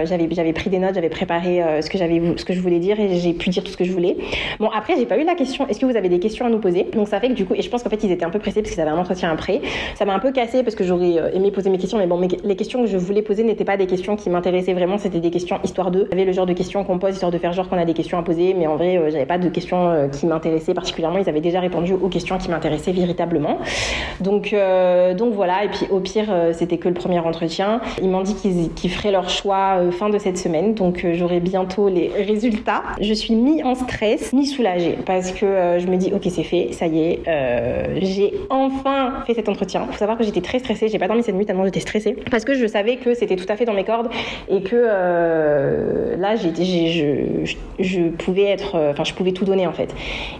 j'avais 0.06 0.52
pris 0.52 0.70
des 0.70 0.78
notes, 0.78 0.94
j'avais 0.94 1.08
préparé 1.08 1.62
euh, 1.62 1.80
ce 1.80 1.90
que 1.90 1.98
j'avais 1.98 2.20
ce 2.36 2.44
que 2.44 2.52
je 2.52 2.60
voulais 2.60 2.78
dire 2.78 2.98
et 3.00 3.16
j'ai 3.16 3.32
pu 3.32 3.50
dire 3.50 3.62
tout 3.62 3.70
ce 3.70 3.76
que 3.76 3.84
je 3.84 3.92
voulais. 3.92 4.16
Bon 4.58 4.68
après 4.68 4.94
j'ai 4.96 5.06
pas 5.06 5.18
eu 5.18 5.24
la 5.24 5.34
question. 5.34 5.66
Est-ce 5.68 5.80
que 5.80 5.86
vous 5.86 5.96
avez 5.96 6.08
des 6.08 6.18
questions 6.18 6.46
à 6.46 6.50
nous 6.50 6.58
poser? 6.58 6.84
Donc 6.94 7.08
ça 7.08 7.20
fait 7.20 7.28
que 7.28 7.34
du 7.34 7.44
coup 7.44 7.54
et 7.54 7.62
je 7.62 7.70
pense 7.70 7.82
qu'en 7.82 7.90
fait 7.90 8.02
ils 8.04 8.10
étaient 8.10 8.24
un 8.24 8.30
peu 8.30 8.38
pressés 8.38 8.62
parce 8.62 8.72
qu'ils 8.72 8.80
avaient 8.80 8.90
un 8.90 8.98
entretien 8.98 9.30
après. 9.30 9.60
Ça 9.94 10.04
m'a 10.04 10.14
un 10.14 10.18
peu 10.18 10.32
cassé 10.32 10.62
parce 10.62 10.74
que 10.74 10.84
j'aurais 10.84 11.18
euh, 11.18 11.30
aimé 11.32 11.50
poser 11.50 11.70
mes 11.70 11.78
questions 11.78 11.98
mais 11.98 12.06
bon 12.06 12.20
les 12.44 12.56
questions 12.56 12.82
que 12.82 12.88
je 12.88 12.96
voulais 12.96 13.22
poser 13.22 13.44
n'étaient 13.44 13.64
pas 13.64 13.76
des 13.76 13.86
questions 13.86 14.16
qui 14.16 14.30
m'intéressaient 14.30 14.74
vraiment. 14.74 14.98
C'était 14.98 15.20
des 15.20 15.30
questions 15.30 15.58
histoire 15.64 15.90
d'eux. 15.90 16.08
J'avais 16.10 16.24
le 16.24 16.32
genre 16.32 16.46
de 16.46 16.52
questions 16.52 16.84
qu'on 16.84 16.98
pose 16.98 17.14
histoire 17.14 17.32
de 17.32 17.38
faire 17.38 17.52
genre 17.52 17.68
qu'on 17.68 17.78
a 17.78 17.84
des 17.84 17.94
questions 17.94 18.18
à 18.18 18.22
poser 18.22 18.54
mais 18.54 18.66
en 18.66 18.76
vrai 18.76 18.96
euh, 18.96 19.10
j'avais 19.10 19.26
pas 19.26 19.38
de 19.38 19.48
questions 19.48 20.08
qui 20.12 20.26
m'intéressaient 20.26 20.74
particulièrement. 20.74 21.18
Ils 21.18 21.28
avaient 21.28 21.40
déjà 21.40 21.60
répondu 21.60 21.92
aux 21.94 22.08
questions 22.08 22.38
qui 22.38 22.50
m'intéressaient 22.50 22.92
véritablement. 22.92 23.58
Donc 24.20 24.54
donc 25.16 25.34
voilà 25.34 25.64
et 25.64 25.68
puis 25.68 25.86
au 25.90 26.00
pire 26.00 26.32
c'était 26.52 26.78
que 26.78 26.88
le 26.88 26.94
premier 26.94 27.18
entretien. 27.18 27.80
Ils 28.02 28.08
m'ont 28.08 28.22
dit 28.22 28.34
qu'ils 28.34 28.90
feraient 28.90 29.12
leur 29.12 29.28
choix 29.28 29.78
fin 29.94 30.10
de 30.10 30.18
cette 30.18 30.36
semaine, 30.36 30.74
donc 30.74 31.04
euh, 31.04 31.14
j'aurai 31.14 31.40
bientôt 31.40 31.88
les 31.88 32.08
résultats. 32.08 32.82
Je 33.00 33.14
suis 33.14 33.34
mi 33.34 33.62
en 33.62 33.74
stress, 33.74 34.32
mi 34.32 34.46
soulagée, 34.46 34.98
parce 35.06 35.32
que 35.32 35.46
euh, 35.46 35.78
je 35.78 35.86
me 35.86 35.96
dis, 35.96 36.12
ok, 36.12 36.22
c'est 36.28 36.42
fait, 36.42 36.68
ça 36.72 36.86
y 36.86 37.00
est, 37.00 37.20
euh, 37.26 37.98
j'ai 38.02 38.34
enfin 38.50 39.22
fait 39.26 39.34
cet 39.34 39.48
entretien. 39.48 39.86
Faut 39.90 39.98
savoir 39.98 40.18
que 40.18 40.24
j'étais 40.24 40.40
très 40.40 40.58
stressée, 40.58 40.88
j'ai 40.88 40.98
pas 40.98 41.06
dormi 41.06 41.22
cette 41.22 41.34
nuit 41.34 41.46
tellement 41.46 41.64
j'étais 41.64 41.80
stressée, 41.80 42.16
parce 42.30 42.44
que 42.44 42.54
je 42.54 42.66
savais 42.66 42.96
que 42.96 43.14
c'était 43.14 43.36
tout 43.36 43.46
à 43.48 43.56
fait 43.56 43.64
dans 43.64 43.72
mes 43.72 43.84
cordes 43.84 44.10
et 44.48 44.60
que 44.62 44.76
là, 46.18 46.36
je, 46.36 48.08
pouvais 48.10 48.44
être, 48.44 48.76
enfin, 48.90 49.04
je 49.04 49.14
pouvais 49.14 49.32
tout 49.32 49.44
donner 49.44 49.66
en 49.66 49.72
fait. 49.72 49.94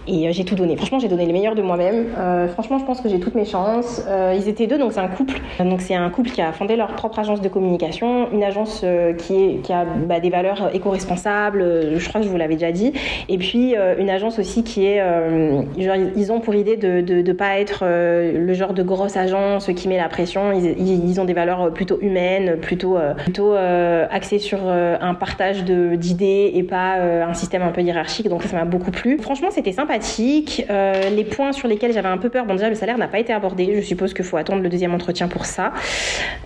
Et 0.07 0.31
j'ai 0.31 0.45
tout 0.45 0.55
donné. 0.55 0.75
Franchement, 0.75 0.99
j'ai 0.99 1.07
donné 1.07 1.25
le 1.25 1.33
meilleur 1.33 1.55
de 1.55 1.61
moi-même. 1.61 2.07
franchement, 2.53 2.77
je 2.79 2.85
pense 2.85 3.01
que 3.01 3.09
j'ai 3.09 3.19
toutes 3.19 3.35
mes 3.35 3.45
chances. 3.45 4.03
ils 4.35 4.47
étaient 4.47 4.67
deux, 4.67 4.77
donc 4.77 4.93
c'est 4.93 4.99
un 4.99 5.07
couple. 5.07 5.39
Donc 5.59 5.81
c'est 5.81 5.95
un 5.95 6.09
couple 6.09 6.29
qui 6.31 6.41
a 6.41 6.51
fondé 6.51 6.75
leur 6.75 6.89
propre 6.89 7.19
agence 7.19 7.41
de 7.41 7.49
communication, 7.49 8.31
une 8.31 8.43
agence 8.43 8.85
qui, 9.17 9.33
est, 9.33 9.44
qui 9.63 9.73
a 9.73 9.85
bah, 9.85 10.19
des 10.19 10.29
valeurs 10.29 10.69
éco-responsables, 10.73 11.61
euh, 11.61 11.99
je 11.99 12.07
crois 12.07 12.21
que 12.21 12.27
je 12.27 12.31
vous 12.31 12.37
l'avais 12.37 12.55
déjà 12.55 12.71
dit. 12.71 12.93
Et 13.29 13.37
puis 13.37 13.75
euh, 13.75 13.95
une 13.97 14.09
agence 14.09 14.39
aussi 14.39 14.63
qui 14.63 14.85
est, 14.85 15.01
euh, 15.01 15.61
genre, 15.77 15.95
ils 16.15 16.31
ont 16.31 16.39
pour 16.39 16.55
idée 16.55 16.77
de 16.77 17.01
ne 17.01 17.33
pas 17.33 17.59
être 17.59 17.83
le 17.85 18.53
genre 18.53 18.73
de 18.73 18.83
grosse 18.83 19.17
agence 19.17 19.69
qui 19.75 19.87
met 19.87 19.97
la 19.97 20.09
pression. 20.09 20.51
Ils, 20.51 21.19
ont 21.19 21.25
des 21.25 21.33
valeurs 21.33 21.71
plutôt 21.71 21.97
humaines, 22.01 22.57
plutôt, 22.59 22.97
plutôt 23.17 23.53
axées 23.53 24.39
sur 24.39 24.67
un 24.67 25.13
partage 25.13 25.63
d'idées 25.63 26.51
et 26.53 26.63
pas 26.63 26.97
un 26.97 27.33
système 27.33 27.61
un 27.61 27.71
peu 27.71 27.81
hiérarchique. 27.81 28.27
Donc 28.29 28.43
ça 28.43 28.55
m'a 28.55 28.65
beaucoup 28.65 28.91
plu. 28.91 29.17
Franchement, 29.17 29.49
c'était 29.51 29.71
sympathique. 29.71 30.65
les 30.69 31.23
points 31.23 31.51
sur 31.51 31.67
lesquels 31.67 31.93
j'avais 31.93 32.09
un 32.09 32.17
peu 32.17 32.29
peur, 32.29 32.45
bon 32.45 32.53
déjà 32.53 32.69
le 32.69 32.75
salaire 32.75 32.97
n'a 32.97 33.07
pas 33.07 33.19
été 33.19 33.33
abordé. 33.33 33.75
Je 33.75 33.81
suppose 33.81 34.13
qu'il 34.13 34.25
faut 34.25 34.37
attendre 34.37 34.61
le 34.61 34.69
deuxième 34.69 34.93
entretien 34.93 35.27
pour 35.27 35.45
ça. 35.45 35.71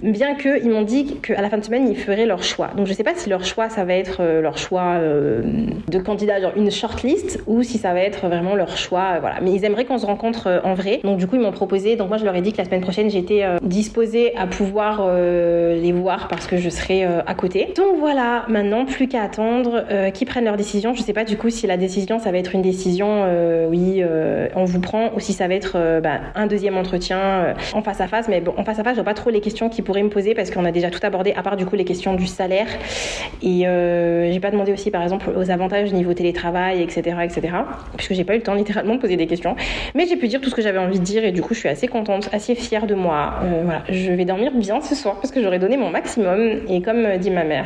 Bien 0.01 0.35
qu'ils 0.35 0.69
m'ont 0.69 0.83
dit 0.83 1.17
qu'à 1.21 1.41
la 1.41 1.49
fin 1.49 1.57
de 1.57 1.63
semaine, 1.63 1.87
ils 1.87 1.97
feraient 1.97 2.25
leur 2.25 2.43
choix. 2.43 2.69
Je 2.89 2.93
sais 2.95 3.03
pas 3.03 3.13
si 3.15 3.29
leur 3.29 3.45
choix, 3.45 3.69
ça 3.69 3.85
va 3.85 3.93
être 3.93 4.17
euh, 4.21 4.41
leur 4.41 4.57
choix 4.57 4.95
euh, 4.97 5.43
de 5.87 5.99
candidat, 5.99 6.41
genre 6.41 6.53
une 6.55 6.71
shortlist, 6.71 7.39
ou 7.45 7.61
si 7.61 7.77
ça 7.77 7.93
va 7.93 8.01
être 8.01 8.27
vraiment 8.27 8.55
leur 8.55 8.75
choix. 8.77 9.13
Euh, 9.13 9.19
voilà. 9.19 9.35
Mais 9.41 9.51
ils 9.51 9.63
aimeraient 9.63 9.85
qu'on 9.85 9.99
se 9.99 10.07
rencontre 10.07 10.61
en 10.63 10.73
vrai. 10.73 10.99
Donc 11.03 11.19
du 11.19 11.27
coup, 11.27 11.35
ils 11.35 11.41
m'ont 11.41 11.51
proposé. 11.51 11.95
Donc 11.95 12.09
moi, 12.09 12.17
je 12.17 12.25
leur 12.25 12.35
ai 12.35 12.41
dit 12.41 12.51
que 12.51 12.57
la 12.57 12.65
semaine 12.65 12.81
prochaine, 12.81 13.09
j'étais 13.11 13.43
disposée 13.61 14.35
à 14.35 14.47
pouvoir 14.47 15.07
les 15.11 15.91
voir 15.91 16.27
parce 16.27 16.47
que 16.47 16.57
je 16.57 16.69
serai 16.69 17.03
à 17.03 17.33
côté. 17.35 17.73
Donc 17.75 17.97
voilà, 17.99 18.45
maintenant, 18.47 18.85
plus 18.85 19.07
qu'à 19.07 19.21
attendre 19.21 19.83
qu'ils 20.13 20.27
prennent 20.27 20.45
leur 20.45 20.57
décision. 20.57 20.93
Je 20.93 21.01
sais 21.01 21.13
pas 21.13 21.25
du 21.25 21.37
coup 21.37 21.49
si 21.49 21.67
la 21.67 21.77
décision, 21.77 22.17
ça 22.19 22.31
va 22.31 22.37
être 22.37 22.55
une 22.55 22.61
décision, 22.61 23.25
oui, 23.69 24.03
on 24.55 24.65
vous 24.65 24.79
prend, 24.79 25.11
ou 25.15 25.19
si 25.19 25.33
ça 25.33 25.47
va 25.47 25.53
être 25.53 25.99
bah, 26.01 26.19
un 26.35 26.47
deuxième 26.47 26.77
entretien 26.77 27.53
en 27.73 27.81
face 27.81 28.01
à 28.01 28.07
face. 28.07 28.27
Mais 28.27 28.41
bon, 28.41 28.53
en 28.57 28.63
face 28.63 28.79
à 28.79 28.83
face, 28.83 28.93
je 28.93 29.01
vois 29.01 29.05
pas 29.05 29.13
trop 29.13 29.29
les 29.29 29.41
questions 29.41 29.69
qu'ils 29.69 29.83
pourraient 29.83 30.03
me 30.03 30.09
poser 30.09 30.33
parce 30.33 30.51
qu'on 30.51 30.65
a 30.65 30.71
déjà 30.71 30.89
tout 30.89 30.99
abordé, 31.03 31.33
à 31.33 31.43
part 31.43 31.57
du 31.57 31.65
coup 31.65 31.75
les 31.75 31.85
questions 31.85 32.15
du 32.15 32.27
salaire 32.27 32.67
et 33.41 33.67
euh, 33.67 34.31
j'ai 34.31 34.39
pas 34.39 34.51
demandé 34.51 34.73
aussi, 34.73 34.91
par 34.91 35.01
exemple, 35.01 35.31
aux 35.35 35.49
avantages 35.49 35.93
niveau 35.93 36.13
télétravail, 36.13 36.81
etc., 36.81 37.17
etc., 37.23 37.41
puisque 37.95 38.13
j'ai 38.13 38.23
pas 38.23 38.33
eu 38.33 38.37
le 38.37 38.43
temps 38.43 38.53
littéralement 38.55 38.95
de 38.95 38.99
poser 38.99 39.15
des 39.15 39.27
questions. 39.27 39.55
Mais 39.95 40.05
j'ai 40.07 40.17
pu 40.17 40.27
dire 40.27 40.41
tout 40.41 40.49
ce 40.49 40.55
que 40.55 40.61
j'avais 40.61 40.79
envie 40.79 40.99
de 40.99 41.03
dire 41.03 41.23
et 41.23 41.31
du 41.31 41.41
coup, 41.41 41.53
je 41.53 41.59
suis 41.59 41.69
assez 41.69 41.87
contente, 41.87 42.29
assez 42.33 42.55
fière 42.55 42.87
de 42.87 42.95
moi. 42.95 43.35
Euh, 43.43 43.61
voilà, 43.63 43.83
je 43.89 44.11
vais 44.11 44.25
dormir 44.25 44.51
bien 44.53 44.81
ce 44.81 44.95
soir 44.95 45.15
parce 45.15 45.31
que 45.31 45.41
j'aurai 45.41 45.59
donné 45.59 45.77
mon 45.77 45.89
maximum. 45.89 46.61
Et 46.67 46.81
comme 46.81 47.17
dit 47.17 47.31
ma 47.31 47.43
mère, 47.43 47.65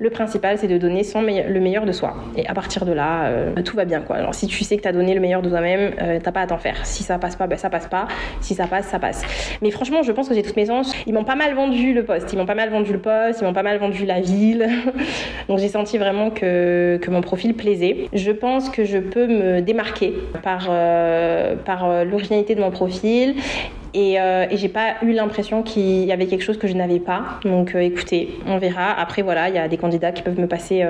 le 0.00 0.10
principal, 0.10 0.58
c'est 0.58 0.68
de 0.68 0.78
donner 0.78 1.02
le 1.48 1.60
meilleur 1.60 1.86
de 1.86 1.92
soi. 1.92 2.14
Et 2.36 2.46
à 2.46 2.54
partir 2.54 2.84
de 2.84 2.92
là, 2.92 3.26
euh, 3.26 3.54
tout 3.64 3.76
va 3.76 3.84
bien, 3.84 4.00
quoi. 4.00 4.16
Alors, 4.16 4.34
si 4.34 4.46
tu 4.46 4.64
sais 4.64 4.76
que 4.76 4.82
t'as 4.82 4.92
donné 4.92 5.14
le 5.14 5.20
meilleur 5.20 5.42
de 5.42 5.48
toi-même, 5.48 5.92
t'as 6.22 6.32
pas 6.32 6.40
à 6.40 6.46
t'en 6.46 6.58
faire. 6.58 6.84
Si 6.84 7.02
ça 7.02 7.18
passe 7.18 7.36
pas, 7.36 7.46
ben, 7.46 7.58
ça 7.58 7.70
passe 7.70 7.86
pas. 7.86 8.08
Si 8.40 8.54
ça 8.54 8.66
passe, 8.66 8.86
ça 8.86 8.98
passe. 8.98 9.22
Mais 9.62 9.70
franchement, 9.70 10.02
je 10.02 10.12
pense 10.12 10.28
que 10.28 10.34
j'ai 10.34 10.42
toutes 10.42 10.56
mes 10.56 10.66
chances. 10.66 10.94
Ils 11.06 11.14
m'ont 11.14 11.24
pas 11.24 11.36
mal 11.36 11.54
vendu 11.54 11.92
le 11.92 12.04
poste. 12.04 12.32
Ils 12.32 12.38
m'ont 12.38 12.46
pas 12.46 12.54
mal 12.54 12.70
vendu 12.70 12.92
le 12.92 12.98
poste. 12.98 13.40
Ils 13.40 13.44
m'ont 13.44 13.52
pas 13.52 13.62
mal 13.62 13.78
vendu 13.78 14.04
la 14.04 14.20
Donc 15.48 15.58
j'ai 15.58 15.68
senti 15.68 15.98
vraiment 15.98 16.30
que, 16.30 16.98
mon 17.08 17.20
profil 17.20 17.54
plaisait. 17.54 18.08
Je 18.12 18.30
pense 18.30 18.70
que 18.70 18.84
je 18.84 18.98
peux 18.98 19.26
me 19.26 19.60
démarquer 19.60 20.14
par, 20.42 20.66
euh, 20.70 21.54
euh, 21.68 22.04
l'originalité 22.04 22.54
de 22.54 22.60
mon 22.60 22.70
profil 22.70 23.34
et, 23.94 24.18
euh, 24.18 24.46
et 24.50 24.56
j'ai 24.56 24.68
pas 24.68 24.94
eu 25.02 25.12
l'impression 25.12 25.62
qu'il 25.62 26.04
y 26.04 26.12
avait 26.12 26.26
quelque 26.26 26.42
chose 26.42 26.58
que 26.58 26.66
je 26.66 26.74
n'avais 26.74 27.00
pas. 27.00 27.40
Donc 27.44 27.74
écoutez, 27.74 28.30
on 28.46 28.58
verra. 28.58 28.90
Après 28.92 29.22
voilà, 29.22 29.48
il 29.48 29.54
y 29.54 29.58
a 29.58 29.68
des 29.68 29.76
candidats 29.76 30.12
qui 30.12 30.22
peuvent 30.22 30.40
me 30.40 30.48
passer 30.48 30.84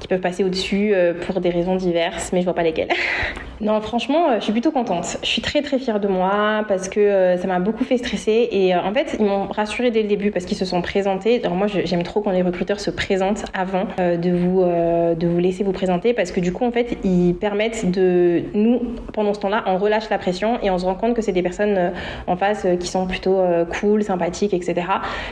qui 0.00 0.08
peuvent 0.08 0.20
passer 0.20 0.44
au-dessus 0.44 0.92
euh, 0.92 1.12
pour 1.14 1.40
des 1.40 1.50
raisons 1.50 1.76
diverses, 1.76 2.30
mais 2.32 2.40
je 2.40 2.44
vois 2.44 2.54
pas 2.54 2.62
lesquelles. 2.62 2.88
non, 3.60 3.80
franchement, 3.80 4.30
euh, 4.30 4.36
je 4.38 4.44
suis 4.44 4.52
plutôt 4.52 4.70
contente. 4.70 5.18
Je 5.22 5.28
suis 5.28 5.42
très 5.42 5.62
très 5.62 5.78
fière 5.78 6.00
de 6.00 6.08
moi 6.08 6.64
parce 6.68 6.88
que 6.88 7.00
euh, 7.00 7.36
ça 7.36 7.46
m'a 7.46 7.58
beaucoup 7.58 7.84
fait 7.84 7.98
stresser 7.98 8.48
et 8.52 8.74
en 8.76 8.92
fait, 8.92 9.16
ils 9.18 9.24
m'ont 9.24 9.46
rassurée 9.46 9.90
dès 9.90 10.02
le 10.02 10.08
début 10.08 10.30
parce 10.30 10.44
qu'ils 10.44 10.56
se 10.56 10.64
sont 10.64 10.82
présentés. 10.82 11.40
Alors 11.44 11.56
moi, 11.56 11.66
j'aime 11.66 12.02
trop 12.02 12.20
quand 12.20 12.30
les 12.30 12.42
recruteurs 12.42 12.80
se 12.80 12.90
présentent 12.90 13.44
avant 13.54 13.86
de 13.98 14.30
vous 14.30 14.62
de 14.62 15.26
vous 15.26 15.38
laisser 15.38 15.64
vous 15.64 15.72
présenter 15.72 16.12
parce 16.12 16.32
que 16.32 16.40
du 16.40 16.52
coup, 16.52 16.64
en 16.64 16.70
fait, 16.70 16.98
ils 17.04 17.34
permettent 17.34 17.90
de 17.90 18.42
nous 18.54 18.80
pendant 19.12 19.34
ce 19.34 19.40
temps-là, 19.40 19.64
on 19.66 19.78
relâche 19.78 20.08
la 20.10 20.18
pression 20.18 20.58
et 20.62 20.70
on 20.70 20.78
se 20.78 20.84
rend 20.84 20.94
compte 20.94 21.14
que 21.14 21.22
c'est 21.22 21.32
des 21.32 21.42
personnes 21.42 21.92
en 22.26 22.36
face 22.36 22.66
qui 22.80 22.86
sont 22.86 23.06
plutôt 23.06 23.40
cool, 23.80 24.02
sympathiques, 24.02 24.54
etc. 24.54 24.86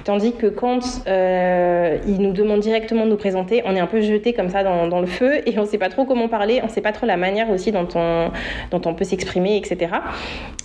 Tandis 0.04 0.32
que 0.32 0.46
quand 0.46 1.04
ils 1.06 2.18
nous 2.18 2.32
demandent 2.32 2.60
directement 2.60 3.04
de 3.04 3.10
nous 3.10 3.16
présenter, 3.16 3.62
on 3.66 3.74
est 3.74 3.80
un 3.80 3.86
peu 3.86 4.00
jeté 4.00 4.32
comme 4.32 4.48
ça 4.48 4.55
dans, 4.62 5.00
le 5.00 5.06
feu 5.06 5.40
et 5.48 5.58
on 5.58 5.62
ne 5.62 5.66
sait 5.66 5.78
pas 5.78 5.88
trop 5.88 6.04
comment 6.04 6.28
parler, 6.28 6.60
on 6.62 6.66
ne 6.66 6.70
sait 6.70 6.80
pas 6.80 6.92
trop 6.92 7.06
la 7.06 7.16
manière 7.16 7.50
aussi 7.50 7.72
dont 7.72 7.88
on, 7.94 8.30
dont 8.70 8.80
on 8.84 8.94
peut 8.94 9.04
s'exprimer, 9.04 9.56
etc. 9.56 9.88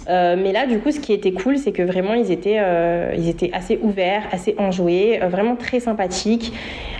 Euh, 0.10 0.36
mais 0.38 0.51
là, 0.51 0.65
du 0.65 0.80
coup, 0.80 0.91
ce 0.91 0.99
qui 0.99 1.13
était 1.13 1.32
cool, 1.32 1.58
c'est 1.58 1.71
que 1.71 1.84
vraiment, 1.84 2.13
ils 2.13 2.32
étaient, 2.32 2.60
euh, 2.60 3.13
ils 3.17 3.30
étaient 3.30 3.51
assez 3.54 3.80
ouverts, 3.82 4.23
assez 4.32 4.56
enjoués, 4.58 5.19
euh, 5.21 5.27
vraiment 5.27 5.56
très 5.56 5.80
sympathiques. 5.80 6.54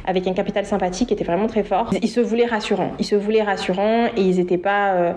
avec 0.04 0.28
un 0.28 0.34
capital 0.34 0.66
sympathique 0.66 1.10
qui 1.10 1.14
était 1.14 1.24
vraiment 1.24 1.46
très 1.46 1.62
fort. 1.62 1.92
Ils 2.02 2.10
se 2.10 2.20
voulaient 2.20 2.48
rassurants. 2.48 2.92
Ils 2.98 3.06
se 3.06 3.16
voulaient 3.16 3.44
rassurants 3.44 4.08
et 4.18 4.22
ils 4.22 4.40
étaient 4.40 4.58
pas. 4.58 5.14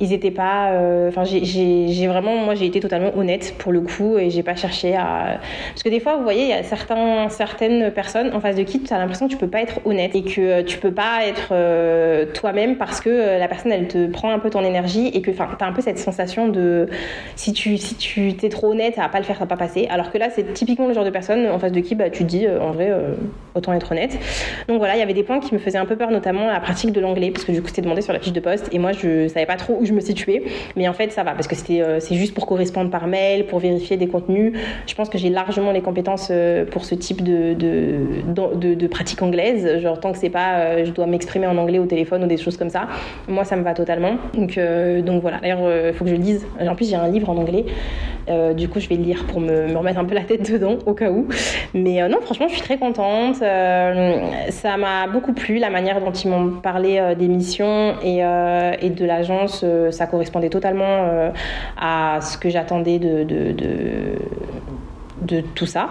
Ils 0.00 0.12
étaient 0.12 0.32
pas. 0.32 0.72
Enfin, 1.06 1.22
j'ai 1.22 2.06
vraiment. 2.08 2.34
Moi, 2.38 2.56
j'ai 2.56 2.66
été 2.66 2.80
totalement 2.80 3.16
honnête 3.16 3.54
pour 3.58 3.70
le 3.70 3.80
coup 3.80 4.18
et 4.18 4.30
j'ai 4.30 4.42
pas 4.42 4.56
cherché 4.56 4.96
à. 4.96 5.38
Parce 5.68 5.84
que 5.84 5.88
des 5.88 6.00
fois, 6.00 6.16
vous 6.16 6.24
voyez, 6.24 6.42
il 6.42 6.48
y 6.48 6.52
a 6.52 6.64
certains, 6.64 7.28
certaines 7.28 7.92
personnes 7.92 8.34
en 8.34 8.40
face 8.40 8.56
de 8.56 8.64
qui 8.64 8.80
tu 8.80 8.92
as 8.92 8.98
l'impression 8.98 9.28
que 9.28 9.32
tu 9.32 9.38
peux 9.38 9.46
pas 9.46 9.60
être 9.60 9.78
honnête 9.84 10.16
et 10.16 10.24
que 10.24 10.62
tu 10.62 10.78
peux 10.78 10.92
pas 10.92 11.13
être 11.22 11.48
euh, 11.52 12.26
toi-même 12.32 12.76
parce 12.76 13.00
que 13.00 13.38
la 13.38 13.46
personne, 13.48 13.72
elle 13.72 13.88
te 13.88 14.06
prend 14.06 14.32
un 14.32 14.38
peu 14.38 14.50
ton 14.50 14.64
énergie 14.64 15.08
et 15.08 15.22
que 15.22 15.30
tu 15.30 15.40
as 15.40 15.66
un 15.66 15.72
peu 15.72 15.82
cette 15.82 15.98
sensation 15.98 16.48
de. 16.48 16.88
Si 17.36 17.52
tu 17.52 17.76
si 17.76 17.94
tu 17.94 18.34
t'es 18.34 18.48
trop 18.48 18.72
honnête, 18.72 18.94
ça 18.96 19.02
va 19.02 19.08
pas 19.08 19.18
le 19.18 19.24
faire, 19.24 19.36
ça 19.36 19.44
va 19.44 19.56
pas 19.56 19.56
passer. 19.56 19.86
Alors 19.90 20.10
que 20.10 20.18
là, 20.18 20.28
c'est 20.30 20.52
typiquement 20.54 20.88
le 20.88 20.94
genre 20.94 21.04
de 21.04 21.10
personne 21.10 21.46
en 21.48 21.58
face 21.58 21.72
de 21.72 21.80
qui 21.80 21.94
bah, 21.94 22.10
tu 22.10 22.24
te 22.24 22.28
dis, 22.28 22.48
en 22.48 22.72
vrai, 22.72 22.90
autant 23.54 23.72
être 23.72 23.92
honnête. 23.92 24.18
Donc 24.68 24.78
voilà, 24.78 24.96
il 24.96 24.98
y 24.98 25.02
avait 25.02 25.14
des 25.14 25.22
points 25.22 25.40
qui 25.40 25.54
me 25.54 25.60
faisaient 25.60 25.78
un 25.78 25.86
peu 25.86 25.96
peur, 25.96 26.10
notamment 26.10 26.46
la 26.46 26.60
pratique 26.60 26.92
de 26.92 27.00
l'anglais, 27.00 27.30
parce 27.30 27.44
que 27.44 27.52
du 27.52 27.62
coup 27.62 27.68
c'était 27.68 27.82
demandé 27.82 28.02
sur 28.02 28.12
la 28.12 28.18
fiche 28.18 28.32
de 28.32 28.40
poste 28.40 28.68
et 28.72 28.78
moi 28.78 28.92
je 28.92 29.28
savais 29.28 29.46
pas 29.46 29.56
trop 29.56 29.78
où 29.80 29.84
je 29.84 29.92
me 29.92 30.00
situais, 30.00 30.42
mais 30.76 30.88
en 30.88 30.92
fait 30.92 31.12
ça 31.12 31.22
va 31.22 31.32
parce 31.32 31.46
que 31.46 31.54
c'était 31.54 31.80
euh, 31.80 32.00
c'est 32.00 32.14
juste 32.14 32.34
pour 32.34 32.46
correspondre 32.46 32.90
par 32.90 33.06
mail, 33.06 33.46
pour 33.46 33.58
vérifier 33.58 33.96
des 33.96 34.08
contenus. 34.08 34.52
Je 34.86 34.94
pense 34.94 35.08
que 35.08 35.18
j'ai 35.18 35.30
largement 35.30 35.72
les 35.72 35.82
compétences 35.82 36.28
euh, 36.30 36.64
pour 36.64 36.84
ce 36.84 36.94
type 36.94 37.22
de 37.22 37.54
de, 37.54 38.74
de, 38.74 38.86
pratique 38.86 39.22
anglaise. 39.22 39.80
Genre 39.80 39.98
tant 40.00 40.12
que 40.12 40.18
c'est 40.18 40.30
pas 40.30 40.56
euh, 40.56 40.84
je 40.84 40.90
dois 40.90 41.03
m'exprimer 41.06 41.46
en 41.46 41.56
anglais 41.56 41.78
au 41.78 41.86
téléphone 41.86 42.24
ou 42.24 42.26
des 42.26 42.36
choses 42.36 42.56
comme 42.56 42.70
ça, 42.70 42.88
moi 43.28 43.44
ça 43.44 43.56
me 43.56 43.62
va 43.62 43.74
totalement. 43.74 44.16
Donc 44.34 44.58
donc 45.04 45.22
voilà. 45.22 45.38
D'ailleurs 45.38 45.88
il 45.88 45.92
faut 45.92 46.04
que 46.04 46.10
je 46.10 46.16
lise. 46.16 46.46
En 46.60 46.74
plus 46.74 46.88
j'ai 46.88 46.96
un 46.96 47.08
livre 47.08 47.30
en 47.30 47.36
anglais, 47.36 47.64
du 48.54 48.68
coup 48.68 48.80
je 48.80 48.88
vais 48.88 48.96
le 48.96 49.02
lire 49.02 49.24
pour 49.26 49.40
me, 49.40 49.68
me, 49.68 49.76
remettre 49.76 49.98
un 49.98 50.04
peu 50.04 50.14
la 50.14 50.22
tête 50.22 50.50
dedans 50.52 50.78
au 50.86 50.94
cas 50.94 51.10
où. 51.10 51.28
Mais 51.74 52.06
non 52.08 52.20
franchement 52.20 52.48
je 52.48 52.54
suis 52.54 52.62
très 52.62 52.78
contente. 52.78 53.36
ça 53.36 54.76
m'a 54.76 55.06
beaucoup 55.06 55.32
plu 55.32 55.58
la 55.58 55.70
manière 55.70 56.00
dont 56.00 56.12
ils 56.12 56.30
m'ont 56.30 56.50
parlé 56.60 56.98
euh, 56.98 57.14
des 57.14 57.28
missions 57.28 57.94
et, 58.02 58.24
euh, 58.24 58.72
et 58.80 58.90
de 58.90 59.04
l'agence. 59.04 59.62
Euh, 59.64 59.90
ça 59.90 60.06
correspondait 60.06 60.50
totalement 60.50 61.30
à 61.76 62.20
ce 62.20 62.38
que 62.38 62.48
j'attendais 62.48 62.98
de 62.98 63.24
de 65.24 65.40
tout 65.40 65.66
ça. 65.66 65.90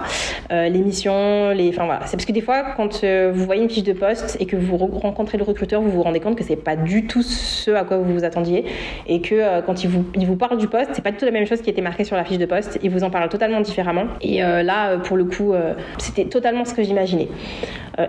Euh, 0.51 0.69
les 0.69 0.79
missions, 0.79 1.51
les, 1.51 1.69
enfin 1.69 1.85
voilà, 1.85 2.01
c'est 2.05 2.17
parce 2.17 2.25
que 2.25 2.31
des 2.31 2.41
fois, 2.41 2.63
quand 2.75 3.03
euh, 3.03 3.31
vous 3.33 3.45
voyez 3.45 3.63
une 3.63 3.69
fiche 3.69 3.83
de 3.83 3.93
poste 3.93 4.37
et 4.39 4.45
que 4.45 4.55
vous 4.55 4.77
rencontrez 4.77 5.37
le 5.37 5.43
recruteur, 5.43 5.81
vous 5.81 5.91
vous 5.91 6.03
rendez 6.03 6.19
compte 6.19 6.37
que 6.37 6.43
c'est 6.43 6.55
pas 6.55 6.75
du 6.75 7.07
tout 7.07 7.23
ce 7.23 7.71
à 7.71 7.83
quoi 7.83 7.97
vous 7.97 8.13
vous 8.13 8.23
attendiez 8.23 8.65
et 9.07 9.21
que 9.21 9.35
euh, 9.35 9.61
quand 9.61 9.83
il 9.83 9.89
vous, 9.89 10.05
il 10.15 10.25
vous 10.25 10.35
parle 10.35 10.57
du 10.57 10.67
poste, 10.67 10.91
c'est 10.93 11.01
pas 11.01 11.11
du 11.11 11.17
tout 11.17 11.25
la 11.25 11.31
même 11.31 11.47
chose 11.47 11.61
qui 11.61 11.69
était 11.69 11.81
marqué 11.81 12.03
sur 12.03 12.15
la 12.15 12.23
fiche 12.23 12.37
de 12.37 12.45
poste. 12.45 12.79
Il 12.83 12.89
vous 12.89 13.03
en 13.03 13.09
parle 13.09 13.29
totalement 13.29 13.61
différemment. 13.61 14.05
Et 14.21 14.41
là, 14.41 14.97
pour 14.97 15.17
le 15.17 15.25
coup, 15.25 15.53
c'était 15.97 16.25
totalement 16.25 16.65
ce 16.65 16.73
que 16.73 16.83
j'imaginais. 16.83 17.27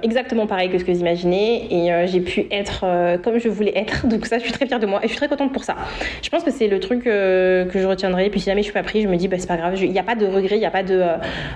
exactement 0.03 0.47
pareil 0.47 0.71
que 0.71 0.79
ce 0.79 0.85
que 0.85 0.93
j'imaginais 0.93 1.67
et 1.71 2.07
j'ai 2.07 2.21
pu 2.21 2.47
être 2.51 2.85
comme 3.23 3.39
je 3.39 3.49
voulais 3.49 3.77
être. 3.77 4.07
Donc 4.07 4.27
ça, 4.27 4.39
je 4.39 4.45
suis 4.45 4.53
très 4.53 4.67
fière 4.67 4.81
de 4.81 4.87
moi 4.87 5.01
et 5.01 5.05
je 5.05 5.09
suis 5.09 5.19
très 5.19 5.29
contente 5.29 5.53
pour 5.53 5.65
ça. 5.65 5.77
Je 6.23 6.29
pense 6.29 6.43
que 6.43 6.51
c'est 6.51 6.69
le 6.69 6.81
truc 6.81 7.05
que 7.05 7.69
je 7.73 7.87
retiendrai. 7.87 8.31
Puis 8.31 8.41
si 8.41 8.47
jamais 8.47 8.63
je 8.63 8.65
suis 8.65 8.73
pas 8.73 8.83
pris, 8.83 9.03
je 9.03 9.09
me 9.09 9.17
dis 9.17 9.29
bah 9.29 9.37
c'est 9.39 9.49
pas 9.49 9.57
grave. 9.57 9.75
Il 9.81 9.91
n'y 9.91 9.99
a 9.99 10.05
pas 10.05 10.15
de 10.15 10.27
regret, 10.27 10.57
il 10.57 10.61
n'y 10.61 10.67
a 10.67 10.71
pas 10.71 10.83
de 10.83 11.03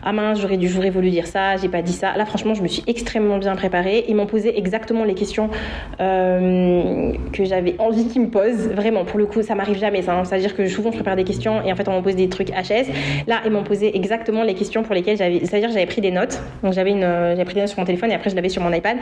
ah 0.02 0.12
mince, 0.12 0.40
j'aurais 0.40 0.56
dû, 0.56 0.68
j'aurais 0.68 0.90
voulu 0.90 1.10
dire 1.10 1.26
ça, 1.26 1.56
j'ai 1.56 1.68
pas 1.68 1.82
dit 1.82 1.92
ça. 1.92 2.16
Là, 2.16 2.24
franchement, 2.24 2.54
je 2.54 2.62
me 2.62 2.68
suis 2.68 2.82
extrêmement 2.86 3.38
bien 3.38 3.54
préparée. 3.56 4.04
Ils 4.08 4.16
m'ont 4.16 4.26
posé 4.26 4.56
exactement 4.58 5.04
les 5.04 5.14
questions 5.14 5.50
euh, 6.00 7.12
que 7.32 7.44
j'avais 7.44 7.76
envie 7.78 8.06
qu'ils 8.08 8.22
me 8.22 8.28
posent. 8.28 8.68
Vraiment, 8.68 9.04
pour 9.04 9.18
le 9.18 9.26
coup, 9.26 9.42
ça 9.42 9.54
m'arrive 9.54 9.78
jamais. 9.78 10.02
Ça, 10.02 10.14
hein. 10.14 10.24
C'est-à-dire 10.24 10.54
que 10.54 10.66
souvent, 10.66 10.90
je 10.90 10.96
prépare 10.96 11.16
des 11.16 11.24
questions 11.24 11.62
et 11.62 11.72
en 11.72 11.76
fait, 11.76 11.88
on 11.88 11.96
me 11.96 12.02
pose 12.02 12.16
des 12.16 12.28
trucs 12.28 12.50
HS. 12.50 12.90
Là, 13.26 13.40
ils 13.44 13.50
m'ont 13.50 13.64
posé 13.64 13.96
exactement 13.96 14.42
les 14.42 14.54
questions 14.54 14.82
pour 14.82 14.94
lesquelles 14.94 15.16
j'avais. 15.16 15.40
C'est-à-dire, 15.40 15.70
j'avais 15.70 15.86
pris 15.86 16.00
des 16.00 16.10
notes. 16.10 16.40
Donc, 16.62 16.72
j'avais 16.72 16.92
euh, 16.94 17.44
pris 17.44 17.54
des 17.54 17.60
notes 17.60 17.70
sur 17.70 17.78
mon 17.78 17.86
téléphone 17.86 18.10
et 18.10 18.14
après, 18.14 18.30
je 18.30 18.36
l'avais 18.36 18.48
sur 18.48 18.62
mon 18.62 18.72
iPad. 18.72 18.96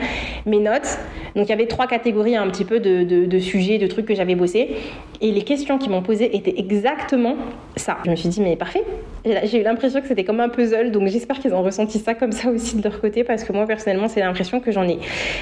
Mes 0.46 0.58
notes. 0.58 0.98
Donc, 1.34 1.46
il 1.46 1.50
y 1.50 1.52
avait 1.52 1.66
trois 1.66 1.86
catégories 1.86 2.36
un 2.36 2.48
petit 2.48 2.64
peu 2.64 2.80
de, 2.80 3.04
de 3.04 3.38
sujets, 3.38 3.78
de 3.78 3.86
trucs 3.86 4.06
que 4.06 4.14
j'avais 4.14 4.34
bossé. 4.34 4.76
Et 5.20 5.32
les 5.32 5.42
questions 5.42 5.78
qu'ils 5.78 5.90
m'ont 5.90 6.02
posées 6.02 6.36
étaient 6.36 6.58
exactement 6.58 7.36
ça. 7.76 7.98
Je 8.04 8.10
me 8.10 8.16
suis 8.16 8.28
dit, 8.28 8.40
mais 8.40 8.56
parfait. 8.56 8.84
J'ai 9.26 9.60
eu 9.60 9.64
l'impression 9.64 10.00
que 10.00 10.06
c'était 10.06 10.24
comme 10.24 10.40
un 10.40 10.48
puzzle, 10.48 10.92
donc 10.92 11.08
j'espère 11.08 11.38
qu'ils 11.38 11.52
ont 11.52 11.62
ressenti 11.62 11.98
ça 11.98 12.14
comme 12.14 12.32
ça 12.32 12.48
aussi 12.48 12.76
de 12.76 12.82
leur 12.82 13.00
côté, 13.00 13.24
parce 13.24 13.44
que 13.44 13.52
moi 13.52 13.66
personnellement, 13.66 14.08
c'est 14.08 14.20
l'impression 14.20 14.60
que 14.60 14.70
j'en 14.70 14.84
ai. 14.84 14.98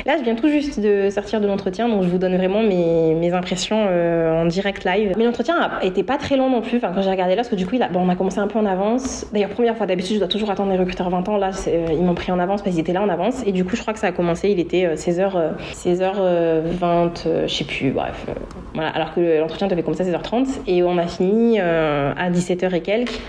Là, 0.07 0.17
je 0.19 0.25
viens 0.25 0.35
tout 0.35 0.49
juste 0.49 0.81
de 0.81 1.11
sortir 1.11 1.41
de 1.41 1.47
l'entretien, 1.47 1.89
donc 1.89 2.03
je 2.03 2.09
vous 2.09 2.19
donne 2.19 2.37
vraiment 2.37 2.63
mes, 2.63 3.33
impressions 3.35 3.87
euh, 3.89 4.43
en 4.43 4.47
direct 4.47 4.85
live. 4.85 5.13
Mais 5.17 5.25
l'entretien 5.25 5.57
a 5.57 5.85
été 5.85 6.03
pas 6.03 6.19
très 6.19 6.37
long 6.37 6.49
non 6.51 6.61
plus, 6.61 6.81
quand 6.81 7.03
j'ai 7.03 7.11
regardé 7.11 7.35
là, 7.35 7.43
parce 7.43 7.49
que 7.49 7.57
du 7.57 7.67
coup, 7.67 7.77
bon, 7.93 8.01
on 8.01 8.09
a 8.09 8.17
commencé 8.17 8.39
un 8.39 8.47
peu 8.47 8.59
en 8.59 8.67
avance. 8.67 9.27
D'ailleurs, 9.33 9.51
première 9.51 9.77
fois, 9.77 9.87
d'habitude, 9.87 10.15
je 10.15 10.21
dois 10.21 10.29
toujours 10.29 10.51
attendre 10.51 10.71
les 10.71 10.79
recruteurs 10.79 11.11
20 11.11 11.29
ans. 11.29 11.37
Là, 11.37 11.51
euh, 11.67 11.87
ils 11.91 12.05
m'ont 12.05 12.15
pris 12.15 12.31
en 12.33 12.39
avance 12.39 12.63
parce 12.63 12.75
qu'ils 12.75 12.81
étaient 12.81 12.93
là 12.93 13.03
en 13.03 13.09
avance. 13.09 13.43
Et 13.47 13.53
du 13.53 13.65
coup, 13.65 13.77
je 13.77 13.83
crois 13.83 13.93
que 13.93 13.99
ça 13.99 14.07
a 14.09 14.13
commencé, 14.13 14.51
il 14.51 14.61
était 14.61 14.95
16h, 14.95 15.55
16h20, 15.75 17.47
je 17.47 17.53
sais 17.53 17.65
plus, 17.65 17.91
bref. 17.91 18.27
voilà, 18.75 18.91
alors 18.91 19.15
que 19.15 19.41
l'entretien 19.41 19.67
devait 19.67 19.83
commencer 19.83 20.03
à 20.03 20.19
16h30 20.19 20.61
et 20.67 20.83
on 20.83 20.99
a 20.99 21.07
fini 21.07 21.59
euh, 21.61 22.13
à 22.17 22.31
17h 22.31 22.75
et 22.75 22.81
quelques, 22.81 23.21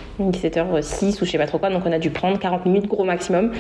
17h06 0.48 1.22
ou 1.22 1.26
je 1.26 1.32
sais 1.32 1.38
pas 1.38 1.48
trop 1.48 1.58
quoi, 1.58 1.70
donc 1.70 1.84
on 1.86 1.92
a 1.92 2.00
dû 2.00 2.10
prendre 2.10 2.38
40 2.40 2.66
minutes 2.66 2.88
gros 2.88 3.04
maximum. 3.04 3.52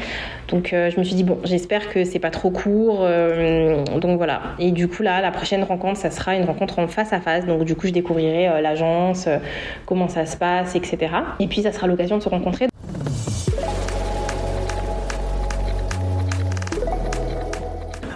Donc 0.50 0.74
euh, 0.74 0.90
je 0.90 1.00
me 1.00 1.04
suis 1.04 1.16
dit 1.16 1.24
bon, 1.24 1.40
j'espère 1.44 1.90
que 1.90 2.04
c'est 2.04 2.20
pas 2.20 2.32
trop 2.32 2.50
court. 2.50 3.00
Euh, 3.02 3.84
donc 4.00 4.18
voilà. 4.18 4.42
Et 4.60 4.72
du 4.72 4.88
coup 4.88 5.04
là, 5.04 5.22
la 5.22 5.32
prochaine 5.32 5.64
rencontre, 5.64 5.98
ça 6.00 6.12
sera 6.12 6.36
une 6.36 6.46
rencontre 6.46 6.80
en 6.80 6.88
face 6.88 7.14
à 7.14 7.20
face. 7.20 7.46
Donc 7.46 7.64
du 7.64 7.76
coup, 7.76 7.88
je 7.88 7.94
découvrirai 7.94 8.62
l'agence, 8.62 9.28
comment 9.86 10.08
ça 10.08 10.26
se 10.26 10.38
passe, 10.38 10.76
etc. 10.76 10.98
Et 11.40 11.48
puis 11.48 11.62
ça 11.62 11.72
sera 11.72 11.88
l'occasion 11.88 12.18
de 12.18 12.24
se 12.24 12.30
rencontrer. 12.30 12.68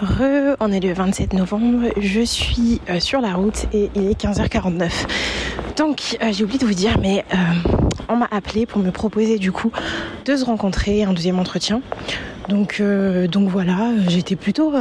Re, 0.00 0.56
on 0.60 0.72
est 0.72 0.80
le 0.80 0.94
27 0.94 1.34
novembre, 1.34 1.88
je 2.00 2.22
suis 2.22 2.80
sur 3.00 3.20
la 3.20 3.34
route 3.34 3.66
et 3.74 3.90
il 3.94 4.08
est 4.08 4.18
15h49. 4.18 4.90
Donc, 5.76 6.16
euh, 6.22 6.32
j'ai 6.32 6.44
oublié 6.44 6.58
de 6.58 6.64
vous 6.64 6.72
dire, 6.72 6.98
mais 6.98 7.22
euh, 7.34 7.36
on 8.08 8.16
m'a 8.16 8.28
appelé 8.30 8.64
pour 8.64 8.80
me 8.80 8.90
proposer 8.90 9.38
du 9.38 9.52
coup 9.52 9.70
de 10.24 10.36
se 10.36 10.44
rencontrer, 10.44 11.04
un 11.04 11.12
deuxième 11.12 11.38
entretien. 11.38 11.82
Donc, 12.48 12.78
euh, 12.80 13.28
donc 13.28 13.50
voilà, 13.50 13.90
j'étais 14.08 14.36
plutôt 14.36 14.72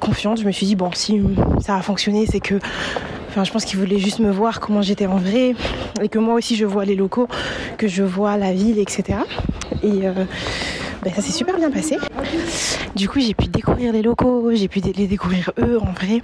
confiante. 0.00 0.40
Je 0.40 0.46
me 0.46 0.52
suis 0.52 0.64
dit, 0.64 0.76
bon, 0.76 0.90
si 0.94 1.20
ça 1.60 1.76
a 1.76 1.82
fonctionné, 1.82 2.24
c'est 2.26 2.40
que. 2.40 2.54
Enfin, 3.28 3.44
je 3.44 3.52
pense 3.52 3.66
qu'ils 3.66 3.78
voulaient 3.78 3.98
juste 3.98 4.20
me 4.20 4.30
voir 4.30 4.60
comment 4.60 4.80
j'étais 4.80 5.06
en 5.06 5.16
vrai 5.16 5.54
et 6.00 6.08
que 6.08 6.20
moi 6.20 6.34
aussi 6.34 6.54
je 6.54 6.64
vois 6.64 6.84
les 6.84 6.94
locaux, 6.94 7.26
que 7.78 7.88
je 7.88 8.04
vois 8.04 8.36
la 8.36 8.52
ville, 8.52 8.78
etc. 8.78 9.18
Et 9.82 10.02
ben, 11.04 11.12
ça 11.14 11.20
s'est 11.20 11.32
super 11.32 11.56
bien 11.56 11.70
passé. 11.70 11.98
Du 12.96 13.08
coup, 13.08 13.20
j'ai 13.20 13.34
pu 13.34 13.46
découvrir 13.46 13.92
les 13.92 14.02
locaux, 14.02 14.50
j'ai 14.54 14.68
pu 14.68 14.80
les 14.80 15.06
découvrir 15.06 15.52
eux 15.58 15.78
en 15.80 15.92
vrai 15.92 16.22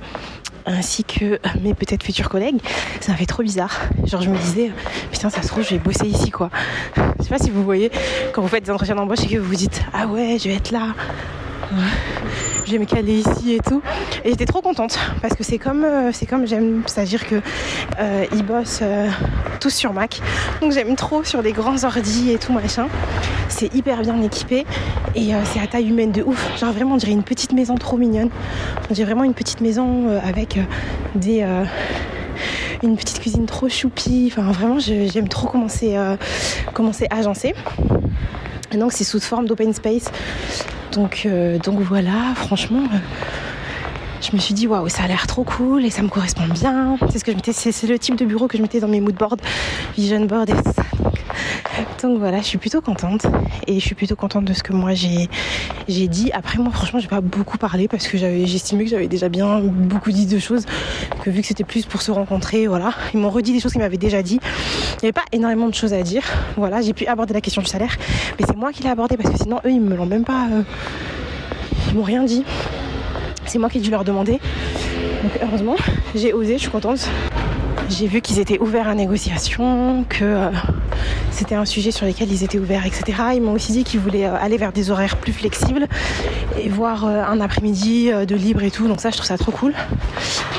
ainsi 0.67 1.05
que 1.05 1.39
mes 1.63 1.75
peut-être 1.75 2.03
futurs 2.03 2.29
collègues, 2.29 2.59
ça 3.01 3.13
m'a 3.13 3.19
fait 3.19 3.27
trop 3.27 3.43
bizarre. 3.43 3.81
Genre 4.05 4.21
je 4.23 4.31
me 4.31 4.37
disais, 4.37 4.71
putain 5.11 5.31
ça 5.31 5.43
se 5.43 5.49
trouve 5.49 5.65
je 5.65 5.71
vais 5.71 5.79
bosser 5.79 6.07
ici 6.07 6.31
quoi. 6.31 6.51
Je 6.97 7.25
sais 7.25 7.31
pas 7.31 7.39
si 7.39 7.51
vous 7.51 7.65
voyez, 7.65 7.91
quand 8.33 8.43
vous 8.43 8.49
faites 8.49 8.65
des 8.65 8.71
entretiens 8.71 8.95
d'embauche 8.95 9.21
et 9.25 9.27
que 9.27 9.39
vous 9.39 9.49
vous 9.49 9.55
dites, 9.55 9.83
ah 9.93 10.07
ouais 10.07 10.39
je 10.39 10.49
vais 10.49 10.57
être 10.57 10.71
là, 10.71 10.89
je 12.67 12.73
vais 12.73 12.79
me 12.79 12.85
caler 12.85 13.21
ici 13.21 13.55
et 13.55 13.59
tout. 13.59 13.83
Et 14.25 14.31
j'étais 14.31 14.47
trop 14.47 14.61
contente 14.61 14.99
parce 15.23 15.35
que 15.35 15.45
c'est 15.45 15.59
comme, 15.59 15.85
euh, 15.85 16.11
c'est 16.13 16.27
comme 16.27 16.47
j'aime, 16.47 16.83
c'est-à-dire 16.87 17.27
que 17.27 17.37
euh, 17.99 18.25
ils 18.33 18.45
bossent 18.45 18.81
euh, 18.83 19.09
tous 19.61 19.71
sur 19.71 19.93
Mac, 19.93 20.21
donc 20.61 20.73
j'aime 20.73 20.97
trop 20.97 21.25
sur 21.25 21.43
des 21.43 21.53
grands 21.53 21.83
ordi 21.85 22.31
et 22.31 22.39
tout 22.39 22.53
machin. 22.53 22.89
C'est 23.49 23.75
hyper 23.75 24.03
bien 24.03 24.21
équipé 24.23 24.65
et 25.17 25.33
c'est 25.45 25.61
à 25.61 25.67
taille 25.67 25.89
humaine 25.89 26.13
de 26.13 26.23
ouf. 26.23 26.59
Genre 26.59 26.73
vraiment, 26.73 26.95
on 26.95 26.99
dirait 26.99 27.13
une 27.13 27.25
petite 27.25 27.53
maison 27.53 27.75
trop 27.75 27.97
mignonne. 27.97 28.31
On 28.89 28.95
dirait 28.95 29.07
vraiment 29.07 29.25
une 29.25 29.35
petite 29.35 29.61
maison 29.61 30.09
avec 30.25 30.59
des 31.17 31.45
une 32.85 32.97
petite 32.97 33.19
cuisine 33.19 33.47
trop 33.47 33.69
choupie. 33.69 34.31
Enfin, 34.33 34.53
vraiment, 34.53 34.79
j'aime 34.79 35.29
trop 35.29 35.49
commencer, 35.49 35.97
commencer 36.75 37.09
agencer. 37.11 37.55
Et 38.73 38.77
donc, 38.77 38.93
c'est 38.93 39.03
sous 39.03 39.19
forme 39.19 39.47
d'open 39.47 39.75
space. 39.75 40.13
Donc, 40.93 41.23
euh, 41.27 41.59
donc 41.59 41.81
voilà, 41.81 42.35
franchement, 42.35 42.83
euh, 42.93 42.99
je 44.21 44.37
me 44.37 44.41
suis 44.41 44.55
dit 44.55 44.67
waouh, 44.67 44.89
ça 44.89 45.05
a 45.05 45.09
l'air 45.09 45.27
trop 45.27 45.45
cool 45.45 45.85
et 45.85 45.91
ça 45.91 46.03
me 46.03 46.09
correspond 46.09 46.47
bien. 46.47 46.97
C'est 47.11 47.19
ce 47.19 47.25
que 47.25 47.33
je 47.33 47.53
c'est 47.53 47.87
le 47.87 47.99
type 47.99 48.17
de 48.17 48.25
bureau 48.25 48.49
que 48.49 48.57
je 48.57 48.63
mettais 48.63 48.81
dans 48.81 48.89
mes 48.89 49.01
mood 49.01 49.15
boards, 49.15 49.37
vision 49.97 50.25
board 50.27 50.51
et 50.51 50.53
ça. 50.53 50.83
Donc 52.03 52.19
voilà, 52.19 52.39
je 52.39 52.45
suis 52.45 52.59
plutôt 52.59 52.81
contente 52.81 53.27
et 53.67 53.75
je 53.75 53.81
suis 53.85 53.95
plutôt 53.95 54.17
contente 54.17 54.45
de 54.45 54.53
ce 54.53 54.63
que 54.63 54.73
moi 54.73 54.95
j'ai 54.95 55.29
j'ai 55.89 56.09
dit. 56.09 56.31
Après 56.33 56.59
moi 56.59 56.73
franchement 56.73 56.99
j'ai 56.99 57.09
pas 57.09 57.21
beaucoup 57.21 57.57
parlé 57.59 57.89
parce 57.89 58.07
que 58.07 58.19
j'avais 58.19 58.47
j'estimais 58.47 58.85
que 58.85 58.91
j'avais 58.91 59.09
déjà 59.09 59.29
bien 59.29 59.61
beaucoup 59.61 60.13
dit 60.13 60.27
de 60.27 60.39
choses 60.39 60.67
que 61.23 61.31
vu 61.31 61.41
que 61.41 61.47
c'était 61.47 61.65
plus 61.65 61.87
pour 61.87 62.03
se 62.03 62.11
rencontrer, 62.11 62.67
voilà, 62.67 62.93
ils 63.15 63.21
m'ont 63.21 63.31
redit 63.31 63.53
des 63.53 63.61
choses 63.61 63.73
qu'ils 63.73 63.81
m'avaient 63.81 63.97
déjà 63.97 64.23
dit. 64.23 64.39
Il 64.43 65.05
n'y 65.05 65.09
avait 65.09 65.13
pas 65.13 65.25
énormément 65.33 65.69
de 65.69 65.75
choses 65.75 65.93
à 65.95 66.03
dire. 66.03 66.23
Voilà, 66.57 66.83
j'ai 66.83 66.93
pu 66.93 67.07
aborder 67.07 67.33
la 67.33 67.41
question 67.41 67.63
du 67.63 67.69
salaire, 67.69 67.97
mais 68.39 68.47
c'est 68.47 68.57
moi 68.57 68.73
qui 68.73 68.83
l'ai 68.83 68.91
abordé 68.91 69.17
parce 69.17 69.31
que 69.31 69.39
sinon 69.39 69.61
eux 69.65 69.71
ils 69.71 69.81
me 69.81 69.97
l'ont 69.97 70.07
même 70.07 70.25
pas 70.25 70.49
euh, 70.53 70.63
ils 71.89 71.97
m'ont 71.97 72.03
rien 72.03 72.25
dit. 72.25 72.45
C'est 73.51 73.59
moi 73.59 73.69
qui 73.69 73.79
ai 73.79 73.81
dû 73.81 73.91
leur 73.91 74.05
demander. 74.05 74.39
Donc 75.25 75.33
heureusement, 75.43 75.75
j'ai 76.15 76.33
osé, 76.33 76.53
je 76.53 76.61
suis 76.61 76.71
contente. 76.71 77.11
J'ai 77.89 78.07
vu 78.07 78.21
qu'ils 78.21 78.39
étaient 78.39 78.61
ouverts 78.61 78.87
à 78.87 78.95
négociation, 78.95 80.05
que 80.09 80.23
euh, 80.23 80.51
c'était 81.33 81.57
un 81.57 81.65
sujet 81.65 81.91
sur 81.91 82.07
lequel 82.07 82.31
ils 82.31 82.45
étaient 82.45 82.61
ouverts, 82.61 82.87
etc. 82.87 83.21
Ils 83.35 83.43
m'ont 83.43 83.51
aussi 83.51 83.73
dit 83.73 83.83
qu'ils 83.83 83.99
voulaient 83.99 84.27
aller 84.27 84.57
vers 84.57 84.73
des 84.73 84.93
horaires 84.93 85.17
plus 85.17 85.33
flexibles 85.33 85.89
et 86.63 86.69
voir 86.69 87.05
un 87.05 87.41
après-midi 87.41 88.13
de 88.13 88.37
libre 88.37 88.63
et 88.63 88.71
tout. 88.71 88.87
Donc 88.87 89.01
ça, 89.01 89.11
je 89.11 89.17
trouve 89.17 89.27
ça 89.27 89.37
trop 89.37 89.51
cool. 89.51 89.75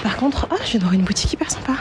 Par 0.03 0.17
contre, 0.17 0.49
oh, 0.51 0.55
je 0.65 0.71
viens 0.71 0.79
de 0.79 0.83
voir 0.83 0.93
une 0.93 1.05
boutique 1.05 1.31
hyper 1.31 1.49
sympa. 1.49 1.75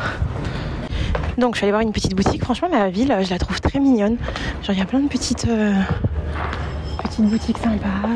Donc 1.38 1.56
je 1.56 1.58
suis 1.58 1.64
allée 1.64 1.72
voir 1.72 1.82
une 1.82 1.90
petite 1.90 2.14
boutique. 2.14 2.44
Franchement, 2.44 2.68
la 2.70 2.88
ville, 2.88 3.12
je 3.20 3.30
la 3.30 3.38
trouve 3.40 3.60
très 3.60 3.80
mignonne. 3.80 4.16
Genre, 4.62 4.76
il 4.76 4.78
y 4.78 4.82
a 4.82 4.86
plein 4.86 5.00
de 5.00 5.08
petites, 5.08 5.48
petites 7.02 7.24
boutiques 7.24 7.58
sympas. 7.58 8.14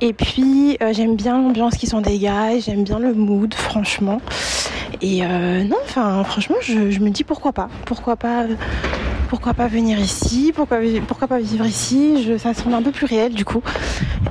Et 0.00 0.12
puis 0.12 0.76
euh, 0.82 0.92
j'aime 0.92 1.16
bien 1.16 1.40
l'ambiance 1.40 1.76
qui 1.76 1.86
s'en 1.86 2.00
dégage, 2.00 2.64
j'aime 2.64 2.84
bien 2.84 2.98
le 2.98 3.14
mood, 3.14 3.54
franchement. 3.54 4.20
Et 5.00 5.24
euh, 5.24 5.62
non, 5.64 5.76
enfin 5.84 6.22
franchement, 6.24 6.56
je, 6.60 6.98
me 7.00 7.08
dis 7.08 7.24
pourquoi 7.24 7.52
pas, 7.52 7.68
pourquoi 7.86 8.16
pas, 8.16 8.44
pourquoi 9.28 9.54
pas 9.54 9.68
venir 9.68 9.98
ici, 9.98 10.52
pourquoi, 10.54 10.78
pourquoi 11.06 11.28
pas 11.28 11.38
vivre 11.38 11.64
ici? 11.64 12.22
Je, 12.24 12.36
ça 12.36 12.52
semble 12.52 12.74
un 12.74 12.82
peu 12.82 12.90
plus 12.90 13.06
réel 13.06 13.32
du 13.32 13.44
coup. 13.44 13.62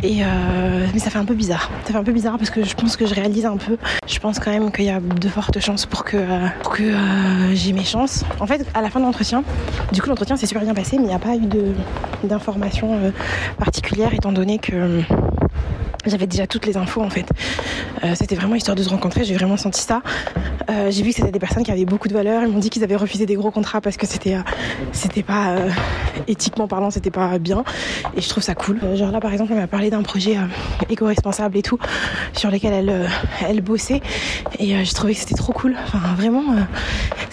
Et 0.03 0.23
euh, 0.23 0.85
mais 0.93 0.99
ça 0.99 1.09
fait 1.09 1.17
un 1.17 1.25
peu 1.25 1.33
bizarre. 1.33 1.71
Ça 1.85 1.93
fait 1.93 1.97
un 1.97 2.03
peu 2.03 2.11
bizarre 2.11 2.37
parce 2.37 2.51
que 2.51 2.63
je 2.63 2.75
pense 2.75 2.95
que 2.95 3.07
je 3.07 3.15
réalise 3.15 3.45
un 3.47 3.57
peu. 3.57 3.77
Je 4.07 4.19
pense 4.19 4.39
quand 4.39 4.51
même 4.51 4.71
qu'il 4.71 4.85
y 4.85 4.89
a 4.89 4.99
de 4.99 5.29
fortes 5.29 5.59
chances 5.59 5.87
pour 5.87 6.03
que, 6.03 6.17
que 6.69 6.93
j'ai 7.53 7.73
mes 7.73 7.85
chances. 7.85 8.23
En 8.39 8.45
fait, 8.45 8.67
à 8.75 8.81
la 8.81 8.91
fin 8.91 8.99
de 8.99 9.05
l'entretien, 9.05 9.43
du 9.91 10.01
coup 10.01 10.09
l'entretien 10.09 10.35
s'est 10.37 10.45
super 10.45 10.63
bien 10.63 10.75
passé, 10.75 10.97
mais 10.97 11.05
il 11.05 11.09
n'y 11.09 11.15
a 11.15 11.19
pas 11.19 11.35
eu 11.35 11.47
d'informations 12.23 12.99
particulières 13.57 14.13
étant 14.13 14.31
donné 14.31 14.59
que 14.59 15.01
j'avais 16.05 16.27
déjà 16.27 16.47
toutes 16.47 16.65
les 16.65 16.77
infos 16.77 17.01
en 17.01 17.09
fait. 17.09 17.27
Euh, 18.03 18.13
c'était 18.15 18.35
vraiment 18.35 18.55
histoire 18.55 18.75
de 18.75 18.83
se 18.83 18.89
rencontrer, 18.89 19.23
j'ai 19.23 19.35
vraiment 19.35 19.57
senti 19.57 19.81
ça. 19.81 20.01
Euh, 20.69 20.91
j'ai 20.91 21.03
vu 21.03 21.09
que 21.09 21.15
c'était 21.15 21.31
des 21.31 21.39
personnes 21.39 21.63
qui 21.63 21.71
avaient 21.71 21.85
beaucoup 21.85 22.07
de 22.07 22.13
valeur. 22.13 22.43
Ils 22.43 22.51
m'ont 22.51 22.59
dit 22.59 22.69
qu'ils 22.69 22.83
avaient 22.83 22.95
refusé 22.95 23.25
des 23.25 23.35
gros 23.35 23.51
contrats 23.51 23.81
parce 23.81 23.97
que 23.97 24.05
c'était, 24.05 24.35
euh, 24.35 24.41
c'était 24.91 25.23
pas 25.23 25.55
éthiquement 26.27 26.67
parlant, 26.67 26.91
c'était 26.91 27.11
pas 27.11 27.37
bien. 27.39 27.63
Et 28.15 28.21
je 28.21 28.29
trouve 28.29 28.43
ça 28.43 28.55
cool. 28.55 28.79
genre 28.95 29.11
là 29.11 29.19
par 29.19 29.31
exemple, 29.31 29.51
elle 29.53 29.59
m'a 29.59 29.67
parlé 29.67 29.89
d'un 29.89 30.03
projet 30.03 30.37
éco-responsable 30.89 31.57
et 31.57 31.61
tout, 31.61 31.79
sur 32.33 32.51
lequel 32.51 32.73
elle, 32.73 33.09
elle 33.47 33.61
bossait. 33.61 34.01
Et 34.59 34.83
j'ai 34.83 34.93
trouvé 34.93 35.13
que 35.13 35.19
c'était 35.19 35.35
trop 35.35 35.53
cool. 35.53 35.75
Enfin 35.85 35.99
vraiment, 36.15 36.43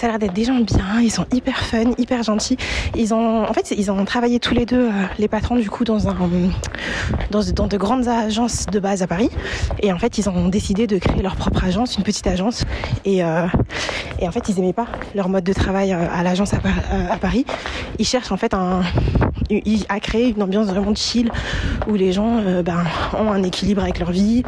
ça 0.03 0.09
a 0.09 0.11
l'air 0.11 0.19
d'être 0.19 0.33
des 0.33 0.43
gens 0.43 0.59
bien. 0.59 1.01
Ils 1.01 1.13
sont 1.13 1.27
hyper 1.33 1.59
fun, 1.59 1.93
hyper 1.97 2.25
gentils. 2.25 2.57
Ils 2.97 3.15
ont, 3.15 3.45
en 3.45 3.53
fait, 3.53 3.71
ils 3.71 3.89
ont 3.89 4.05
travaillé 4.05 4.41
tous 4.41 4.53
les 4.53 4.67
deux, 4.67 4.91
les 5.17 5.29
patrons 5.29 5.55
du 5.55 5.71
coup, 5.71 5.85
dans 5.85 6.09
un, 6.09 6.17
dans, 7.31 7.67
de 7.69 7.77
grandes 7.77 8.09
agences 8.09 8.67
de 8.67 8.81
base 8.81 9.03
à 9.03 9.07
Paris. 9.07 9.31
Et 9.81 9.93
en 9.93 9.99
fait, 10.01 10.19
ils 10.19 10.29
ont 10.29 10.49
décidé 10.49 10.89
de 10.89 10.99
créer 10.99 11.23
leur 11.23 11.37
propre 11.37 11.63
agence, 11.65 11.99
une 11.99 12.03
petite 12.03 12.27
agence. 12.27 12.65
Et, 13.05 13.23
euh, 13.23 13.47
et 14.19 14.27
en 14.27 14.33
fait, 14.33 14.49
ils 14.49 14.59
aimaient 14.59 14.73
pas 14.73 14.89
leur 15.15 15.29
mode 15.29 15.45
de 15.45 15.53
travail 15.53 15.93
euh, 15.93 16.09
à 16.13 16.25
l'agence 16.25 16.53
à, 16.53 17.17
Paris. 17.19 17.45
Ils 18.01 18.05
cherchent 18.05 18.33
en 18.33 18.37
fait 18.37 18.55
un, 18.55 18.83
à 19.89 20.01
créer 20.01 20.31
une 20.31 20.43
ambiance 20.43 20.67
vraiment 20.67 20.97
chill 20.97 21.31
où 21.87 21.95
les 21.95 22.13
gens 22.13 22.39
euh, 22.39 22.65
ben, 22.65 22.83
ont 23.17 23.31
un 23.31 23.45
équilibre 23.45 23.83
avec 23.83 24.01
leur 24.01 24.11
vie, 24.11 24.43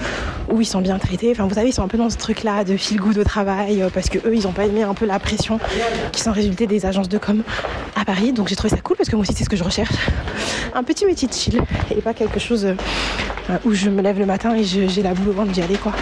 où 0.50 0.60
ils 0.60 0.66
sont 0.66 0.80
bien 0.80 0.98
traités. 0.98 1.30
Enfin, 1.30 1.46
vous 1.46 1.54
savez, 1.54 1.68
ils 1.68 1.72
sont 1.72 1.84
un 1.84 1.88
peu 1.88 1.98
dans 1.98 2.10
ce 2.10 2.16
truc-là 2.16 2.64
de 2.64 2.76
feel 2.76 2.98
good 2.98 3.18
au 3.18 3.24
travail 3.24 3.84
parce 3.94 4.08
que 4.08 4.18
eux, 4.18 4.34
ils 4.34 4.48
ont 4.48 4.52
pas 4.52 4.66
aimé 4.66 4.82
un 4.82 4.94
peu 4.94 5.06
la 5.06 5.20
pression 5.20 5.43
qui 6.12 6.20
sont 6.20 6.32
résultée 6.32 6.66
des 6.66 6.86
agences 6.86 7.08
de 7.08 7.18
com 7.18 7.42
à 7.96 8.04
Paris. 8.04 8.32
Donc 8.32 8.48
j'ai 8.48 8.56
trouvé 8.56 8.74
ça 8.74 8.80
cool 8.82 8.96
parce 8.96 9.08
que 9.08 9.16
moi 9.16 9.22
aussi, 9.22 9.34
c'est 9.34 9.44
ce 9.44 9.50
que 9.50 9.56
je 9.56 9.64
recherche. 9.64 9.94
Un 10.74 10.82
petit 10.82 11.06
métier 11.06 11.28
de 11.28 11.32
chill 11.32 11.60
et 11.90 12.00
pas 12.00 12.14
quelque 12.14 12.40
chose 12.40 12.66
où 13.64 13.72
je 13.72 13.90
me 13.90 14.02
lève 14.02 14.18
le 14.18 14.26
matin 14.26 14.54
et 14.54 14.64
j'ai 14.64 15.02
la 15.02 15.14
boule 15.14 15.28
au 15.28 15.32
ventre 15.32 15.52
d'y 15.52 15.62
aller 15.62 15.76
quoi. 15.76 15.92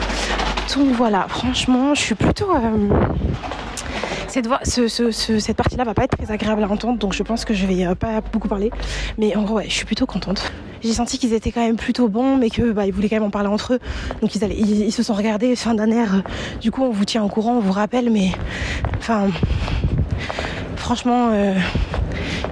Donc 0.76 0.92
voilà, 0.92 1.26
franchement, 1.28 1.94
je 1.94 2.00
suis 2.00 2.14
plutôt. 2.14 2.50
Euh, 2.54 2.88
cette, 4.28 4.48
cette 5.06 5.56
partie-là 5.56 5.84
va 5.84 5.92
pas 5.92 6.04
être 6.04 6.16
très 6.16 6.32
agréable 6.32 6.64
à 6.64 6.68
entendre, 6.68 6.98
donc 6.98 7.12
je 7.12 7.22
pense 7.22 7.44
que 7.44 7.52
je 7.52 7.66
vais 7.66 7.84
euh, 7.84 7.94
pas 7.94 8.22
beaucoup 8.32 8.48
parler. 8.48 8.70
Mais 9.18 9.36
en 9.36 9.42
gros, 9.42 9.56
ouais, 9.56 9.66
je 9.68 9.74
suis 9.74 9.84
plutôt 9.84 10.06
contente. 10.06 10.50
J'ai 10.82 10.92
senti 10.92 11.18
qu'ils 11.18 11.32
étaient 11.32 11.52
quand 11.52 11.64
même 11.64 11.76
plutôt 11.76 12.08
bons, 12.08 12.36
mais 12.36 12.50
que 12.50 12.72
bah, 12.72 12.84
voulaient 12.92 13.08
quand 13.08 13.16
même 13.16 13.24
en 13.24 13.30
parler 13.30 13.48
entre 13.48 13.74
eux. 13.74 13.78
Donc 14.20 14.34
ils, 14.34 14.92
se 14.92 15.02
sont 15.02 15.14
regardés 15.14 15.54
fin 15.56 15.74
d'un 15.74 15.90
air. 15.90 16.16
Euh, 16.16 16.20
du 16.60 16.70
coup, 16.70 16.82
on 16.82 16.90
vous 16.90 17.04
tient 17.04 17.22
au 17.22 17.28
courant, 17.28 17.56
on 17.56 17.60
vous 17.60 17.72
rappelle, 17.72 18.10
mais 18.10 18.30
enfin, 18.98 19.28
franchement, 20.76 21.30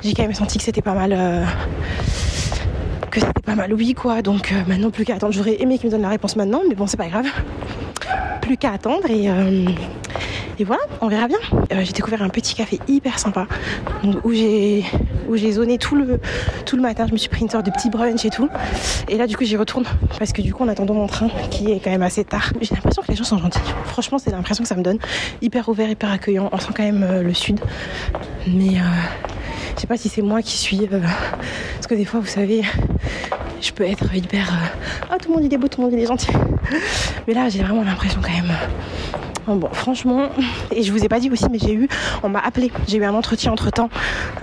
j'ai 0.03 0.15
quand 0.15 0.23
même 0.23 0.35
senti 0.35 0.59
que 0.59 0.65
c'était 0.65 0.83
pas 0.83 0.95
mal 0.95 1.47
que 3.11 3.21
c'était 3.21 3.43
pas 3.43 3.55
mal 3.55 3.75
oui 3.75 3.95
quoi. 3.95 4.23
Donc 4.23 4.53
euh, 4.53 4.63
maintenant 4.67 4.91
plus 4.91 5.05
qu'à 5.05 5.17
attendre. 5.17 5.33
J'aurais 5.33 5.61
aimé 5.61 5.79
qu'il 5.79 5.87
me 5.87 5.91
donne 5.91 6.03
la 6.03 6.09
réponse 6.09 6.37
maintenant, 6.37 6.63
mais 6.69 6.75
bon 6.75 6.87
c'est 6.87 6.97
pas 6.97 7.09
grave. 7.09 7.27
Plus 8.41 8.57
qu'à 8.57 8.73
attendre 8.73 9.11
et, 9.11 9.29
euh, 9.29 9.67
et 10.61 10.65
voilà, 10.65 10.83
on 11.01 11.09
verra 11.09 11.27
bien. 11.27 11.39
Euh, 11.73 11.83
j'ai 11.83 11.93
découvert 11.93 12.23
un 12.23 12.29
petit 12.29 12.55
café 12.55 12.79
hyper 12.87 13.19
sympa 13.19 13.47
où 14.25 14.33
j'ai 14.33 15.53
zoné 15.53 15.79
tout 15.79 15.97
le 15.97 16.21
tout 16.67 16.77
le 16.77 16.83
matin. 16.83 17.07
Je 17.07 17.13
me 17.13 17.17
suis 17.17 17.31
pris 17.31 17.41
une 17.41 17.49
sorte 17.49 17.65
de 17.65 17.71
petit 17.71 17.89
brunch 17.89 18.27
et 18.27 18.31
tout. 18.31 18.49
Et 19.09 19.17
là 19.17 19.27
du 19.27 19.39
coup 19.39 19.45
j'y 19.45 19.57
retourne 19.57 19.87
parce 20.19 20.33
que 20.33 20.43
du 20.43 20.53
coup 20.53 20.63
en 20.63 20.69
attendant 20.69 20.93
mon 20.93 21.07
train 21.07 21.29
qui 21.51 21.73
est 21.73 21.81
quand 21.81 21.91
même 21.91 22.03
assez 22.03 22.25
tard, 22.25 22.53
j'ai 22.61 22.75
l'impression 22.75 23.01
que 23.01 23.09
les 23.09 23.17
gens 23.17 23.25
sont 23.25 23.39
gentils. 23.39 23.59
Franchement 23.87 24.19
c'est 24.19 24.33
l'impression 24.33 24.63
que 24.63 24.69
ça 24.69 24.77
me 24.77 24.83
donne. 24.83 24.99
Hyper 25.41 25.67
ouvert, 25.71 25.89
hyper 25.89 26.11
accueillant. 26.11 26.51
On 26.53 26.59
sent 26.59 26.73
quand 26.77 26.85
même 26.85 27.23
le 27.23 27.33
sud. 27.33 27.59
Mais 28.47 28.77
je 29.81 29.85
sais 29.85 29.87
pas 29.87 29.97
si 29.97 30.11
c'est 30.11 30.21
moi 30.21 30.43
qui 30.43 30.59
suis. 30.59 30.83
Euh, 30.93 31.01
parce 31.77 31.87
que 31.87 31.95
des 31.95 32.05
fois, 32.05 32.21
vous 32.21 32.27
savez, 32.27 32.61
je 33.63 33.73
peux 33.73 33.85
être 33.85 34.15
hyper. 34.15 34.53
Ah, 35.09 35.17
tout 35.17 35.31
le 35.31 35.37
monde 35.37 35.45
il 35.47 35.55
est 35.55 35.57
beau, 35.57 35.69
tout 35.69 35.81
le 35.81 35.87
monde 35.87 35.97
il 35.97 36.03
est 36.03 36.07
gentil. 36.07 36.29
Mais 37.27 37.33
là, 37.33 37.49
j'ai 37.49 37.63
vraiment 37.63 37.83
l'impression 37.83 38.21
quand 38.23 38.31
même. 38.31 38.53
Bon, 39.57 39.69
franchement, 39.73 40.29
et 40.71 40.85
je 40.85 40.93
vous 40.93 41.05
ai 41.05 41.09
pas 41.09 41.19
dit 41.19 41.29
aussi, 41.29 41.47
mais 41.51 41.59
j'ai 41.59 41.75
eu, 41.75 41.89
on 42.23 42.29
m'a 42.29 42.39
appelé, 42.39 42.71
j'ai 42.87 42.99
eu 42.99 43.05
un 43.05 43.15
entretien 43.15 43.51
entre 43.51 43.71
temps 43.71 43.91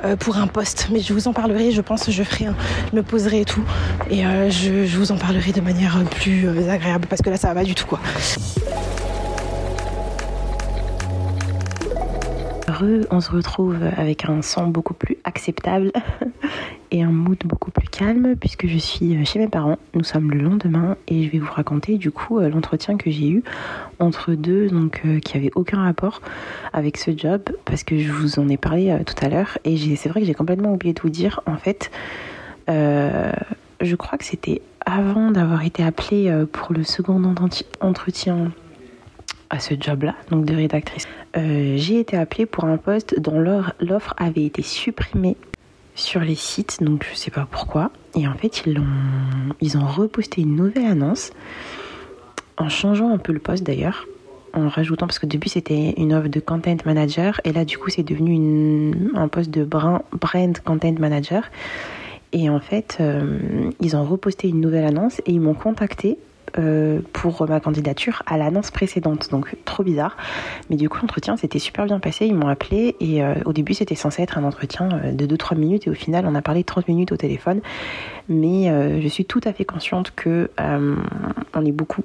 euh, 0.04 0.18
pour 0.18 0.38
un 0.38 0.48
poste, 0.48 0.90
mais 0.92 1.00
je 1.00 1.14
vous 1.14 1.30
en 1.30 1.34
parlerai, 1.34 1.72
je 1.72 1.82
pense, 1.82 2.12
je 2.12 2.24
ferai, 2.24 2.48
je 2.92 2.96
me 2.96 3.04
poserai 3.04 3.42
et 3.42 3.46
tout, 3.46 3.64
et 4.10 4.24
je, 4.50 4.86
je, 4.86 4.98
vous 4.98 5.14
en 5.14 5.18
parlerai 5.18 5.54
de 5.54 5.62
manière 5.62 6.04
plus 6.12 6.48
agréable 6.70 7.08
parce 7.10 7.22
que 7.22 7.30
là, 7.30 7.38
ça 7.38 7.48
va 7.48 7.56
pas 7.56 7.64
du 7.64 7.74
tout 7.74 7.86
quoi. 7.86 8.00
On 13.12 13.22
se 13.22 13.32
retrouve 13.32 13.78
avec 13.96 14.26
un 14.26 14.42
son 14.42 14.68
beaucoup 14.68 14.94
plus 14.94 15.18
acceptable 15.24 15.92
et 16.92 17.02
un 17.02 17.12
mood 17.12 17.38
beaucoup 17.46 17.72
plus 17.72 17.88
calme 17.88 18.36
puisque 18.36 18.68
je 18.68 18.78
suis 18.78 19.26
chez 19.26 19.40
mes 19.40 19.48
parents. 19.48 19.78
Nous 19.94 20.04
sommes 20.04 20.32
le 20.32 20.40
lendemain 20.40 20.98
et 21.08 21.24
je 21.24 21.32
vais 21.32 21.40
vous 21.40 21.52
raconter 21.52 21.98
du 21.98 22.12
coup 22.12 22.40
euh, 22.40 22.50
l'entretien 22.50 22.98
que 22.98 23.10
j'ai 23.10 23.30
eu 23.30 23.44
entre 24.00 24.34
deux 24.34 24.70
donc 24.70 25.02
euh, 25.06 25.20
qui 25.20 25.38
avait 25.38 25.52
aucun 25.56 25.82
rapport 25.84 26.22
avec 26.74 26.98
ce 26.98 27.12
job 27.16 27.42
parce 27.66 27.84
que 27.84 27.98
je 27.98 28.12
vous 28.12 28.40
en 28.40 28.50
ai 28.50 28.58
parlé 28.58 28.92
euh, 28.92 29.04
tout 29.06 29.16
à 29.22 29.30
l'heure 29.30 29.58
et 29.64 29.78
c'est 29.96 30.10
vrai 30.10 30.22
que 30.22 30.28
j'ai 30.28 30.34
complètement 30.34 30.74
oublié 30.74 30.94
de 30.94 31.02
vous 31.02 31.10
dire 31.10 31.42
en 31.46 31.58
fait 31.58 31.92
je 32.68 33.96
crois 33.96 34.18
que 34.18 34.26
c'était 34.26 34.62
avant 34.86 35.32
d'avoir 35.32 35.64
été 35.64 35.84
appelée 35.84 36.46
pour 36.52 36.74
le 36.74 36.84
second 36.84 37.22
entretien 37.80 38.52
à 39.50 39.60
ce 39.60 39.74
job-là, 39.80 40.16
donc 40.32 40.46
de 40.46 40.56
rédactrice. 40.56 41.08
Euh, 41.36 41.76
j'ai 41.78 42.00
été 42.00 42.18
appelée 42.18 42.46
pour 42.46 42.66
un 42.66 42.78
poste 42.78 43.20
dont 43.20 43.40
l'offre 43.40 44.14
avait 44.18 44.44
été 44.44 44.62
supprimée 44.62 45.38
sur 45.96 46.22
les 46.22 46.36
sites, 46.36 46.82
donc 46.82 47.06
je 47.10 47.16
sais 47.16 47.32
pas 47.32 47.48
pourquoi. 47.50 47.92
Et 48.16 48.28
en 48.28 48.34
fait, 48.34 48.64
ils 48.66 48.80
ont, 48.80 49.54
ils 49.62 49.78
ont 49.78 49.86
reposté 49.86 50.42
une 50.42 50.56
nouvelle 50.56 50.86
annonce 50.86 51.32
en 52.58 52.70
changeant 52.70 53.10
un 53.10 53.18
peu 53.18 53.34
le 53.34 53.40
poste 53.40 53.64
d'ailleurs, 53.64 54.06
en 54.54 54.68
rajoutant, 54.68 55.08
parce 55.08 55.20
que 55.20 55.26
depuis 55.26 55.50
c'était 55.50 55.94
une 55.98 56.14
offre 56.14 56.30
de 56.30 56.40
content 56.40 56.78
manager, 56.86 57.40
et 57.44 57.54
là 57.54 57.66
du 57.66 57.78
coup 57.78 57.90
c'est 57.90 58.04
devenu 58.04 58.94
un 59.16 59.28
poste 59.28 59.52
de 59.52 59.64
brand 59.64 60.02
content 60.66 60.94
manager. 61.00 61.44
Et 62.34 62.50
en 62.50 62.60
fait, 62.60 62.98
euh, 63.00 63.72
ils 63.80 63.96
ont 63.96 64.04
reposté 64.04 64.50
une 64.50 64.60
nouvelle 64.60 64.84
annonce 64.84 65.22
et 65.26 65.32
ils 65.32 65.40
m'ont 65.40 65.54
contacté 65.54 66.18
euh, 66.58 67.02
pour 67.14 67.48
ma 67.48 67.60
candidature 67.60 68.24
à 68.26 68.38
l'annonce 68.38 68.72
précédente. 68.72 69.30
Donc 69.32 69.56
trop 69.66 69.84
bizarre. 69.84 70.18
Mais 70.70 70.76
du 70.76 70.90
coup, 70.90 71.00
l'entretien 71.02 71.38
s'était 71.38 71.60
super 71.60 71.86
bien 71.86 72.00
passé. 72.00 72.26
Ils 72.26 72.36
m'ont 72.36 72.48
appelé 72.48 72.96
et 73.00 73.24
euh, 73.24 73.36
au 73.46 73.54
début, 73.54 73.74
c'était 73.74 73.96
censé 73.96 74.22
être 74.24 74.38
un 74.38 74.44
entretien 74.44 74.90
euh, 75.04 75.12
de 75.12 75.26
2-3 75.36 75.58
minutes 75.58 75.88
et 75.88 75.90
au 75.90 75.94
final, 75.94 76.26
on 76.28 76.36
a 76.36 76.42
parlé 76.42 76.64
30 76.64 76.88
minutes 76.88 77.12
au 77.12 77.18
téléphone. 77.18 77.62
Mais 78.30 78.70
je 79.02 79.08
suis 79.08 79.24
tout 79.24 79.40
à 79.46 79.54
fait 79.54 79.64
consciente 79.64 80.12
que 80.14 80.50
on 80.60 81.66
est 81.66 81.72
beaucoup 81.72 82.04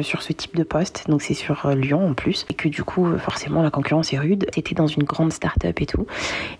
sur 0.00 0.22
ce 0.22 0.32
type 0.32 0.56
de 0.56 0.62
poste, 0.62 1.04
donc 1.10 1.20
c'est 1.20 1.34
sur 1.34 1.68
Lyon 1.68 2.08
en 2.08 2.14
plus, 2.14 2.46
et 2.48 2.54
que 2.54 2.70
du 2.70 2.84
coup 2.84 3.06
forcément 3.18 3.62
la 3.62 3.70
concurrence 3.70 4.14
est 4.14 4.18
rude. 4.18 4.46
C'était 4.54 4.74
dans 4.74 4.86
une 4.86 5.02
grande 5.02 5.30
start-up 5.30 5.78
et 5.82 5.84
tout, 5.84 6.06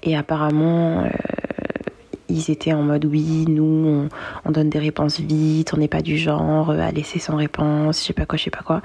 et 0.03 0.14
apparemment 0.14 1.09
ils 2.29 2.51
étaient 2.51 2.72
en 2.72 2.83
mode 2.83 3.05
oui, 3.05 3.45
nous 3.49 4.09
on, 4.45 4.51
donne 4.51 4.70
des 4.70 4.79
réponses 4.79 5.20
vite, 5.20 5.72
on 5.74 5.79
n'est 5.79 5.89
pas 5.89 6.03
du 6.03 6.18
genre 6.18 6.70
à 6.70 6.91
laisser 6.91 7.18
sans 7.18 7.37
réponse, 7.37 8.01
je 8.01 8.07
sais 8.07 8.12
pas 8.12 8.26
quoi, 8.26 8.39
je 8.39 8.45
sais 8.45 8.51
pas 8.51 8.62
quoi. 8.64 8.83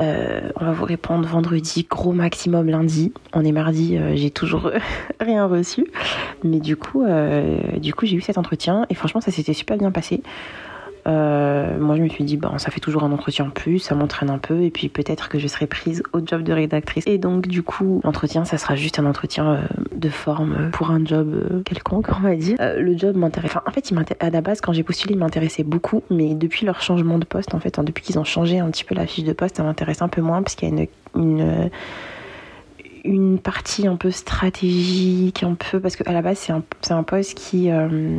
Euh, 0.00 0.40
on 0.56 0.64
va 0.64 0.72
vous 0.72 0.84
répondre 0.84 1.26
vendredi, 1.28 1.86
gros 1.88 2.12
maximum 2.12 2.68
lundi. 2.68 3.12
On 3.34 3.44
est 3.44 3.52
mardi, 3.52 3.96
euh, 3.96 4.16
j'ai 4.16 4.30
toujours 4.30 4.70
rien 5.20 5.46
reçu. 5.46 5.86
Mais 6.44 6.60
du 6.60 6.76
coup, 6.76 7.04
euh, 7.04 7.58
du 7.78 7.92
coup, 7.92 8.06
j'ai 8.06 8.16
eu 8.16 8.20
cet 8.20 8.38
entretien 8.38 8.86
et 8.90 8.94
franchement, 8.94 9.20
ça 9.20 9.30
s'était 9.30 9.52
super 9.52 9.76
bien 9.76 9.90
passé. 9.90 10.22
Euh, 11.06 11.78
moi, 11.78 11.96
je 11.96 12.02
me 12.02 12.08
suis 12.08 12.24
dit, 12.24 12.36
bon, 12.36 12.58
ça 12.58 12.70
fait 12.70 12.80
toujours 12.80 13.04
un 13.04 13.12
entretien 13.12 13.46
en 13.46 13.50
plus, 13.50 13.78
ça 13.80 13.94
m'entraîne 13.94 14.30
un 14.30 14.38
peu, 14.38 14.62
et 14.62 14.70
puis 14.70 14.88
peut-être 14.88 15.28
que 15.28 15.38
je 15.38 15.48
serai 15.48 15.66
prise 15.66 16.02
au 16.12 16.20
job 16.24 16.42
de 16.42 16.52
rédactrice. 16.52 17.04
Et 17.06 17.18
donc, 17.18 17.48
du 17.48 17.62
coup, 17.62 18.00
l'entretien, 18.04 18.44
ça 18.44 18.58
sera 18.58 18.76
juste 18.76 18.98
un 18.98 19.06
entretien 19.06 19.46
euh, 19.46 19.62
de 19.94 20.08
forme 20.08 20.70
pour 20.72 20.90
un 20.90 21.04
job 21.04 21.32
euh, 21.32 21.62
quelconque, 21.62 22.06
on 22.16 22.20
va 22.20 22.36
dire. 22.36 22.56
le 22.60 22.96
job 22.96 23.16
m'intéresse. 23.16 23.56
En 23.66 23.70
fait, 23.70 23.92
à 24.20 24.30
la 24.30 24.40
base, 24.40 24.60
quand 24.60 24.72
j'ai 24.72 24.82
postulé, 24.82 25.14
il 25.14 25.18
m'intéressait 25.18 25.64
beaucoup, 25.64 26.02
mais 26.10 26.34
depuis 26.34 26.66
leur 26.66 26.80
changement 26.80 27.18
de 27.18 27.24
poste, 27.24 27.54
en 27.54 27.60
fait, 27.60 27.78
hein, 27.78 27.84
depuis 27.84 28.04
qu'ils 28.04 28.18
ont 28.18 28.24
changé 28.24 28.58
un 28.58 28.70
petit 28.70 28.84
peu 28.84 28.94
la 28.94 29.06
fiche 29.06 29.24
de 29.24 29.32
poste, 29.32 29.56
ça 29.56 29.62
m'intéresse 29.62 30.02
un 30.02 30.08
peu 30.08 30.20
moins, 30.20 30.42
parce 30.42 30.54
qu'il 30.54 30.68
y 30.68 30.80
a 30.80 30.86
une 31.16 31.70
une 33.04 33.38
partie 33.38 33.86
un 33.86 33.96
peu 33.96 34.10
stratégique, 34.10 35.42
un 35.42 35.54
peu 35.54 35.80
parce 35.80 35.96
qu'à 35.96 36.12
la 36.12 36.22
base 36.22 36.38
c'est 36.38 36.52
un, 36.52 36.62
un, 36.90 37.02
poste 37.02 37.34
qui, 37.34 37.70
euh, 37.70 38.18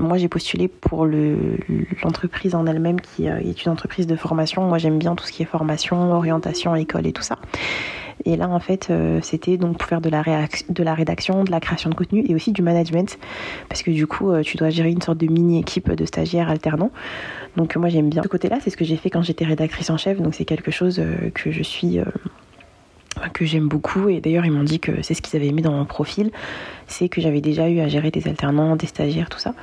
moi 0.00 0.18
j'ai 0.18 0.28
postulé 0.28 0.68
pour 0.68 1.06
l'entreprise 1.06 2.54
en 2.54 2.66
elle-même 2.66 3.00
qui 3.00 3.28
euh, 3.28 3.38
est 3.38 3.64
une 3.64 3.72
entreprise 3.72 4.06
de 4.06 4.16
formation. 4.16 4.62
Moi 4.62 4.78
j'aime 4.78 4.98
bien 4.98 5.14
tout 5.14 5.24
ce 5.24 5.32
qui 5.32 5.42
est 5.42 5.46
formation, 5.46 6.12
orientation, 6.12 6.74
école 6.74 7.06
et 7.06 7.12
tout 7.12 7.22
ça. 7.22 7.38
Et 8.24 8.36
là 8.36 8.48
en 8.48 8.58
fait 8.58 8.88
euh, 8.90 9.20
c'était 9.22 9.58
donc 9.58 9.78
pour 9.78 9.88
faire 9.88 10.00
de 10.00 10.10
la, 10.10 10.24
de 10.68 10.82
la 10.82 10.94
rédaction, 10.94 11.44
de 11.44 11.50
la 11.52 11.60
création 11.60 11.90
de 11.90 11.94
contenu 11.94 12.24
et 12.26 12.34
aussi 12.34 12.50
du 12.50 12.62
management 12.62 13.18
parce 13.68 13.82
que 13.82 13.92
du 13.92 14.08
coup 14.08 14.32
tu 14.42 14.56
dois 14.56 14.70
gérer 14.70 14.90
une 14.90 15.02
sorte 15.02 15.18
de 15.18 15.26
mini 15.26 15.60
équipe 15.60 15.92
de 15.92 16.04
stagiaires 16.04 16.50
alternants. 16.50 16.90
Donc 17.56 17.76
moi 17.76 17.88
j'aime 17.90 18.10
bien 18.10 18.24
ce 18.24 18.28
côté-là, 18.28 18.58
c'est 18.60 18.70
ce 18.70 18.76
que 18.76 18.84
j'ai 18.84 18.96
fait 18.96 19.10
quand 19.10 19.22
j'étais 19.22 19.44
rédactrice 19.44 19.90
en 19.90 19.96
chef, 19.96 20.20
donc 20.20 20.34
c'est 20.34 20.44
quelque 20.44 20.72
chose 20.72 21.00
que 21.34 21.52
je 21.52 21.62
suis 21.62 22.00
que 23.32 23.44
j'aime 23.44 23.68
beaucoup 23.68 24.08
et 24.08 24.20
d'ailleurs 24.20 24.44
ils 24.44 24.52
m'ont 24.52 24.64
dit 24.64 24.80
que 24.80 25.02
c'est 25.02 25.14
ce 25.14 25.22
qu'ils 25.22 25.36
avaient 25.36 25.48
aimé 25.48 25.62
dans 25.62 25.72
mon 25.72 25.84
profil, 25.84 26.30
c'est 26.86 27.08
que 27.08 27.20
j'avais 27.20 27.40
déjà 27.40 27.68
eu 27.68 27.80
à 27.80 27.88
gérer 27.88 28.10
des 28.10 28.28
alternants, 28.28 28.76
des 28.76 28.86
stagiaires, 28.86 29.28
tout 29.28 29.38
ça. 29.38 29.54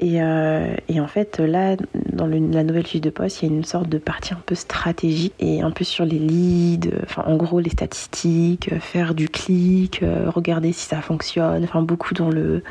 Et, 0.00 0.22
euh, 0.22 0.76
et 0.88 1.00
en 1.00 1.08
fait 1.08 1.40
là, 1.40 1.76
dans 2.12 2.26
la 2.26 2.62
nouvelle 2.62 2.86
fiche 2.86 3.00
de 3.00 3.10
poste, 3.10 3.42
il 3.42 3.48
y 3.48 3.52
a 3.52 3.56
une 3.56 3.64
sorte 3.64 3.88
de 3.88 3.98
partie 3.98 4.32
un 4.32 4.40
peu 4.46 4.54
stratégique 4.54 5.34
et 5.40 5.60
un 5.60 5.72
peu 5.72 5.82
sur 5.82 6.04
les 6.04 6.20
leads, 6.20 6.90
enfin 7.02 7.24
en 7.26 7.36
gros 7.36 7.58
les 7.58 7.70
statistiques, 7.70 8.72
faire 8.78 9.14
du 9.14 9.28
clic, 9.28 10.02
euh, 10.02 10.30
regarder 10.30 10.72
si 10.72 10.86
ça 10.86 11.00
fonctionne, 11.00 11.64
enfin 11.64 11.82
beaucoup 11.82 12.14
dans 12.14 12.30
le 12.30 12.62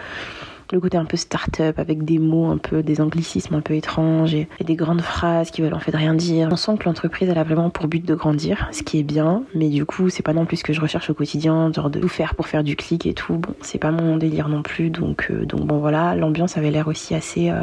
le 0.71 0.79
côté 0.79 0.97
un 0.97 1.05
peu 1.05 1.17
start-up 1.17 1.79
avec 1.79 2.03
des 2.03 2.19
mots 2.19 2.47
un 2.47 2.57
peu, 2.57 2.83
des 2.83 3.01
anglicismes 3.01 3.55
un 3.55 3.61
peu 3.61 3.73
étranges 3.75 4.33
et, 4.33 4.47
des 4.59 4.75
grandes 4.75 5.01
phrases 5.01 5.49
qui 5.51 5.61
veulent 5.61 5.73
en 5.73 5.79
fait 5.79 5.95
rien 5.95 6.13
dire. 6.13 6.49
On 6.51 6.55
sent 6.57 6.77
que 6.79 6.85
l'entreprise 6.85 7.29
elle 7.29 7.37
a 7.37 7.43
vraiment 7.43 7.69
pour 7.69 7.87
but 7.87 8.05
de 8.05 8.15
grandir, 8.15 8.67
ce 8.71 8.83
qui 8.83 8.99
est 8.99 9.03
bien, 9.03 9.43
mais 9.55 9.69
du 9.69 9.85
coup 9.85 10.09
c'est 10.09 10.23
pas 10.23 10.33
non 10.33 10.45
plus 10.45 10.57
ce 10.57 10.63
que 10.63 10.73
je 10.73 10.81
recherche 10.81 11.09
au 11.09 11.13
quotidien, 11.13 11.71
genre 11.71 11.89
de 11.89 11.99
tout 11.99 12.09
faire 12.09 12.35
pour 12.35 12.47
faire 12.47 12.63
du 12.63 12.75
clic 12.75 13.05
et 13.05 13.13
tout. 13.13 13.35
Bon, 13.35 13.53
c'est 13.61 13.77
pas 13.77 13.91
mon 13.91 14.17
délire 14.17 14.49
non 14.49 14.61
plus, 14.61 14.89
donc 14.89 15.27
euh, 15.31 15.45
donc 15.45 15.61
bon 15.65 15.79
voilà, 15.79 16.15
l'ambiance 16.15 16.57
avait 16.57 16.71
l'air 16.71 16.87
aussi 16.87 17.15
assez. 17.15 17.49
Euh, 17.49 17.61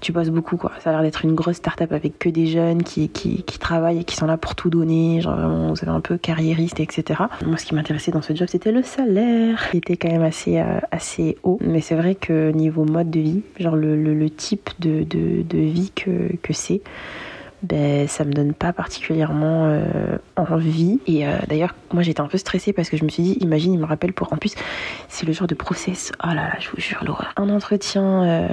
tu 0.00 0.12
bosses 0.12 0.30
beaucoup 0.30 0.56
quoi. 0.56 0.72
Ça 0.80 0.90
a 0.90 0.92
l'air 0.92 1.02
d'être 1.02 1.24
une 1.24 1.34
grosse 1.34 1.56
start-up 1.56 1.92
avec 1.92 2.18
que 2.18 2.28
des 2.28 2.46
jeunes 2.46 2.82
qui, 2.82 3.08
qui, 3.08 3.42
travaillent 3.58 4.00
et 4.00 4.04
qui 4.04 4.16
sont 4.16 4.26
là 4.26 4.36
pour 4.36 4.54
tout 4.54 4.68
donner, 4.68 5.20
genre 5.20 5.36
vraiment 5.36 5.68
vous 5.68 5.76
savez 5.76 5.92
un 5.92 6.00
peu 6.00 6.18
carriériste 6.18 6.80
etc. 6.80 7.22
Moi 7.46 7.56
ce 7.56 7.64
qui 7.64 7.74
m'intéressait 7.74 8.10
dans 8.10 8.20
ce 8.20 8.34
job 8.34 8.48
c'était 8.50 8.72
le 8.72 8.82
salaire, 8.82 9.70
qui 9.70 9.78
était 9.78 9.96
quand 9.96 10.10
même 10.10 10.22
assez 10.22 10.58
euh, 10.58 10.80
assez 10.90 11.38
haut, 11.44 11.58
mais 11.62 11.80
c'est 11.80 11.94
vrai 11.94 12.14
que 12.14 12.23
niveau 12.32 12.84
mode 12.84 13.10
de 13.10 13.20
vie, 13.20 13.42
genre 13.58 13.76
le, 13.76 13.96
le, 13.96 14.30
type 14.30 14.70
de, 14.78 15.02
de, 15.02 15.58
vie 15.58 15.92
que, 15.94 16.36
que 16.42 16.52
c'est, 16.52 16.80
ben, 17.64 18.06
ça 18.08 18.24
me 18.24 18.32
donne 18.32 18.52
pas 18.52 18.72
particulièrement 18.72 19.66
euh, 19.66 20.18
envie. 20.36 21.00
Et 21.06 21.26
euh, 21.26 21.36
d'ailleurs, 21.48 21.74
moi 21.92 22.02
j'étais 22.02 22.20
un 22.20 22.28
peu 22.28 22.38
stressée 22.38 22.72
parce 22.72 22.90
que 22.90 22.96
je 22.96 23.04
me 23.04 23.08
suis 23.08 23.22
dit, 23.22 23.38
imagine, 23.40 23.72
il 23.72 23.78
me 23.78 23.86
rappelle 23.86 24.12
pour. 24.12 24.32
En 24.32 24.36
plus, 24.36 24.54
c'est 25.08 25.26
le 25.26 25.32
genre 25.32 25.46
de 25.46 25.54
process. 25.54 26.12
Oh 26.22 26.28
là 26.28 26.34
là, 26.34 26.56
je 26.60 26.68
vous 26.68 26.80
jure, 26.80 27.02
l'horreur. 27.04 27.32
Un 27.36 27.48
entretien, 27.48 28.22
euh, 28.24 28.48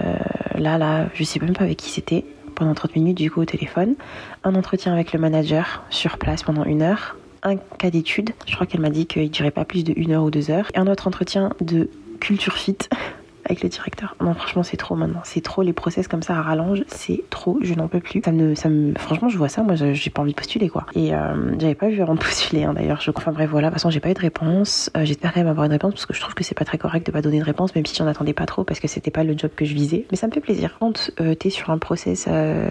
là, 0.55 0.77
là, 0.77 1.07
je 1.13 1.23
sais 1.23 1.39
même 1.39 1.53
pas 1.53 1.65
avec 1.65 1.77
qui 1.77 1.89
c'était, 1.89 2.23
pendant 2.55 2.73
30 2.73 2.95
minutes 2.95 3.17
du 3.17 3.29
coup 3.29 3.41
au 3.41 3.45
téléphone. 3.45 3.95
Un 4.43 4.55
entretien 4.55 4.93
avec 4.93 5.11
le 5.11 5.19
manager 5.19 5.83
sur 5.89 6.17
place 6.17 6.43
pendant 6.43 6.63
une 6.63 6.81
heure. 6.81 7.17
Un 7.43 7.57
cas 7.57 7.89
d'étude, 7.89 8.29
je 8.45 8.53
crois 8.55 8.67
qu'elle 8.67 8.81
m'a 8.81 8.91
dit 8.91 9.07
qu'il 9.07 9.31
durait 9.31 9.51
pas 9.51 9.65
plus 9.65 9.83
de 9.83 9.93
une 9.97 10.11
heure 10.11 10.23
ou 10.23 10.31
deux 10.31 10.51
heures. 10.51 10.67
Et 10.73 10.77
un 10.77 10.87
autre 10.87 11.07
entretien 11.07 11.49
de 11.59 11.89
culture 12.19 12.53
fit 12.53 12.77
avec 13.45 13.63
le 13.63 13.69
directeur. 13.69 14.15
Non, 14.21 14.33
franchement, 14.33 14.63
c'est 14.63 14.77
trop 14.77 14.95
maintenant. 14.95 15.21
C'est 15.23 15.41
trop 15.41 15.61
les 15.61 15.73
process 15.73 16.07
comme 16.07 16.21
ça 16.21 16.37
à 16.37 16.41
rallonge. 16.41 16.83
C'est 16.87 17.23
trop, 17.29 17.59
je 17.61 17.73
n'en 17.73 17.87
peux 17.87 17.99
plus. 17.99 18.21
Ça 18.23 18.31
me, 18.31 18.55
ça 18.55 18.69
me, 18.69 18.93
franchement, 18.97 19.29
je 19.29 19.37
vois 19.37 19.49
ça. 19.49 19.63
Moi, 19.63 19.75
j'ai 19.75 20.09
pas 20.09 20.21
envie 20.21 20.31
de 20.31 20.37
postuler, 20.37 20.69
quoi. 20.69 20.85
Et 20.95 21.13
euh, 21.13 21.57
j'avais 21.59 21.75
pas 21.75 21.89
vu 21.89 22.01
avant 22.01 22.15
de 22.15 22.19
postuler, 22.23 22.63
hein, 22.63 22.73
d'ailleurs. 22.73 23.01
Je, 23.01 23.11
enfin 23.13 23.31
bref, 23.31 23.49
voilà. 23.49 23.67
De 23.67 23.73
toute 23.73 23.79
façon, 23.81 23.89
j'ai 23.89 23.99
pas 23.99 24.09
eu 24.09 24.13
de 24.13 24.19
réponse. 24.19 24.89
Euh, 24.97 25.05
J'espère 25.05 25.33
quand 25.33 25.39
même 25.39 25.49
avoir 25.49 25.65
une 25.65 25.71
réponse 25.71 25.93
parce 25.93 26.05
que 26.05 26.13
je 26.13 26.21
trouve 26.21 26.33
que 26.33 26.43
c'est 26.43 26.57
pas 26.57 26.65
très 26.65 26.77
correct 26.77 27.05
de 27.05 27.11
pas 27.11 27.21
donner 27.21 27.39
de 27.39 27.45
réponse, 27.45 27.75
même 27.75 27.85
si 27.85 27.95
j'en 27.95 28.07
attendais 28.07 28.33
pas 28.33 28.45
trop 28.45 28.63
parce 28.63 28.79
que 28.79 28.87
c'était 28.87 29.11
pas 29.11 29.23
le 29.23 29.37
job 29.37 29.51
que 29.55 29.65
je 29.65 29.73
visais. 29.73 30.05
Mais 30.11 30.17
ça 30.17 30.27
me 30.27 30.31
fait 30.31 30.39
plaisir. 30.41 30.77
Quand 30.79 31.11
euh, 31.19 31.35
t'es 31.35 31.49
sur 31.49 31.69
un 31.69 31.77
process 31.77 32.25
euh, 32.27 32.69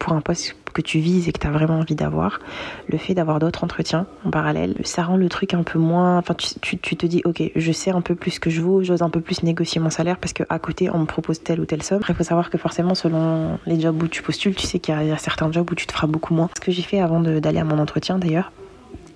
pour 0.00 0.14
un 0.14 0.20
poste 0.22 0.56
que 0.72 0.82
tu 0.82 0.98
vises 0.98 1.28
et 1.28 1.32
que 1.32 1.38
tu 1.38 1.46
as 1.46 1.50
vraiment 1.50 1.78
envie 1.78 1.94
d'avoir, 1.94 2.40
le 2.88 2.96
fait 2.96 3.14
d'avoir 3.14 3.38
d'autres 3.38 3.64
entretiens 3.64 4.06
en 4.24 4.30
parallèle, 4.30 4.74
ça 4.82 5.02
rend 5.02 5.16
le 5.16 5.28
truc 5.28 5.52
un 5.54 5.62
peu 5.62 5.78
moins. 5.78 6.18
Enfin, 6.18 6.34
tu, 6.34 6.78
te 6.78 7.06
dis, 7.06 7.22
ok, 7.24 7.42
je 7.54 7.72
sais 7.72 7.90
un 7.90 8.00
peu 8.00 8.14
plus 8.14 8.32
ce 8.32 8.40
que 8.40 8.50
je 8.50 8.60
vaux, 8.60 8.82
j'ose 8.82 9.02
un 9.02 9.10
peu 9.10 9.20
plus 9.20 9.42
négocier 9.42 9.80
mon 9.80 9.90
salaire 9.90 10.16
parce 10.16 10.32
qu'à 10.32 10.58
côté, 10.58 10.90
on 10.90 10.98
me 10.98 11.04
propose 11.04 11.42
telle 11.42 11.60
ou 11.60 11.66
telle 11.66 11.82
somme. 11.82 11.98
Après, 11.98 12.14
il 12.14 12.16
faut 12.16 12.24
savoir 12.24 12.50
que 12.50 12.58
forcément, 12.58 12.94
selon 12.94 13.58
les 13.66 13.78
jobs 13.78 14.02
où 14.02 14.08
tu 14.08 14.22
postules, 14.22 14.54
tu 14.54 14.66
sais 14.66 14.78
qu'il 14.78 14.94
y, 14.94 15.10
a 15.10 15.18
certains 15.18 15.52
jobs 15.52 15.70
où 15.70 15.74
tu 15.74 15.86
te 15.86 15.92
feras 15.92 16.06
beaucoup 16.06 16.34
moins. 16.34 16.48
Ce 16.54 16.60
que 16.60 16.72
j'ai 16.72 16.82
fait 16.82 17.00
avant 17.00 17.20
d'aller 17.20 17.58
à 17.58 17.64
mon 17.64 17.78
entretien, 17.78 18.18
d'ailleurs, 18.18 18.52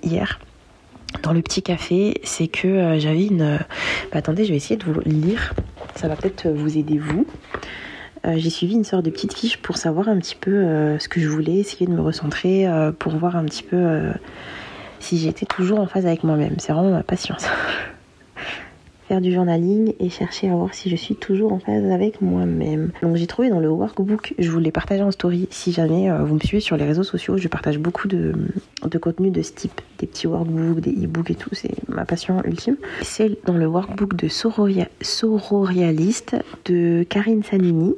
hier, 0.02 0.38
dans 1.22 1.32
le 1.32 1.40
petit 1.40 1.62
café, 1.62 2.20
c'est 2.24 2.48
que 2.48 2.68
euh, 2.68 2.98
j'avais 2.98 3.26
une. 3.26 3.58
Bah, 4.12 4.18
attendez, 4.18 4.44
je 4.44 4.50
vais 4.50 4.56
essayer 4.56 4.76
de 4.76 4.84
vous 4.84 5.00
lire. 5.06 5.54
Ça 5.94 6.08
va 6.08 6.16
peut-être 6.16 6.48
vous 6.48 6.76
aider, 6.76 6.98
vous. 6.98 7.26
Euh, 8.26 8.34
j'ai 8.36 8.50
suivi 8.50 8.74
une 8.74 8.84
sorte 8.84 9.04
de 9.04 9.10
petite 9.10 9.34
fiche 9.34 9.58
pour 9.58 9.76
savoir 9.76 10.08
un 10.08 10.18
petit 10.18 10.36
peu 10.36 10.50
euh, 10.50 10.98
ce 10.98 11.08
que 11.08 11.20
je 11.20 11.28
voulais, 11.28 11.56
essayer 11.56 11.86
de 11.86 11.92
me 11.92 12.00
recentrer, 12.00 12.66
euh, 12.66 12.92
pour 12.92 13.14
voir 13.16 13.36
un 13.36 13.44
petit 13.44 13.62
peu 13.62 14.00
si 15.00 15.18
j'étais 15.18 15.46
toujours 15.46 15.80
en 15.80 15.86
phase 15.86 16.06
avec 16.06 16.24
moi-même. 16.24 16.54
C'est 16.58 16.72
vraiment 16.72 16.90
ma 16.90 17.02
patience. 17.02 17.46
faire 19.08 19.20
du 19.20 19.30
journaling 19.30 19.92
et 20.00 20.08
chercher 20.08 20.48
à 20.48 20.54
voir 20.54 20.72
si 20.72 20.88
je 20.88 20.96
suis 20.96 21.14
toujours 21.14 21.52
en 21.52 21.58
phase 21.58 21.84
avec 21.90 22.22
moi-même. 22.22 22.90
Donc 23.02 23.16
j'ai 23.16 23.26
trouvé 23.26 23.50
dans 23.50 23.60
le 23.60 23.68
workbook, 23.68 24.32
je 24.38 24.50
vous 24.50 24.58
l'ai 24.58 24.70
partagé 24.70 25.02
en 25.02 25.10
story 25.10 25.46
si 25.50 25.72
jamais 25.72 26.08
vous 26.24 26.36
me 26.36 26.40
suivez 26.40 26.62
sur 26.62 26.78
les 26.78 26.86
réseaux 26.86 27.02
sociaux, 27.02 27.36
je 27.36 27.48
partage 27.48 27.76
beaucoup 27.76 28.08
de, 28.08 28.32
de 28.82 28.98
contenu 28.98 29.30
de 29.30 29.42
ce 29.42 29.52
type, 29.52 29.78
des 29.98 30.06
petits 30.06 30.26
workbooks, 30.26 30.80
des 30.80 31.04
e-books 31.04 31.30
et 31.30 31.34
tout, 31.34 31.50
c'est 31.52 31.74
ma 31.86 32.06
passion 32.06 32.42
ultime. 32.44 32.78
C'est 33.02 33.44
dans 33.44 33.58
le 33.58 33.66
workbook 33.66 34.16
de 34.16 34.28
Sororialiste 34.28 36.36
de 36.64 37.02
Karine 37.02 37.42
Sanini 37.42 37.94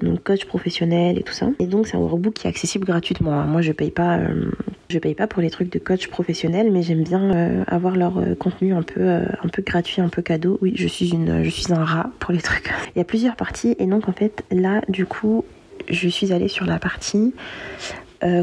donc 0.00 0.22
coach 0.22 0.44
professionnel 0.44 1.18
et 1.18 1.22
tout 1.22 1.32
ça. 1.32 1.48
Et 1.58 1.66
donc 1.66 1.86
c'est 1.86 1.96
un 1.96 2.00
workbook 2.00 2.34
qui 2.34 2.46
est 2.46 2.50
accessible 2.50 2.84
gratuitement. 2.84 3.44
Moi 3.44 3.62
je 3.62 3.72
paye 3.72 3.90
pas, 3.90 4.18
euh, 4.18 4.50
je 4.88 4.98
paye 4.98 5.14
pas 5.14 5.26
pour 5.26 5.42
les 5.42 5.50
trucs 5.50 5.70
de 5.70 5.78
coach 5.78 6.08
professionnel, 6.08 6.70
mais 6.70 6.82
j'aime 6.82 7.02
bien 7.02 7.34
euh, 7.34 7.64
avoir 7.66 7.96
leur 7.96 8.18
euh, 8.18 8.34
contenu 8.34 8.74
un 8.74 8.82
peu, 8.82 9.08
un 9.08 9.48
peu 9.52 9.62
gratuit, 9.62 10.00
un 10.00 10.08
peu 10.08 10.22
cadeau. 10.22 10.58
Oui, 10.62 10.72
je 10.76 10.86
suis 10.86 11.10
une, 11.10 11.44
je 11.44 11.50
suis 11.50 11.72
un 11.72 11.84
rat 11.84 12.10
pour 12.18 12.32
les 12.32 12.40
trucs. 12.40 12.72
Il 12.94 12.98
y 12.98 13.02
a 13.02 13.04
plusieurs 13.04 13.36
parties 13.36 13.76
et 13.78 13.86
donc 13.86 14.08
en 14.08 14.12
fait 14.12 14.44
là 14.50 14.82
du 14.88 15.06
coup 15.06 15.44
je 15.88 16.08
suis 16.08 16.32
allée 16.32 16.48
sur 16.48 16.66
la 16.66 16.78
partie 16.78 17.34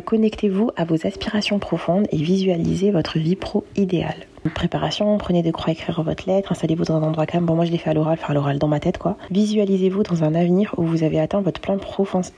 connectez-vous 0.03 0.71
à 0.75 0.83
vos 0.83 1.07
aspirations 1.07 1.57
profondes 1.57 2.05
et 2.11 2.17
visualisez 2.17 2.91
votre 2.91 3.17
vie 3.17 3.37
pro 3.37 3.63
idéale 3.77 4.27
préparation, 4.53 5.17
prenez 5.17 5.43
de 5.43 5.51
croix 5.51 5.71
écrire 5.71 6.01
votre 6.01 6.27
lettre, 6.27 6.51
installez-vous 6.51 6.85
dans 6.85 6.95
un 6.95 7.03
endroit 7.03 7.25
calme. 7.25 7.45
Bon, 7.45 7.55
moi 7.55 7.65
je 7.65 7.71
l'ai 7.71 7.77
fait 7.77 7.89
à 7.89 7.93
l'oral, 7.93 8.17
faire 8.17 8.33
l'oral 8.33 8.59
dans 8.59 8.67
ma 8.67 8.79
tête 8.79 8.97
quoi. 8.97 9.17
Visualisez-vous 9.31 10.03
dans 10.03 10.23
un 10.23 10.35
avenir 10.35 10.73
où 10.77 10.83
vous 10.83 11.03
avez 11.03 11.19
atteint 11.19 11.41
votre 11.41 11.59
plein 11.59 11.77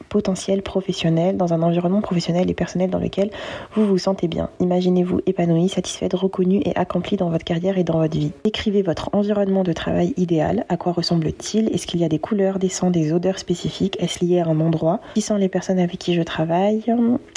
potentiel 0.10 0.62
professionnel, 0.62 1.38
dans 1.38 1.54
un 1.54 1.62
environnement 1.62 2.02
professionnel 2.02 2.50
et 2.50 2.54
personnel 2.54 2.90
dans 2.90 3.00
lequel 3.00 3.30
vous 3.74 3.86
vous 3.86 3.98
sentez 3.98 4.28
bien. 4.28 4.50
Imaginez-vous 4.60 5.22
épanoui, 5.26 5.70
satisfait, 5.70 6.10
reconnu 6.12 6.62
et 6.66 6.76
accompli 6.76 7.18
dans 7.18 7.30
votre 7.30 7.46
carrière 7.46 7.78
et 7.78 7.84
dans 7.84 8.00
votre 8.00 8.18
vie. 8.18 8.32
Écrivez 8.44 8.82
votre 8.82 9.10
environnement 9.14 9.64
de 9.64 9.74
travail 9.74 10.14
idéal. 10.18 10.66
À 10.70 10.78
quoi 10.78 10.94
ressemble-t-il? 10.94 11.70
Est-ce 11.74 11.86
qu'il 11.86 12.00
y 12.00 12.04
a 12.04 12.10
des 12.10 12.20
couleurs, 12.20 12.60
des 12.60 12.70
sons, 12.70 12.90
des 12.90 13.14
odeurs 13.14 13.40
spécifiques? 13.40 13.98
Est-ce 14.02 14.26
lié 14.26 14.40
à 14.40 14.48
un 14.48 14.60
endroit? 14.60 15.00
Qui 15.14 15.22
sont 15.22 15.36
les 15.36 15.50
personnes 15.50 15.80
avec 15.80 16.00
qui 16.00 16.14
je 16.14 16.22
travaille? 16.22 16.84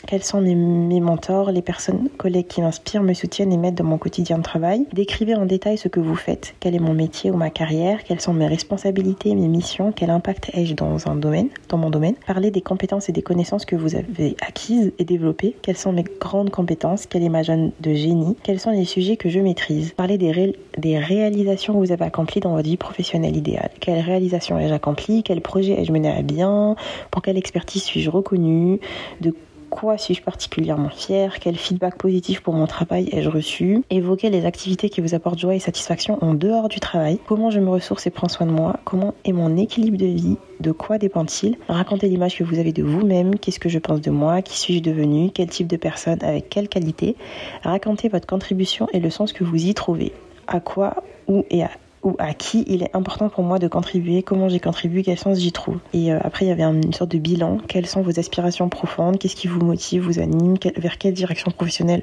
Quels 0.07 0.23
sont 0.23 0.41
mes, 0.41 0.55
mes 0.55 1.01
mentors, 1.01 1.51
les 1.51 1.63
personnes, 1.63 2.09
collègues 2.17 2.47
qui 2.47 2.63
m'inspirent, 2.63 3.03
me 3.03 3.15
soutiennent 3.15 3.53
et 3.53 3.57
m'aident 3.57 3.75
dans 3.75 3.85
mon 3.85 3.99
quotidien 3.99 4.39
de 4.39 4.43
travail 4.43 4.54
Décrivez 4.93 5.35
en 5.35 5.47
détail 5.47 5.79
ce 5.79 5.89
que 5.89 5.99
vous 5.99 6.15
faites. 6.15 6.55
Quel 6.61 6.77
est 6.77 6.79
mon 6.79 6.95
métier 6.95 7.31
ou 7.33 7.37
ma 7.37 7.51
carrière? 7.51 8.05
Quelles 8.05 8.21
sont 8.21 8.33
mes 8.33 8.47
responsabilités, 8.47 9.35
mes 9.35 9.49
missions? 9.49 9.91
Quel 9.91 10.11
impact 10.11 10.51
ai-je 10.55 10.75
dans 10.75 11.09
un 11.09 11.17
domaine, 11.17 11.49
dans 11.69 11.77
mon 11.77 11.91
domaine? 11.91 12.15
Parlez 12.27 12.53
des 12.53 12.61
compétences 12.61 13.09
et 13.09 13.13
des 13.13 13.23
connaissances 13.23 13.65
que 13.65 13.75
vous 13.75 13.97
avez 13.97 14.37
acquises 14.47 14.93
et 14.99 15.05
développées. 15.05 15.57
Quelles 15.63 15.77
sont 15.77 15.93
mes 15.93 16.05
grandes 16.05 16.51
compétences? 16.51 17.07
Quelle 17.07 17.25
est 17.25 17.29
ma 17.29 17.43
jeune 17.43 17.73
de 17.81 17.95
génie? 17.95 18.37
Quels 18.45 18.61
sont 18.61 18.71
les 18.71 18.85
sujets 18.85 19.17
que 19.17 19.29
je 19.29 19.41
maîtrise? 19.41 19.93
Parlez 19.97 20.19
des, 20.19 20.99
réalisations 20.99 21.73
que 21.75 21.79
vous 21.79 21.93
avez 21.93 22.05
accomplies 22.05 22.41
dans 22.41 22.55
votre 22.55 22.69
vie 22.69 22.77
professionnelle 22.77 23.37
idéale. 23.37 23.71
Quelles 23.81 24.01
réalisations 24.01 24.59
ai-je 24.61 24.73
accomplies? 24.73 25.25
Quel 25.25 25.41
projet 25.41 25.81
ai-je 25.81 25.91
mené 25.91 26.11
à 26.11 26.23
bien? 26.23 26.77
Pour 27.11 27.23
quelle 27.23 27.39
expertise 27.39 27.83
suis-je 27.83 28.11
reconnue? 28.11 28.79
De 29.21 29.35
quoi 29.75 29.99
suis-je 29.99 30.23
particulièrement 30.23 30.89
fière 30.89 31.41
Quel 31.41 31.57
feedback 31.57 31.99
positif 31.99 32.41
pour 32.41 32.55
mon 32.55 32.69
travail 32.69 33.09
ai-je 33.11 33.29
reçu 33.29 33.83
Évoquez 33.91 34.31
les 34.31 34.47
activités 34.47 34.89
qui 34.89 35.01
vous 35.01 35.17
apportent 35.17 35.41
joie 35.41 35.57
et 35.57 35.59
satisfaction 35.59 36.17
en 36.23 36.33
dehors 36.33 36.69
du 36.69 36.79
travail. 36.79 37.19
Comment 37.27 37.51
je 37.51 37.59
me 37.59 37.69
ressource 37.69 38.07
et 38.07 38.11
prends 38.11 38.29
soin 38.29 38.47
de 38.47 38.53
moi 38.53 38.77
Comment 38.85 39.15
est 39.25 39.33
mon 39.33 39.57
équilibre 39.57 39.99
de 39.99 40.07
vie 40.07 40.37
De 40.61 40.71
quoi 40.71 40.99
dépend-il 40.99 41.59
Racontez 41.69 42.09
l'image 42.09 42.39
que 42.39 42.45
vous 42.45 42.61
avez 42.61 42.73
de 42.73 42.85
vous-même. 42.85 43.37
Qu'est-ce 43.37 43.59
que 43.59 43.69
je 43.69 43.81
pense 43.81 44.01
de 44.01 44.13
moi 44.13 44.43
Qui 44.43 44.57
suis-je 44.61 44.81
devenu 44.81 45.33
Quel 45.35 45.49
type 45.49 45.67
de 45.67 45.77
personne 45.77 46.23
Avec 46.23 46.49
quelle 46.49 46.69
qualité 46.69 47.17
Racontez 47.65 48.09
votre 48.09 48.29
contribution 48.29 48.87
et 48.93 49.01
le 49.01 49.11
sens 49.11 49.33
que 49.33 49.43
vous 49.43 49.67
y 49.67 49.75
trouvez. 49.75 50.13
À 50.47 50.61
quoi, 50.61 51.03
où 51.27 51.45
et 51.51 51.65
à 51.65 51.71
ou 52.05 52.15
à 52.19 52.35
qui 52.35 52.65
il 52.69 52.83
est 52.83 52.95
important 52.95 53.29
pour 53.29 53.43
moi 53.43 53.59
de 53.59 53.67
contribuer, 53.67 54.23
comment 54.23 54.49
j'ai 54.49 54.61
contribué, 54.61 55.03
quel 55.03 55.19
sens 55.19 55.39
j'y 55.39 55.53
trouve. 55.53 55.79
Et 55.93 56.13
euh, 56.13 56.19
après, 56.23 56.45
il 56.45 56.49
y 56.49 56.53
avait 56.53 56.63
une 56.63 56.93
sorte 56.93 57.11
de 57.11 57.19
bilan. 57.19 57.59
Quelles 57.67 57.87
sont 57.87 58.03
vos 58.03 58.19
aspirations 58.19 58.69
profondes? 58.69 59.19
Qu'est-ce 59.19 59.37
qui 59.37 59.49
vous 59.49 59.61
motive, 59.61 60.03
vous 60.03 60.21
anime? 60.21 60.55
Vers 60.77 60.99
quelle 60.99 61.15
direction 61.15 61.51
professionnelle 61.51 62.03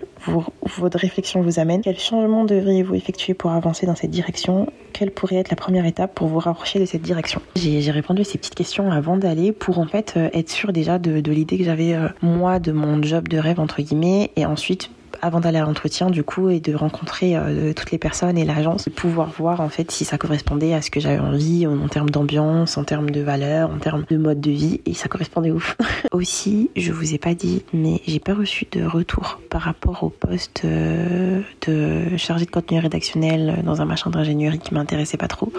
votre 0.77 0.97
réflexion 0.97 1.41
vous 1.41 1.59
amène? 1.59 1.81
Quel 1.81 1.99
changement 1.99 2.43
devriez-vous 2.43 2.95
effectuer 2.95 3.33
pour 3.33 3.51
avancer 3.51 3.85
dans 3.85 3.95
cette 3.95 4.11
direction? 4.11 4.67
Quelle 4.93 5.11
pourrait 5.11 5.37
être 5.37 5.49
la 5.49 5.55
première 5.55 5.85
étape 5.85 6.13
pour 6.15 6.27
vous 6.27 6.39
rapprocher 6.39 6.79
de 6.79 6.85
cette 6.85 7.01
direction? 7.01 7.41
J'ai 7.55 7.91
répondu 7.91 8.21
à 8.21 8.25
ces 8.25 8.37
petites 8.37 8.55
questions 8.55 8.91
avant 8.91 9.17
d'aller 9.17 9.51
pour 9.51 9.79
en 9.79 9.85
fait 9.85 10.15
euh, 10.17 10.29
être 10.33 10.49
sûr 10.49 10.73
déjà 10.73 10.99
de, 10.99 11.19
l'idée 11.31 11.57
que 11.57 11.63
j'avais 11.63 11.93
euh, 11.93 12.07
moi 12.21 12.59
de 12.59 12.71
mon 12.71 13.01
job 13.01 13.27
de 13.27 13.37
rêve 13.37 13.59
entre 13.59 13.81
guillemets 13.81 14.31
et 14.35 14.45
ensuite 14.45 14.89
avant 15.21 15.39
d'aller 15.39 15.59
à 15.59 15.61
l'entretien 15.61 16.09
du 16.09 16.23
coup 16.23 16.49
et 16.49 16.59
de 16.59 16.73
rencontrer 16.73 17.35
euh, 17.35 17.73
toutes 17.73 17.91
les 17.91 17.97
personnes 17.97 18.37
et 18.37 18.45
l'agence, 18.45 18.85
de 18.85 18.89
pouvoir 18.89 19.29
voir 19.29 19.61
en 19.61 19.69
fait 19.69 19.91
si 19.91 20.05
ça 20.05 20.17
correspondait 20.17 20.73
à 20.73 20.81
ce 20.81 20.89
que 20.89 20.99
j'avais 20.99 21.19
envie 21.19 21.67
en, 21.67 21.87
termes 21.87 22.09
d'ambiance, 22.09 22.77
en 22.77 22.83
termes 22.83 23.11
de 23.11 23.21
valeur, 23.21 23.69
en 23.69 23.77
termes 23.77 24.05
de 24.09 24.17
mode 24.17 24.41
de 24.41 24.51
vie 24.51 24.81
et 24.85 24.93
ça 24.93 25.07
correspondait 25.07 25.51
ouf. 25.51 25.77
Aussi, 26.11 26.69
je 26.75 26.91
vous 26.91 27.13
ai 27.13 27.17
pas 27.17 27.33
dit, 27.33 27.63
mais 27.73 28.01
j'ai 28.07 28.19
pas 28.19 28.33
reçu 28.33 28.65
de 28.71 28.83
retour 28.83 29.39
par 29.49 29.61
rapport 29.61 30.03
au 30.03 30.09
poste 30.09 30.63
euh, 30.65 31.41
de 31.67 32.17
chargé 32.17 32.45
de 32.45 32.51
contenu 32.51 32.79
rédactionnel 32.79 33.61
dans 33.63 33.81
un 33.81 33.85
machin 33.85 34.09
d'ingénierie 34.09 34.59
qui 34.59 34.73
m'intéressait 34.73 35.17
pas 35.17 35.27
trop. 35.27 35.51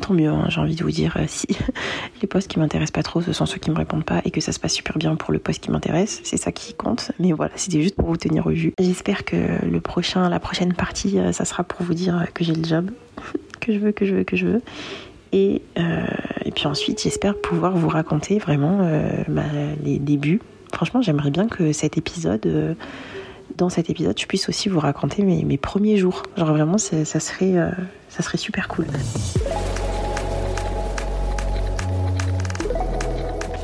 Tant 0.00 0.12
mieux, 0.12 0.28
hein, 0.28 0.46
j'ai 0.48 0.60
envie 0.60 0.76
de 0.76 0.84
vous 0.84 0.90
dire 0.90 1.16
euh, 1.16 1.24
si 1.26 1.46
les 2.20 2.28
postes 2.28 2.48
qui 2.48 2.58
m'intéressent 2.58 2.92
pas 2.92 3.02
trop, 3.02 3.22
ce 3.22 3.32
sont 3.32 3.46
ceux 3.46 3.58
qui 3.58 3.70
me 3.70 3.76
répondent 3.76 4.04
pas 4.04 4.20
et 4.24 4.30
que 4.30 4.40
ça 4.40 4.52
se 4.52 4.60
passe 4.60 4.74
super 4.74 4.98
bien 4.98 5.16
pour 5.16 5.32
le 5.32 5.38
poste 5.38 5.62
qui 5.62 5.70
m'intéresse, 5.70 6.20
c'est 6.24 6.36
ça 6.36 6.52
qui 6.52 6.74
compte. 6.74 7.12
Mais 7.18 7.32
voilà, 7.32 7.52
c'était 7.56 7.82
juste 7.82 7.96
pour 7.96 8.06
vous 8.06 8.16
tenir 8.16 8.46
au 8.46 8.52
jus. 8.52 8.72
Que 9.14 9.64
le 9.64 9.80
prochain, 9.80 10.28
la 10.28 10.40
prochaine 10.40 10.72
partie, 10.72 11.18
euh, 11.18 11.32
ça 11.32 11.44
sera 11.44 11.64
pour 11.64 11.84
vous 11.84 11.94
dire 11.94 12.26
que 12.34 12.44
j'ai 12.44 12.54
le 12.54 12.64
job 12.64 12.90
que 13.60 13.72
je 13.72 13.78
veux, 13.78 13.92
que 13.92 14.04
je 14.04 14.14
veux, 14.16 14.24
que 14.24 14.36
je 14.36 14.46
veux. 14.46 14.62
Et, 15.32 15.62
euh, 15.78 16.06
et 16.44 16.50
puis 16.50 16.66
ensuite, 16.66 17.02
j'espère 17.02 17.36
pouvoir 17.36 17.76
vous 17.76 17.88
raconter 17.88 18.38
vraiment 18.38 18.78
euh, 18.82 19.10
bah, 19.28 19.42
les 19.84 19.98
débuts. 19.98 20.40
Franchement, 20.72 21.02
j'aimerais 21.02 21.30
bien 21.30 21.48
que 21.48 21.72
cet 21.72 21.96
épisode, 21.96 22.76
dans 23.56 23.68
cet 23.68 23.88
épisode, 23.88 24.18
je 24.18 24.26
puisse 24.26 24.48
aussi 24.48 24.68
vous 24.68 24.80
raconter 24.80 25.22
mes, 25.22 25.44
mes 25.44 25.56
premiers 25.56 25.96
jours. 25.96 26.22
Genre 26.36 26.48
vraiment, 26.48 26.78
ça 26.78 27.04
serait 27.04 27.56
super 28.36 28.68
cool. 28.68 28.86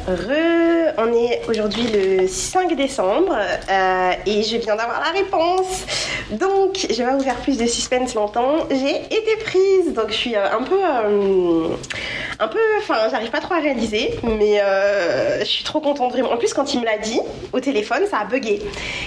Re, 0.09 0.95
on 0.99 1.13
est 1.15 1.43
aujourd'hui 1.49 1.85
le 1.93 2.27
5 2.27 2.75
décembre 2.75 3.37
euh, 3.71 4.13
et 4.27 4.43
je 4.43 4.57
viens 4.57 4.75
d'avoir 4.75 5.01
la 5.01 5.17
réponse. 5.17 5.85
Donc, 6.33 6.87
je 6.91 6.97
vais 6.97 7.05
pas 7.05 7.17
vous 7.17 7.23
faire 7.23 7.37
plus 7.37 7.57
de 7.57 7.67
suspense 7.67 8.15
longtemps. 8.17 8.67
J'ai 8.69 8.97
été 8.97 9.37
prise, 9.45 9.95
donc 9.95 10.09
je 10.09 10.15
suis 10.15 10.35
euh, 10.35 10.45
un 10.51 10.63
peu, 10.65 10.81
euh, 10.83 11.69
un 12.41 12.49
peu, 12.49 12.59
enfin, 12.79 13.09
j'arrive 13.13 13.31
pas 13.31 13.39
trop 13.39 13.55
à 13.55 13.61
réaliser, 13.61 14.15
mais 14.25 14.61
je 15.39 15.45
suis 15.45 15.63
trop 15.63 15.79
contente 15.81 16.11
vraiment. 16.11 16.33
En 16.33 16.37
plus, 16.37 16.53
quand 16.53 16.75
il 16.75 16.81
me 16.81 16.85
l'a 16.85 16.99
dit 16.99 17.21
au 17.53 17.61
téléphone, 17.61 18.03
ça 18.11 18.19
a 18.19 18.25
bugué. 18.25 18.61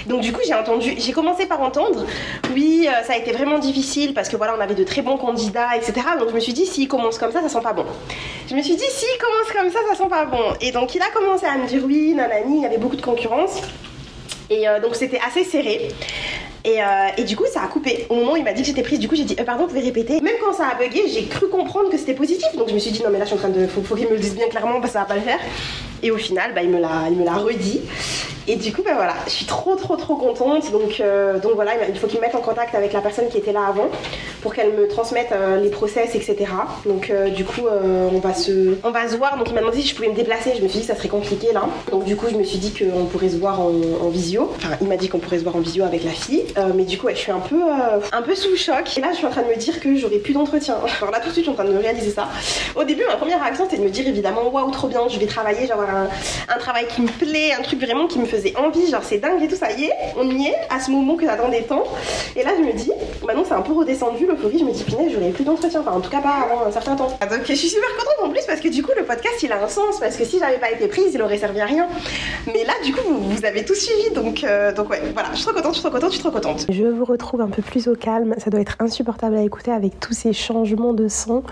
Donc, 0.06 0.22
du 0.22 0.32
coup, 0.32 0.42
j'ai 0.48 0.54
entendu, 0.54 0.96
j'ai 0.98 1.12
commencé 1.12 1.46
par 1.46 1.62
entendre, 1.62 2.06
oui, 2.54 2.88
ça 3.06 3.14
a 3.14 3.18
été 3.18 3.34
vraiment 3.34 3.60
difficile 3.60 4.14
parce 4.14 4.30
que 4.30 4.38
voilà, 4.38 4.56
on 4.58 4.62
avait 4.62 4.76
de 4.76 4.84
très 4.86 5.02
bons 5.02 5.18
candidats, 5.18 5.76
etc. 5.76 5.94
Donc, 6.20 6.30
je 6.30 6.36
me 6.36 6.40
suis 6.40 6.54
dit, 6.54 6.66
s'il 6.66 6.88
commence 6.88 7.18
comme 7.18 7.34
ça, 7.34 7.42
ça 7.42 7.50
sent 7.50 7.62
pas 7.62 7.74
bon. 7.74 7.86
Je 8.48 8.56
me 8.56 8.62
suis 8.62 8.76
dit, 8.76 8.86
s'il 8.88 9.18
commence 9.20 9.52
comme 9.54 9.72
ça, 9.72 9.80
ça 9.90 10.04
sent 10.04 10.10
pas 10.10 10.26
bon. 10.26 10.54
Et 10.62 10.72
donc, 10.72 10.85
donc 10.86 10.94
il 10.94 11.02
a 11.02 11.10
commencé 11.10 11.48
à 11.48 11.58
me 11.58 11.66
dire 11.66 11.82
oui, 11.84 12.14
nanani, 12.14 12.58
il 12.58 12.62
y 12.62 12.66
avait 12.68 12.78
beaucoup 12.78 12.96
de 12.96 13.02
concurrence. 13.02 13.60
Et 14.52 14.70
euh, 14.70 14.80
donc 14.80 14.94
c'était 14.94 15.20
assez 15.28 15.44
serré. 15.44 15.88
Et, 16.64 16.80
euh, 16.80 16.86
et, 17.18 17.24
du 17.24 17.36
coup, 17.36 17.46
ça 17.52 17.64
a 17.64 17.68
coupé. 17.68 18.06
Au 18.08 18.14
moment 18.14 18.34
où 18.34 18.38
il 18.38 18.44
m'a 18.44 18.54
dit 18.54 18.62
que 18.62 18.68
j'étais 18.68 18.84
prise, 18.84 19.00
du 19.00 19.08
coup, 19.08 19.16
j'ai 19.16 19.24
dit, 19.24 19.36
euh, 19.40 19.44
pardon, 19.44 19.64
vous 19.64 19.70
pouvez 19.70 19.82
répéter. 19.82 20.22
Même 20.22 20.36
quand 20.44 20.54
ça 20.54 20.68
a 20.68 20.76
bugué, 20.76 21.02
j'ai 21.08 21.26
cru 21.26 21.48
comprendre 21.48 21.90
que 21.90 21.98
c'était 21.98 22.14
positif. 22.14 22.56
Donc 22.56 22.70
je 22.70 22.76
me 22.76 22.80
suis 22.80 22.92
dit, 22.92 23.02
non, 23.02 23.10
mais 23.10 23.18
là, 23.18 23.26
je 23.26 23.30
suis 23.30 23.36
en 23.36 23.40
train 23.40 23.50
de. 23.50 23.66
Faut, 23.66 23.82
faut 23.82 23.96
qu'il 23.96 24.06
me 24.06 24.14
le 24.14 24.20
dise 24.20 24.36
bien 24.36 24.48
clairement, 24.48 24.74
parce 24.74 24.90
que 24.90 24.94
ça 24.94 25.00
va 25.00 25.06
pas 25.06 25.16
le 25.16 25.22
faire. 25.22 25.40
Et 26.04 26.12
au 26.12 26.18
final, 26.18 26.54
bah, 26.54 26.62
il 26.62 26.70
me 26.70 26.80
l'a 26.80 27.34
redit. 27.34 27.82
Et 28.48 28.58
du 28.58 28.72
coup, 28.72 28.84
ben 28.84 28.94
voilà, 28.94 29.16
je 29.26 29.32
suis 29.32 29.46
trop 29.46 29.76
trop 29.76 29.96
trop 29.96 30.16
contente. 30.16 30.72
Donc, 30.72 31.00
euh, 31.00 31.40
donc 31.40 31.54
voilà, 31.56 31.72
il 31.90 31.98
faut 31.98 32.06
qu'il 32.06 32.20
me 32.20 32.26
mette 32.26 32.36
en 32.36 32.42
contact 32.42 32.76
avec 32.76 32.94
la 32.94 33.02
personne 33.02 33.28
qui 33.28 33.38
était 33.38 33.52
là 33.52 33.66
avant 33.68 33.88
pour 34.42 34.54
qu'elle 34.54 34.74
me 34.74 34.88
transmette 34.88 35.32
euh, 35.32 35.60
les 35.60 35.70
process, 35.70 36.14
etc. 36.14 36.46
Donc 36.86 37.10
euh, 37.10 37.30
du 37.30 37.44
coup, 37.44 37.64
on, 37.68 38.20
va 38.20 38.36
se, 38.36 38.78
on 38.84 38.92
va 38.92 39.08
se 39.08 39.16
voir. 39.16 39.38
Donc 39.38 39.50
il 39.50 39.56
m'a 39.56 39.62
demandé 39.62 39.82
si 39.82 39.88
je 39.88 39.96
pouvais 39.96 40.10
me 40.10 40.16
déplacer. 40.16 40.54
Je 40.56 40.62
me 40.62 40.68
suis 40.68 40.82
dit 40.82 40.86
que 40.86 40.94
ça 40.94 40.96
serait 40.96 41.10
compliqué 41.10 41.54
là. 41.54 41.64
Donc 41.90 42.06
du 42.06 42.16
coup, 42.16 42.28
je 42.30 42.36
me 42.36 42.44
suis 42.44 42.60
dit 42.60 42.72
qu'on 42.72 43.06
pourrait 43.06 43.30
se 43.30 43.38
voir 43.38 43.60
en, 43.60 43.72
visio. 44.10 44.52
Enfin, 44.58 44.76
il 44.80 44.88
m'a 44.88 44.98
dit 44.98 45.10
qu'on 45.10 45.18
pourrait 45.18 45.40
se 45.40 45.44
voir 45.44 45.56
en 45.56 45.60
visio 45.60 45.84
avec 45.84 46.04
la 46.04 46.12
fille. 46.12 46.44
mais 46.76 46.84
du 46.84 47.00
coup, 47.00 47.08
je 47.10 47.16
suis 47.16 47.32
un 47.32 47.40
peu, 47.40 47.60
un 48.12 48.22
peu 48.22 48.36
sous 48.36 48.56
choc. 48.56 48.96
Et 48.98 49.02
là, 49.02 49.10
je 49.12 49.18
suis 49.18 49.26
en 49.26 49.32
train 49.32 49.42
de 49.42 49.48
me 49.48 49.56
dire 49.56 49.80
que 49.80 49.96
j'aurai 49.96 50.20
plus 50.20 50.34
d'entretien. 50.34 50.76
Alors 51.02 51.12
là, 51.12 51.20
tout 51.20 51.30
de 51.30 51.34
suite, 51.34 51.46
je 51.46 51.50
suis 51.50 51.52
en 51.52 51.56
train 51.56 51.66
de 51.66 51.74
me 51.74 51.82
réaliser 51.82 52.12
ça. 52.12 52.30
Au 52.76 52.84
début, 52.84 53.04
ma 53.08 53.16
première 53.16 53.42
réaction, 53.42 53.66
c'était 53.66 53.78
de 53.78 53.84
me 53.84 53.90
dire 53.90 54.08
évidemment, 54.08 54.48
waouh, 54.50 54.70
trop 54.70 54.88
bien, 54.88 55.02
je 55.10 55.18
vais 55.18 55.26
travailler, 55.26 55.66
j'ai 55.66 55.72
avoir 55.72 55.90
un, 55.90 56.08
un 56.54 56.58
travail 56.60 56.86
qui 56.88 57.02
me 57.02 57.08
plaît, 57.08 57.54
un 57.58 57.64
truc 57.64 57.82
vraiment 57.82 58.08
qui 58.08 58.20
me 58.20 58.26
faisait 58.36 58.56
envie, 58.58 58.90
genre 58.90 59.04
c'est 59.04 59.18
dingue 59.18 59.42
et 59.42 59.48
tout, 59.48 59.56
ça 59.56 59.72
y 59.72 59.86
est, 59.86 59.94
on 60.18 60.30
y 60.30 60.48
est, 60.48 60.56
à 60.70 60.80
ce 60.80 60.92
moment 60.92 61.16
que 61.16 61.26
j'attendais 61.26 61.62
tant. 61.62 61.84
Et 62.36 62.44
là, 62.44 62.52
je 62.58 62.64
me 62.64 62.74
dis, 62.74 62.92
maintenant 63.26 63.44
c'est 63.48 63.54
un 63.54 63.62
peu 63.62 63.74
redescendu 63.74 64.26
l'euphorie, 64.26 64.60
je 64.60 64.66
me 64.66 64.72
dis, 64.72 64.84
punaise, 64.84 65.12
j'aurais 65.14 65.32
plus 65.32 65.44
d'entretien, 65.44 65.82
enfin 65.82 65.92
en 65.92 66.02
tout 66.02 66.10
cas 66.10 66.22
pas 66.22 66.46
avant 66.46 66.66
un 66.66 66.72
certain 66.72 66.96
temps. 66.96 67.08
Donc 67.22 67.42
je 67.46 67.54
suis 67.54 67.70
super 67.70 67.90
contente 67.98 68.28
en 68.28 68.30
plus 68.30 68.46
parce 68.46 68.60
que 68.60 68.70
du 68.70 68.84
coup, 68.84 68.92
le 68.98 69.04
podcast 69.04 69.42
il 69.44 69.52
a 69.52 69.64
un 69.64 69.68
sens, 69.68 70.00
parce 70.00 70.18
que 70.18 70.26
si 70.26 70.40
j'avais 70.40 70.58
pas 70.58 70.72
été 70.72 70.88
prise, 70.88 71.14
il 71.14 71.22
aurait 71.22 71.38
servi 71.38 71.62
à 71.62 71.66
rien. 71.66 71.88
Mais 72.48 72.64
là, 72.64 72.74
du 72.84 72.94
coup, 72.94 73.02
vous, 73.08 73.46
avez 73.46 73.66
tout 73.66 73.76
suivi, 73.76 74.14
donc, 74.14 74.44
euh, 74.44 74.74
donc 74.74 74.90
ouais, 74.90 75.02
voilà, 75.14 75.30
je 75.32 75.38
suis 75.38 75.46
trop 75.46 75.54
contente, 75.54 75.74
je 75.74 75.80
suis 75.80 75.84
trop 75.84 75.92
contente, 75.92 76.12
je 76.12 76.16
suis 76.16 76.24
trop 76.24 76.32
contente. 76.32 76.66
Je 76.70 76.86
vous 76.86 77.06
retrouve 77.06 77.42
un 77.42 77.50
peu 77.50 77.62
plus 77.62 77.88
au 77.88 77.96
calme, 77.96 78.36
ça 78.38 78.50
doit 78.50 78.62
être 78.62 78.76
insupportable 78.80 79.36
à 79.36 79.42
écouter 79.42 79.72
avec 79.72 80.00
tous 80.00 80.14
ces 80.14 80.34
changements 80.34 80.94
de 80.94 81.08
son. 81.08 81.44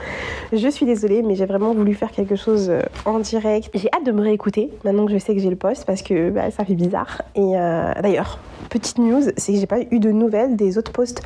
Je 0.51 0.67
suis 0.67 0.85
désolée, 0.85 1.21
mais 1.21 1.35
j'ai 1.35 1.45
vraiment 1.45 1.73
voulu 1.73 1.93
faire 1.93 2.11
quelque 2.11 2.35
chose 2.35 2.69
euh, 2.69 2.81
en 3.05 3.19
direct. 3.19 3.69
J'ai 3.73 3.89
hâte 3.93 4.05
de 4.05 4.11
me 4.11 4.21
réécouter 4.21 4.69
maintenant 4.83 5.05
que 5.05 5.13
je 5.13 5.17
sais 5.17 5.33
que 5.33 5.41
j'ai 5.41 5.49
le 5.49 5.55
poste 5.55 5.85
parce 5.85 6.01
que 6.01 6.29
bah, 6.29 6.51
ça 6.51 6.65
fait 6.65 6.72
bizarre. 6.75 7.21
Et 7.35 7.57
euh, 7.57 7.93
d'ailleurs, 8.01 8.39
petite 8.69 8.97
news, 8.97 9.21
c'est 9.37 9.53
que 9.53 9.59
j'ai 9.59 9.67
pas 9.67 9.81
eu 9.91 9.99
de 9.99 10.11
nouvelles 10.11 10.55
des 10.55 10.77
autres 10.77 10.91
postes 10.91 11.21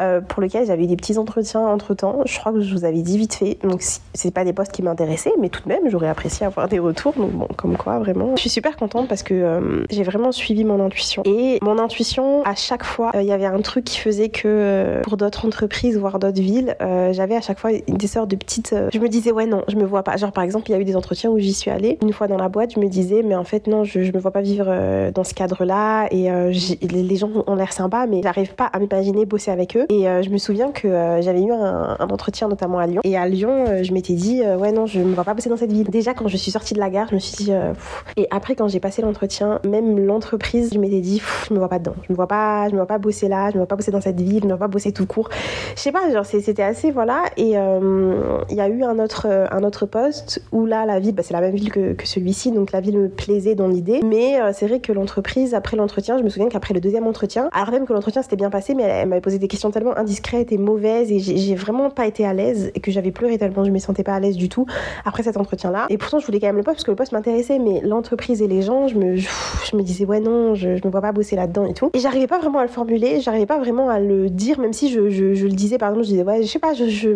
euh, 0.00 0.20
pour 0.20 0.42
lesquels 0.42 0.66
j'avais 0.66 0.84
eu 0.84 0.86
des 0.86 0.96
petits 0.96 1.18
entretiens 1.18 1.60
entre 1.60 1.94
temps. 1.94 2.20
Je 2.26 2.38
crois 2.38 2.52
que 2.52 2.60
je 2.60 2.74
vous 2.74 2.84
avais 2.84 3.02
dit 3.02 3.18
vite 3.18 3.34
fait. 3.34 3.58
Donc, 3.62 3.82
c'est 4.14 4.30
pas 4.30 4.44
des 4.44 4.52
postes 4.52 4.72
qui 4.72 4.82
m'intéressaient, 4.82 5.32
mais 5.40 5.48
tout 5.48 5.62
de 5.64 5.68
même, 5.68 5.88
j'aurais 5.88 6.08
apprécié 6.08 6.46
avoir 6.46 6.68
des 6.68 6.78
retours. 6.78 7.12
Donc, 7.14 7.30
bon, 7.32 7.48
comme 7.56 7.76
quoi, 7.76 7.98
vraiment. 7.98 8.34
Je 8.36 8.40
suis 8.40 8.50
super 8.50 8.76
contente 8.76 9.08
parce 9.08 9.22
que 9.22 9.34
euh, 9.34 9.84
j'ai 9.90 10.02
vraiment 10.02 10.32
suivi 10.32 10.64
mon 10.64 10.84
intuition. 10.84 11.22
Et 11.24 11.58
mon 11.62 11.78
intuition, 11.78 12.42
à 12.44 12.54
chaque 12.54 12.84
fois, 12.84 13.12
il 13.14 13.24
y 13.26 13.32
avait 13.32 13.46
un 13.46 13.60
truc 13.60 13.84
qui 13.84 13.98
faisait 13.98 14.28
que 14.28 15.00
pour 15.02 15.16
d'autres 15.16 15.46
entreprises, 15.46 15.98
voire 15.98 16.18
d'autres 16.18 16.40
villes, 16.40 16.76
j'avais 17.12 17.36
à 17.36 17.40
chaque 17.40 17.58
fois 17.58 17.70
des 17.72 18.06
sortes 18.06 18.30
de 18.30 18.36
petites. 18.36 18.74
je 18.92 18.98
me 18.98 19.08
disais, 19.08 19.32
ouais, 19.32 19.46
non, 19.46 19.62
je 19.68 19.76
me 19.76 19.84
vois 19.84 20.02
pas. 20.02 20.16
Genre, 20.16 20.32
par 20.32 20.44
exemple, 20.44 20.70
il 20.70 20.72
y 20.72 20.76
a 20.76 20.80
eu 20.80 20.84
des 20.84 20.96
entretiens 20.96 21.30
où 21.30 21.38
j'y 21.38 21.52
suis 21.52 21.70
allée. 21.70 21.98
Une 22.02 22.12
fois 22.12 22.28
dans 22.28 22.36
la 22.36 22.48
boîte, 22.48 22.74
je 22.74 22.80
me 22.80 22.88
disais, 22.88 23.22
mais 23.22 23.34
en 23.34 23.44
fait, 23.44 23.66
non, 23.66 23.84
je, 23.84 24.02
je 24.02 24.12
me 24.12 24.18
vois 24.18 24.30
pas 24.30 24.42
vivre 24.42 24.66
dans 25.14 25.24
ce 25.24 25.34
cadre-là 25.34 26.06
et 26.10 26.30
euh, 26.30 26.52
les 26.82 27.16
gens 27.16 27.30
ont 27.46 27.54
l'air 27.54 27.72
sympas, 27.72 28.06
mais 28.06 28.22
j'arrive 28.22 28.54
pas 28.54 28.66
à 28.66 28.78
m'imaginer 28.78 29.24
bosser 29.24 29.50
avec 29.50 29.76
eux. 29.76 29.86
Et 29.90 30.08
euh, 30.08 30.22
je 30.22 30.30
me 30.30 30.38
souviens 30.38 30.70
que 30.70 30.88
euh, 30.88 31.22
j'avais 31.22 31.42
eu 31.42 31.52
un, 31.52 31.96
entretien 32.00 32.48
notamment 32.48 32.78
à 32.78 32.86
Lyon. 32.86 33.00
Et 33.04 33.16
à 33.16 33.26
Lyon, 33.26 33.82
je 33.82 33.92
m'étais 33.92 34.14
dit, 34.14 34.42
ouais, 34.42 34.72
non, 34.72 34.86
je 34.86 35.00
me 35.00 35.14
vois 35.14 35.24
pas 35.24 35.34
bosser 35.34 35.48
dans 35.48 35.56
cette 35.56 35.72
ville. 35.72 35.88
Déjà, 35.88 36.14
quand 36.14 36.28
je 36.28 36.36
suis 36.36 36.50
sortie 36.50 36.74
de 36.74 36.78
la 36.78 36.90
gare, 36.90 37.08
je 37.08 37.14
me 37.14 37.20
suis 37.20 37.44
dit, 37.44 37.52
et 38.16 38.26
après, 38.30 38.54
quand 38.54 38.68
j'ai 38.68 38.80
passé 38.80 39.02
l'entretien, 39.02 39.60
même 39.64 39.98
l'entreprise, 39.98 40.70
je 40.72 40.78
m'étais 40.78 41.00
dit, 41.00 41.22
je 41.48 41.54
me 41.54 41.58
vois 41.58 41.68
pas 41.68 41.78
dedans. 41.78 41.94
Je 42.06 42.12
me 42.12 42.16
vois 42.16 42.26
pas, 42.26 42.66
je 42.68 42.72
me 42.72 42.76
vois 42.76 42.86
pas 42.86 42.98
bosser 42.98 43.28
là, 43.28 43.48
je 43.50 43.54
me 43.54 43.60
vois 43.60 43.66
pas 43.66 43.76
bosser 43.76 43.90
dans 43.90 44.00
cette 44.00 44.20
ville, 44.20 44.40
je 44.42 44.46
me 44.46 44.50
vois 44.50 44.58
pas 44.58 44.68
bosser 44.68 44.92
tout 44.92 45.06
court. 45.06 45.28
Je 45.76 45.80
sais 45.80 45.92
pas, 45.92 46.10
genre, 46.12 46.26
c'était 46.26 46.62
assez, 46.62 46.90
voilà. 46.90 47.24
Et 47.36 47.52
il 47.52 48.56
y 48.56 48.60
a 48.60 48.68
eu 48.68 48.82
un 48.82 48.98
autre, 48.98 49.26
un 49.26 49.64
autre 49.64 49.86
poste 49.86 50.42
où 50.52 50.66
là, 50.66 50.84
la 50.84 51.00
ville, 51.00 51.14
bah, 51.14 51.22
c'est 51.22 51.34
la 51.34 51.40
même 51.40 51.54
ville 51.54 51.72
que, 51.72 51.94
que 51.94 52.06
celui-ci, 52.06 52.52
donc 52.52 52.72
la 52.72 52.80
ville 52.80 52.98
me 52.98 53.08
plaisait 53.08 53.54
dans 53.54 53.68
l'idée. 53.68 54.00
Mais 54.04 54.38
c'est 54.52 54.66
vrai 54.72 54.80
que 54.80 54.92
l'entreprise, 54.92 55.54
après 55.54 55.76
l'entretien, 55.76 56.18
je 56.18 56.22
me 56.22 56.28
souviens 56.28 56.48
qu'après 56.48 56.74
le 56.74 56.80
deuxième 56.80 57.06
entretien, 57.06 57.48
alors 57.52 57.70
même 57.70 57.86
que 57.86 57.92
l'entretien 57.92 58.22
s'était 58.22 58.36
bien 58.36 58.50
passé, 58.50 58.74
mais 58.74 58.82
elle, 58.82 59.08
m'avait 59.08 59.20
posé 59.20 59.38
des 59.38 59.48
questions 59.48 59.70
tellement 59.70 59.96
indiscrète 59.96 60.52
et 60.52 60.58
mauvaise 60.58 61.12
et 61.12 61.18
j'ai 61.18 61.54
vraiment 61.54 61.90
pas 61.90 62.06
été 62.06 62.26
à 62.26 62.32
l'aise 62.32 62.70
et 62.74 62.80
que 62.80 62.90
j'avais 62.90 63.12
pleuré 63.12 63.38
tellement 63.38 63.64
je 63.64 63.70
me 63.70 63.78
sentais 63.78 64.02
pas 64.02 64.14
à 64.14 64.20
l'aise 64.20 64.36
du 64.36 64.48
tout 64.48 64.66
après 65.04 65.22
cet 65.22 65.36
entretien-là. 65.36 65.86
Et 65.90 65.98
pourtant, 65.98 66.18
je 66.18 66.26
voulais 66.26 66.40
quand 66.40 66.46
même 66.46 66.56
le 66.56 66.62
poste 66.62 66.76
parce 66.76 66.84
que 66.84 66.90
le 66.90 66.96
poste 66.96 67.12
m'intéressait, 67.12 67.58
mais 67.58 67.80
l'entreprise 67.82 68.42
et 68.42 68.48
les 68.48 68.62
gens, 68.62 68.88
je 68.88 68.96
me, 68.96 69.82
disais, 69.82 70.04
ouais, 70.04 70.20
non, 70.20 70.54
je, 70.54 70.76
je 70.76 70.86
me 70.86 70.90
vois 70.90 71.00
pas 71.00 71.12
bosser 71.12 71.36
là-dedans 71.36 71.66
et 71.66 71.74
tout. 71.74 71.90
Et 71.94 71.98
j'arrivais 71.98 72.26
pas 72.26 72.38
vraiment 72.38 72.58
à 72.58 72.62
le 72.62 72.68
formuler, 72.68 73.20
j'arrivais 73.20 73.46
pas 73.46 73.58
vraiment 73.58 73.88
à 73.88 74.00
le 74.00 74.30
dire, 74.30 74.58
même 74.58 74.72
si 74.72 74.90
je, 74.90 75.00
le 75.00 75.48
disais, 75.48 75.78
par 75.78 75.90
exemple, 75.90 76.06
je 76.06 76.10
disais, 76.10 76.22
ouais, 76.22 76.42
je 76.42 76.48
sais 76.48 76.58
pas, 76.58 76.74
je, 76.74 76.86
je, 76.86 77.10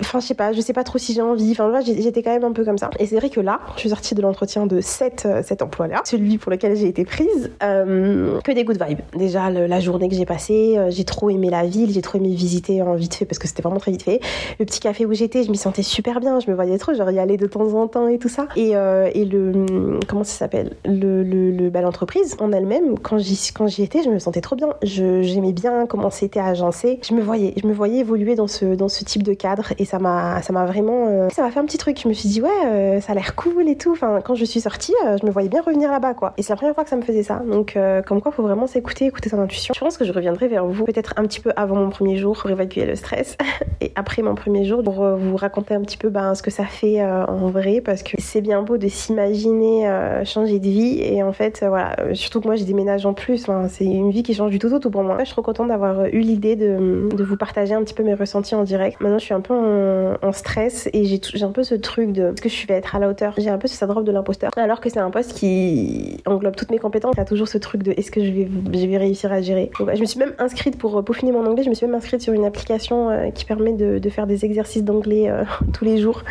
enfin, 0.00 0.20
je 0.20 0.26
sais 0.26 0.34
pas, 0.34 0.52
je 0.52 0.60
sais 0.60 0.72
pas 0.72 0.84
trop 0.84 0.98
si 0.98 1.12
j'ai 1.12 1.22
envie. 1.22 1.52
Enfin, 1.52 1.80
j'étais 1.80 2.22
quand 2.22 2.32
même 2.32 2.44
un 2.44 2.52
peu 2.52 2.64
comme 2.64 2.78
ça. 2.78 2.90
Et 2.98 3.06
c'est 3.06 3.16
vrai 3.16 3.30
que 3.30 3.40
là, 3.40 3.60
je 3.74 3.80
suis 3.80 3.88
sortie 3.90 4.14
de 4.14 4.22
l'entretien 4.22 4.66
de 4.66 4.80
cet, 4.80 5.26
euh, 5.26 5.42
cet 5.42 5.62
emploi-là, 5.62 6.02
celui 6.04 6.38
pour 6.38 6.50
lequel 6.50 6.61
j'ai 6.74 6.88
été 6.88 7.04
prise, 7.04 7.50
euh, 7.62 8.40
que 8.40 8.52
des 8.52 8.64
good 8.64 8.82
vibes. 8.82 9.00
Déjà, 9.16 9.50
la 9.50 9.80
journée 9.80 10.08
que 10.08 10.14
j'ai 10.14 10.24
passée, 10.24 10.74
euh, 10.76 10.90
j'ai 10.90 11.04
trop 11.04 11.30
aimé 11.30 11.50
la 11.50 11.64
ville, 11.64 11.92
j'ai 11.92 12.02
trop 12.02 12.18
aimé 12.18 12.28
visiter 12.30 12.82
en 12.82 12.94
vite 12.94 13.14
fait 13.14 13.24
parce 13.24 13.38
que 13.38 13.48
c'était 13.48 13.62
vraiment 13.62 13.80
très 13.80 13.92
vite 13.92 14.02
fait. 14.02 14.20
Le 14.58 14.64
petit 14.64 14.80
café 14.80 15.06
où 15.06 15.12
j'étais, 15.12 15.42
je 15.42 15.50
m'y 15.50 15.56
sentais 15.56 15.82
super 15.82 16.20
bien, 16.20 16.40
je 16.40 16.50
me 16.50 16.54
voyais 16.54 16.78
trop, 16.78 16.94
genre 16.94 17.10
y 17.10 17.18
aller 17.18 17.36
de 17.36 17.46
temps 17.46 17.74
en 17.74 17.88
temps 17.88 18.08
et 18.08 18.18
tout 18.18 18.28
ça. 18.28 18.48
Et, 18.56 18.70
et 18.70 19.24
le, 19.24 19.98
comment 20.08 20.24
ça 20.24 20.36
s'appelle? 20.38 20.76
Le, 20.84 21.22
le, 21.22 21.50
le 21.50 21.70
bah, 21.70 21.80
l'entreprise 21.80 22.36
en 22.40 22.52
elle-même, 22.52 22.98
quand 22.98 23.18
j'y, 23.18 23.52
quand 23.54 23.66
j'y 23.66 23.82
étais, 23.82 24.02
je 24.02 24.10
me 24.10 24.18
sentais 24.18 24.40
trop 24.40 24.56
bien. 24.56 24.70
Je, 24.82 25.22
j'aimais 25.22 25.52
bien 25.52 25.86
comment 25.86 26.10
c'était 26.10 26.40
agencé. 26.40 27.00
Je 27.02 27.14
me 27.14 27.20
voyais, 27.22 27.54
je 27.60 27.66
me 27.66 27.72
voyais 27.72 28.00
évoluer 28.00 28.34
dans 28.34 28.46
ce, 28.48 28.74
dans 28.74 28.88
ce 28.88 29.04
type 29.04 29.22
de 29.22 29.34
cadre 29.34 29.72
et 29.78 29.84
ça 29.84 29.98
m'a, 29.98 30.42
ça 30.42 30.52
m'a 30.52 30.66
vraiment, 30.66 31.28
ça 31.30 31.42
m'a 31.42 31.50
fait 31.50 31.60
un 31.60 31.64
petit 31.64 31.78
truc. 31.78 32.00
Je 32.02 32.08
me 32.08 32.12
suis 32.12 32.28
dit, 32.28 32.42
ouais, 32.42 33.00
ça 33.00 33.12
a 33.12 33.14
l'air 33.14 33.34
cool 33.34 33.68
et 33.68 33.76
tout. 33.76 33.92
Enfin, 33.92 34.20
quand 34.24 34.34
je 34.34 34.44
suis 34.44 34.60
sortie, 34.60 34.94
je 35.20 35.26
me 35.26 35.30
voyais 35.30 35.48
bien 35.48 35.62
revenir 35.62 35.90
là-bas, 35.90 36.14
quoi. 36.14 36.34
C'est 36.42 36.52
la 36.52 36.56
première 36.56 36.74
fois 36.74 36.84
que 36.84 36.90
ça 36.90 36.96
me 36.96 37.02
faisait 37.02 37.22
ça. 37.22 37.42
Donc, 37.48 37.78
comme 38.06 38.20
quoi, 38.20 38.32
faut 38.32 38.42
vraiment 38.42 38.66
s'écouter, 38.66 39.06
écouter 39.06 39.28
son 39.28 39.40
intuition. 39.40 39.74
Je 39.74 39.80
pense 39.80 39.96
que 39.96 40.04
je 40.04 40.12
reviendrai 40.12 40.48
vers 40.48 40.66
vous 40.66 40.84
peut-être 40.84 41.14
un 41.16 41.22
petit 41.22 41.40
peu 41.40 41.52
avant 41.56 41.76
mon 41.76 41.90
premier 41.90 42.16
jour 42.16 42.36
pour 42.36 42.50
évacuer 42.50 42.84
le 42.84 42.96
stress 42.96 43.36
et 43.80 43.92
après 43.94 44.22
mon 44.22 44.34
premier 44.34 44.64
jour 44.64 44.82
pour 44.82 45.02
euh, 45.02 45.16
vous 45.16 45.36
raconter 45.36 45.74
un 45.74 45.80
petit 45.80 45.96
peu 45.96 46.08
ben, 46.08 46.34
ce 46.34 46.42
que 46.42 46.50
ça 46.50 46.64
fait 46.64 47.00
euh, 47.00 47.24
en 47.26 47.48
vrai 47.48 47.80
parce 47.80 48.02
que 48.02 48.16
c'est 48.18 48.40
bien 48.40 48.62
beau 48.62 48.76
de 48.76 48.88
s'imaginer 48.88 49.88
euh, 49.88 50.24
changer 50.24 50.58
de 50.58 50.68
vie 50.68 51.00
et 51.00 51.22
en 51.22 51.32
fait 51.32 51.64
voilà 51.66 51.96
surtout 52.14 52.40
que 52.40 52.46
moi 52.46 52.56
j'ai 52.56 52.64
déménage 52.64 53.06
en 53.06 53.14
plus 53.14 53.46
c'est 53.68 53.84
une 53.84 54.10
vie 54.10 54.22
qui 54.22 54.34
change 54.34 54.50
du 54.50 54.58
tout 54.58 54.72
au 54.72 54.78
tout 54.78 54.90
pour 54.90 55.02
moi 55.02 55.18
je 55.20 55.24
suis 55.24 55.32
trop 55.32 55.42
contente 55.42 55.68
d'avoir 55.68 56.06
eu 56.06 56.20
l'idée 56.20 56.56
de, 56.56 57.08
de, 57.14 57.24
vous 57.24 57.36
partager 57.36 57.74
un 57.74 57.82
petit 57.82 57.94
peu 57.94 58.02
mes 58.02 58.14
ressentis 58.14 58.54
en 58.54 58.62
direct 58.62 59.00
maintenant 59.00 59.18
je 59.18 59.24
suis 59.24 59.34
un 59.34 59.40
peu 59.40 59.54
en, 59.54 60.32
stress 60.32 60.88
et 60.92 61.04
j'ai 61.04 61.20
un 61.42 61.50
peu 61.50 61.62
ce 61.62 61.74
truc 61.74 62.12
de 62.12 62.32
est-ce 62.32 62.40
que 62.40 62.48
je 62.48 62.66
vais 62.66 62.74
être 62.74 62.96
à 62.96 62.98
la 62.98 63.08
hauteur? 63.08 63.34
J'ai 63.36 63.50
un 63.50 63.58
peu 63.58 63.68
ce 63.68 63.76
syndrome 63.76 64.04
de 64.04 64.12
l'imposteur 64.12 64.50
alors 64.56 64.80
que 64.80 64.88
c'est 64.88 64.98
un 64.98 65.10
poste 65.10 65.34
qui 65.34 66.16
englobe 66.32 66.56
toutes 66.56 66.70
mes 66.70 66.78
compétences 66.78 67.14
il 67.16 67.18
y 67.18 67.22
a 67.22 67.26
toujours 67.26 67.48
ce 67.48 67.58
truc 67.58 67.82
de 67.82 67.92
est-ce 67.96 68.10
que 68.10 68.24
je 68.24 68.30
vais, 68.30 68.96
réussir 68.96 69.32
à 69.32 69.40
gérer? 69.40 69.70
Je 69.78 70.00
me 70.00 70.06
suis 70.06 70.18
même 70.18 70.32
inscrite 70.38 70.78
pour 70.78 71.04
peaufiner 71.04 71.32
mon 71.32 71.46
anglais 71.46 71.62
je 71.62 71.68
me 71.68 71.74
suis 71.74 71.86
même 71.86 71.94
inscrite 71.94 72.22
sur 72.22 72.32
une 72.32 72.44
application 72.44 73.10
qui 73.34 73.44
permet 73.44 73.72
de, 73.72 74.08
faire 74.10 74.26
des 74.26 74.44
exercices 74.44 74.84
d'anglais 74.84 75.28
euh, 75.28 75.44
tous 75.72 75.84
les 75.84 75.98
jours, 75.98 76.22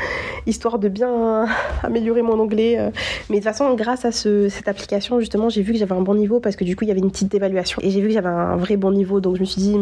histoire 0.45 0.79
de 0.79 0.87
bien 0.87 1.45
améliorer 1.83 2.21
mon 2.21 2.39
anglais. 2.39 2.77
Euh. 2.79 2.89
Mais 3.29 3.39
de 3.39 3.41
toute 3.41 3.51
façon, 3.51 3.73
grâce 3.75 4.05
à 4.05 4.11
cette 4.11 4.67
application, 4.67 5.19
justement, 5.19 5.49
j'ai 5.49 5.61
vu 5.61 5.73
que 5.73 5.79
j'avais 5.79 5.95
un 5.95 6.01
bon 6.01 6.15
niveau 6.15 6.39
parce 6.39 6.55
que 6.55 6.63
du 6.63 6.75
coup, 6.75 6.83
il 6.83 6.87
y 6.87 6.91
avait 6.91 6.99
une 6.99 7.11
petite 7.11 7.33
évaluation. 7.33 7.81
Et 7.83 7.89
j'ai 7.89 8.01
vu 8.01 8.07
que 8.07 8.13
j'avais 8.13 8.29
un 8.29 8.57
vrai 8.57 8.77
bon 8.77 8.91
niveau. 8.91 9.19
Donc 9.19 9.35
je 9.35 9.41
me 9.41 9.45
suis 9.45 9.61
dit, 9.61 9.75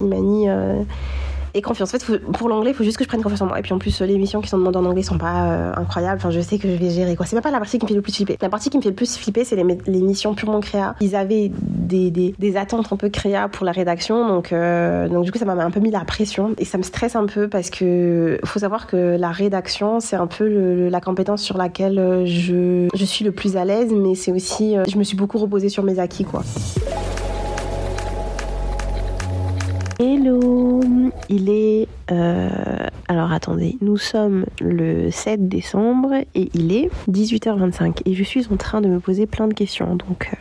Imani, 0.00 0.48
euh, 0.48 0.82
et 1.56 1.62
confiance. 1.62 1.94
En 1.94 1.98
fait, 1.98 2.18
pour 2.18 2.48
l'anglais, 2.48 2.70
il 2.70 2.74
faut 2.74 2.84
juste 2.84 2.98
que 2.98 3.04
je 3.04 3.08
prenne 3.08 3.22
confiance 3.22 3.40
en 3.40 3.46
moi. 3.46 3.58
Et 3.58 3.62
puis 3.62 3.72
en 3.72 3.78
plus, 3.78 4.00
les 4.02 4.18
missions 4.18 4.40
qui 4.40 4.48
sont 4.48 4.58
demandées 4.58 4.78
en 4.78 4.84
anglais 4.84 5.02
sont 5.02 5.18
pas 5.18 5.46
euh, 5.46 5.72
incroyables. 5.76 6.18
Enfin, 6.18 6.30
je 6.30 6.40
sais 6.40 6.58
que 6.58 6.68
je 6.68 6.74
vais 6.74 6.90
gérer 6.90 7.16
quoi. 7.16 7.24
C'est 7.26 7.40
pas 7.40 7.50
la 7.50 7.58
partie 7.58 7.78
qui 7.78 7.84
me 7.84 7.88
fait 7.88 7.94
le 7.94 8.02
plus 8.02 8.14
flipper. 8.14 8.36
La 8.40 8.48
partie 8.48 8.70
qui 8.70 8.76
me 8.76 8.82
fait 8.82 8.90
le 8.90 8.94
plus 8.94 9.16
flipper, 9.16 9.44
c'est 9.44 9.56
les, 9.56 9.64
les, 9.86 10.00
missions 10.00 10.34
purement 10.34 10.60
créa. 10.60 10.94
Ils 11.00 11.16
avaient 11.16 11.50
des, 11.52 12.10
des, 12.10 12.34
des, 12.38 12.56
attentes 12.56 12.92
un 12.92 12.96
peu 12.96 13.08
créa 13.08 13.48
pour 13.48 13.64
la 13.64 13.72
rédaction, 13.72 14.28
donc 14.28 14.52
euh, 14.52 15.08
donc 15.08 15.24
du 15.24 15.32
coup, 15.32 15.38
ça 15.38 15.44
m'a 15.44 15.52
un 15.52 15.70
peu 15.70 15.80
mis 15.80 15.90
la 15.90 16.04
pression 16.04 16.54
et 16.58 16.64
ça 16.64 16.78
me 16.78 16.82
stresse 16.82 17.16
un 17.16 17.26
peu 17.26 17.48
parce 17.48 17.70
que 17.70 18.38
faut 18.44 18.58
savoir 18.58 18.86
que 18.86 19.16
la 19.18 19.30
rédaction, 19.30 20.00
c'est 20.00 20.16
un 20.16 20.26
peu 20.26 20.46
le, 20.48 20.88
la 20.88 21.00
compétence 21.00 21.42
sur 21.42 21.56
laquelle 21.56 21.98
euh, 21.98 22.26
je 22.26 22.88
je 22.94 23.04
suis 23.04 23.24
le 23.24 23.32
plus 23.32 23.56
à 23.56 23.64
l'aise, 23.64 23.92
mais 23.94 24.14
c'est 24.14 24.32
aussi 24.32 24.76
je 24.86 24.98
me 24.98 25.04
suis 25.04 25.16
beaucoup 25.16 25.38
reposée 25.38 25.68
sur 25.68 25.82
mes 25.82 25.98
acquis 25.98 26.24
quoi. 26.24 26.42
Hello 29.98 30.82
Il 31.30 31.48
est... 31.48 31.95
Euh, 32.12 32.48
alors 33.08 33.32
attendez, 33.32 33.78
nous 33.80 33.96
sommes 33.96 34.46
le 34.60 35.10
7 35.10 35.48
décembre 35.48 36.14
et 36.34 36.50
il 36.54 36.72
est 36.72 36.90
18h25 37.10 38.02
et 38.04 38.14
je 38.14 38.22
suis 38.22 38.46
en 38.52 38.56
train 38.56 38.80
de 38.80 38.88
me 38.88 39.00
poser 39.00 39.26
plein 39.26 39.48
de 39.48 39.54
questions. 39.54 39.96
Donc 39.96 40.30
euh, 40.32 40.36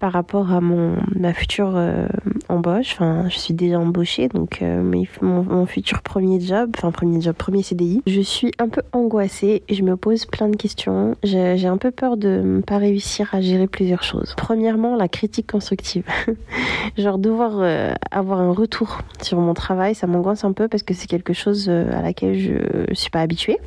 par 0.00 0.12
rapport 0.12 0.52
à 0.52 0.60
mon 0.60 0.96
ma 1.14 1.32
future 1.32 1.72
euh, 1.74 2.06
embauche, 2.48 2.92
enfin 2.92 3.28
je 3.28 3.38
suis 3.38 3.54
déjà 3.54 3.78
embauchée 3.78 4.28
donc 4.28 4.62
mon, 4.62 5.42
mon, 5.42 5.66
futur 5.66 6.02
premier 6.02 6.40
job, 6.40 6.70
enfin 6.76 6.90
premier 6.90 7.20
job, 7.20 7.34
premier 7.36 7.62
CDI, 7.62 8.02
je 8.06 8.20
suis 8.20 8.52
un 8.58 8.68
peu 8.68 8.82
angoissée 8.92 9.62
et 9.68 9.74
je 9.74 9.82
me 9.82 9.96
pose 9.96 10.26
plein 10.26 10.48
de 10.48 10.56
questions. 10.56 11.16
J'ai 11.22 11.66
un 11.66 11.78
peu 11.78 11.90
peur 11.90 12.16
de 12.16 12.40
ne 12.44 12.60
pas 12.60 12.78
réussir 12.78 13.34
à 13.34 13.40
gérer 13.40 13.66
plusieurs 13.66 14.02
choses. 14.02 14.34
Premièrement, 14.36 14.96
la 14.96 15.08
critique 15.08 15.50
constructive. 15.50 16.04
Genre 16.96 17.18
devoir 17.18 17.62
avoir 18.10 18.40
un 18.40 18.52
retour 18.52 18.98
sur 19.22 19.38
mon 19.38 19.54
travail, 19.54 19.94
ça 19.94 20.06
m'angoisse 20.06 20.44
un 20.44 20.52
peu 20.52 20.68
parce 20.68 20.82
que 20.82 20.94
c'est 20.98 21.06
quelque 21.06 21.32
chose 21.32 21.66
euh, 21.68 21.90
à 21.92 22.02
laquelle 22.02 22.38
je 22.38 22.94
suis 22.94 23.10
pas 23.10 23.20
habituée. 23.20 23.58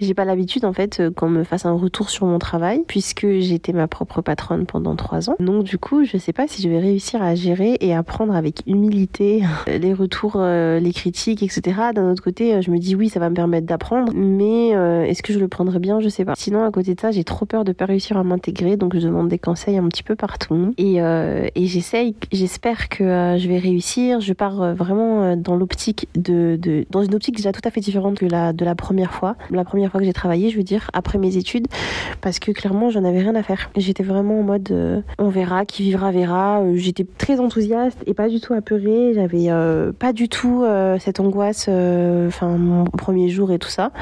J'ai 0.00 0.14
pas 0.14 0.24
l'habitude 0.24 0.64
en 0.64 0.72
fait 0.72 1.00
euh, 1.00 1.10
qu'on 1.10 1.28
me 1.28 1.42
fasse 1.42 1.66
un 1.66 1.72
retour 1.72 2.08
sur 2.08 2.24
mon 2.26 2.38
travail 2.38 2.84
puisque 2.86 3.26
j'étais 3.40 3.72
ma 3.72 3.88
propre 3.88 4.22
patronne 4.22 4.64
pendant 4.64 4.94
trois 4.94 5.28
ans. 5.28 5.34
Donc 5.40 5.64
du 5.64 5.76
coup, 5.76 6.04
je 6.04 6.16
sais 6.18 6.32
pas 6.32 6.46
si 6.46 6.62
je 6.62 6.68
vais 6.68 6.78
réussir 6.78 7.20
à 7.20 7.34
gérer 7.34 7.76
et 7.80 7.94
à 7.94 8.02
prendre 8.04 8.34
avec 8.34 8.62
humilité 8.66 9.42
les 9.66 9.92
retours, 9.92 10.34
euh, 10.36 10.78
les 10.78 10.92
critiques, 10.92 11.42
etc. 11.42 11.76
D'un 11.94 12.12
autre 12.12 12.22
côté, 12.22 12.62
je 12.62 12.70
me 12.70 12.78
dis 12.78 12.94
oui, 12.94 13.08
ça 13.08 13.18
va 13.18 13.28
me 13.28 13.34
permettre 13.34 13.66
d'apprendre, 13.66 14.12
mais 14.14 14.68
est-ce 15.08 15.22
que 15.22 15.32
je 15.32 15.38
le 15.38 15.48
prendrai 15.48 15.80
bien? 15.80 16.00
Je 16.00 16.08
sais 16.08 16.24
pas. 16.24 16.34
Sinon, 16.36 16.64
à 16.64 16.70
côté 16.70 16.94
de 16.94 17.00
ça, 17.00 17.10
j'ai 17.10 17.24
trop 17.24 17.44
peur 17.44 17.64
de 17.64 17.72
pas 17.72 17.86
réussir 17.86 18.16
à 18.16 18.24
m'intégrer, 18.24 18.76
donc 18.76 18.94
je 18.94 19.00
demande 19.00 19.28
des 19.28 19.38
conseils 19.38 19.76
un 19.76 19.88
petit 19.88 20.02
peu 20.02 20.14
partout 20.14 20.74
et, 20.78 20.98
et 20.98 21.66
j'essaye, 21.66 22.14
j'espère 22.30 22.88
que 22.88 23.36
je 23.38 23.48
vais 23.48 23.58
réussir 23.58 23.68
je 24.20 24.32
pars 24.32 24.62
euh, 24.62 24.74
vraiment 24.74 25.22
euh, 25.22 25.36
dans 25.36 25.56
l'optique 25.56 26.08
de, 26.14 26.37
de, 26.56 26.86
dans 26.90 27.02
une 27.02 27.14
optique 27.14 27.36
déjà 27.36 27.52
tout 27.52 27.60
à 27.64 27.70
fait 27.70 27.80
différente 27.80 28.18
que 28.18 28.26
la 28.26 28.52
de 28.52 28.64
la 28.64 28.74
première 28.74 29.12
fois. 29.12 29.36
La 29.50 29.64
première 29.64 29.90
fois 29.90 30.00
que 30.00 30.06
j'ai 30.06 30.12
travaillé, 30.12 30.50
je 30.50 30.56
veux 30.56 30.62
dire 30.62 30.90
après 30.92 31.18
mes 31.18 31.36
études, 31.36 31.66
parce 32.20 32.38
que 32.38 32.52
clairement 32.52 32.90
j'en 32.90 33.04
avais 33.04 33.20
rien 33.20 33.34
à 33.34 33.42
faire. 33.42 33.70
J'étais 33.76 34.02
vraiment 34.02 34.40
en 34.40 34.42
mode 34.42 34.70
euh, 34.70 35.00
on 35.18 35.28
verra, 35.28 35.64
qui 35.64 35.82
vivra 35.82 36.10
verra. 36.10 36.62
J'étais 36.74 37.04
très 37.04 37.40
enthousiaste 37.40 37.98
et 38.06 38.14
pas 38.14 38.28
du 38.28 38.40
tout 38.40 38.54
apeurée. 38.54 39.12
J'avais 39.14 39.48
pas 39.98 40.12
du 40.12 40.28
tout 40.28 40.64
cette 40.98 41.20
angoisse, 41.20 41.68
enfin 41.68 42.56
mon 42.58 42.84
premier 42.84 43.28
jour 43.28 43.52
et 43.52 43.58
tout 43.58 43.68
ça. 43.68 43.92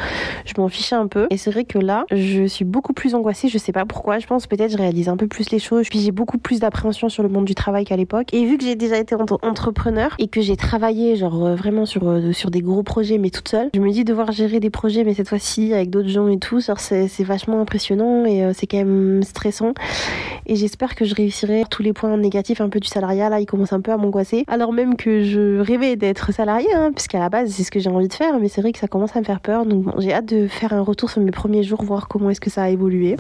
Je 0.45 0.55
m'en 0.59 0.69
fichais 0.69 0.97
un 0.97 1.07
peu. 1.07 1.27
Et 1.31 1.37
c'est 1.37 1.51
vrai 1.51 1.65
que 1.65 1.79
là, 1.79 2.05
je 2.11 2.47
suis 2.47 2.65
beaucoup 2.65 2.93
plus 2.93 3.15
angoissée. 3.15 3.49
Je 3.49 3.59
sais 3.59 3.73
pas 3.73 3.85
pourquoi. 3.85 4.19
Je 4.19 4.27
pense 4.27 4.47
peut-être 4.47 4.73
je 4.73 4.77
réalise 4.77 5.09
un 5.09 5.17
peu 5.17 5.27
plus 5.27 5.51
les 5.51 5.59
choses. 5.59 5.89
Puis 5.89 6.01
j'ai 6.01 6.13
beaucoup 6.13 6.39
plus 6.39 6.61
d'appréhension 6.61 7.09
sur 7.09 7.23
le 7.23 7.29
monde 7.29 7.45
du 7.45 7.55
travail 7.55 7.85
qu'à 7.85 7.97
l'époque. 7.97 8.33
Et 8.33 8.45
vu 8.45 8.59
que 8.59 8.65
j'ai 8.65 8.77
déjà 8.77 8.99
été 8.99 9.15
entrepreneur 9.15 10.15
et 10.19 10.29
que 10.29 10.41
j'ai 10.41 10.57
travaillé 10.57 11.17
genre 11.17 11.45
euh, 11.45 11.55
vraiment 11.55 11.87
sur 11.87 12.09
euh, 12.27 12.33
sur 12.33 12.51
des 12.51 12.61
gros 12.61 12.83
projets 12.83 13.19
mais 13.19 13.31
toute 13.31 13.49
seule. 13.49 13.71
Je 13.75 13.81
me 13.81 13.91
dis 13.91 14.05
devoir 14.05 14.33
gérer 14.33 14.61
des 14.61 14.71
projets 14.71 15.05
mais 15.05 15.15
cette 15.15 15.29
fois-ci 15.29 15.73
avec 15.73 15.91
d'autres 15.91 16.09
gens 16.09 16.29
et 16.29 16.39
tout, 16.39 16.61
c'est 16.61 17.25
vachement 17.25 17.61
impressionnant 17.61 18.25
et 18.25 18.45
euh, 18.45 18.53
c'est 18.55 18.67
quand 18.67 18.79
même 18.79 19.23
stressant. 19.23 19.73
Et 20.47 20.57
j'espère 20.57 20.95
que 20.95 21.05
je 21.05 21.15
réussirai 21.15 21.65
tous 21.71 21.83
les 21.83 21.93
points 21.93 22.17
négatifs 22.17 22.61
un 22.61 22.69
peu 22.69 22.81
du 22.81 22.89
salariat 22.89 23.29
là, 23.29 23.41
il 23.41 23.47
commence 23.47 23.73
un 23.73 23.81
peu 23.81 23.93
à 23.93 23.97
m'angoisser. 23.97 24.45
Alors 24.49 24.73
même 24.73 24.97
que 24.97 25.23
je 25.23 25.61
rêvais 25.61 25.97
d'être 25.97 26.33
salarié 26.33 26.69
hein, 26.75 26.93
puisqu'à 26.95 27.19
la 27.19 27.29
base 27.29 27.51
c'est 27.51 27.63
ce 27.63 27.71
que 27.71 27.81
j'ai 27.81 27.91
envie 27.91 28.09
de 28.09 28.15
faire, 28.15 28.39
mais 28.39 28.49
c'est 28.49 28.61
vrai 28.61 28.73
que 28.73 28.79
ça 28.79 28.89
commence 28.89 29.17
à 29.17 29.21
me 29.21 29.25
faire 29.25 29.41
peur. 29.41 29.67
Donc 29.67 29.87
j'ai 29.99 30.13
hâte 30.13 30.27
de 30.27 30.47
faire 30.47 30.73
un 30.73 30.83
retour 30.83 31.11
sur 31.11 31.23
mes 31.23 31.33
premiers 31.33 31.63
jours, 31.63 31.83
voir 31.83 32.09
comment 32.09 32.31
est-ce 32.31 32.41
que 32.41 32.51
ça 32.51 32.63
a 32.63 32.69
évolué. 32.69 33.17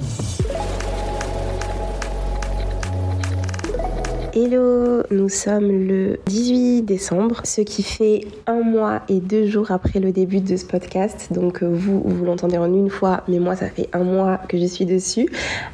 Hello, 4.38 5.02
nous 5.10 5.30
sommes 5.30 5.88
le 5.88 6.18
18 6.26 6.82
décembre, 6.82 7.40
ce 7.44 7.62
qui 7.62 7.82
fait 7.82 8.20
un 8.46 8.60
mois 8.60 9.00
et 9.08 9.20
deux 9.20 9.46
jours 9.46 9.70
après 9.70 9.98
le 9.98 10.12
début 10.12 10.40
de 10.40 10.56
ce 10.58 10.66
podcast. 10.66 11.28
Donc 11.32 11.62
euh, 11.62 11.70
vous, 11.72 12.02
vous 12.04 12.22
l'entendez 12.26 12.58
en 12.58 12.70
une 12.70 12.90
fois, 12.90 13.22
mais 13.28 13.38
moi 13.38 13.56
ça 13.56 13.70
fait 13.70 13.88
un 13.94 14.04
mois 14.04 14.36
que 14.46 14.58
je 14.58 14.66
suis 14.66 14.84
dessus, 14.84 15.26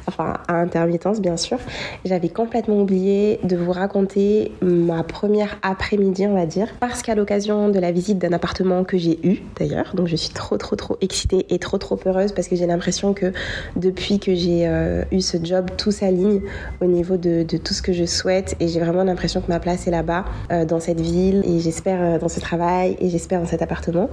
enfin 0.07 0.35
à 0.47 0.53
intermittence 0.53 1.19
bien 1.19 1.35
sûr. 1.35 1.57
J'avais 2.05 2.29
complètement 2.29 2.79
oublié 2.79 3.41
de 3.43 3.57
vous 3.57 3.73
raconter 3.73 4.53
ma 4.61 5.03
première 5.03 5.57
après-midi, 5.61 6.25
on 6.25 6.35
va 6.35 6.45
dire, 6.45 6.69
parce 6.79 7.01
qu'à 7.01 7.15
l'occasion 7.15 7.67
de 7.67 7.79
la 7.79 7.91
visite 7.91 8.17
d'un 8.17 8.31
appartement 8.31 8.85
que 8.85 8.97
j'ai 8.97 9.19
eu 9.27 9.41
d'ailleurs, 9.59 9.91
donc 9.93 10.07
je 10.07 10.15
suis 10.15 10.33
trop 10.33 10.55
trop 10.55 10.77
trop 10.77 10.95
excitée 11.01 11.47
et 11.49 11.59
trop 11.59 11.79
trop 11.79 11.99
heureuse 12.05 12.31
parce 12.31 12.47
que 12.47 12.55
j'ai 12.55 12.67
l'impression 12.67 13.13
que 13.13 13.33
depuis 13.75 14.19
que 14.19 14.33
j'ai 14.33 14.69
euh, 14.69 15.03
eu 15.11 15.19
ce 15.19 15.35
job, 15.43 15.65
tout 15.77 15.91
s'aligne 15.91 16.39
au 16.79 16.85
niveau 16.85 17.17
de, 17.17 17.43
de 17.43 17.57
tout 17.57 17.73
ce 17.73 17.81
que 17.81 17.91
je 17.91 18.05
souhaite 18.05 18.52
et 18.59 18.67
j'ai 18.67 18.79
vraiment 18.79 19.03
l'impression 19.03 19.41
que 19.41 19.47
ma 19.49 19.59
place 19.59 19.87
est 19.87 19.91
là-bas, 19.91 20.25
euh, 20.51 20.65
dans 20.65 20.79
cette 20.79 20.99
ville 20.99 21.43
et 21.45 21.59
j'espère 21.59 22.01
euh, 22.01 22.19
dans 22.19 22.29
ce 22.29 22.39
travail 22.39 22.97
et 22.99 23.09
j'espère 23.09 23.39
dans 23.39 23.47
cet 23.47 23.61
appartement. 23.61 24.09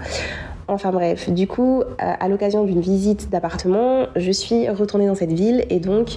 Enfin 0.71 0.93
bref, 0.93 1.29
du 1.29 1.49
coup, 1.49 1.83
à 1.99 2.29
l'occasion 2.29 2.63
d'une 2.63 2.81
visite 2.81 3.29
d'appartement, 3.29 4.07
je 4.15 4.31
suis 4.31 4.69
retournée 4.69 5.09
dans 5.09 5.17
cette 5.17 5.33
ville 5.33 5.65
et 5.69 5.81
donc 5.81 6.11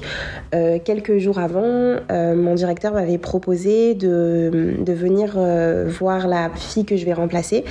euh, 0.53 0.77
quelques 0.77 1.17
jours 1.17 1.39
avant, 1.39 1.63
euh, 1.63 2.35
mon 2.35 2.53
directeur 2.53 2.93
m'avait 2.93 3.17
proposé 3.17 3.95
de, 3.95 4.75
venir 4.87 5.33
euh, 5.37 5.89
voir 5.89 6.27
la 6.27 6.51
fille 6.53 6.85
que 6.85 6.97
je 6.97 7.03
vais 7.03 7.13
remplacer 7.13 7.65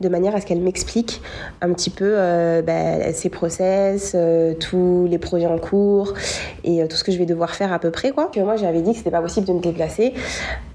de 0.00 0.08
manière 0.08 0.34
à 0.34 0.40
ce 0.40 0.46
qu'elle 0.46 0.62
m'explique 0.62 1.20
un 1.60 1.70
petit 1.74 1.90
peu 1.90 2.16
bah, 2.66 3.12
ses 3.12 3.28
process, 3.28 4.16
tous 4.58 5.06
les 5.08 5.18
projets 5.18 5.46
en 5.46 5.58
cours 5.58 6.14
et 6.64 6.88
tout 6.88 6.96
ce 6.96 7.04
que 7.04 7.12
je 7.12 7.18
vais 7.18 7.26
devoir 7.26 7.54
faire 7.54 7.72
à 7.72 7.78
peu 7.78 7.92
près 7.92 8.10
quoi. 8.10 8.28
moi 8.38 8.56
j'avais 8.56 8.80
dit 8.80 8.92
que 8.92 8.98
c'était 8.98 9.12
pas 9.12 9.20
possible 9.20 9.46
de 9.46 9.52
me 9.52 9.60
déplacer, 9.60 9.91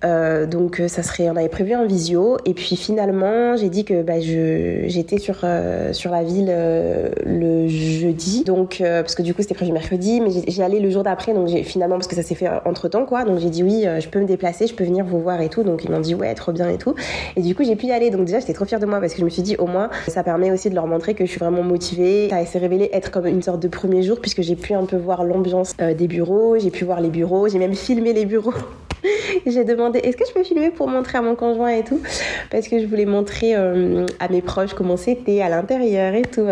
donc 0.01 0.82
ça 0.88 1.03
serait, 1.03 1.30
on 1.30 1.36
avait 1.36 1.49
prévu 1.49 1.74
un 1.74 1.86
visio 1.86 2.38
et 2.45 2.53
puis 2.53 2.76
finalement 2.76 3.55
j'ai 3.55 3.70
dit 3.70 3.86
que 3.86 4.01
bah, 4.01 4.20
j'étais 4.20 5.18
sur 5.18 5.43
euh, 5.43 5.93
sur 5.93 6.11
la 6.11 6.24
ville 6.24 6.47
euh, 6.49 7.09
le 7.26 7.68
jeudi. 7.68 8.43
Donc, 8.43 8.82
euh, 8.82 9.01
parce 9.01 9.15
que 9.15 9.22
du 9.22 9.34
coup, 9.34 9.41
c'était 9.41 9.55
prévu 9.55 9.72
mercredi, 9.72 10.22
mais 10.22 10.30
j'y 10.47 10.61
allais 10.61 10.80
le 10.80 10.89
jour 10.89 11.03
d'après. 11.03 11.34
Donc, 11.34 11.49
finalement, 11.63 11.95
parce 11.95 12.07
que 12.07 12.15
ça 12.15 12.24
s'est 12.24 12.36
fait 12.36 12.49
entre 12.65 12.88
temps, 12.88 13.05
quoi. 13.05 13.24
Donc, 13.24 13.39
j'ai 13.39 13.49
dit 13.49 13.63
oui, 13.63 13.86
je 13.99 14.07
peux 14.07 14.20
me 14.20 14.26
déplacer, 14.26 14.68
je 14.68 14.74
peux 14.74 14.84
venir 14.84 15.05
vous 15.05 15.20
voir 15.20 15.41
et 15.41 15.49
tout. 15.49 15.63
Donc, 15.63 15.84
ils 15.84 15.91
m'ont 15.91 15.99
dit 15.99 16.15
ouais, 16.15 16.34
trop 16.36 16.51
bien 16.51 16.70
et 16.70 16.78
tout. 16.78 16.95
Et 17.36 17.41
du 17.41 17.55
coup, 17.55 17.63
j'ai 17.63 17.76
pu 17.76 17.88
y 17.88 17.91
aller. 17.91 18.09
Donc, 18.09 18.26
déjà, 18.26 18.39
j'étais 18.39 18.53
trop 18.53 18.65
fière 18.65 18.80
de 18.80 18.86
moi 18.86 18.99
parce 18.99 19.13
que 19.13 19.20
je 19.20 19.26
me 19.26 19.30
suis 19.30 19.41
dit 19.41 19.55
au 19.57 19.68
moins, 19.68 19.89
ça 20.07 20.24
permet 20.24 20.51
aussi 20.51 20.70
de 20.70 20.76
leur 20.76 20.88
montrer 20.88 21.13
que 21.13 21.26
je 21.26 21.30
suis 21.30 21.39
vraiment 21.39 21.63
motivée. 21.63 22.30
Ça 22.30 22.45
s'est 22.45 22.59
révélé 22.59 22.89
être 22.93 23.11
comme 23.11 23.28
une 23.28 23.41
sorte 23.41 23.59
de 23.59 23.68
premier 23.68 24.03
jour 24.03 24.20
puisque 24.22 24.41
j'ai 24.41 24.55
pu 24.55 24.74
un 24.74 24.86
peu 24.86 24.97
voir 24.97 25.24
l'ambiance 25.24 25.76
des 25.78 26.07
bureaux, 26.07 26.57
j'ai 26.57 26.72
pu 26.72 26.86
voir 26.86 27.01
les 27.01 27.09
bureaux, 27.09 27.47
j'ai 27.47 27.59
même 27.59 27.76
filmé 27.76 28.13
les 28.13 28.26
bureaux. 28.26 28.53
j'ai 29.45 29.64
demandé 29.64 29.99
est-ce 29.99 30.18
que 30.18 30.26
je 30.28 30.34
peux 30.34 30.43
filmer 30.43 30.72
pour 30.72 30.88
montrer 30.88 31.18
à 31.18 31.22
mon 31.22 31.36
conjoint 31.36 31.70
et 31.70 31.84
tout? 31.84 32.01
Parce 32.49 32.68
que 32.68 32.80
je 32.80 32.86
voulais 32.86 33.05
montrer 33.05 33.55
à 33.55 34.28
mes 34.30 34.41
proches 34.41 34.74
comment 34.74 34.97
c'était 34.97 35.41
à 35.41 35.49
l'intérieur 35.49 36.14
et 36.14 36.24
tout. 36.24 36.47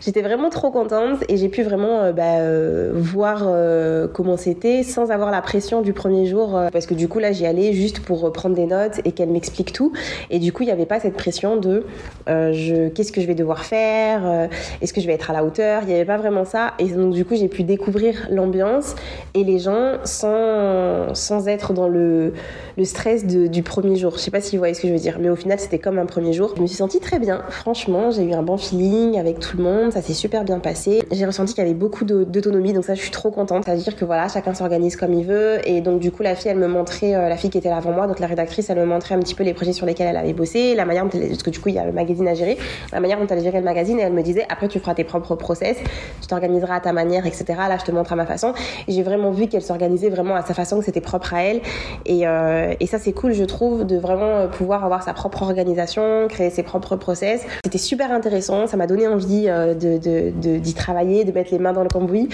J'étais 0.00 0.22
vraiment 0.22 0.48
trop 0.48 0.70
contente 0.70 1.24
et 1.28 1.36
j'ai 1.36 1.50
pu 1.50 1.62
vraiment 1.62 2.00
euh, 2.00 2.12
bah, 2.12 2.38
euh, 2.38 2.90
voir 2.94 3.42
euh, 3.46 4.08
comment 4.08 4.38
c'était 4.38 4.82
sans 4.82 5.10
avoir 5.10 5.30
la 5.30 5.42
pression 5.42 5.82
du 5.82 5.92
premier 5.92 6.24
jour 6.24 6.58
parce 6.72 6.86
que 6.86 6.94
du 6.94 7.06
coup 7.06 7.18
là 7.18 7.32
j'y 7.32 7.44
allais 7.44 7.74
juste 7.74 8.00
pour 8.00 8.32
prendre 8.32 8.54
des 8.56 8.64
notes 8.64 9.00
et 9.04 9.12
qu'elle 9.12 9.28
m'explique 9.28 9.74
tout. 9.74 9.92
Et 10.30 10.38
du 10.38 10.54
coup 10.54 10.62
il 10.62 10.66
n'y 10.66 10.72
avait 10.72 10.86
pas 10.86 11.00
cette 11.00 11.16
pression 11.16 11.56
de 11.56 11.84
qu'est-ce 12.26 13.12
que 13.12 13.20
je 13.20 13.26
vais 13.26 13.34
devoir 13.34 13.64
faire 13.64 14.48
est-ce 14.80 14.94
que 14.94 15.02
je 15.02 15.06
vais 15.06 15.12
être 15.12 15.30
à 15.30 15.34
la 15.34 15.44
hauteur? 15.44 15.82
Il 15.82 15.88
n'y 15.88 15.94
avait 15.94 16.06
pas 16.06 16.16
vraiment 16.16 16.46
ça. 16.46 16.72
Et 16.78 16.86
donc 16.86 17.12
du 17.12 17.26
coup 17.26 17.34
j'ai 17.36 17.48
pu 17.48 17.62
découvrir 17.62 18.26
l'ambiance 18.30 18.94
et 19.34 19.44
les 19.44 19.58
gens 19.58 19.98
sans, 20.04 21.14
sans 21.14 21.46
être 21.46 21.74
dans 21.74 21.88
le, 21.88 22.32
le 22.78 22.84
stress 22.84 23.26
du 23.26 23.62
premier 23.62 23.96
jour. 23.96 24.12
Je 24.16 24.18
sais 24.18 24.30
pas 24.30 24.40
si 24.40 24.56
vous 24.56 24.60
voyez 24.60 24.74
ce 24.74 24.80
que 24.80 24.88
je 24.88 24.94
veux 24.94 24.98
dire 24.98 25.18
mais 25.20 25.28
au 25.28 25.36
final 25.36 25.58
c'était 25.58 25.78
comme 25.78 25.98
un 25.98 26.06
premier 26.06 26.32
jour. 26.32 26.54
Je 26.56 26.62
me 26.62 26.66
suis 26.66 26.76
sentie 26.76 27.00
très 27.00 27.18
bien 27.18 27.42
franchement. 27.50 28.10
J'ai 28.10 28.24
eu 28.24 28.32
un 28.32 28.42
bon 28.42 28.56
feeling 28.56 29.18
avec 29.18 29.40
tout 29.40 29.58
le 29.58 29.64
monde 29.64 29.89
ça 29.92 30.02
s'est 30.02 30.14
super 30.14 30.44
bien 30.44 30.58
passé. 30.58 31.02
J'ai 31.10 31.26
ressenti 31.26 31.54
qu'il 31.54 31.62
y 31.64 31.66
avait 31.66 31.74
beaucoup 31.74 32.04
d'autonomie, 32.04 32.72
donc 32.72 32.84
ça 32.84 32.94
je 32.94 33.00
suis 33.00 33.10
trop 33.10 33.30
contente. 33.30 33.64
C'est-à-dire 33.64 33.96
que 33.96 34.04
voilà, 34.04 34.28
chacun 34.28 34.54
s'organise 34.54 34.96
comme 34.96 35.14
il 35.14 35.24
veut. 35.24 35.58
Et 35.68 35.80
donc 35.80 36.00
du 36.00 36.12
coup, 36.12 36.22
la 36.22 36.34
fille, 36.34 36.50
elle 36.50 36.58
me 36.58 36.68
montrait, 36.68 37.14
euh, 37.14 37.28
la 37.28 37.36
fille 37.36 37.50
qui 37.50 37.58
était 37.58 37.68
là 37.68 37.76
avant 37.76 37.92
moi, 37.92 38.06
donc 38.06 38.18
la 38.20 38.26
rédactrice, 38.26 38.70
elle 38.70 38.78
me 38.78 38.84
montrait 38.84 39.14
un 39.14 39.20
petit 39.20 39.34
peu 39.34 39.44
les 39.44 39.54
projets 39.54 39.72
sur 39.72 39.86
lesquels 39.86 40.08
elle 40.08 40.16
avait 40.16 40.32
bossé, 40.32 40.74
la 40.74 40.84
manière 40.84 41.04
dont 41.04 41.10
elle, 41.14 41.28
parce 41.28 41.42
que 41.42 41.50
du 41.50 41.60
coup, 41.60 41.68
il 41.68 41.74
y 41.74 41.78
a 41.78 41.84
le 41.84 41.92
magazine 41.92 42.28
à 42.28 42.34
gérer, 42.34 42.58
la 42.92 43.00
manière 43.00 43.18
dont 43.18 43.26
elle 43.26 43.42
gérait 43.42 43.58
le 43.58 43.64
magazine, 43.64 43.98
et 43.98 44.02
elle 44.02 44.12
me 44.12 44.22
disait, 44.22 44.46
après 44.48 44.68
tu 44.68 44.78
feras 44.80 44.94
tes 44.94 45.04
propres 45.04 45.34
process, 45.36 45.76
tu 46.20 46.26
t'organiseras 46.26 46.76
à 46.76 46.80
ta 46.80 46.92
manière, 46.92 47.26
etc. 47.26 47.44
Là, 47.48 47.76
je 47.78 47.84
te 47.84 47.92
montre 47.92 48.12
à 48.12 48.16
ma 48.16 48.26
façon. 48.26 48.52
Et 48.88 48.92
j'ai 48.92 49.02
vraiment 49.02 49.30
vu 49.30 49.46
qu'elle 49.46 49.62
s'organisait 49.62 50.10
vraiment 50.10 50.34
à 50.34 50.42
sa 50.42 50.54
façon, 50.54 50.78
que 50.78 50.84
c'était 50.84 51.00
propre 51.00 51.34
à 51.34 51.42
elle. 51.42 51.60
Et, 52.06 52.26
euh, 52.26 52.74
ça, 52.90 52.98
c'est 52.98 53.12
cool, 53.12 53.32
je 53.34 53.44
trouve, 53.44 53.86
de 53.86 53.96
vraiment 53.96 54.48
pouvoir 54.48 54.84
avoir 54.84 55.04
sa 55.04 55.12
propre 55.12 55.42
organisation, 55.42 56.26
créer 56.28 56.50
ses 56.50 56.64
propres 56.64 56.96
process. 56.96 57.42
C'était 57.64 57.78
super 57.78 58.10
intéressant, 58.10 58.66
ça 58.66 58.76
m'a 58.76 58.88
donné 58.88 59.06
envie 59.06 59.44
euh, 59.48 59.74
d'y 59.80 60.74
travailler, 60.74 61.24
de 61.24 61.32
mettre 61.32 61.52
les 61.52 61.58
mains 61.58 61.72
dans 61.72 61.82
le 61.82 61.88
cambouis. 61.88 62.28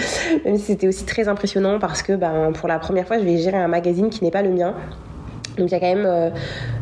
Même 0.44 0.59
c'était 0.59 0.88
aussi 0.88 1.05
très 1.05 1.28
impressionnant 1.28 1.78
parce 1.78 2.03
que 2.03 2.12
ben, 2.14 2.53
pour 2.53 2.68
la 2.68 2.78
première 2.78 3.07
fois, 3.07 3.18
je 3.18 3.24
vais 3.24 3.38
gérer 3.38 3.59
un 3.59 3.68
magazine 3.68 4.11
qui 4.11 4.24
n'est 4.24 4.30
pas 4.30 4.42
le 4.42 4.51
mien. 4.51 4.74
Donc 5.59 5.70
il 5.70 5.72
y 5.72 5.74
a 5.74 5.80
quand 5.80 5.94
même 5.94 6.07
euh, 6.07 6.30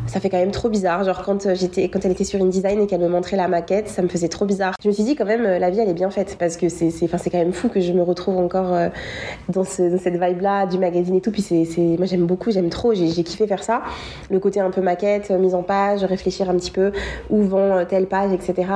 ça 0.06 0.20
fait 0.20 0.28
quand 0.28 0.38
même 0.38 0.50
trop 0.50 0.68
bizarre. 0.68 1.04
Genre 1.04 1.22
quand 1.24 1.46
euh, 1.46 1.54
j'étais, 1.54 1.88
quand 1.88 2.04
elle 2.04 2.12
était 2.12 2.24
sur 2.24 2.40
InDesign 2.40 2.80
et 2.80 2.86
qu'elle 2.86 3.00
me 3.00 3.08
montrait 3.08 3.36
la 3.36 3.48
maquette, 3.48 3.88
ça 3.88 4.02
me 4.02 4.08
faisait 4.08 4.28
trop 4.28 4.44
bizarre. 4.44 4.74
Je 4.82 4.88
me 4.88 4.92
suis 4.92 5.04
dit 5.04 5.14
quand 5.14 5.24
même, 5.24 5.44
euh, 5.44 5.58
la 5.58 5.70
vie 5.70 5.80
elle 5.80 5.88
est 5.88 5.94
bien 5.94 6.10
faite 6.10 6.36
parce 6.38 6.56
que 6.56 6.68
c'est, 6.68 6.92
enfin 7.04 7.18
c'est 7.18 7.30
quand 7.30 7.38
même 7.38 7.52
fou 7.52 7.68
que 7.68 7.80
je 7.80 7.92
me 7.92 8.02
retrouve 8.02 8.36
encore 8.36 8.76
dans, 9.48 9.64
ce, 9.64 9.82
dans, 9.82 9.98
cette 9.98 10.20
vibe 10.20 10.40
là 10.40 10.66
du 10.66 10.78
magazine 10.78 11.14
et 11.16 11.20
tout. 11.20 11.30
Puis 11.30 11.42
c'est, 11.42 11.66
moi 11.98 12.06
j'aime 12.06 12.26
beaucoup, 12.26 12.50
j'aime 12.50 12.68
trop, 12.68 12.94
j'ai, 12.94 13.08
kiffé 13.24 13.46
faire 13.46 13.62
ça. 13.62 13.82
Le 14.30 14.38
côté 14.38 14.60
un 14.60 14.70
peu 14.70 14.80
maquette, 14.80 15.30
mise 15.30 15.54
en 15.54 15.62
page, 15.62 16.04
réfléchir 16.04 16.50
un 16.50 16.54
petit 16.54 16.70
peu 16.70 16.92
où 17.30 17.42
vend 17.42 17.84
telle 17.88 18.06
page, 18.06 18.32
etc. 18.32 18.68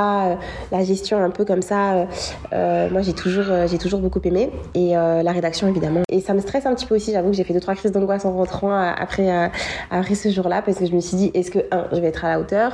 La 0.73 0.85
gestion 0.85 1.23
un 1.23 1.31
peu 1.31 1.45
comme 1.45 1.63
ça. 1.63 2.07
moi 2.53 3.03
j'ai 3.03 3.13
toujours, 3.13 3.45
j'ai 3.67 3.79
toujours 3.79 4.01
beaucoup 4.01 4.21
aimé 4.25 4.51
et 4.75 4.93
la 4.93 5.33
rédaction 5.33 5.69
évidemment. 5.69 6.03
Et 6.11 6.21
ça 6.21 6.35
me 6.35 6.41
stresse 6.41 6.67
un 6.67 6.75
petit 6.75 6.87
peu 6.87 6.97
aussi. 6.97 7.13
J'avoue 7.13 7.31
que 7.31 7.37
j'ai 7.37 7.45
fait 7.45 7.55
deux 7.55 7.61
trois 7.61 7.75
crises 7.75 7.93
d'angoisse 7.93 8.25
en 8.25 8.33
rentrant 8.33 8.73
après 8.73 9.51
après 9.91 10.15
ce 10.15 10.31
jour-là 10.31 10.63
parce 10.63 10.79
que 10.79 10.87
je 10.87 10.93
me 10.93 11.01
suis 11.01 11.17
dit 11.17 11.31
est-ce 11.35 11.51
que, 11.51 11.61
un, 11.71 11.87
je 11.93 12.01
vais 12.01 12.09
être 12.09 12.25
à 12.25 12.31
la 12.31 12.41
hauteur? 12.41 12.73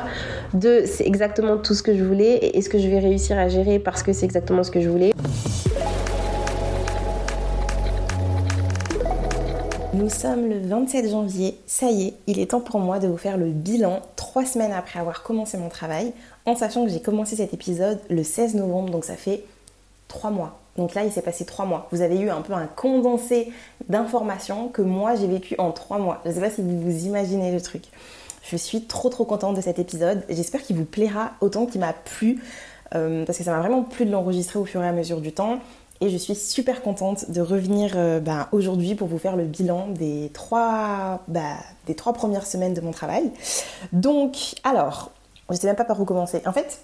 Deux, 0.52 0.86
c'est 0.86 1.06
exactement 1.06 1.56
tout 1.56 1.74
ce 1.74 1.82
que 1.82 1.96
je 1.96 2.04
voulais 2.04 2.34
et 2.34 2.58
est-ce 2.58 2.68
que 2.68 2.78
je 2.78 2.88
vais 2.88 2.98
réussir 2.98 3.38
à 3.38 3.48
gérer 3.48 3.78
parce 3.78 4.02
que 4.02 4.12
c'est 4.12 4.24
exactement 4.24 4.62
ce 4.62 4.70
que 4.70 4.80
je 4.80 4.88
voulais? 4.88 5.12
Nous 9.92 10.10
sommes 10.10 10.48
le 10.48 10.58
27 10.58 11.08
janvier, 11.08 11.56
ça 11.66 11.86
y 11.86 12.08
est, 12.08 12.14
il 12.26 12.40
est 12.40 12.50
temps 12.50 12.60
pour 12.60 12.80
moi 12.80 12.98
de 12.98 13.06
vous 13.06 13.16
faire 13.16 13.36
le 13.36 13.46
bilan 13.46 14.00
trois 14.16 14.44
semaines 14.44 14.72
après 14.72 14.98
avoir 14.98 15.22
commencé 15.22 15.56
mon 15.56 15.68
travail, 15.68 16.12
en 16.46 16.56
sachant 16.56 16.84
que 16.84 16.90
j'ai 16.90 17.00
commencé 17.00 17.36
cet 17.36 17.54
épisode 17.54 18.00
le 18.10 18.24
16 18.24 18.56
novembre, 18.56 18.90
donc 18.90 19.04
ça 19.04 19.14
fait 19.14 19.44
trois 20.08 20.30
mois. 20.30 20.63
Donc 20.76 20.94
là, 20.94 21.04
il 21.04 21.12
s'est 21.12 21.22
passé 21.22 21.44
trois 21.44 21.64
mois. 21.64 21.88
Vous 21.92 22.00
avez 22.02 22.18
eu 22.18 22.30
un 22.30 22.40
peu 22.40 22.52
un 22.52 22.66
condensé 22.66 23.52
d'informations 23.88 24.68
que 24.68 24.82
moi 24.82 25.14
j'ai 25.14 25.26
vécu 25.26 25.54
en 25.58 25.70
trois 25.70 25.98
mois. 25.98 26.20
Je 26.24 26.30
ne 26.30 26.34
sais 26.34 26.40
pas 26.40 26.50
si 26.50 26.62
vous 26.62 26.80
vous 26.80 27.06
imaginez 27.06 27.52
le 27.52 27.60
truc. 27.60 27.84
Je 28.42 28.56
suis 28.56 28.82
trop 28.82 29.08
trop 29.08 29.24
contente 29.24 29.56
de 29.56 29.60
cet 29.60 29.78
épisode. 29.78 30.24
J'espère 30.28 30.62
qu'il 30.62 30.76
vous 30.76 30.84
plaira 30.84 31.32
autant 31.40 31.66
qu'il 31.66 31.80
m'a 31.80 31.92
plu. 31.92 32.42
Euh, 32.94 33.24
parce 33.24 33.38
que 33.38 33.44
ça 33.44 33.52
m'a 33.52 33.60
vraiment 33.60 33.82
plu 33.82 34.04
de 34.04 34.10
l'enregistrer 34.10 34.58
au 34.58 34.64
fur 34.64 34.82
et 34.82 34.88
à 34.88 34.92
mesure 34.92 35.20
du 35.20 35.32
temps. 35.32 35.58
Et 36.00 36.10
je 36.10 36.16
suis 36.16 36.34
super 36.34 36.82
contente 36.82 37.30
de 37.30 37.40
revenir 37.40 37.92
euh, 37.96 38.20
ben, 38.20 38.48
aujourd'hui 38.52 38.94
pour 38.94 39.08
vous 39.08 39.18
faire 39.18 39.36
le 39.36 39.44
bilan 39.44 39.88
des 39.88 40.30
trois, 40.34 41.22
bah, 41.28 41.56
des 41.86 41.94
trois 41.94 42.12
premières 42.12 42.46
semaines 42.46 42.74
de 42.74 42.80
mon 42.80 42.90
travail. 42.90 43.30
Donc, 43.92 44.56
alors, 44.64 45.12
je 45.48 45.54
ne 45.54 45.58
sais 45.58 45.66
même 45.66 45.76
pas 45.76 45.84
par 45.84 46.00
où 46.00 46.04
commencer. 46.04 46.42
En 46.46 46.52
fait, 46.52 46.80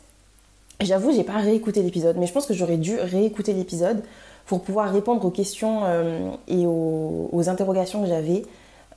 j'avoue, 0.80 1.12
j'ai 1.12 1.24
pas 1.24 1.38
réécouté 1.38 1.82
l'épisode, 1.82 2.16
mais 2.18 2.26
je 2.26 2.32
pense 2.32 2.46
que 2.46 2.54
j'aurais 2.54 2.76
dû 2.76 2.96
réécouter 2.98 3.52
l'épisode 3.52 4.02
pour 4.46 4.62
pouvoir 4.62 4.92
répondre 4.92 5.24
aux 5.24 5.30
questions 5.30 5.82
euh, 5.84 6.30
et 6.48 6.66
aux 6.66 7.48
interrogations 7.48 8.02
que 8.02 8.08
j'avais 8.08 8.42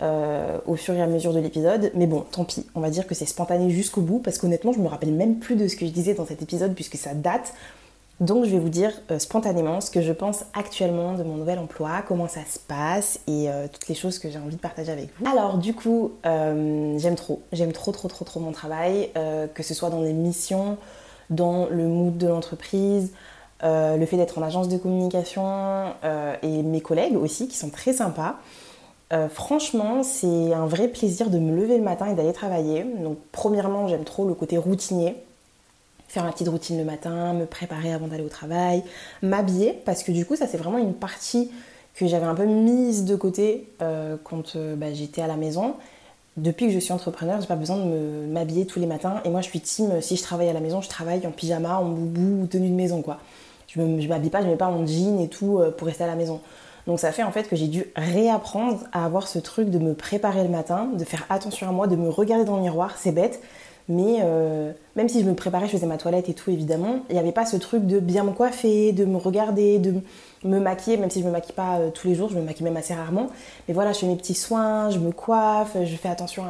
euh, 0.01 0.57
au 0.65 0.75
fur 0.75 0.95
et 0.95 1.01
à 1.01 1.07
mesure 1.07 1.31
de 1.31 1.39
l'épisode. 1.39 1.91
Mais 1.93 2.07
bon, 2.07 2.21
tant 2.31 2.43
pis, 2.43 2.65
on 2.73 2.79
va 2.79 2.89
dire 2.89 3.05
que 3.05 3.13
c'est 3.13 3.27
spontané 3.27 3.69
jusqu'au 3.69 4.01
bout, 4.01 4.19
parce 4.19 4.39
qu'honnêtement, 4.39 4.73
je 4.73 4.79
me 4.79 4.87
rappelle 4.87 5.13
même 5.13 5.37
plus 5.37 5.55
de 5.55 5.67
ce 5.67 5.75
que 5.75 5.85
je 5.85 5.91
disais 5.91 6.15
dans 6.15 6.25
cet 6.25 6.41
épisode, 6.41 6.73
puisque 6.73 6.95
ça 6.95 7.13
date. 7.13 7.53
Donc 8.19 8.45
je 8.45 8.49
vais 8.49 8.59
vous 8.59 8.69
dire 8.69 8.91
euh, 9.11 9.19
spontanément 9.19 9.79
ce 9.79 9.91
que 9.91 10.01
je 10.01 10.11
pense 10.11 10.43
actuellement 10.53 11.13
de 11.13 11.23
mon 11.23 11.35
nouvel 11.35 11.59
emploi, 11.59 12.03
comment 12.07 12.27
ça 12.27 12.41
se 12.51 12.59
passe 12.59 13.19
et 13.27 13.47
toutes 13.71 13.87
les 13.87 13.95
choses 13.95 14.17
que 14.19 14.29
j'ai 14.29 14.39
envie 14.39 14.55
de 14.55 14.61
partager 14.61 14.91
avec 14.91 15.09
vous. 15.19 15.29
Alors 15.29 15.57
du 15.57 15.73
coup, 15.73 16.13
j'aime 16.23 17.15
trop, 17.15 17.41
j'aime 17.51 17.73
trop 17.73 17.91
trop 17.91 18.07
trop 18.07 18.25
trop 18.25 18.39
mon 18.39 18.51
travail, 18.51 19.09
que 19.53 19.63
ce 19.63 19.73
soit 19.73 19.89
dans 19.89 20.01
les 20.01 20.13
missions, 20.13 20.77
dans 21.33 21.67
le 21.69 21.87
mood 21.87 22.17
de 22.17 22.27
l'entreprise, 22.27 23.11
le 23.61 24.05
fait 24.05 24.17
d'être 24.17 24.37
en 24.39 24.41
agence 24.41 24.67
de 24.67 24.77
communication 24.77 25.93
et 26.41 26.63
mes 26.63 26.81
collègues 26.81 27.15
aussi 27.15 27.47
qui 27.47 27.55
sont 27.55 27.69
très 27.69 27.93
sympas. 27.93 28.37
Euh, 29.13 29.29
franchement, 29.29 30.01
c'est 30.01 30.53
un 30.53 30.65
vrai 30.65 30.87
plaisir 30.87 31.29
de 31.29 31.37
me 31.37 31.55
lever 31.55 31.77
le 31.77 31.83
matin 31.83 32.07
et 32.07 32.15
d'aller 32.15 32.33
travailler. 32.33 32.83
Donc, 32.83 33.17
premièrement, 33.31 33.87
j'aime 33.87 34.05
trop 34.05 34.27
le 34.27 34.33
côté 34.33 34.57
routinier. 34.57 35.15
Faire 36.07 36.23
ma 36.23 36.31
petite 36.31 36.49
routine 36.49 36.77
le 36.77 36.83
matin, 36.83 37.33
me 37.33 37.45
préparer 37.45 37.93
avant 37.93 38.07
d'aller 38.07 38.23
au 38.23 38.29
travail, 38.29 38.83
m'habiller, 39.21 39.79
parce 39.85 40.03
que 40.03 40.11
du 40.11 40.25
coup, 40.25 40.35
ça, 40.35 40.47
c'est 40.47 40.57
vraiment 40.57 40.77
une 40.77 40.93
partie 40.93 41.51
que 41.95 42.07
j'avais 42.07 42.25
un 42.25 42.35
peu 42.35 42.45
mise 42.45 43.05
de 43.05 43.15
côté 43.15 43.67
euh, 43.81 44.17
quand 44.23 44.55
euh, 44.55 44.75
bah, 44.75 44.93
j'étais 44.93 45.21
à 45.21 45.27
la 45.27 45.37
maison. 45.37 45.75
Depuis 46.37 46.67
que 46.67 46.73
je 46.73 46.79
suis 46.79 46.93
entrepreneur, 46.93 47.39
j'ai 47.39 47.47
pas 47.47 47.55
besoin 47.55 47.77
de 47.77 48.25
m'habiller 48.27 48.65
tous 48.65 48.79
les 48.79 48.87
matins. 48.87 49.21
Et 49.25 49.29
moi, 49.29 49.41
je 49.41 49.49
suis 49.49 49.61
team, 49.61 50.01
si 50.01 50.15
je 50.15 50.23
travaille 50.23 50.49
à 50.49 50.53
la 50.53 50.61
maison, 50.61 50.81
je 50.81 50.89
travaille 50.89 51.25
en 51.27 51.31
pyjama, 51.31 51.77
en 51.79 51.85
boubou 51.85 52.43
ou 52.43 52.47
tenue 52.47 52.69
de 52.69 52.75
maison, 52.75 53.01
quoi. 53.01 53.19
Je 53.67 53.81
m'habille 53.81 54.29
pas, 54.29 54.41
je 54.41 54.47
mets 54.47 54.55
pas 54.55 54.69
mon 54.69 54.85
jean 54.85 55.19
et 55.19 55.27
tout 55.27 55.59
pour 55.77 55.87
rester 55.87 56.03
à 56.03 56.07
la 56.07 56.15
maison. 56.15 56.41
Donc 56.85 56.99
ça 56.99 57.11
fait 57.11 57.23
en 57.23 57.31
fait 57.31 57.47
que 57.47 57.55
j'ai 57.55 57.67
dû 57.67 57.85
réapprendre 57.95 58.79
à 58.91 59.05
avoir 59.05 59.27
ce 59.27 59.39
truc 59.39 59.69
de 59.69 59.79
me 59.79 59.93
préparer 59.93 60.43
le 60.43 60.49
matin, 60.49 60.89
de 60.93 61.03
faire 61.05 61.25
attention 61.29 61.67
à 61.69 61.71
moi, 61.71 61.87
de 61.87 61.95
me 61.95 62.09
regarder 62.09 62.45
dans 62.45 62.57
le 62.57 62.61
miroir, 62.61 62.95
c'est 62.97 63.11
bête. 63.11 63.41
Mais 63.89 64.19
euh, 64.21 64.71
même 64.95 65.09
si 65.09 65.21
je 65.21 65.25
me 65.25 65.33
préparais, 65.33 65.65
je 65.67 65.71
faisais 65.71 65.85
ma 65.85 65.97
toilette 65.97 66.29
et 66.29 66.33
tout 66.33 66.51
évidemment, 66.51 67.01
il 67.09 67.13
n'y 67.13 67.19
avait 67.19 67.33
pas 67.33 67.45
ce 67.45 67.57
truc 67.57 67.85
de 67.85 67.99
bien 67.99 68.23
me 68.23 68.31
coiffer, 68.31 68.93
de 68.93 69.03
me 69.03 69.17
regarder, 69.17 69.79
de 69.79 69.95
me 70.43 70.59
maquiller, 70.59 70.97
même 70.97 71.09
si 71.09 71.19
je 71.19 71.25
me 71.25 71.31
maquille 71.31 71.55
pas 71.55 71.79
euh, 71.79 71.89
tous 71.89 72.07
les 72.07 72.15
jours, 72.15 72.29
je 72.29 72.35
me 72.35 72.41
maquille 72.41 72.63
même 72.63 72.77
assez 72.77 72.93
rarement. 72.93 73.29
Mais 73.67 73.73
voilà, 73.73 73.91
je 73.91 73.99
fais 73.99 74.07
mes 74.07 74.15
petits 74.15 74.35
soins, 74.35 74.89
je 74.89 74.99
me 74.99 75.11
coiffe, 75.11 75.75
je 75.83 75.95
fais 75.95 76.09
attention 76.09 76.43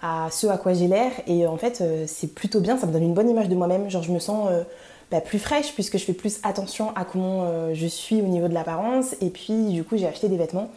à, 0.00 0.28
ce 0.30 0.46
à 0.46 0.58
quoi 0.58 0.72
j'ai 0.72 0.86
l'air. 0.86 1.10
Et 1.26 1.46
en 1.46 1.56
fait, 1.56 1.82
c'est 2.06 2.34
plutôt 2.34 2.60
bien, 2.60 2.78
ça 2.78 2.86
me 2.86 2.92
donne 2.92 3.02
une 3.02 3.14
bonne 3.14 3.28
image 3.28 3.48
de 3.48 3.54
moi-même. 3.54 3.90
Genre, 3.90 4.02
je 4.02 4.12
me 4.12 4.18
sens 4.18 4.48
bah, 5.10 5.20
plus 5.20 5.38
fraîche 5.38 5.74
puisque 5.74 5.98
je 5.98 6.04
fais 6.04 6.14
plus 6.14 6.40
attention 6.42 6.94
à 6.96 7.04
comment 7.04 7.74
je 7.74 7.86
suis 7.86 8.22
au 8.22 8.26
niveau 8.26 8.48
de 8.48 8.54
l'apparence. 8.54 9.14
Et 9.20 9.28
puis, 9.28 9.66
du 9.66 9.84
coup, 9.84 9.98
j'ai 9.98 10.06
acheté 10.06 10.28
des 10.28 10.38
vêtements 10.38 10.70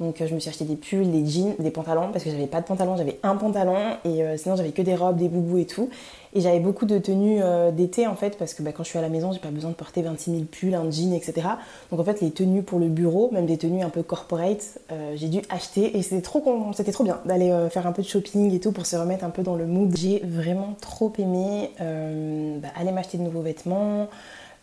donc 0.00 0.20
euh, 0.20 0.26
je 0.26 0.34
me 0.34 0.40
suis 0.40 0.50
acheté 0.50 0.64
des 0.64 0.76
pulls, 0.76 1.10
des 1.10 1.24
jeans, 1.26 1.54
des 1.58 1.70
pantalons 1.70 2.10
parce 2.12 2.24
que 2.24 2.30
j'avais 2.30 2.46
pas 2.46 2.60
de 2.60 2.66
pantalon, 2.66 2.96
j'avais 2.96 3.18
un 3.22 3.36
pantalon 3.36 3.96
et 4.04 4.22
euh, 4.22 4.36
sinon 4.36 4.56
j'avais 4.56 4.72
que 4.72 4.82
des 4.82 4.94
robes, 4.94 5.16
des 5.16 5.28
boubous 5.28 5.58
et 5.58 5.66
tout. 5.66 5.88
Et 6.36 6.40
j'avais 6.40 6.58
beaucoup 6.58 6.84
de 6.84 6.98
tenues 6.98 7.40
euh, 7.40 7.70
d'été 7.70 8.08
en 8.08 8.16
fait 8.16 8.36
parce 8.36 8.54
que 8.54 8.62
bah, 8.62 8.72
quand 8.72 8.82
je 8.82 8.88
suis 8.88 8.98
à 8.98 9.02
la 9.02 9.08
maison 9.08 9.30
j'ai 9.30 9.38
pas 9.38 9.50
besoin 9.50 9.70
de 9.70 9.76
porter 9.76 10.02
26 10.02 10.30
000 10.32 10.44
pulls, 10.50 10.74
un 10.74 10.90
jean, 10.90 11.14
etc. 11.14 11.46
Donc 11.92 12.00
en 12.00 12.04
fait 12.04 12.20
les 12.20 12.32
tenues 12.32 12.62
pour 12.62 12.80
le 12.80 12.88
bureau, 12.88 13.30
même 13.30 13.46
des 13.46 13.56
tenues 13.56 13.82
un 13.82 13.90
peu 13.90 14.02
corporate, 14.02 14.80
j'ai 15.14 15.28
dû 15.28 15.40
acheter 15.48 15.96
et 15.96 16.02
c'était 16.02 16.22
trop, 16.22 16.42
c'était 16.72 16.92
trop 16.92 17.04
bien 17.04 17.20
d'aller 17.24 17.52
faire 17.70 17.86
un 17.86 17.92
peu 17.92 18.02
de 18.02 18.08
shopping 18.08 18.52
et 18.52 18.58
tout 18.58 18.72
pour 18.72 18.86
se 18.86 18.96
remettre 18.96 19.24
un 19.24 19.30
peu 19.30 19.42
dans 19.42 19.54
le 19.54 19.66
mood. 19.66 19.94
J'ai 19.96 20.20
vraiment 20.24 20.74
trop 20.80 21.12
aimé 21.18 21.70
bah, 21.78 22.68
aller 22.76 22.90
m'acheter 22.90 23.18
de 23.18 23.22
nouveaux 23.22 23.42
vêtements. 23.42 24.08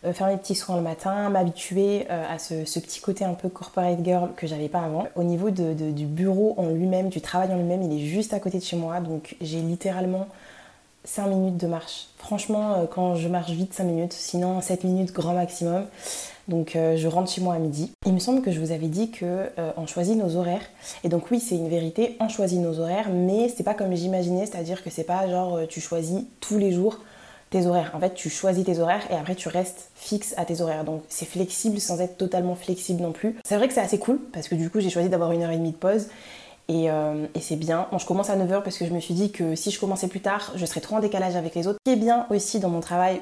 Euh, 0.04 0.12
faire 0.12 0.26
mes 0.26 0.36
petits 0.36 0.56
soins 0.56 0.76
le 0.76 0.82
matin, 0.82 1.30
m'habituer 1.30 2.06
euh, 2.10 2.24
à 2.28 2.38
ce, 2.38 2.54
petit 2.80 3.00
côté 3.00 3.24
un 3.24 3.34
peu 3.34 3.48
corporate 3.48 3.98
girl 4.02 4.30
que 4.36 4.48
j'avais 4.48 4.68
pas 4.68 4.80
avant. 4.80 5.06
Au 5.14 5.22
niveau 5.22 5.50
du 5.50 6.06
bureau 6.06 6.54
en 6.56 6.70
lui-même, 6.70 7.08
du 7.08 7.20
travail 7.20 7.52
en 7.52 7.56
lui-même, 7.56 7.82
il 7.82 7.92
est 7.92 8.06
juste 8.06 8.34
à 8.34 8.40
côté 8.40 8.58
de 8.58 8.64
chez 8.64 8.76
moi, 8.76 8.98
donc 8.98 9.36
j'ai 9.40 9.60
littéralement 9.60 10.26
5 11.04 11.28
minutes 11.28 11.56
de 11.56 11.68
marche. 11.68 12.08
Franchement, 12.18 12.72
euh, 12.72 12.86
quand 12.90 13.14
je 13.14 13.28
marche 13.28 13.52
vite, 13.52 13.74
5 13.74 13.84
minutes, 13.84 14.12
sinon 14.12 14.60
7 14.60 14.82
minutes 14.82 15.12
grand 15.12 15.34
maximum. 15.34 15.86
Donc 16.48 16.72
je 16.74 17.06
rentre 17.06 17.30
chez 17.30 17.40
moi 17.40 17.54
à 17.54 17.58
midi. 17.60 17.92
Il 18.04 18.12
me 18.12 18.18
semble 18.18 18.42
que 18.42 18.50
je 18.50 18.58
vous 18.58 18.72
avais 18.72 18.88
dit 18.88 19.12
que 19.12 19.48
on 19.76 19.86
choisit 19.86 20.18
nos 20.18 20.34
horaires. 20.34 20.64
Et 21.04 21.08
donc 21.08 21.30
oui, 21.30 21.38
c'est 21.38 21.54
une 21.54 21.68
vérité, 21.68 22.16
on 22.18 22.28
choisit 22.28 22.58
nos 22.58 22.80
horaires, 22.80 23.10
mais 23.10 23.48
c'est 23.48 23.62
pas 23.62 23.74
comme 23.74 23.94
j'imaginais, 23.94 24.46
c'est-à-dire 24.46 24.82
que 24.82 24.90
c'est 24.90 25.04
pas 25.04 25.28
genre 25.30 25.60
tu 25.68 25.80
choisis 25.80 26.24
tous 26.40 26.58
les 26.58 26.72
jours 26.72 26.98
tes 27.52 27.66
horaires. 27.66 27.92
En 27.94 28.00
fait, 28.00 28.14
tu 28.14 28.30
choisis 28.30 28.64
tes 28.64 28.80
horaires 28.80 29.06
et 29.10 29.14
après 29.14 29.34
tu 29.34 29.48
restes 29.48 29.90
fixe 29.94 30.34
à 30.36 30.44
tes 30.44 30.60
horaires. 30.60 30.84
Donc 30.84 31.02
c'est 31.08 31.26
flexible 31.26 31.80
sans 31.80 32.00
être 32.00 32.16
totalement 32.16 32.56
flexible 32.56 33.00
non 33.00 33.12
plus. 33.12 33.36
C'est 33.44 33.56
vrai 33.56 33.68
que 33.68 33.74
c'est 33.74 33.80
assez 33.80 33.98
cool 33.98 34.18
parce 34.32 34.48
que 34.48 34.56
du 34.56 34.70
coup 34.70 34.80
j'ai 34.80 34.90
choisi 34.90 35.08
d'avoir 35.08 35.30
une 35.32 35.42
heure 35.42 35.50
et 35.50 35.58
demie 35.58 35.72
de 35.72 35.76
pause. 35.76 36.08
Et, 36.68 36.90
euh, 36.90 37.26
c'est 37.40 37.56
bien. 37.56 37.88
Bon, 37.92 37.98
je 37.98 38.06
commence 38.06 38.30
à 38.30 38.36
9h 38.36 38.62
parce 38.62 38.78
que 38.78 38.86
je 38.86 38.92
me 38.92 39.00
suis 39.00 39.14
dit 39.14 39.30
que 39.30 39.54
si 39.54 39.70
je 39.70 39.78
commençais 39.78 40.08
plus 40.08 40.20
tard, 40.20 40.52
je 40.56 40.64
serais 40.64 40.80
trop 40.80 40.96
en 40.96 41.00
décalage 41.00 41.36
avec 41.36 41.54
les 41.54 41.66
autres. 41.66 41.78
Ce 41.84 41.90
qui 41.90 41.96
est 41.96 42.00
bien 42.00 42.26
aussi 42.30 42.60
dans 42.60 42.70
mon 42.70 42.80
travail, 42.80 43.20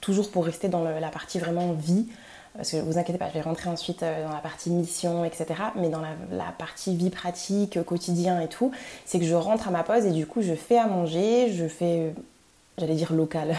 toujours 0.00 0.30
pour 0.30 0.44
rester 0.44 0.68
dans 0.68 0.84
la 0.84 1.08
partie 1.08 1.38
vraiment 1.38 1.72
vie, 1.72 2.06
parce 2.54 2.70
que 2.70 2.76
vous 2.76 2.98
inquiétez 2.98 3.18
pas, 3.18 3.28
je 3.28 3.34
vais 3.34 3.40
rentrer 3.40 3.70
ensuite 3.70 4.02
euh, 4.02 4.26
dans 4.26 4.32
la 4.32 4.40
partie 4.40 4.70
mission, 4.70 5.24
etc. 5.24 5.46
Mais 5.74 5.88
dans 5.88 6.02
la, 6.02 6.10
la 6.30 6.52
partie 6.56 6.94
vie 6.94 7.10
pratique, 7.10 7.82
quotidien 7.82 8.40
et 8.40 8.48
tout, 8.48 8.70
c'est 9.06 9.18
que 9.18 9.24
je 9.24 9.34
rentre 9.34 9.68
à 9.68 9.70
ma 9.70 9.82
pause 9.82 10.04
et 10.04 10.10
du 10.10 10.26
coup 10.26 10.42
je 10.42 10.54
fais 10.54 10.78
à 10.78 10.86
manger, 10.86 11.50
je 11.52 11.66
fais 11.66 12.14
j'allais 12.78 12.94
dire 12.94 13.12
local. 13.12 13.54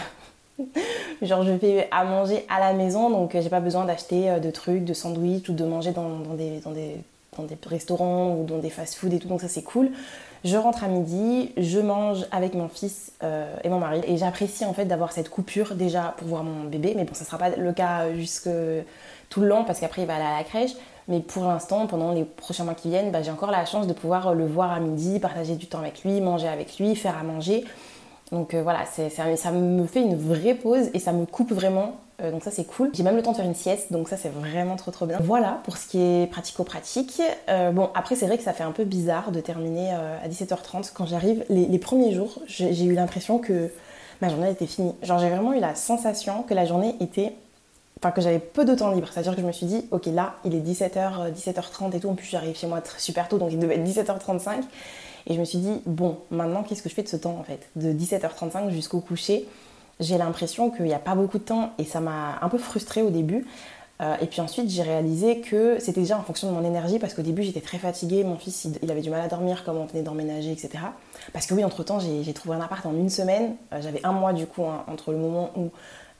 Genre 1.22 1.42
je 1.42 1.56
fais 1.58 1.88
à 1.90 2.04
manger 2.04 2.46
à 2.48 2.60
la 2.60 2.72
maison, 2.72 3.10
donc 3.10 3.34
euh, 3.34 3.40
j'ai 3.42 3.48
pas 3.48 3.60
besoin 3.60 3.84
d'acheter 3.84 4.30
euh, 4.30 4.38
de 4.38 4.50
trucs, 4.50 4.84
de 4.84 4.94
sandwichs 4.94 5.48
ou 5.48 5.52
de 5.52 5.64
manger 5.64 5.92
dans, 5.92 6.18
des, 6.36 6.60
dans, 6.60 6.70
des, 6.70 6.96
dans 7.36 7.44
des 7.44 7.56
restaurants 7.66 8.36
ou 8.36 8.44
dans 8.44 8.58
des 8.58 8.70
fast-food 8.70 9.12
et 9.12 9.18
tout, 9.18 9.28
donc 9.28 9.40
ça 9.40 9.48
c'est 9.48 9.62
cool. 9.62 9.90
Je 10.44 10.56
rentre 10.56 10.84
à 10.84 10.88
midi, 10.88 11.52
je 11.56 11.78
mange 11.80 12.26
avec 12.30 12.54
mon 12.54 12.68
fils 12.68 13.12
euh, 13.22 13.56
et 13.64 13.68
mon 13.68 13.78
mari 13.78 14.02
et 14.06 14.16
j'apprécie 14.16 14.64
en 14.64 14.74
fait 14.74 14.84
d'avoir 14.84 15.12
cette 15.12 15.30
coupure 15.30 15.74
déjà 15.74 16.14
pour 16.18 16.28
voir 16.28 16.44
mon 16.44 16.64
bébé, 16.64 16.92
mais 16.96 17.04
bon 17.04 17.14
ça 17.14 17.24
sera 17.24 17.38
pas 17.38 17.50
le 17.50 17.72
cas 17.72 18.12
jusque 18.14 18.50
tout 19.30 19.40
le 19.40 19.48
long 19.48 19.64
parce 19.64 19.80
qu'après 19.80 20.02
il 20.02 20.06
va 20.06 20.16
aller 20.16 20.24
à 20.24 20.38
la 20.38 20.44
crèche. 20.44 20.72
Mais 21.06 21.20
pour 21.20 21.44
l'instant, 21.44 21.86
pendant 21.86 22.12
les 22.12 22.24
prochains 22.24 22.64
mois 22.64 22.74
qui 22.74 22.88
viennent, 22.88 23.10
bah, 23.10 23.22
j'ai 23.22 23.30
encore 23.30 23.50
la 23.50 23.66
chance 23.66 23.86
de 23.86 23.92
pouvoir 23.92 24.34
le 24.34 24.46
voir 24.46 24.72
à 24.72 24.80
midi, 24.80 25.20
partager 25.20 25.54
du 25.54 25.66
temps 25.66 25.80
avec 25.80 26.02
lui, 26.02 26.20
manger 26.20 26.48
avec 26.48 26.78
lui, 26.78 26.96
faire 26.96 27.18
à 27.18 27.22
manger. 27.22 27.64
Donc 28.32 28.54
euh, 28.54 28.62
voilà, 28.62 28.84
ça, 28.86 29.50
me 29.52 29.86
fait 29.86 30.00
une 30.00 30.16
vraie 30.16 30.54
pause 30.54 30.90
et 30.94 30.98
ça 30.98 31.12
me 31.12 31.26
coupe 31.26 31.52
vraiment. 31.52 31.96
Euh, 32.22 32.30
donc 32.30 32.42
ça 32.42 32.50
c'est 32.50 32.64
cool. 32.64 32.90
J'ai 32.94 33.02
même 33.02 33.16
le 33.16 33.22
temps 33.22 33.32
de 33.32 33.36
faire 33.36 33.44
une 33.44 33.54
sieste, 33.54 33.92
donc 33.92 34.08
ça 34.08 34.16
c'est 34.16 34.28
vraiment 34.28 34.76
trop 34.76 34.90
trop 34.90 35.06
bien. 35.06 35.18
Voilà 35.22 35.60
pour 35.64 35.76
ce 35.76 35.86
qui 35.86 36.00
est 36.00 36.30
pratico-pratique. 36.30 37.20
Euh, 37.48 37.70
bon 37.70 37.90
après 37.94 38.14
c'est 38.14 38.26
vrai 38.26 38.38
que 38.38 38.44
ça 38.44 38.52
fait 38.52 38.62
un 38.62 38.72
peu 38.72 38.84
bizarre 38.84 39.30
de 39.30 39.40
terminer 39.40 39.92
à 39.92 40.28
17h30 40.28 40.92
quand 40.94 41.06
j'arrive. 41.06 41.44
Les, 41.48 41.78
premiers 41.78 42.12
jours, 42.12 42.40
j'ai 42.46 42.84
eu 42.84 42.94
l'impression 42.94 43.38
que 43.38 43.70
ma 44.20 44.28
journée 44.28 44.50
était 44.50 44.66
finie. 44.66 44.94
Genre 45.02 45.18
j'ai 45.18 45.28
vraiment 45.28 45.52
eu 45.52 45.60
la 45.60 45.74
sensation 45.74 46.42
que 46.42 46.54
la 46.54 46.64
journée 46.64 46.94
était 47.00 47.34
enfin 48.00 48.10
que 48.10 48.20
j'avais 48.20 48.38
peu 48.38 48.64
de 48.64 48.74
temps 48.74 48.90
libre. 48.90 49.08
C'est-à-dire 49.12 49.34
que 49.34 49.40
je 49.40 49.46
me 49.46 49.52
suis 49.52 49.66
dit, 49.66 49.86
ok 49.90 50.06
là, 50.06 50.34
il 50.44 50.54
est 50.54 50.60
17h, 50.60 51.32
17h30 51.32 51.96
et 51.96 52.00
tout. 52.00 52.08
En 52.08 52.14
plus, 52.14 52.26
j'arrive 52.26 52.56
chez 52.56 52.66
moi 52.66 52.82
super 52.98 53.28
tôt, 53.28 53.38
donc 53.38 53.52
il 53.52 53.58
devait 53.58 53.76
être 53.76 53.84
17h35. 53.84 54.62
Et 55.26 55.34
je 55.34 55.40
me 55.40 55.44
suis 55.44 55.58
dit, 55.58 55.80
bon, 55.86 56.18
maintenant, 56.30 56.62
qu'est-ce 56.62 56.82
que 56.82 56.88
je 56.88 56.94
fais 56.94 57.02
de 57.02 57.08
ce 57.08 57.16
temps 57.16 57.36
en 57.38 57.44
fait? 57.44 57.68
De 57.76 57.92
17h35 57.92 58.70
jusqu'au 58.70 59.00
coucher, 59.00 59.46
j'ai 60.00 60.18
l'impression 60.18 60.70
qu'il 60.70 60.84
n'y 60.84 60.94
a 60.94 60.98
pas 60.98 61.14
beaucoup 61.14 61.38
de 61.38 61.44
temps 61.44 61.72
et 61.78 61.84
ça 61.84 62.00
m'a 62.00 62.38
un 62.42 62.48
peu 62.48 62.58
frustrée 62.58 63.02
au 63.02 63.10
début. 63.10 63.46
Euh, 64.00 64.16
et 64.20 64.26
puis 64.26 64.40
ensuite, 64.40 64.68
j'ai 64.68 64.82
réalisé 64.82 65.40
que 65.40 65.78
c'était 65.78 66.00
déjà 66.00 66.18
en 66.18 66.22
fonction 66.22 66.48
de 66.48 66.52
mon 66.52 66.64
énergie 66.64 66.98
parce 66.98 67.14
qu'au 67.14 67.22
début, 67.22 67.42
j'étais 67.42 67.60
très 67.60 67.78
fatiguée. 67.78 68.24
Mon 68.24 68.36
fils, 68.36 68.68
il, 68.82 68.90
avait 68.90 69.02
du 69.02 69.10
mal 69.10 69.20
à 69.20 69.28
dormir 69.28 69.64
comme 69.64 69.76
on 69.76 69.86
venait 69.86 70.02
d'emménager, 70.02 70.50
etc. 70.50 70.70
Parce 71.32 71.46
que 71.46 71.54
oui, 71.54 71.64
entre-temps, 71.64 72.00
j'ai 72.00 72.32
trouvé 72.32 72.56
un 72.56 72.60
appart 72.60 72.84
en 72.86 72.92
une 72.92 73.08
semaine. 73.08 73.54
Euh, 73.72 73.80
j'avais 73.80 74.04
un 74.04 74.12
mois 74.12 74.32
du 74.32 74.46
coup 74.46 74.64
entre 74.88 75.12
le 75.12 75.18
moment 75.18 75.50
où 75.56 75.70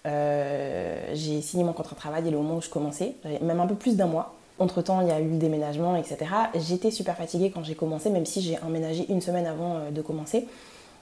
euh, 0.07 1.01
j'ai 1.15 1.41
signé 1.41 1.65
mon 1.65 1.73
contrat 1.73 1.95
de 1.95 2.01
travail 2.01 2.29
et 2.29 2.31
le 2.31 2.37
moment 2.37 2.57
où 2.57 2.63
je 2.63 2.71
commençais. 2.71 3.17
J'avais 3.25 3.41
même 3.41 3.61
un 3.61 3.67
peu 3.67 3.75
plus 3.75 3.97
d'un 3.97 4.07
mois. 4.07 4.35
Entre 4.59 4.83
temps, 4.83 5.01
il 5.01 5.09
y 5.09 5.11
a 5.11 5.21
eu 5.21 5.29
le 5.29 5.37
déménagement, 5.37 5.97
etc. 5.97 6.19
J'étais 6.55 6.91
super 6.91 7.17
fatiguée 7.17 7.51
quand 7.53 7.65
j'ai 7.65 7.75
commencé, 7.75 8.11
même 8.11 8.27
si 8.27 8.41
j'ai 8.41 8.59
emménagé 8.61 9.05
une 9.09 9.21
semaine 9.21 9.47
avant 9.47 9.77
euh, 9.77 9.91
de 9.91 10.01
commencer. 10.01 10.47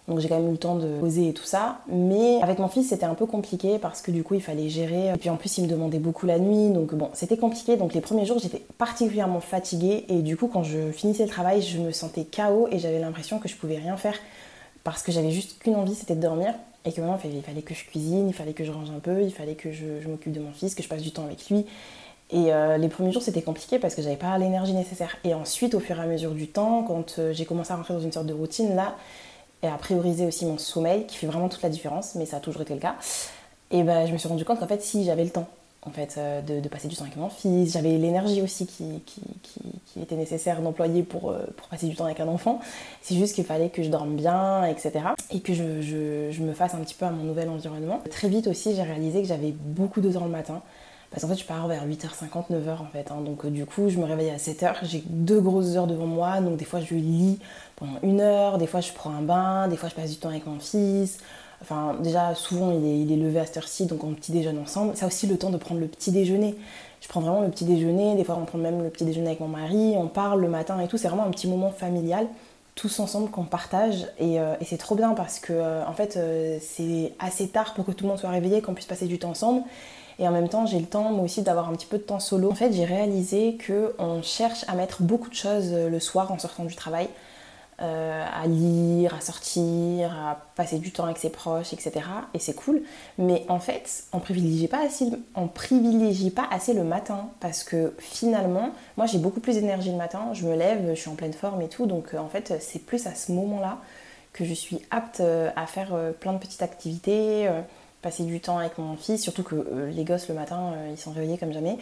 Donc 0.09 0.19
j'ai 0.19 0.29
quand 0.29 0.39
même 0.39 0.49
eu 0.49 0.53
le 0.53 0.59
temps 0.59 0.75
de 0.77 0.99
poser 0.99 1.29
et 1.29 1.33
tout 1.33 1.45
ça. 1.45 1.81
Mais 1.89 2.41
avec 2.43 2.59
mon 2.59 2.69
fils, 2.69 2.89
c'était 2.89 3.07
un 3.07 3.15
peu 3.15 3.27
compliqué 3.27 3.79
parce 3.79 4.03
que 4.03 4.11
du 4.11 4.25
coup, 4.25 4.35
il 4.35 4.43
fallait 4.43 4.69
gérer. 4.69 5.13
Puis 5.21 5.31
en 5.31 5.37
plus, 5.37 5.59
il 5.59 5.65
me 5.65 5.69
demandait 5.69 6.01
beaucoup 6.01 6.27
la 6.27 6.39
nuit. 6.39 6.71
Donc 6.71 6.95
bon, 6.95 7.11
c'était 7.13 7.37
compliqué. 7.37 7.77
Donc 7.77 7.95
les 7.95 8.01
premiers 8.01 8.27
jours, 8.27 8.39
j'étais 8.41 8.63
particulièrement 8.79 9.41
fatiguée. 9.41 10.07
Et 10.09 10.23
du 10.23 10.37
coup, 10.37 10.49
quand 10.49 10.65
je 10.65 10.91
finissais 10.91 11.23
le 11.23 11.31
travail, 11.31 11.63
je 11.63 11.79
me 11.79 11.93
sentais 11.93 12.25
KO 12.25 12.69
et 12.73 12.79
j'avais 12.79 12.99
l'impression 12.99 13.39
que 13.39 13.49
je 13.49 13.57
pouvais 13.57 13.77
rien 13.77 13.97
faire 13.97 14.17
parce 14.83 15.05
que 15.05 15.13
j'avais 15.13 15.31
juste 15.31 15.61
qu'une 15.61 15.77
envie, 15.77 15.95
c'était 15.95 16.17
de 16.17 16.21
dormir. 16.21 16.55
Et 16.85 16.93
que 16.93 17.01
maintenant, 17.01 17.17
il 17.23 17.43
fallait 17.43 17.63
que 17.63 17.75
je 17.75 17.85
cuisine, 17.85 18.29
il 18.29 18.35
fallait 18.35 18.55
que 18.55 18.65
je 18.65 18.73
range 18.73 18.91
un 18.91 18.99
peu, 18.99 19.23
il 19.23 19.33
fallait 19.33 19.55
que 19.55 19.71
je 19.71 20.09
m'occupe 20.09 20.33
de 20.33 20.41
mon 20.41 20.51
fils, 20.51 20.75
que 20.75 20.83
je 20.83 20.89
passe 20.89 21.03
du 21.03 21.13
temps 21.13 21.25
avec 21.25 21.49
lui. 21.49 21.65
Et 22.33 22.53
euh, 22.53 22.79
les 22.79 22.89
premiers 22.89 23.13
jours, 23.13 23.23
c'était 23.23 23.43
compliqué 23.43 23.79
parce 23.79 23.95
que 23.95 24.01
j'avais 24.01 24.17
pas 24.17 24.37
l'énergie 24.39 24.73
nécessaire. 24.73 25.19
Et 25.23 25.35
ensuite, 25.35 25.75
au 25.75 25.81
fur 25.81 25.99
et 25.99 26.03
à 26.03 26.07
mesure 26.07 26.33
du 26.33 26.49
temps, 26.49 26.83
quand 26.83 27.19
euh, 27.19 27.33
j'ai 27.35 27.45
commencé 27.45 27.73
à 27.73 27.77
rentrer 27.77 27.93
dans 27.93 28.01
une 28.01 28.11
sorte 28.11 28.27
de 28.27 28.33
routine, 28.33 28.75
là, 28.75 28.97
et 29.63 29.69
à 29.69 29.77
prioriser 29.77 30.27
aussi 30.27 30.47
mon 30.47 30.57
sommeil, 30.57 31.07
qui 31.07 31.19
fait 31.19 31.27
vraiment 31.27 31.51
toute 31.51 31.63
la 31.63 31.69
différence, 31.69 32.15
mais 32.15 32.25
ça 32.25 32.39
a 32.39 32.41
toujours 32.41 32.63
été 32.63 32.73
le 32.73 32.81
cas, 32.81 32.97
et 33.71 33.83
ben, 33.83 34.07
je 34.07 34.13
me 34.13 34.19
suis 34.19 34.29
rendu 34.29 34.45
compte 34.45 34.59
qu'en 34.59 34.67
fait, 34.67 34.83
si 34.83 35.05
j'avais 35.05 35.25
le 35.25 35.31
temps, 35.31 35.47
en 35.83 35.91
fait, 35.91 36.15
euh, 36.17 36.41
de, 36.41 36.67
passer 36.69 36.89
du 36.89 36.97
temps 36.97 37.05
avec 37.05 37.17
mon 37.17 37.29
fils, 37.29 37.73
j'avais 37.73 37.99
l'énergie 37.99 38.41
aussi 38.41 38.67
qui, 38.67 39.03
était 40.01 40.17
nécessaire 40.17 40.63
d'employer 40.63 41.03
pour, 41.03 41.35
passer 41.71 41.87
du 41.87 41.95
temps 41.95 42.07
avec 42.07 42.19
un 42.21 42.29
enfant. 42.29 42.61
C'est 43.03 43.15
juste 43.15 43.35
qu'il 43.35 43.45
fallait 43.45 43.69
que 43.69 43.83
je 43.83 43.91
dorme 43.91 44.17
bien, 44.17 44.65
etc. 44.65 44.93
Et 45.31 45.41
que 45.41 45.53
je, 45.53 45.83
je 46.31 46.43
me 46.43 46.55
fasse 46.55 46.73
un 46.75 46.79
petit 46.79 46.95
peu 46.95 47.05
à 47.05 47.11
mon 47.11 47.25
nouvel 47.25 47.51
environnement. 47.51 48.01
Très 48.11 48.29
vite 48.29 48.47
aussi, 48.47 48.75
j'ai 48.75 48.83
réalisé 48.83 49.21
que 49.21 49.29
j'avais 49.29 49.53
beaucoup 49.53 50.01
de 50.01 50.11
temps 50.11 50.25
le 50.25 50.31
matin. 50.31 50.63
Parce 51.13 51.23
qu'en 51.23 51.29
fait, 51.29 51.41
je 51.41 51.45
pars 51.45 51.69
vers 51.69 51.87
8h50, 51.87 52.51
9h 52.51 52.81
en 52.81 52.87
fait. 52.91 53.11
Hein. 53.11 53.21
Donc, 53.21 53.45
euh, 53.45 53.51
du 53.51 53.67
coup, 53.67 53.91
je 53.91 53.99
me 53.99 54.05
réveille 54.05 54.31
à 54.31 54.39
7h. 54.39 54.77
J'ai 54.83 55.03
deux 55.07 55.41
grosses 55.41 55.77
heures 55.77 55.87
devant 55.87 56.07
moi. 56.07 56.41
Donc, 56.41 56.57
des 56.57 56.65
fois, 56.65 56.81
je 56.81 56.95
lis 56.95 57.39
pendant 57.77 57.99
une 58.03 58.23
heure. 58.23 58.57
Des 58.57 58.67
fois, 58.67 58.81
je 58.81 58.93
prends 58.93 59.11
un 59.11 59.21
bain. 59.21 59.69
Des 59.69 59.77
fois, 59.77 59.91
je 59.91 59.95
passe 59.95 60.11
du 60.11 60.17
temps 60.17 60.31
avec 60.31 60.47
mon 60.47 60.59
fils. 60.59 61.19
Enfin, 61.61 61.97
déjà, 62.01 62.35
souvent, 62.35 62.73
il 62.73 63.13
est, 63.13 63.17
levé 63.17 63.41
à 63.41 63.47
cette 63.47 63.59
heure-ci. 63.59 63.85
Donc, 63.85 64.03
on 64.05 64.15
petit 64.15 64.33
déjeune 64.33 64.59
ensemble. 64.59 64.93
C'est 64.95 65.05
aussi 65.05 65.27
le 65.27 65.37
temps 65.37 65.51
de 65.51 65.59
prendre 65.59 65.81
le 65.83 65.87
petit 65.87 66.13
déjeuner. 66.13 66.57
Je 67.03 67.09
prends 67.09 67.21
vraiment 67.21 67.43
le 67.43 67.51
petit 67.51 67.67
déjeuner. 67.67 68.15
Des 68.15 68.25
fois, 68.25 68.39
on 68.41 68.47
prend 68.47 68.59
même 68.59 68.83
le 68.83 68.89
petit 68.89 69.05
déjeuner 69.05 69.29
avec 69.29 69.41
mon 69.41 69.49
mari. 69.49 69.95
On 69.99 70.09
parle 70.09 70.41
le 70.41 70.49
matin 70.49 70.81
et 70.81 70.89
tout. 70.89 70.97
C'est 70.97 71.09
vraiment 71.09 71.25
un 71.25 71.31
petit 71.31 71.47
moment 71.47 71.71
familial 71.71 72.27
tous 72.75 73.01
ensemble 73.01 73.31
qu'on 73.31 73.45
partage 73.45 74.07
et, 74.19 74.41
euh, 74.41 74.55
c'est 74.65 74.79
trop 74.79 74.95
bien 74.95 75.13
parce 75.13 75.39
que 75.39 75.53
euh, 75.53 75.87
en 75.87 75.93
fait 75.93 76.19
c'est 76.63 77.13
assez 77.19 77.49
tard 77.49 77.75
pour 77.75 77.85
que 77.85 77.93
tout 77.93 78.05
le 78.05 78.09
monde 78.09 78.19
soit 78.19 78.31
réveillé 78.31 78.63
qu'on 78.63 78.73
puisse 78.73 78.87
passer 78.87 79.05
du 79.05 79.19
temps 79.19 79.29
ensemble 79.29 79.63
et 80.19 80.29
en 80.29 80.31
même 80.31 80.49
temps, 80.49 80.67
j'ai 80.67 80.79
le 80.79 80.87
temps, 80.87 81.11
moi 81.11 81.25
aussi, 81.25 81.43
d'avoir 81.43 81.69
un 81.69 81.73
petit 81.73 81.87
peu 81.87 81.99
de 81.99 82.03
temps 82.03 82.21
solo. 82.21 82.51
En 82.51 82.55
fait, 82.55 82.73
j'ai 82.73 82.85
réalisé 82.85 83.59
qu'on 83.67 84.23
cherche 84.23 84.65
à 84.69 84.75
mettre 84.75 85.03
beaucoup 85.03 85.29
de 85.29 85.35
choses 85.35 85.73
euh, 85.73 85.89
le 85.89 86.01
soir 86.01 86.31
en 86.33 86.39
sortant 86.39 86.65
du 86.65 86.77
travail. 86.77 87.09
Euh, 87.81 88.25
à 88.33 88.47
lire, 88.47 89.15
à 89.15 89.21
sortir, 89.21 90.13
à 90.13 90.39
passer 90.55 90.79
du 90.79 90.93
temps 90.93 91.05
avec 91.05 91.19
ses 91.19 91.31
proches, 91.31 91.73
etc. 91.73 92.03
Et 92.33 92.39
c'est 92.39 92.55
cool. 92.55 92.83
Mais 93.19 93.45
en 93.49 93.59
fait, 93.59 94.05
on 94.13 94.21
privilégie 94.21 94.69
pas 94.69 94.85
assez, 94.85 95.07
on 95.35 95.49
privilégie 95.49 96.31
pas 96.31 96.47
assez 96.53 96.75
le 96.75 96.85
matin 96.85 97.31
parce 97.41 97.65
que 97.65 97.95
finalement, 97.99 98.71
moi 98.97 99.07
j'ai 99.07 99.19
beaucoup 99.19 99.41
plus 99.41 99.55
d'énergie 99.55 99.91
le 99.91 99.97
matin. 99.97 100.29
Je 100.33 100.47
me 100.47 100.55
lève, 100.55 100.91
je 100.91 101.01
suis 101.01 101.09
en 101.09 101.17
pleine 101.17 101.33
forme 101.33 101.61
et 101.63 101.69
tout. 101.69 101.87
Donc 101.87 102.15
euh, 102.15 102.19
en 102.19 102.29
fait, 102.29 102.55
c'est 102.61 102.79
plus 102.79 103.07
à 103.09 103.17
ce 103.17 103.33
moment-là 103.33 103.79
que 104.33 104.45
je 104.45 104.55
suis 104.55 104.81
apte 104.93 105.21
à 105.21 105.67
faire 105.67 105.95
plein 106.21 106.35
de 106.35 106.39
petites 106.39 106.63
activités 106.63 107.51
passer 108.03 108.25
du 108.25 108.41
temps 108.41 108.59
avec 108.59 108.77
mon 108.79 108.97
fils, 108.97 109.23
surtout 109.23 109.45
que 109.45 109.55
euh, 109.55 109.91
les 109.91 110.05
gosses 110.05 110.29
le 110.29 110.35
matin, 110.35 110.75
euh, 110.75 110.89
ils 110.91 110.99
sont 110.99 111.13
réveillés 111.13 111.39
comme 111.39 111.53
jamais. 111.53 111.79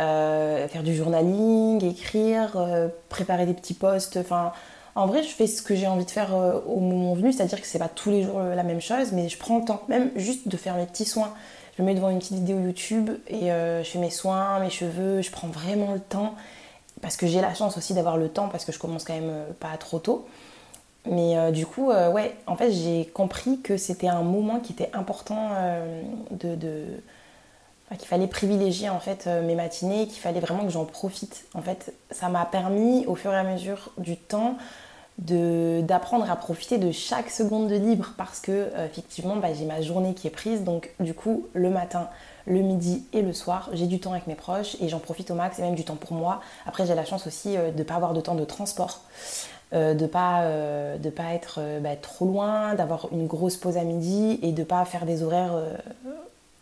Euh, 0.00 0.66
faire 0.66 0.82
du 0.82 0.94
journaling, 0.94 1.82
écrire, 1.84 2.56
préparer 3.08 3.46
des 3.46 3.54
petits 3.54 3.74
posts. 3.74 4.16
Enfin, 4.16 4.52
En 4.96 5.06
vrai, 5.06 5.22
je 5.22 5.28
fais 5.28 5.46
ce 5.46 5.62
que 5.62 5.76
j'ai 5.76 5.86
envie 5.86 6.04
de 6.04 6.10
faire 6.10 6.34
au 6.66 6.80
moment 6.80 7.14
venu, 7.14 7.32
c'est-à-dire 7.32 7.60
que 7.60 7.66
c'est 7.66 7.78
pas 7.78 7.88
tous 7.88 8.10
les 8.10 8.24
jours 8.24 8.40
la 8.40 8.64
même 8.64 8.80
chose, 8.80 9.12
mais 9.12 9.28
je 9.28 9.38
prends 9.38 9.58
le 9.58 9.64
temps, 9.64 9.82
même 9.88 10.10
juste 10.16 10.48
de 10.48 10.56
faire 10.56 10.74
mes 10.74 10.86
petits 10.86 11.04
soins. 11.04 11.32
Je 11.76 11.82
me 11.82 11.86
mets 11.86 11.94
devant 11.94 12.10
une 12.10 12.18
petite 12.18 12.38
vidéo 12.38 12.58
YouTube 12.58 13.10
et 13.28 13.50
je 13.50 13.88
fais 13.88 14.00
mes 14.00 14.10
soins, 14.10 14.58
mes 14.58 14.70
cheveux, 14.70 15.22
je 15.22 15.30
prends 15.30 15.48
vraiment 15.48 15.92
le 15.92 16.00
temps 16.00 16.34
parce 17.00 17.16
que 17.16 17.28
j'ai 17.28 17.40
la 17.40 17.54
chance 17.54 17.76
aussi 17.76 17.94
d'avoir 17.94 18.16
le 18.16 18.28
temps 18.28 18.48
parce 18.48 18.64
que 18.64 18.72
je 18.72 18.80
commence 18.80 19.04
quand 19.04 19.14
même 19.14 19.44
pas 19.60 19.76
trop 19.78 20.00
tôt. 20.00 20.26
Mais 21.06 21.52
du 21.52 21.66
coup, 21.66 21.90
ouais, 21.90 22.34
en 22.46 22.56
fait, 22.56 22.72
j'ai 22.72 23.04
compris 23.12 23.60
que 23.60 23.76
c'était 23.76 24.08
un 24.08 24.22
moment 24.22 24.58
qui 24.60 24.72
était 24.72 24.90
important 24.94 25.50
de, 26.30 26.56
qu'il 27.96 28.08
fallait 28.08 28.26
privilégier 28.26 28.88
en 28.88 29.00
fait 29.00 29.26
euh, 29.26 29.42
mes 29.42 29.54
matinées, 29.54 30.06
qu'il 30.06 30.20
fallait 30.20 30.40
vraiment 30.40 30.64
que 30.64 30.70
j'en 30.70 30.84
profite. 30.84 31.44
En 31.54 31.62
fait, 31.62 31.92
ça 32.10 32.28
m'a 32.28 32.44
permis 32.44 33.04
au 33.06 33.14
fur 33.14 33.32
et 33.32 33.36
à 33.36 33.44
mesure 33.44 33.92
du 33.98 34.16
temps 34.16 34.56
d'apprendre 35.18 36.28
à 36.28 36.34
profiter 36.34 36.78
de 36.78 36.90
chaque 36.90 37.30
seconde 37.30 37.68
de 37.68 37.76
libre 37.76 38.14
parce 38.16 38.40
que 38.40 38.50
euh, 38.50 38.86
effectivement 38.86 39.36
bah, 39.36 39.54
j'ai 39.54 39.64
ma 39.64 39.80
journée 39.80 40.12
qui 40.12 40.26
est 40.26 40.30
prise. 40.30 40.64
Donc 40.64 40.90
du 40.98 41.14
coup 41.14 41.46
le 41.52 41.70
matin 41.70 42.08
le 42.46 42.60
midi 42.60 43.06
et 43.12 43.22
le 43.22 43.32
soir 43.32 43.70
j'ai 43.74 43.86
du 43.86 44.00
temps 44.00 44.10
avec 44.10 44.26
mes 44.26 44.34
proches 44.34 44.76
et 44.80 44.88
j'en 44.88 44.98
profite 44.98 45.30
au 45.30 45.36
max 45.36 45.60
et 45.60 45.62
même 45.62 45.76
du 45.76 45.84
temps 45.84 45.94
pour 45.94 46.14
moi. 46.14 46.40
Après 46.66 46.84
j'ai 46.84 46.96
la 46.96 47.04
chance 47.04 47.28
aussi 47.28 47.56
euh, 47.56 47.70
de 47.70 47.78
ne 47.78 47.84
pas 47.84 47.94
avoir 47.94 48.12
de 48.12 48.20
temps 48.20 48.34
de 48.34 48.44
transport 48.44 49.02
de 49.74 50.02
ne 50.02 50.06
pas, 50.06 50.44
de 50.98 51.10
pas 51.10 51.34
être 51.34 51.60
bah, 51.80 51.96
trop 52.00 52.26
loin 52.26 52.74
d'avoir 52.74 53.08
une 53.12 53.26
grosse 53.26 53.56
pause 53.56 53.76
à 53.76 53.82
midi 53.82 54.38
et 54.42 54.52
de 54.52 54.60
ne 54.60 54.64
pas 54.64 54.84
faire 54.84 55.04
des 55.04 55.22
horaires 55.22 55.58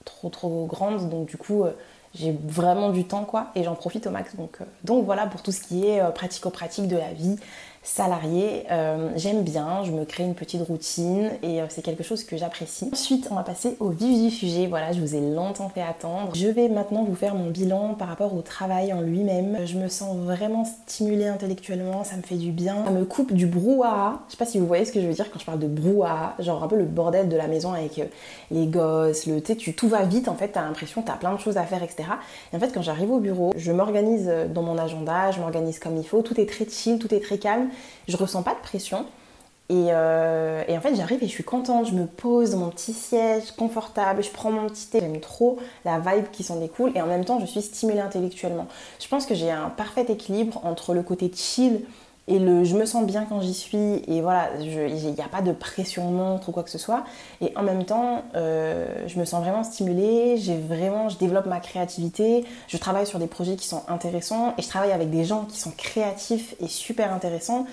trop 0.04 0.28
trop 0.28 0.66
grande 0.66 1.08
donc 1.08 1.26
du 1.26 1.36
coup 1.36 1.64
euh, 1.64 1.72
j'ai 2.14 2.36
vraiment 2.44 2.90
du 2.90 3.04
temps 3.04 3.24
quoi 3.24 3.48
et 3.54 3.64
j'en 3.64 3.74
profite 3.74 4.06
au 4.06 4.10
max. 4.10 4.36
Donc, 4.36 4.58
euh, 4.60 4.64
donc 4.84 5.04
voilà 5.04 5.26
pour 5.26 5.42
tout 5.42 5.52
ce 5.52 5.60
qui 5.62 5.86
est 5.86 6.00
euh, 6.00 6.10
pratico-pratique 6.10 6.88
de 6.88 6.96
la 6.96 7.12
vie 7.12 7.38
salarié. 7.82 8.64
Euh, 8.70 9.10
j'aime 9.16 9.42
bien, 9.42 9.82
je 9.84 9.90
me 9.90 10.04
crée 10.04 10.22
une 10.22 10.36
petite 10.36 10.62
routine 10.62 11.30
et 11.42 11.60
euh, 11.60 11.66
c'est 11.68 11.82
quelque 11.82 12.04
chose 12.04 12.22
que 12.22 12.36
j'apprécie. 12.36 12.88
Ensuite, 12.92 13.26
on 13.30 13.34
va 13.34 13.42
passer 13.42 13.76
au 13.80 13.88
vif 13.88 14.22
du 14.22 14.30
sujet. 14.30 14.68
Voilà, 14.68 14.92
je 14.92 15.00
vous 15.00 15.16
ai 15.16 15.20
longtemps 15.20 15.68
fait 15.68 15.82
attendre. 15.82 16.32
Je 16.34 16.46
vais 16.46 16.68
maintenant 16.68 17.02
vous 17.02 17.16
faire 17.16 17.34
mon 17.34 17.50
bilan 17.50 17.94
par 17.94 18.08
rapport 18.08 18.34
au 18.34 18.40
travail 18.40 18.92
en 18.92 19.00
lui-même. 19.00 19.66
Je 19.66 19.76
me 19.76 19.88
sens 19.88 20.16
vraiment 20.16 20.64
stimulée 20.64 21.26
intellectuellement, 21.26 22.04
ça 22.04 22.16
me 22.16 22.22
fait 22.22 22.36
du 22.36 22.52
bien. 22.52 22.84
Ça 22.84 22.92
me 22.92 23.04
coupe 23.04 23.32
du 23.32 23.46
brouhaha. 23.46 24.20
Je 24.28 24.32
sais 24.32 24.38
pas 24.38 24.46
si 24.46 24.60
vous 24.60 24.66
voyez 24.66 24.84
ce 24.84 24.92
que 24.92 25.00
je 25.00 25.06
veux 25.08 25.14
dire 25.14 25.30
quand 25.32 25.40
je 25.40 25.44
parle 25.44 25.58
de 25.58 25.66
brouhaha, 25.66 26.36
genre 26.38 26.62
un 26.62 26.68
peu 26.68 26.76
le 26.76 26.84
bordel 26.84 27.28
de 27.28 27.36
la 27.36 27.48
maison 27.48 27.72
avec 27.72 27.98
euh, 27.98 28.04
les 28.52 28.66
gosses, 28.66 29.26
le 29.26 29.42
tu 29.42 29.74
tout 29.74 29.88
va 29.88 30.04
vite 30.04 30.28
en 30.28 30.34
fait, 30.34 30.48
t'as 30.48 30.62
l'impression 30.62 31.02
t'as 31.02 31.16
plein 31.16 31.34
de 31.34 31.40
choses 31.40 31.56
à 31.56 31.64
faire, 31.64 31.82
etc. 31.82 32.04
Et 32.52 32.56
en 32.56 32.60
fait, 32.60 32.72
quand 32.72 32.80
j'arrive 32.80 33.10
au 33.10 33.18
bureau, 33.18 33.52
je 33.56 33.72
m'organise 33.72 34.30
dans 34.54 34.62
mon 34.62 34.78
agenda, 34.78 35.32
je 35.32 35.40
m'organise 35.40 35.80
comme 35.80 35.96
il 35.96 36.06
faut, 36.06 36.22
tout 36.22 36.40
est 36.40 36.48
très 36.48 36.64
chill, 36.68 36.98
tout 36.98 37.12
est 37.12 37.20
très 37.20 37.38
calme 37.38 37.71
je 38.08 38.16
ressens 38.16 38.42
pas 38.42 38.54
de 38.54 38.60
pression. 38.60 39.06
Euh, 39.70 40.64
et, 40.68 40.76
en 40.76 40.80
fait, 40.80 40.94
j'arrive 40.94 41.22
et 41.22 41.26
je 41.26 41.32
suis 41.32 41.44
contente, 41.44 41.86
je 41.86 41.94
me 41.94 42.06
pose 42.06 42.50
dans 42.50 42.58
mon 42.58 42.70
petit 42.70 42.92
siège 42.92 43.52
confortable, 43.52 44.22
je 44.22 44.30
prends 44.30 44.50
mon 44.50 44.68
petit 44.68 44.86
thé. 44.88 45.00
J'aime 45.00 45.20
trop 45.20 45.58
la 45.84 45.98
vibe 45.98 46.26
qui 46.30 46.42
s'en 46.42 46.56
découle 46.56 46.92
et 46.94 47.00
en 47.00 47.06
même 47.06 47.24
temps, 47.24 47.40
je 47.40 47.46
suis 47.46 47.62
stimulée 47.62 48.00
intellectuellement. 48.00 48.66
Je 49.00 49.08
pense 49.08 49.26
que 49.26 49.34
j'ai 49.34 49.50
un 49.50 49.70
parfait 49.70 50.06
équilibre 50.08 50.60
entre 50.64 50.94
le 50.94 51.02
côté 51.02 51.30
chill 51.34 51.84
et 52.28 52.38
le 52.38 52.62
je 52.64 52.76
me 52.76 52.84
sens 52.84 53.04
bien 53.04 53.24
quand 53.24 53.40
j'y 53.40 53.54
suis 53.54 54.02
et 54.06 54.20
voilà, 54.20 54.50
il 54.60 55.12
n'y 55.12 55.20
a 55.20 55.28
pas 55.28 55.42
de 55.42 55.52
pression 55.52 56.04
montre 56.10 56.48
ou 56.48 56.52
quoi 56.52 56.62
que 56.62 56.70
ce 56.70 56.78
soit. 56.78 57.04
Et 57.40 57.52
en 57.56 57.62
même 57.62 57.84
temps, 57.84 58.22
euh, 58.36 58.86
je 59.08 59.18
me 59.18 59.24
sens 59.24 59.42
vraiment 59.42 59.64
stimulée, 59.64 60.36
j'ai 60.36 60.56
vraiment, 60.56 61.08
je 61.08 61.18
développe 61.18 61.46
ma 61.46 61.58
créativité, 61.58 62.44
je 62.68 62.76
travaille 62.76 63.06
sur 63.06 63.18
des 63.18 63.26
projets 63.26 63.56
qui 63.56 63.66
sont 63.66 63.82
intéressants 63.88 64.54
et 64.56 64.62
je 64.62 64.68
travaille 64.68 64.92
avec 64.92 65.10
des 65.10 65.24
gens 65.24 65.44
qui 65.46 65.58
sont 65.58 65.72
créatifs 65.72 66.54
et 66.60 66.68
super 66.68 67.12
intéressants. 67.12 67.66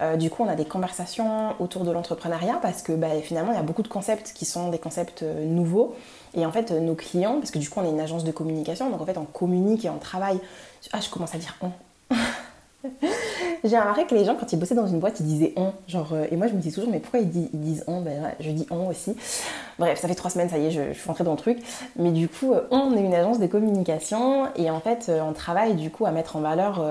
Euh, 0.00 0.16
du 0.16 0.28
coup, 0.28 0.42
on 0.42 0.48
a 0.48 0.56
des 0.56 0.64
conversations 0.64 1.54
autour 1.60 1.84
de 1.84 1.90
l'entrepreneuriat 1.90 2.58
parce 2.60 2.82
que 2.82 2.92
bah, 2.92 3.08
finalement, 3.22 3.52
il 3.52 3.56
y 3.56 3.60
a 3.60 3.62
beaucoup 3.62 3.82
de 3.82 3.88
concepts 3.88 4.32
qui 4.34 4.44
sont 4.44 4.68
des 4.68 4.78
concepts 4.78 5.22
euh, 5.22 5.46
nouveaux. 5.46 5.94
Et 6.34 6.44
en 6.44 6.52
fait, 6.52 6.72
nos 6.72 6.96
clients, 6.96 7.38
parce 7.38 7.52
que 7.52 7.60
du 7.60 7.70
coup, 7.70 7.80
on 7.80 7.86
est 7.86 7.90
une 7.90 8.00
agence 8.00 8.24
de 8.24 8.32
communication, 8.32 8.90
donc 8.90 9.00
en 9.00 9.06
fait, 9.06 9.16
on 9.16 9.24
communique 9.24 9.84
et 9.84 9.90
on 9.90 9.98
travaille. 9.98 10.40
Ah, 10.92 11.00
je 11.00 11.08
commence 11.08 11.34
à 11.34 11.38
dire 11.38 11.56
on. 11.62 11.70
J'ai 13.64 13.78
remarqué 13.78 14.04
que 14.04 14.14
les 14.14 14.26
gens, 14.26 14.36
quand 14.38 14.52
ils 14.52 14.58
bossaient 14.58 14.74
dans 14.74 14.86
une 14.86 15.00
boîte, 15.00 15.20
ils 15.20 15.26
disaient 15.26 15.54
on. 15.56 15.72
Genre, 15.88 16.12
euh, 16.12 16.26
et 16.30 16.36
moi, 16.36 16.48
je 16.48 16.52
me 16.52 16.60
dis 16.60 16.70
toujours, 16.70 16.90
mais 16.90 17.00
pourquoi 17.00 17.20
ils, 17.20 17.30
disent, 17.30 17.82
on? 17.86 18.02
Ben, 18.02 18.34
je 18.38 18.50
dis 18.50 18.66
on 18.70 18.88
aussi. 18.88 19.16
Bref, 19.78 19.98
ça 19.98 20.06
fait 20.06 20.14
trois 20.14 20.30
semaines, 20.30 20.50
ça 20.50 20.58
y 20.58 20.66
est, 20.66 20.70
je, 20.70 20.92
suis 20.92 21.06
rentrée 21.06 21.24
dans 21.24 21.30
le 21.30 21.38
truc. 21.38 21.58
Mais 21.96 22.10
du 22.10 22.28
coup, 22.28 22.52
euh, 22.52 22.60
on 22.70 22.94
est 22.94 23.00
une 23.00 23.14
agence 23.14 23.38
de 23.38 23.46
communication 23.46 24.48
et 24.56 24.70
en 24.70 24.80
fait, 24.80 25.06
euh, 25.08 25.22
on 25.22 25.32
travaille 25.32 25.76
du 25.76 25.88
coup 25.88 26.04
à 26.04 26.10
mettre 26.10 26.36
en 26.36 26.40
valeur 26.40 26.84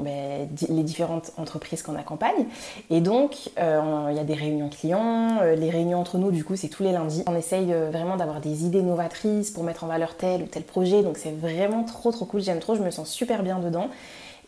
ben, 0.00 0.48
les 0.70 0.82
différentes 0.82 1.32
entreprises 1.36 1.82
qu'on 1.82 1.94
accompagne. 1.94 2.46
Et 2.88 3.02
donc, 3.02 3.48
il 3.58 4.16
y 4.16 4.18
a 4.18 4.24
des 4.24 4.34
réunions 4.34 4.70
clients. 4.70 5.42
les 5.42 5.68
réunions 5.68 6.00
entre 6.00 6.16
nous, 6.16 6.30
du 6.30 6.42
coup, 6.42 6.56
c'est 6.56 6.68
tous 6.68 6.82
les 6.82 6.92
lundis. 6.92 7.22
On 7.26 7.36
essaye 7.36 7.72
vraiment 7.92 8.16
d'avoir 8.16 8.40
des 8.40 8.64
idées 8.64 8.82
novatrices 8.82 9.50
pour 9.50 9.62
mettre 9.62 9.84
en 9.84 9.88
valeur 9.88 10.16
tel 10.16 10.42
ou 10.42 10.46
tel 10.46 10.62
projet. 10.62 11.02
Donc, 11.02 11.18
c'est 11.18 11.32
vraiment 11.32 11.84
trop, 11.84 12.12
trop 12.12 12.24
cool. 12.24 12.40
J'aime 12.40 12.60
trop, 12.60 12.74
je 12.76 12.82
me 12.82 12.90
sens 12.90 13.10
super 13.10 13.42
bien 13.42 13.58
dedans. 13.58 13.90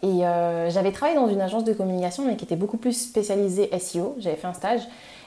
Et 0.02 0.26
euh, 0.26 0.70
j'avais 0.70 0.92
travaillé 0.92 1.18
dans 1.18 1.28
une 1.28 1.40
agence 1.40 1.64
de 1.64 1.72
communication, 1.72 2.24
mais 2.26 2.36
qui 2.36 2.44
était 2.44 2.56
beaucoup 2.56 2.76
plus 2.76 2.92
spécialisée 2.92 3.70
SEO. 3.78 4.14
J'avais 4.18 4.36
fait 4.36 4.46
un 4.46 4.54
stage. 4.54 4.82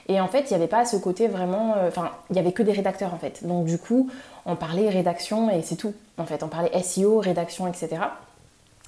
Et 0.08 0.20
en 0.20 0.28
fait, 0.28 0.42
il 0.42 0.48
n'y 0.50 0.54
avait 0.54 0.68
pas 0.68 0.84
ce 0.84 0.96
côté 0.96 1.28
vraiment. 1.28 1.74
Euh, 1.76 1.88
enfin, 1.88 2.10
il 2.30 2.34
n'y 2.34 2.38
avait 2.38 2.52
que 2.52 2.62
des 2.62 2.72
rédacteurs 2.72 3.14
en 3.14 3.18
fait. 3.18 3.46
Donc, 3.46 3.66
du 3.66 3.78
coup, 3.78 4.10
on 4.46 4.56
parlait 4.56 4.88
rédaction 4.88 5.50
et 5.50 5.62
c'est 5.62 5.76
tout. 5.76 5.94
En 6.18 6.24
fait, 6.24 6.42
on 6.42 6.48
parlait 6.48 6.70
SEO, 6.82 7.18
rédaction, 7.18 7.66
etc. 7.66 7.98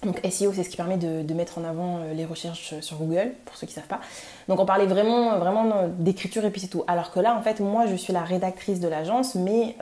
Donc 0.04 0.20
SEO, 0.28 0.52
c'est 0.52 0.64
ce 0.64 0.68
qui 0.68 0.76
permet 0.76 0.96
de, 0.96 1.32
mettre 1.32 1.58
en 1.58 1.64
avant 1.64 1.98
euh, 1.98 2.12
les 2.12 2.24
recherches 2.24 2.74
sur 2.80 2.96
Google, 2.96 3.34
pour 3.44 3.54
ceux 3.54 3.68
qui 3.68 3.74
ne 3.74 3.80
savent 3.82 3.88
pas. 3.88 4.00
Donc 4.48 4.58
on 4.58 4.66
parlait 4.66 4.86
vraiment, 4.86 5.38
vraiment 5.38 5.88
d'écriture 5.96 6.44
et 6.44 6.50
puis 6.50 6.60
c'est 6.60 6.66
tout. 6.66 6.82
Alors 6.88 7.12
que 7.12 7.20
là, 7.20 7.36
en 7.36 7.42
fait, 7.42 7.60
moi, 7.60 7.86
je 7.86 7.94
suis 7.94 8.12
la 8.12 8.22
rédactrice 8.22 8.80
de 8.80 8.88
l'agence, 8.88 9.36
mais 9.36 9.76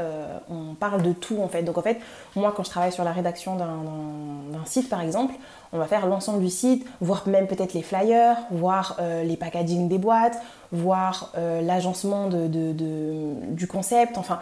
on 0.51 0.75
parle 0.75 1.01
de 1.01 1.13
tout, 1.15 1.41
en 1.41 1.49
fait. 1.49 1.63
Donc 1.63 1.79
en 1.79 1.83
fait, 1.83 1.99
moi, 2.37 2.53
quand 2.55 2.65
je 2.65 2.71
travaille 2.71 2.93
sur 2.93 3.05
la 3.05 3.13
rédaction 3.13 3.57
d'un 3.57 4.67
site, 4.67 4.91
par 4.91 5.01
exemple, 5.01 5.33
on 5.73 5.79
va 5.79 5.87
faire 5.87 6.07
l'ensemble 6.07 6.43
du 6.43 6.51
site, 6.51 6.87
voir 7.01 7.27
même 7.29 7.47
peut-être 7.47 7.75
les 7.75 7.83
flyers, 7.83 8.37
voir 8.51 8.97
euh, 9.01 9.23
les 9.23 9.37
packaging 9.37 9.89
des 9.89 9.99
boîtes, 9.99 10.41
voir 10.73 11.33
euh, 11.37 11.61
l'agencement 11.61 12.29
du 12.29 13.67
concept, 13.67 14.19
enfin, 14.19 14.41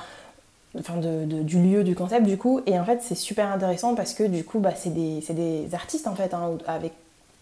du 0.75 1.63
lieu 1.63 1.85
du 1.85 1.95
concept 1.95 2.27
du 2.27 2.39
coup. 2.39 2.61
Et 2.67 2.79
en 2.79 2.85
fait, 2.85 3.01
c'est 3.03 3.15
super 3.15 3.53
intéressant 3.53 3.95
parce 3.95 4.15
que 4.15 4.25
du 4.25 4.45
coup, 4.45 4.59
bah, 4.59 4.73
c'est 4.75 4.93
des, 4.93 5.21
des, 5.31 5.75
artistes 5.75 6.07
en 6.07 6.15
fait, 6.15 6.33
hein, 6.35 6.59
avec 6.67 6.93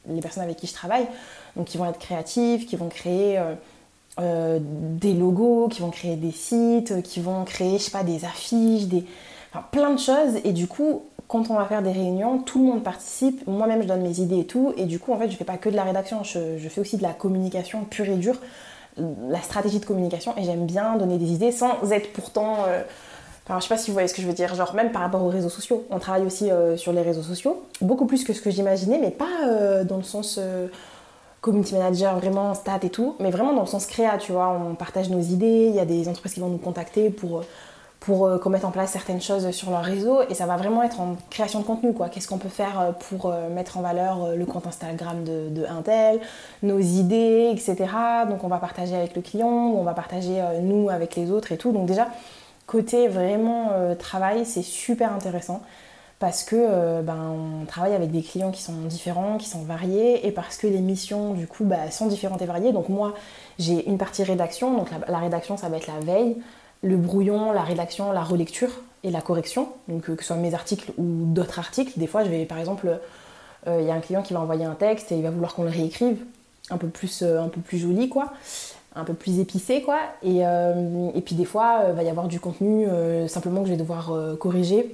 les 0.09 0.21
personnes 0.21 0.45
avec 0.45 0.57
qui 0.57 0.67
je 0.67 0.75
travaille, 0.75 1.07
donc 1.57 1.67
qui 1.67 1.79
vont 1.79 1.87
être 1.87 1.99
créatifs, 1.99 2.67
qui 2.67 2.77
vont 2.77 2.89
créer 2.89 3.41
euh, 4.19 4.59
des 4.63 5.13
logos, 5.13 5.69
qui 5.69 5.83
vont 5.83 5.91
créer 5.91 6.17
des 6.17 6.33
sites, 6.33 7.03
qui 7.03 7.21
vont 7.21 7.45
créer, 7.45 7.77
je 7.77 7.85
sais 7.85 7.91
pas, 7.91 8.03
des 8.03 8.25
affiches, 8.25 8.85
des, 8.85 9.05
enfin, 9.53 9.63
plein 9.71 9.91
de 9.91 9.99
choses. 10.01 10.41
Et 10.43 10.53
du 10.53 10.67
coup, 10.67 11.03
quand 11.29 11.51
on 11.51 11.55
va 11.55 11.65
faire 11.65 11.83
des 11.83 11.93
réunions, 11.93 12.39
tout 12.39 12.59
le 12.59 12.67
monde 12.67 12.83
participe. 12.83 13.47
Moi-même, 13.47 13.83
je 13.83 13.89
donne 13.89 14.03
mes 14.03 14.21
idées 14.21 14.41
et 14.41 14.47
tout. 14.47 14.73
Et 14.77 14.85
du 14.85 14.99
coup, 14.99 15.13
en 15.13 15.19
fait, 15.19 15.31
je 15.31 15.37
fais 15.37 15.45
pas 15.45 15.57
que 15.57 15.69
de 15.69 15.77
la 15.77 15.83
rédaction, 15.83 16.23
je, 16.23 16.69
fais 16.69 16.81
aussi 16.81 16.97
de 16.97 17.03
la 17.03 17.13
communication 17.13 17.85
pure 17.85 18.07
et 18.07 18.17
dure, 18.17 18.37
la 18.97 19.41
stratégie 19.43 19.81
de 19.81 19.85
communication. 19.85 20.35
Et 20.37 20.45
j'aime 20.45 20.67
bien 20.67 20.97
donner 20.97 21.19
des 21.19 21.33
idées 21.33 21.53
sans 21.53 21.91
être 21.91 22.13
pourtant. 22.13 22.59
Euh, 22.69 22.83
enfin, 23.45 23.59
je 23.59 23.65
sais 23.65 23.69
pas 23.69 23.77
si 23.77 23.91
vous 23.91 23.95
voyez 23.95 24.09
ce 24.09 24.15
que 24.15 24.23
je 24.23 24.27
veux 24.27 24.35
dire. 24.35 24.55
Genre, 24.55 24.73
même 24.75 24.93
par 24.93 25.03
rapport 25.03 25.23
aux 25.23 25.29
réseaux 25.29 25.49
sociaux. 25.49 25.85
On 25.91 25.99
travaille 25.99 26.25
aussi 26.25 26.51
euh, 26.51 26.77
sur 26.77 26.93
les 26.93 27.03
réseaux 27.03 27.23
sociaux, 27.23 27.65
beaucoup 27.81 28.07
plus 28.07 28.23
que 28.23 28.33
ce 28.33 28.41
que 28.41 28.51
j'imaginais, 28.51 28.99
mais 29.01 29.11
pas 29.11 29.27
euh, 29.47 29.83
dans 29.83 29.97
le 29.97 30.05
sens 30.05 30.39
community 31.41 31.75
manager, 31.75 32.17
vraiment 32.17 32.55
stat 32.55 32.81
et 32.83 32.91
tout, 32.91 33.15
mais 33.21 33.31
vraiment 33.31 33.53
dans 33.53 33.61
le 33.63 33.67
sens 33.67 33.87
créa, 33.87 34.19
tu 34.19 34.31
vois. 34.31 34.49
On 34.49 34.77
partage 34.77 35.11
nos 35.11 35.21
idées, 35.21 35.67
il 35.71 35.75
y 35.75 35.81
a 35.81 35.85
des 35.85 36.09
entreprises 36.09 36.35
qui 36.35 36.41
vont 36.41 36.49
nous 36.49 36.59
contacter 36.59 37.11
pour 37.11 37.43
pour 38.07 38.25
euh, 38.25 38.39
qu'on 38.39 38.51
mette 38.51 38.65
en 38.65 38.71
place 38.71 38.93
certaines 38.93 39.21
choses 39.21 39.51
sur 39.51 39.71
leur 39.71 39.83
réseau 39.83 40.21
et 40.31 40.35
ça 40.35 40.47
va 40.47 40.57
vraiment 40.57 40.85
être 40.85 41.01
en 41.01 41.17
création 41.29 41.59
de 41.59 41.65
contenu 41.65 41.93
quoi. 41.93 42.09
Qu'est-ce 42.09 42.29
qu'on 42.29 42.39
peut 42.39 42.49
faire 42.49 42.81
euh, 42.81 42.93
pour 42.93 43.27
euh, 43.27 43.49
mettre 43.49 43.79
en 43.79 43.81
valeur 43.81 44.37
le 44.37 44.47
compte 44.47 44.69
Instagram 44.69 45.25
de, 45.25 45.49
de 45.51 45.67
Intel, 45.67 46.21
nos 46.63 46.79
idées, 46.79 47.51
etc. 47.53 47.77
Donc 48.29 48.45
on 48.45 48.49
va 48.49 48.59
partager 48.59 48.95
avec 48.95 49.17
le 49.17 49.23
client, 49.23 49.49
on 49.49 49.83
va 49.83 49.93
partager 49.93 50.41
nous 50.63 50.89
avec 50.89 51.17
les 51.17 51.33
autres 51.33 51.51
et 51.51 51.57
tout. 51.57 51.73
Donc 51.73 51.87
déjà 51.87 52.07
côté 52.67 53.09
vraiment 53.09 53.71
travail 53.99 54.47
c'est 54.47 54.63
super 54.63 55.13
intéressant 55.13 55.63
parce 56.21 56.45
que 56.45 57.03
ben, 57.03 57.35
on 57.63 57.67
travaille 57.67 57.95
avec 57.95 58.13
des 58.13 58.23
clients 58.23 58.53
qui 58.53 58.63
sont 58.63 58.83
différents, 58.85 59.37
qui 59.37 59.49
sont 59.49 59.63
variés 59.63 60.27
et 60.27 60.31
parce 60.31 60.57
que 60.57 60.69
les 60.69 60.81
missions 60.81 61.35
du 61.35 61.49
coup 61.49 61.65
bah, 61.65 61.91
sont 61.91 62.07
différentes 62.07 62.43
et 62.43 62.47
variées. 62.47 62.73
Donc 62.73 62.89
moi 62.89 63.15
j'ai 63.59 63.89
une 63.89 63.99
partie 63.99 64.23
rédaction, 64.23 64.77
donc 64.77 64.89
la 65.09 65.19
rédaction 65.19 65.57
ça 65.57 65.69
va 65.69 65.77
être 65.77 65.89
la 65.89 66.01
veille 66.01 66.37
le 66.87 66.97
brouillon, 66.97 67.53
la 67.53 67.63
rédaction, 67.63 68.13
la 68.13 68.23
relecture 68.23 68.71
et 69.03 69.11
la 69.11 69.21
correction, 69.21 69.69
donc 69.89 70.09
euh, 70.09 70.15
que 70.15 70.23
ce 70.23 70.29
soit 70.29 70.37
mes 70.37 70.55
articles 70.55 70.93
ou 70.97 71.25
d'autres 71.27 71.59
articles. 71.59 71.93
Des 71.97 72.07
fois, 72.07 72.25
je 72.25 72.31
vais, 72.31 72.45
par 72.45 72.59
exemple, 72.59 72.99
euh, 73.67 73.81
il 73.81 73.87
y 73.87 73.91
a 73.91 73.95
un 73.95 74.01
client 74.01 74.23
qui 74.23 74.33
va 74.33 74.41
envoyer 74.41 74.65
un 74.65 74.75
texte 74.75 75.13
et 75.13 75.17
il 75.17 75.23
va 75.23 75.31
vouloir 75.31 75.55
qu'on 75.55 75.65
le 75.65 75.71
réécrive 75.71 76.19
un 76.71 76.79
peu 76.79 76.89
plus, 76.89 77.23
euh, 77.23 77.41
un 77.43 77.49
peu 77.49 77.61
plus 77.61 77.79
joli, 77.79 78.09
quoi. 78.09 78.33
Un 78.97 79.05
peu 79.05 79.15
plus 79.15 79.39
épicé 79.39 79.83
quoi. 79.83 79.99
Et, 80.23 80.39
euh, 80.41 81.11
puis 81.25 81.35
des 81.35 81.45
fois, 81.45 81.83
il 81.85 81.91
euh, 81.91 81.93
va 81.93 82.03
y 82.03 82.09
avoir 82.09 82.29
du 82.29 82.41
contenu 82.41 82.87
euh, 82.87 83.29
simplement 83.29 83.61
que 83.61 83.67
je 83.67 83.73
vais 83.73 83.79
devoir 83.79 84.13
corriger 84.41 84.93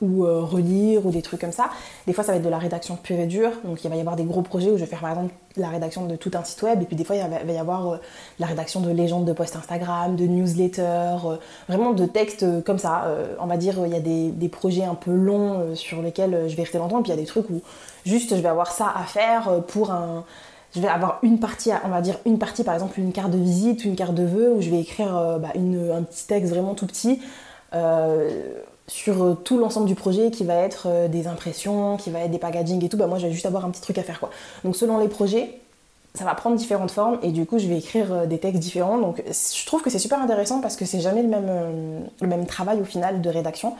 ou 0.00 0.24
relire 0.24 1.04
ou 1.06 1.10
des 1.10 1.22
trucs 1.22 1.40
comme 1.40 1.52
ça. 1.52 1.70
Des 2.06 2.12
fois, 2.12 2.24
ça 2.24 2.32
va 2.32 2.38
être 2.38 2.44
de 2.44 2.48
la 2.48 2.58
rédaction 2.58 2.96
pure 2.96 3.18
et 3.18 3.26
dure. 3.26 3.50
Donc 3.64 3.84
il 3.84 3.90
va 3.90 3.96
y 3.96 4.00
avoir 4.00 4.16
des 4.16 4.24
gros 4.24 4.42
projets 4.42 4.70
où 4.70 4.76
je 4.76 4.80
vais 4.80 4.86
faire 4.86 5.00
par 5.00 5.10
exemple 5.10 5.34
la 5.56 5.68
rédaction 5.68 6.06
de 6.06 6.16
tout 6.16 6.30
un 6.34 6.44
site 6.44 6.62
web. 6.62 6.80
Et 6.82 6.86
puis 6.86 6.96
des 6.96 7.04
fois, 7.04 7.16
il 7.16 7.22
va 7.22 7.52
y 7.52 7.58
avoir 7.58 8.00
la 8.38 8.46
rédaction 8.46 8.80
de 8.80 8.90
légendes 8.90 9.26
de 9.26 9.32
posts 9.32 9.56
Instagram, 9.56 10.16
de 10.16 10.24
newsletters, 10.24 11.38
vraiment 11.68 11.92
de 11.92 12.06
textes 12.06 12.46
comme 12.64 12.78
ça. 12.78 13.04
on 13.38 13.46
va 13.46 13.56
dire, 13.56 13.74
il 13.84 13.92
y 13.92 13.96
a 13.96 14.00
des, 14.00 14.30
des, 14.30 14.48
projets 14.48 14.84
un 14.84 14.94
peu 14.94 15.12
longs 15.12 15.74
sur 15.74 16.00
lesquels 16.00 16.48
je 16.48 16.56
vais 16.56 16.62
rester 16.62 16.78
longtemps. 16.78 17.00
Et 17.00 17.02
puis 17.02 17.12
il 17.12 17.16
y 17.16 17.18
a 17.18 17.20
des 17.20 17.28
trucs 17.28 17.50
où 17.50 17.60
juste 18.06 18.34
je 18.34 18.40
vais 18.40 18.48
avoir 18.48 18.72
ça 18.72 18.92
à 18.94 19.04
faire 19.04 19.62
pour 19.68 19.90
un 19.90 20.24
je 20.74 20.80
vais 20.80 20.88
avoir 20.88 21.18
une 21.22 21.38
partie, 21.38 21.70
on 21.84 21.88
va 21.88 22.00
dire 22.00 22.18
une 22.24 22.38
partie 22.38 22.64
par 22.64 22.74
exemple 22.74 22.98
une 22.98 23.12
carte 23.12 23.30
de 23.30 23.38
visite, 23.38 23.84
une 23.84 23.96
carte 23.96 24.14
de 24.14 24.24
vœux 24.24 24.52
où 24.52 24.62
je 24.62 24.70
vais 24.70 24.80
écrire 24.80 25.16
euh, 25.16 25.38
bah, 25.38 25.52
un 25.54 26.02
petit 26.02 26.26
texte 26.26 26.52
vraiment 26.52 26.74
tout 26.74 26.86
petit 26.86 27.20
euh, 27.74 28.30
sur 28.86 29.22
euh, 29.22 29.34
tout 29.34 29.58
l'ensemble 29.58 29.86
du 29.86 29.94
projet 29.94 30.30
qui 30.30 30.44
va 30.44 30.54
être 30.54 31.08
des 31.08 31.26
impressions, 31.26 31.96
qui 31.96 32.10
va 32.10 32.20
être 32.20 32.30
des 32.30 32.38
packaging 32.38 32.84
et 32.84 32.88
tout. 32.88 32.96
Bah, 32.96 33.06
moi 33.06 33.18
je 33.18 33.26
vais 33.26 33.32
juste 33.32 33.46
avoir 33.46 33.64
un 33.64 33.70
petit 33.70 33.82
truc 33.82 33.98
à 33.98 34.02
faire 34.02 34.18
quoi. 34.18 34.30
Donc 34.64 34.74
selon 34.74 34.98
les 34.98 35.08
projets, 35.08 35.58
ça 36.14 36.24
va 36.24 36.34
prendre 36.34 36.56
différentes 36.56 36.90
formes 36.90 37.18
et 37.22 37.32
du 37.32 37.44
coup 37.44 37.58
je 37.58 37.66
vais 37.66 37.78
écrire 37.78 38.26
des 38.26 38.38
textes 38.38 38.60
différents. 38.60 38.98
Donc 38.98 39.22
je 39.26 39.66
trouve 39.66 39.82
que 39.82 39.90
c'est 39.90 39.98
super 39.98 40.20
intéressant 40.22 40.60
parce 40.62 40.76
que 40.76 40.86
c'est 40.86 41.00
jamais 41.00 41.22
le 41.22 41.28
même, 41.28 42.08
le 42.20 42.26
même 42.26 42.46
travail 42.46 42.80
au 42.80 42.84
final 42.84 43.20
de 43.20 43.28
rédaction. 43.28 43.74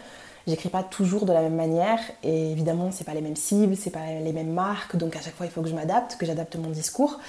J'écris 0.47 0.71
pas 0.71 0.83
toujours 0.83 1.25
de 1.25 1.33
la 1.33 1.41
même 1.41 1.55
manière 1.55 2.01
et 2.25 2.51
évidemment 2.51 2.91
c'est 2.91 3.05
pas 3.05 3.15
les 3.15 3.21
mêmes 3.21 3.37
cibles, 3.37 3.77
c'est 3.77 3.91
pas 3.91 4.07
les 4.23 4.33
mêmes 4.33 4.53
marques, 4.53 4.97
donc 4.97 5.15
à 5.15 5.21
chaque 5.21 5.35
fois 5.35 5.47
il 5.47 5.53
faut 5.53 5.63
que 5.63 5.69
je 5.69 5.75
m'adapte, 5.75 6.17
que 6.17 6.27
j'adapte 6.27 6.57
mon 6.57 6.71
discours. 6.71 7.21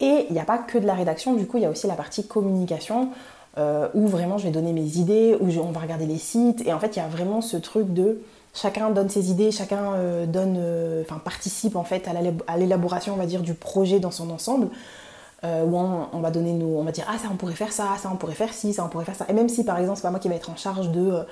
Et 0.00 0.26
il 0.28 0.32
n'y 0.32 0.40
a 0.40 0.44
pas 0.44 0.58
que 0.58 0.76
de 0.78 0.86
la 0.86 0.94
rédaction, 0.94 1.34
du 1.34 1.46
coup 1.46 1.58
il 1.58 1.62
y 1.62 1.66
a 1.66 1.70
aussi 1.70 1.86
la 1.86 1.94
partie 1.94 2.26
communication 2.26 3.10
euh, 3.56 3.88
où 3.94 4.08
vraiment 4.08 4.36
je 4.36 4.44
vais 4.44 4.50
donner 4.50 4.72
mes 4.72 4.98
idées, 4.98 5.36
où 5.40 5.48
on 5.60 5.70
va 5.70 5.80
regarder 5.80 6.06
les 6.06 6.18
sites 6.18 6.66
et 6.66 6.72
en 6.72 6.80
fait 6.80 6.96
il 6.96 6.98
y 6.98 7.02
a 7.02 7.08
vraiment 7.08 7.40
ce 7.40 7.56
truc 7.56 7.92
de 7.94 8.20
chacun 8.52 8.90
donne 8.90 9.08
ses 9.08 9.30
idées, 9.30 9.52
chacun 9.52 9.92
euh, 9.94 10.26
donne, 10.26 10.56
euh, 10.58 11.02
enfin 11.02 11.20
participe 11.24 11.76
en 11.76 11.84
fait 11.84 12.08
à 12.48 12.56
l'élaboration 12.56 13.14
on 13.14 13.16
va 13.16 13.26
dire 13.26 13.42
du 13.42 13.54
projet 13.54 14.00
dans 14.00 14.10
son 14.10 14.30
ensemble. 14.30 14.68
où 15.44 15.76
on, 15.78 16.20
va 16.20 16.32
donner 16.32 16.52
nos, 16.52 16.80
on 16.80 16.82
va 16.82 16.90
dire 16.90 17.06
ah 17.08 17.18
ça 17.18 17.28
on 17.32 17.36
pourrait 17.36 17.54
faire 17.54 17.72
ça, 17.72 17.90
ça 17.98 18.10
on 18.12 18.16
pourrait 18.16 18.34
faire 18.34 18.52
ci, 18.52 18.74
ça 18.74 18.84
on 18.84 18.88
pourrait 18.88 19.04
faire 19.04 19.14
ça. 19.14 19.26
Et 19.28 19.32
même 19.32 19.48
si 19.48 19.62
par 19.62 19.78
exemple 19.78 19.98
c'est 19.98 20.02
pas 20.02 20.10
moi 20.10 20.18
qui 20.18 20.28
vais 20.28 20.34
être 20.34 20.50
en 20.50 20.56
charge 20.56 20.90
de 20.90 21.24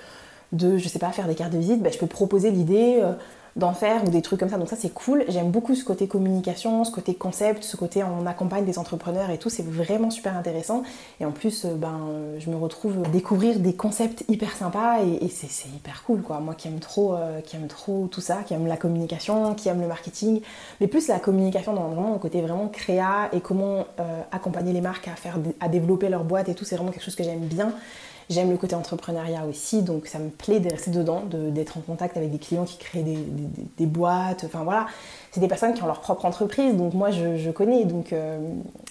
de, 0.54 0.78
je 0.78 0.88
sais 0.88 0.98
pas, 0.98 1.10
faire 1.10 1.26
des 1.26 1.34
cartes 1.34 1.52
de 1.52 1.58
visite, 1.58 1.82
bah, 1.82 1.90
je 1.92 1.98
peux 1.98 2.06
proposer 2.06 2.50
l'idée 2.50 3.00
euh, 3.02 3.12
d'en 3.56 3.72
faire 3.72 4.02
ou 4.04 4.10
des 4.10 4.22
trucs 4.22 4.40
comme 4.40 4.48
ça. 4.48 4.58
Donc 4.58 4.68
ça 4.68 4.76
c'est 4.76 4.92
cool. 4.92 5.24
J'aime 5.28 5.50
beaucoup 5.50 5.74
ce 5.74 5.84
côté 5.84 6.08
communication, 6.08 6.84
ce 6.84 6.90
côté 6.90 7.14
concept, 7.14 7.62
ce 7.62 7.76
côté 7.76 8.02
on 8.02 8.26
accompagne 8.26 8.64
des 8.64 8.78
entrepreneurs 8.78 9.30
et 9.30 9.38
tout. 9.38 9.48
C'est 9.48 9.64
vraiment 9.64 10.10
super 10.10 10.36
intéressant. 10.36 10.82
Et 11.20 11.24
en 11.24 11.30
plus, 11.30 11.64
euh, 11.64 11.74
ben, 11.74 12.00
je 12.38 12.50
me 12.50 12.56
retrouve 12.56 13.02
découvrir 13.12 13.58
des 13.58 13.74
concepts 13.74 14.24
hyper 14.28 14.56
sympas 14.56 15.02
et, 15.02 15.28
c'est 15.28 15.68
hyper 15.68 16.02
cool 16.04 16.22
quoi. 16.22 16.40
Moi 16.40 16.54
qui 16.54 16.68
aime 16.68 16.80
trop, 16.80 17.14
euh, 17.14 17.40
qui 17.40 17.56
aime 17.56 17.68
trop 17.68 18.08
tout 18.10 18.20
ça, 18.20 18.38
qui 18.44 18.54
aime 18.54 18.66
la 18.66 18.76
communication, 18.76 19.54
qui 19.54 19.68
aime 19.68 19.80
le 19.80 19.88
marketing, 19.88 20.40
mais 20.80 20.86
plus 20.86 21.08
la 21.08 21.18
communication 21.18 21.74
dans 21.74 21.88
vraiment 21.88 22.12
le 22.12 22.18
côté 22.18 22.40
vraiment 22.40 22.68
créa 22.68 23.28
et 23.32 23.40
comment 23.40 23.86
accompagner 24.32 24.72
les 24.72 24.80
marques 24.80 25.08
à 25.08 25.16
faire, 25.16 25.38
à 25.60 25.68
développer 25.68 26.08
leur 26.08 26.24
boîte 26.24 26.48
et 26.48 26.54
tout. 26.54 26.64
C'est 26.64 26.76
vraiment 26.76 26.90
quelque 26.90 27.04
chose 27.04 27.14
que 27.16 27.24
j'aime 27.24 27.40
bien. 27.40 27.72
J'aime 28.30 28.50
le 28.50 28.56
côté 28.56 28.74
entrepreneuriat 28.74 29.44
aussi, 29.46 29.82
donc 29.82 30.06
ça 30.06 30.18
me 30.18 30.30
plaît 30.30 30.60
de 30.60 30.70
rester 30.70 30.90
dedans, 30.90 31.22
d'être 31.28 31.76
en 31.76 31.80
contact 31.80 32.16
avec 32.16 32.30
des 32.30 32.38
clients 32.38 32.64
qui 32.64 32.78
créent 32.78 33.02
des, 33.02 33.86
boîtes. 33.86 34.44
Enfin 34.44 34.64
voilà, 34.64 34.86
c'est 35.30 35.40
des 35.40 35.48
personnes 35.48 35.74
qui 35.74 35.82
ont 35.82 35.86
leur 35.86 36.00
propre 36.00 36.24
entreprise, 36.24 36.74
donc 36.74 36.94
moi 36.94 37.10
je, 37.10 37.50
connais, 37.50 37.84
donc, 37.84 38.12
euh, 38.12 38.38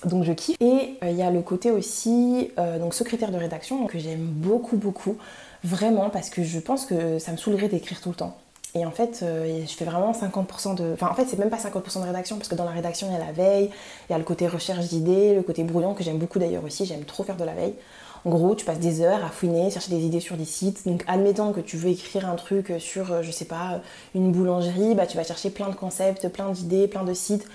donc 0.05 0.23
je 0.23 0.34
kiffe. 0.34 0.57
Et 0.60 0.97
euh, 1.03 1.10
il 1.10 1.15
y 1.15 1.23
a 1.23 1.31
le 1.31 1.41
côté 1.41 1.72
aussi, 1.72 2.51
euh, 2.60 2.77
donc 2.77 2.93
secrétaire 2.93 3.31
de 3.31 3.38
rédaction, 3.38 3.88
que 3.88 3.97
j'aime 3.97 4.26
beaucoup, 4.26 4.77
beaucoup, 4.77 5.18
vraiment, 5.64 6.10
parce 6.10 6.30
que 6.30 6.43
je 6.43 6.60
pense 6.60 6.85
que 6.85 7.18
ça 7.18 7.31
me 7.31 7.38
saoulerait 7.38 7.69
d'écrire 7.69 8.01
tout 8.01 8.10
le 8.10 8.15
temps. 8.15 8.38
Et 8.76 8.88
en 8.88 8.91
fait, 8.91 9.23
je 9.23 9.72
fais 9.72 9.85
vraiment 9.85 10.14
50% 10.14 10.73
de. 10.73 10.93
Enfin, 10.93 11.07
en 11.07 11.14
fait, 11.14 11.26
c'est 11.26 11.38
même 11.38 11.51
pas 11.51 11.57
50% 11.57 12.01
de 12.01 12.05
rédaction, 12.07 12.38
parce 12.38 12.49
que 12.49 12.55
dans 12.55 12.65
la 12.65 12.72
rédaction, 12.72 13.07
il 13.07 13.14
y 13.14 13.15
a 13.15 13.23
la 13.23 13.31
veille, 13.31 13.69
il 14.10 14.11
y 14.11 14.15
a 14.15 14.18
le 14.18 14.23
côté 14.23 14.47
recherche 14.47 14.88
d'idées, 14.88 15.35
le 15.35 15.43
côté 15.43 15.64
brouillon 15.64 15.93
que 15.93 16.03
j'aime 16.03 16.18
beaucoup 16.18 16.39
d'ailleurs 16.39 16.64
aussi. 16.64 16.85
J'aime 16.85 17.03
trop 17.03 17.23
faire 17.23 17.38
de 17.38 17.43
la 17.43 17.53
veille. 17.53 17.76
En 18.25 18.29
gros, 18.29 18.55
tu 18.55 18.63
passes 18.63 18.79
des 18.79 19.01
heures 19.01 19.23
à 19.23 19.29
fouiner, 19.29 19.69
chercher 19.69 19.89
des 19.89 20.05
idées 20.05 20.21
sur 20.21 20.37
des 20.37 20.45
sites. 20.45 20.87
Donc, 20.87 21.03
admettons 21.07 21.51
que 21.51 21.59
tu 21.59 21.75
veux 21.75 21.89
écrire 21.89 22.29
un 22.29 22.35
truc 22.35 22.71
sur, 22.79 23.11
euh, 23.11 23.21
je 23.21 23.31
sais 23.31 23.45
pas, 23.45 23.81
une 24.15 24.31
boulangerie, 24.31 24.95
bah, 24.95 25.05
tu 25.05 25.17
vas 25.17 25.23
chercher 25.23 25.49
plein 25.49 25.67
de 25.69 25.75
concepts, 25.75 26.29
plein 26.29 26.49
d'idées, 26.49 26.87
plein 26.87 27.03
de 27.03 27.13
sites 27.13 27.45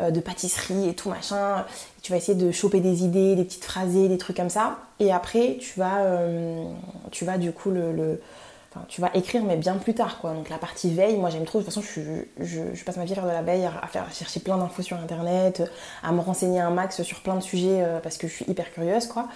euh, 0.00 0.10
de 0.10 0.18
pâtisserie 0.18 0.88
et 0.88 0.94
tout 0.94 1.10
machin. 1.10 1.64
Tu 2.02 2.10
vas 2.10 2.18
essayer 2.18 2.36
de 2.36 2.50
choper 2.50 2.80
des 2.80 3.04
idées, 3.04 3.36
des 3.36 3.44
petites 3.44 3.64
phrasées, 3.64 4.08
des 4.08 4.18
trucs 4.18 4.36
comme 4.36 4.50
ça. 4.50 4.78
Et 4.98 5.12
après, 5.12 5.58
tu 5.60 5.78
vas, 5.78 5.98
euh, 6.00 6.64
tu 7.12 7.24
vas 7.24 7.38
du 7.38 7.52
coup 7.52 7.70
le, 7.70 8.20
Enfin, 8.74 8.84
tu 8.88 9.00
vas 9.00 9.10
écrire 9.14 9.42
mais 9.42 9.56
bien 9.56 9.76
plus 9.76 9.94
tard 9.94 10.18
quoi. 10.18 10.34
Donc 10.34 10.50
la 10.50 10.58
partie 10.58 10.92
veille, 10.92 11.16
moi 11.16 11.30
j'aime 11.30 11.44
trop. 11.46 11.60
De 11.60 11.64
toute 11.64 11.72
façon, 11.72 11.86
je, 12.38 12.84
passe 12.84 12.96
ma 12.98 13.04
vie 13.04 13.12
à 13.12 13.14
faire 13.14 13.24
de 13.24 13.30
la 13.30 13.40
veille, 13.40 13.64
à, 13.64 13.86
faire 13.86 14.04
chercher 14.12 14.40
plein 14.40 14.58
d'infos 14.58 14.82
sur 14.82 14.98
internet, 14.98 15.62
à 16.02 16.12
me 16.12 16.20
renseigner 16.20 16.60
un 16.60 16.68
max 16.68 17.02
sur 17.02 17.20
plein 17.20 17.36
de 17.36 17.40
sujets 17.40 17.82
parce 18.02 18.18
que 18.18 18.28
je 18.28 18.34
suis 18.34 18.44
hyper 18.48 18.70
curieuse 18.72 19.06
quoi. 19.06 19.28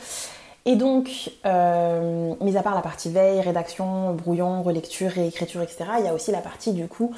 Et 0.66 0.76
donc, 0.76 1.30
euh, 1.46 2.34
mis 2.40 2.56
à 2.56 2.62
part 2.62 2.74
la 2.74 2.82
partie 2.82 3.10
veille, 3.10 3.40
rédaction, 3.40 4.12
brouillon, 4.14 4.62
relecture, 4.62 5.10
réécriture, 5.10 5.62
etc., 5.62 5.84
il 5.98 6.04
y 6.04 6.08
a 6.08 6.14
aussi 6.14 6.32
la 6.32 6.40
partie 6.40 6.72
du 6.72 6.86
coup 6.86 7.12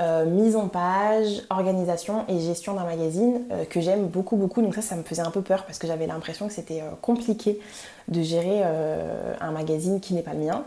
euh, 0.00 0.24
mise 0.26 0.56
en 0.56 0.68
page, 0.68 1.42
organisation 1.50 2.24
et 2.28 2.38
gestion 2.40 2.74
d'un 2.74 2.84
magazine 2.84 3.42
euh, 3.50 3.64
que 3.64 3.80
j'aime 3.80 4.06
beaucoup 4.06 4.36
beaucoup. 4.36 4.62
Donc 4.62 4.74
ça, 4.74 4.82
ça 4.82 4.96
me 4.96 5.02
faisait 5.02 5.22
un 5.22 5.30
peu 5.30 5.42
peur 5.42 5.64
parce 5.64 5.78
que 5.78 5.86
j'avais 5.86 6.06
l'impression 6.06 6.46
que 6.48 6.54
c'était 6.54 6.82
compliqué 7.02 7.60
de 8.08 8.22
gérer 8.22 8.62
un 8.62 9.50
magazine 9.50 10.00
qui 10.00 10.14
n'est 10.14 10.22
pas 10.22 10.32
le 10.32 10.40
mien. 10.40 10.64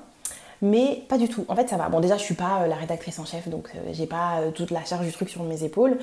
Mais 0.61 1.03
pas 1.07 1.17
du 1.17 1.29
tout. 1.29 1.45
En 1.47 1.55
fait, 1.55 1.69
ça 1.69 1.77
va. 1.77 1.87
Bon, 1.89 2.01
déjà, 2.01 2.17
je 2.17 2.23
suis 2.23 2.35
pas 2.35 2.67
la 2.67 2.75
rédactrice 2.75 3.17
en 3.19 3.25
chef, 3.25 3.47
donc 3.47 3.69
j'ai 3.91 4.07
pas 4.07 4.39
toute 4.53 4.71
la 4.71 4.83
charge 4.83 5.05
du 5.05 5.11
truc 5.11 5.29
sur 5.29 5.43
mes 5.43 5.63
épaules. 5.63 5.97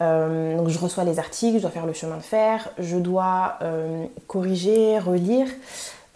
Euh, 0.00 0.56
donc 0.56 0.68
je 0.68 0.78
reçois 0.78 1.04
les 1.04 1.18
articles, 1.18 1.56
je 1.56 1.62
dois 1.62 1.70
faire 1.70 1.86
le 1.86 1.92
chemin 1.92 2.16
de 2.16 2.22
fer, 2.22 2.68
je 2.78 2.96
dois 2.96 3.58
euh, 3.62 4.04
corriger, 4.26 4.98
relire. 4.98 5.46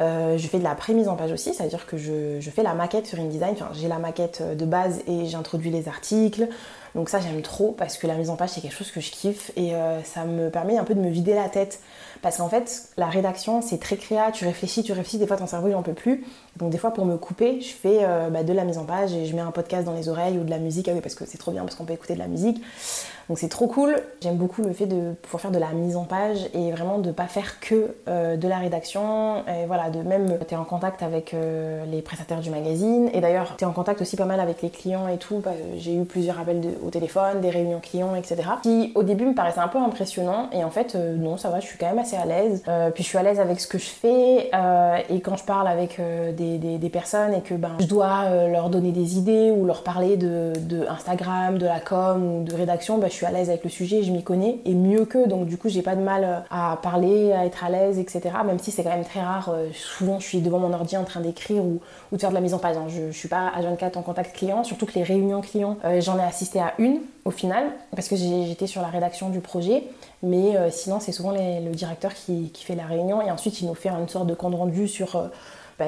Euh, 0.00 0.38
je 0.38 0.46
fais 0.46 0.58
de 0.58 0.64
la 0.64 0.74
prémise 0.74 1.08
en 1.08 1.16
page 1.16 1.30
aussi, 1.30 1.52
c'est-à-dire 1.52 1.84
que 1.84 1.98
je, 1.98 2.40
je, 2.40 2.50
fais 2.50 2.62
la 2.62 2.72
maquette 2.72 3.06
sur 3.06 3.18
InDesign. 3.18 3.52
Enfin, 3.52 3.68
j'ai 3.74 3.86
la 3.86 3.98
maquette 3.98 4.42
de 4.56 4.64
base 4.64 5.02
et 5.06 5.26
j'introduis 5.26 5.70
les 5.70 5.88
articles. 5.88 6.48
Donc 6.94 7.10
ça 7.10 7.20
j'aime 7.20 7.42
trop 7.42 7.72
parce 7.72 7.98
que 7.98 8.06
la 8.06 8.14
mise 8.14 8.30
en 8.30 8.36
page 8.36 8.50
c'est 8.50 8.62
quelque 8.62 8.76
chose 8.76 8.90
que 8.90 9.00
je 9.00 9.10
kiffe 9.10 9.52
et 9.56 9.72
ça 10.02 10.24
me 10.24 10.48
permet 10.48 10.76
un 10.76 10.82
peu 10.82 10.94
de 10.94 11.00
me 11.00 11.10
vider 11.10 11.34
la 11.34 11.48
tête 11.48 11.80
parce 12.22 12.36
qu'en 12.36 12.48
fait, 12.48 12.88
la 12.97 13.06
rédaction, 13.06 13.62
c'est 13.62 13.78
très 13.78 13.97
créa, 13.97 14.30
tu 14.32 14.44
réfléchis, 14.44 14.82
tu 14.82 14.92
réfléchis, 14.92 15.18
des 15.18 15.26
fois 15.26 15.36
ton 15.36 15.47
cerveau 15.47 15.68
il 15.68 15.74
en 15.74 15.82
peut 15.82 15.94
plus. 15.94 16.24
Donc 16.56 16.70
des 16.70 16.78
fois 16.78 16.92
pour 16.92 17.06
me 17.06 17.16
couper, 17.16 17.60
je 17.60 17.72
fais 17.72 18.01
euh, 18.02 18.30
bah, 18.30 18.42
de 18.42 18.52
la 18.52 18.64
mise 18.64 18.78
en 18.78 18.84
page 18.84 19.12
et 19.12 19.26
je 19.26 19.34
mets 19.34 19.40
un 19.40 19.51
podcast 19.51 19.84
dans 19.84 19.94
les 19.94 20.09
oreilles 20.09 20.38
ou 20.38 20.44
de 20.44 20.51
la 20.51 20.59
musique, 20.59 20.88
ah 20.88 20.92
oui 20.94 21.01
parce 21.01 21.14
que 21.14 21.24
c'est 21.26 21.38
trop 21.38 21.52
bien 21.52 21.62
parce 21.62 21.74
qu'on 21.76 21.84
peut 21.84 21.94
écouter 21.94 22.14
de 22.14 22.18
la 22.18 22.28
musique. 22.28 22.62
Donc 23.31 23.39
c'est 23.39 23.48
trop 23.48 23.69
cool. 23.69 23.97
J'aime 24.23 24.35
beaucoup 24.35 24.61
le 24.61 24.73
fait 24.73 24.86
de 24.86 25.12
pouvoir 25.23 25.40
faire 25.40 25.51
de 25.52 25.59
la 25.61 25.70
mise 25.70 25.97
en 25.97 26.02
page 26.02 26.48
et 26.52 26.73
vraiment 26.73 26.98
de 26.98 27.12
pas 27.12 27.28
faire 27.28 27.61
que 27.61 27.94
euh, 28.09 28.36
de 28.36 28.48
la 28.48 28.59
rédaction. 28.59 29.44
Et 29.47 29.66
voilà, 29.66 29.89
de 29.89 30.02
même 30.02 30.36
tu 30.48 30.55
es 30.55 30.57
en 30.57 30.65
contact 30.65 31.01
avec 31.05 31.32
euh, 31.32 31.85
les 31.86 32.02
prestataires 32.02 32.40
du 32.40 32.51
magazine. 32.51 33.09
Et 33.15 33.20
d'ailleurs, 33.20 33.55
tu 33.57 33.62
es 33.62 33.69
en 33.69 33.73
contact 33.73 34.01
aussi 34.01 34.16
pas 34.16 34.24
mal 34.24 34.40
avec 34.40 34.62
les 34.62 34.70
clients 34.70 35.07
et 35.07 35.16
tout. 35.16 35.40
Bah, 35.44 35.52
j'ai 35.77 35.94
eu 35.94 36.05
plusieurs 36.07 36.40
appels 36.40 36.61
au 36.85 36.90
téléphone, 36.90 37.40
des 37.40 37.51
réunions 37.51 37.78
clients, 37.78 38.16
etc. 38.16 38.43
Qui 38.65 38.90
au 38.97 39.05
début 39.05 39.27
me 39.27 39.35
paraissaient 39.35 39.61
un 39.61 39.69
peu 39.69 39.78
impressionnant. 39.78 40.51
Et 40.52 40.65
en 40.65 40.70
fait, 40.70 40.97
non, 40.97 41.36
ça 41.36 41.51
va, 41.51 41.61
je 41.61 41.66
suis 41.66 41.78
quand 41.78 41.86
même 41.86 42.01
assez 42.01 42.16
à 42.16 42.24
l'aise. 42.24 42.65
puis 42.94 43.05
je 43.05 43.09
suis 43.09 43.19
à 43.19 43.23
l'aise 43.23 43.39
avec 43.39 43.61
ce 43.61 43.69
que 43.69 43.78
je 43.78 43.90
fais. 43.90 44.51
et 45.09 45.20
quand 45.20 45.36
je 45.36 45.44
parle 45.44 45.69
avec 45.69 46.01
des, 46.36 46.90
personnes 46.93 47.32
et 47.35 47.43
que 47.43 47.55
ben, 47.55 47.77
je 47.78 47.86
dois 47.86 48.48
leur 48.48 48.70
donner 48.70 48.90
des 48.90 49.19
idées 49.19 49.52
ou 49.52 49.66
leur 49.66 49.85
parler 49.85 50.16
de, 50.16 50.52
de 50.62 50.85
Instagram, 50.89 51.59
de 51.59 51.66
la 51.66 51.78
com 51.78 52.40
ou 52.40 52.43
de 52.43 52.57
rédaction, 52.57 52.98
ben, 52.98 53.09
je 53.09 53.19
suis 53.20 53.26
à 53.26 53.30
l'aise 53.30 53.51
avec 53.51 53.64
le 53.64 53.70
sujet, 53.70 54.02
je 54.02 54.10
m'y 54.12 54.22
connais 54.22 54.60
et 54.64 54.72
mieux 54.72 55.05
que 55.05 55.28
donc 55.28 55.47
du 55.47 55.59
coup 55.59 55.68
j'ai 55.68 55.82
pas 55.82 55.94
de 55.94 56.01
mal 56.01 56.24
euh, 56.24 56.38
à 56.51 56.78
parler, 56.82 57.32
à 57.32 57.44
être 57.44 57.64
à 57.64 57.68
l'aise, 57.68 57.98
etc. 57.98 58.22
Même 58.47 58.59
si 58.59 58.70
c'est 58.70 58.82
quand 58.82 58.90
même 58.90 59.05
très 59.05 59.20
rare, 59.20 59.51
euh, 59.51 59.68
souvent 59.74 60.18
je 60.18 60.26
suis 60.26 60.40
devant 60.40 60.59
mon 60.59 60.72
ordi 60.72 60.97
en 60.97 61.05
train 61.05 61.20
d'écrire 61.20 61.62
ou, 61.62 61.80
de 62.12 62.18
faire 62.18 62.30
de 62.30 62.34
la 62.34 62.40
mise 62.40 62.55
en 62.55 62.59
page. 62.59 62.76
Je, 62.88 63.10
je, 63.10 63.18
suis 63.18 63.28
pas 63.28 63.48
à 63.48 63.60
24 63.60 63.98
en 63.98 64.02
contact 64.02 64.34
client, 64.34 64.64
surtout 64.64 64.86
que 64.86 64.94
les 64.94 65.02
réunions 65.02 65.42
clients, 65.42 65.76
euh, 65.84 66.01
j'en 66.01 66.18
ai 66.18 66.22
assisté 66.22 66.60
à 66.60 66.72
une 66.78 67.01
au 67.26 67.30
final 67.30 67.64
parce 67.94 68.09
que 68.09 68.16
j'étais 68.16 68.66
sur 68.66 68.80
la 68.80 68.88
rédaction 68.88 69.28
du 69.28 69.40
projet, 69.40 69.84
mais 70.22 70.55
sinon 70.70 71.01
c'est 71.01 71.12
souvent 71.12 71.32
le 71.32 71.74
directeur 71.74 72.14
qui, 72.14 72.51
qui, 72.51 72.64
fait 72.64 72.74
la 72.74 72.86
réunion 72.86 73.20
et 73.20 73.30
ensuite 73.30 73.60
il 73.60 73.66
nous 73.66 73.74
fait 73.74 73.90
une 73.90 74.09
sorte 74.09 74.26
de 74.26 74.32
compte 74.32 74.55
rendu 74.55 74.88
sur 74.88 75.30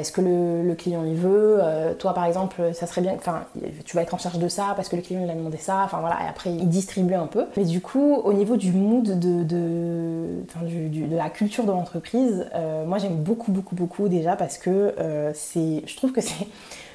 est-ce 0.01 0.13
que 0.13 0.21
le, 0.21 0.75
client 0.75 1.05
il 1.05 1.15
veut 1.15 1.59
euh, 1.61 1.95
Toi 1.95 2.15
par 2.15 2.25
exemple, 2.25 2.71
ça 2.73 2.87
serait 2.87 3.03
bien, 3.03 3.15
enfin, 3.15 3.45
tu 3.85 3.97
vas 3.97 4.03
être 4.03 4.15
en 4.15 4.19
charge 4.19 4.39
de 4.39 4.49
ça 4.49 4.73
parce 4.77 4.89
que 4.89 4.97
le 4.97 5.03
client 5.03 5.21
il 5.23 5.31
a 5.31 5.35
demandé 5.35 5.59
ça. 5.59 5.83
Enfin 5.85 6.01
voilà, 6.01 6.19
et 6.25 6.29
après 6.29 6.51
il 6.51 6.69
distribue 6.69 7.15
un 7.15 7.27
peu. 7.27 7.47
Mais 7.57 7.65
du 7.65 7.81
coup, 7.81 8.15
au 8.15 8.33
niveau 8.33 8.57
du 8.57 8.73
mood 8.73 9.19
de, 9.19 9.43
de, 9.43 11.17
la 11.17 11.31
culture 11.31 11.65
de 11.65 11.71
l'entreprise, 11.71 12.47
euh, 12.55 12.85
moi 12.85 12.99
j'aime 12.99 13.17
beaucoup 13.17 13.53
beaucoup 13.53 13.75
beaucoup 13.75 14.09
déjà 14.09 14.37
parce 14.37 14.59
que 14.59 14.95
euh, 14.99 15.33
c'est, 15.35 15.83
je 15.87 15.97
trouve 15.97 16.13
que 16.13 16.21
c'est 16.21 16.47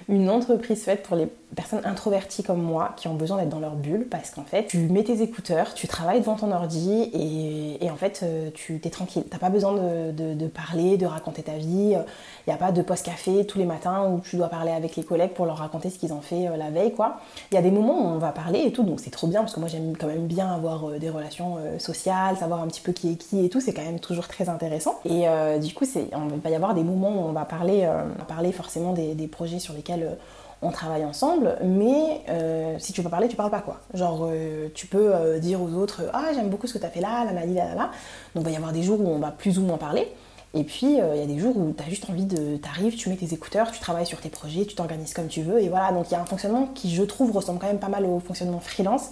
une 0.10 0.30
entreprise 0.30 0.84
faite 0.84 1.04
pour 1.04 1.16
les 1.18 1.28
personnes 1.56 1.86
introverties 1.86 2.44
comme 2.44 2.62
moi 2.62 2.92
qui 2.98 3.08
ont 3.08 3.16
besoin 3.16 3.38
d'être 3.38 3.50
dans 3.50 3.60
leur 3.60 3.76
bulle 3.76 4.08
parce 4.10 4.32
qu'en 4.32 4.44
fait, 4.44 4.68
tu 4.68 4.80
mets 4.80 5.04
tes 5.04 5.22
écouteurs, 5.22 5.74
tu 5.74 5.88
travailles 5.88 6.20
devant 6.20 6.36
ton 6.36 6.52
ordi 6.52 7.10
et, 7.82 7.90
en 7.90 7.96
fait, 7.96 8.22
euh, 8.24 8.50
tu 8.54 8.80
t'es 8.80 8.90
tranquille. 8.90 9.24
T'as 9.30 9.38
pas 9.38 9.50
besoin 9.50 9.74
de, 9.74 10.48
parler, 10.48 10.98
de 10.98 11.06
raconter 11.06 11.44
ta 11.44 11.54
vie. 11.54 11.96
Il 11.96 12.50
n'y 12.50 12.54
a 12.54 12.58
pas 12.58 12.72
de 12.72 12.82
post-café 12.82 13.46
tous 13.46 13.58
les 13.58 13.66
matins 13.66 14.10
où 14.10 14.20
tu 14.20 14.36
dois 14.36 14.50
parler 14.50 14.72
avec 14.72 14.96
les 14.98 15.04
collègues 15.04 15.32
pour 15.32 15.46
leur 15.46 15.58
raconter 15.58 15.90
ce 15.90 15.98
qu'ils 15.98 16.12
ont 16.12 16.22
fait 16.22 16.48
euh, 16.48 16.58
la 16.58 16.70
veille, 16.70 16.94
quoi. 16.94 17.22
Il 17.52 17.56
y 17.56 17.58
a 17.58 17.62
des 17.62 17.72
moments 17.72 18.02
où 18.02 18.16
on 18.16 18.18
va 18.18 18.32
parler 18.32 18.64
et 18.66 18.72
tout, 18.74 18.84
donc 18.84 19.00
c'est 19.00 19.10
trop 19.10 19.28
bien 19.28 19.42
parce 19.42 19.54
que 19.54 19.60
moi 19.60 19.70
j'aime 19.70 19.96
quand 19.98 20.08
même 20.08 20.28
bien 20.28 20.52
avoir 20.54 20.90
euh, 20.90 21.00
des 21.00 21.10
relations 21.10 21.58
sociales, 21.80 22.36
savoir 22.38 22.62
un 22.62 22.68
petit 22.68 22.82
peu 22.82 22.92
qui 22.92 23.12
est 23.12 23.16
qui 23.16 23.46
et 23.46 23.50
tout, 23.50 23.62
c'est 23.62 23.74
quand 23.74 23.84
même 23.84 24.00
toujours 24.00 24.28
très 24.28 24.50
intéressant. 24.50 25.00
Et 25.06 25.26
du 25.60 25.74
coup, 25.74 25.86
c'est, 25.86 26.10
il 26.12 26.42
va 26.42 26.50
y 26.50 26.56
avoir 26.56 26.74
des 26.74 26.84
moments 26.84 27.10
où 27.10 27.30
on 27.30 27.32
va 27.32 27.46
parler, 27.46 27.90
parler 28.28 28.52
forcément 28.52 28.94
des 28.94 29.28
projets 29.28 29.60
sur 29.60 29.74
lesquels 29.74 30.18
on 30.62 30.72
travaille 30.72 31.06
ensemble, 31.06 31.58
mais 31.64 32.24
euh, 32.30 32.78
si 32.80 32.92
tu 32.92 33.02
veux 33.02 33.10
parler, 33.10 33.28
tu 33.28 33.36
parles 33.36 33.52
pas 33.52 33.62
quoi. 33.62 33.80
Genre, 33.94 34.28
euh, 34.30 34.70
tu 34.74 34.88
peux 34.88 35.14
euh, 35.14 35.40
dire 35.40 35.62
aux 35.62 35.74
autres 35.74 36.04
Ah, 36.14 36.30
j'aime 36.34 36.50
beaucoup 36.50 36.68
ce 36.68 36.74
que 36.74 36.84
tu 36.84 36.92
fait 36.92 37.00
là, 37.02 37.26
la 37.26 37.34
la 37.34 37.46
la 37.46 37.76
la. 37.76 37.92
Donc, 38.34 38.38
il 38.38 38.44
va 38.44 38.52
y 38.52 38.56
avoir 38.56 38.72
des 38.72 38.82
jours 38.82 39.00
où 39.00 39.08
on 39.08 39.20
va 39.20 39.32
plus 39.32 39.60
ou 39.60 39.62
moins 39.62 39.78
parler. 39.78 40.12
Et 40.54 40.64
puis, 40.64 40.94
il 40.94 40.98
y 40.98 41.22
a 41.22 41.26
des 41.26 41.38
jours 41.38 41.56
où 41.58 41.74
tu 41.78 41.84
as 41.84 41.88
juste 41.88 42.10
envie 42.10 42.26
de. 42.26 42.58
T'arrives, 42.58 42.96
tu 42.96 43.10
mets 43.10 43.18
tes 43.18 43.34
écouteurs, 43.34 43.72
tu 43.72 43.80
travailles 43.80 44.08
sur 44.08 44.20
tes 44.20 44.30
projets, 44.30 44.66
tu 44.66 44.76
t'organises 44.76 45.14
comme 45.14 45.28
tu 45.28 45.44
veux. 45.44 45.62
Et 45.62 45.70
voilà, 45.70 45.92
donc 45.92 46.10
il 46.10 46.14
y 46.14 46.16
a 46.16 46.22
un 46.22 46.26
fonctionnement 46.26 46.68
qui, 46.74 46.96
je 46.96 47.04
trouve, 47.04 47.32
ressemble 47.32 47.60
quand 47.60 47.68
même 47.68 47.80
pas 47.80 47.90
mal 47.90 48.06
au 48.06 48.20
fonctionnement 48.20 48.60
freelance. 48.60 49.12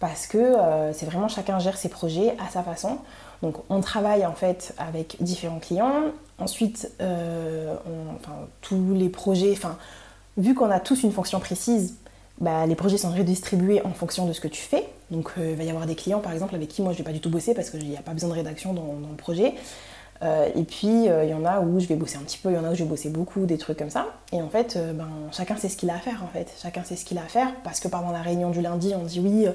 Parce 0.00 0.26
que 0.26 0.54
c'est 0.92 1.06
vraiment 1.06 1.28
chacun 1.28 1.58
gère 1.60 1.78
ses 1.78 1.88
projets 1.88 2.36
à 2.44 2.50
sa 2.50 2.62
façon. 2.62 2.98
Donc, 3.40 3.54
on 3.70 3.80
travaille 3.80 4.26
en 4.26 4.34
fait 4.34 4.74
avec 4.76 5.16
différents 5.20 5.60
clients. 5.60 6.12
Ensuite, 6.38 6.90
tous 8.60 8.94
les 8.94 9.08
projets. 9.08 9.52
Enfin, 9.52 9.78
vu 10.36 10.54
qu'on 10.54 10.70
a 10.70 10.80
tous 10.80 11.02
une 11.02 11.12
fonction 11.12 11.40
précise, 11.40 11.96
bah, 12.40 12.66
les 12.66 12.74
projets 12.74 12.98
sont 12.98 13.10
redistribués 13.10 13.82
en 13.84 13.92
fonction 13.92 14.26
de 14.26 14.32
ce 14.32 14.40
que 14.40 14.48
tu 14.48 14.60
fais. 14.60 14.88
Donc 15.10 15.32
euh, 15.38 15.50
il 15.50 15.56
va 15.56 15.64
y 15.64 15.70
avoir 15.70 15.86
des 15.86 15.94
clients 15.94 16.20
par 16.20 16.32
exemple 16.32 16.54
avec 16.54 16.68
qui 16.68 16.82
moi 16.82 16.92
je 16.92 16.98
vais 16.98 17.04
pas 17.04 17.12
du 17.12 17.20
tout 17.20 17.30
bosser 17.30 17.54
parce 17.54 17.70
qu'il 17.70 17.88
n'y 17.88 17.96
a 17.96 18.02
pas 18.02 18.12
besoin 18.12 18.30
de 18.30 18.34
rédaction 18.34 18.72
dans 18.72 18.98
le 19.08 19.16
projet. 19.16 19.54
Euh, 20.22 20.48
et 20.54 20.62
puis 20.62 21.08
euh, 21.08 21.24
il 21.24 21.30
y 21.30 21.34
en 21.34 21.44
a 21.44 21.60
où 21.60 21.80
je 21.80 21.86
vais 21.86 21.96
bosser 21.96 22.16
un 22.16 22.22
petit 22.22 22.38
peu, 22.38 22.50
il 22.50 22.54
y 22.54 22.58
en 22.58 22.64
a 22.64 22.70
où 22.70 22.74
je 22.74 22.84
vais 22.84 22.88
bosser 22.88 23.10
beaucoup, 23.10 23.46
des 23.46 23.58
trucs 23.58 23.78
comme 23.78 23.90
ça. 23.90 24.06
Et 24.32 24.40
en 24.40 24.48
fait, 24.48 24.78
ben, 24.94 25.08
chacun 25.32 25.56
sait 25.56 25.68
ce 25.68 25.76
qu'il 25.76 25.90
a 25.90 25.94
à 25.94 25.98
faire 25.98 26.22
en 26.24 26.28
fait. 26.28 26.52
Chacun 26.60 26.82
sait 26.84 26.96
ce 26.96 27.04
qu'il 27.04 27.18
a 27.18 27.22
à 27.22 27.28
faire 27.28 27.48
parce 27.62 27.80
que 27.80 27.88
pendant 27.88 28.10
la 28.10 28.22
réunion 28.22 28.50
du 28.50 28.60
lundi, 28.60 28.92
on 28.96 29.04
dit 29.04 29.20
oui, 29.20 29.46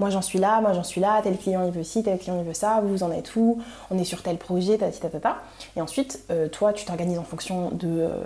moi 0.00 0.10
j'en 0.10 0.22
suis 0.22 0.38
là, 0.38 0.60
moi 0.60 0.72
j'en 0.72 0.82
suis 0.82 1.00
là, 1.00 1.20
tel 1.22 1.36
client 1.36 1.64
il 1.64 1.72
veut 1.72 1.84
ci, 1.84 2.02
tel 2.02 2.18
client 2.18 2.38
il 2.38 2.46
veut 2.46 2.54
ça, 2.54 2.80
vous 2.84 3.02
en 3.02 3.12
êtes 3.12 3.36
où, 3.36 3.60
on 3.90 3.98
est 3.98 4.04
sur 4.04 4.22
tel 4.22 4.36
projet, 4.38 4.78
ta 4.78 4.90
ta 4.90 5.08
ta 5.08 5.20
ta. 5.20 5.36
Et 5.76 5.80
ensuite, 5.80 6.24
euh, 6.30 6.48
toi 6.48 6.72
tu 6.72 6.84
t'organises 6.84 7.18
en 7.18 7.24
fonction 7.24 7.70
de, 7.70 7.88
euh, 7.88 8.24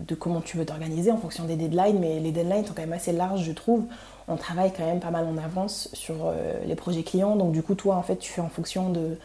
de 0.00 0.14
comment 0.14 0.40
tu 0.40 0.56
veux 0.56 0.64
t'organiser, 0.64 1.10
en 1.10 1.16
fonction 1.16 1.44
des 1.44 1.56
deadlines, 1.56 1.98
mais 1.98 2.20
les 2.20 2.32
deadlines 2.32 2.64
sont 2.64 2.74
quand 2.74 2.82
même 2.82 2.92
assez 2.92 3.12
larges, 3.12 3.42
je 3.42 3.52
trouve. 3.52 3.84
On 4.28 4.36
travaille 4.36 4.72
quand 4.72 4.84
même 4.84 5.00
pas 5.00 5.10
mal 5.10 5.26
en 5.26 5.36
avance 5.38 5.88
sur 5.92 6.14
euh, 6.26 6.54
les 6.64 6.76
projets 6.76 7.02
clients, 7.02 7.36
donc 7.36 7.52
du 7.52 7.62
coup, 7.62 7.74
toi 7.74 7.96
en 7.96 8.02
fait, 8.02 8.16
tu 8.16 8.30
fais 8.30 8.40
en 8.40 8.48
fonction 8.48 8.90
de. 8.90 9.16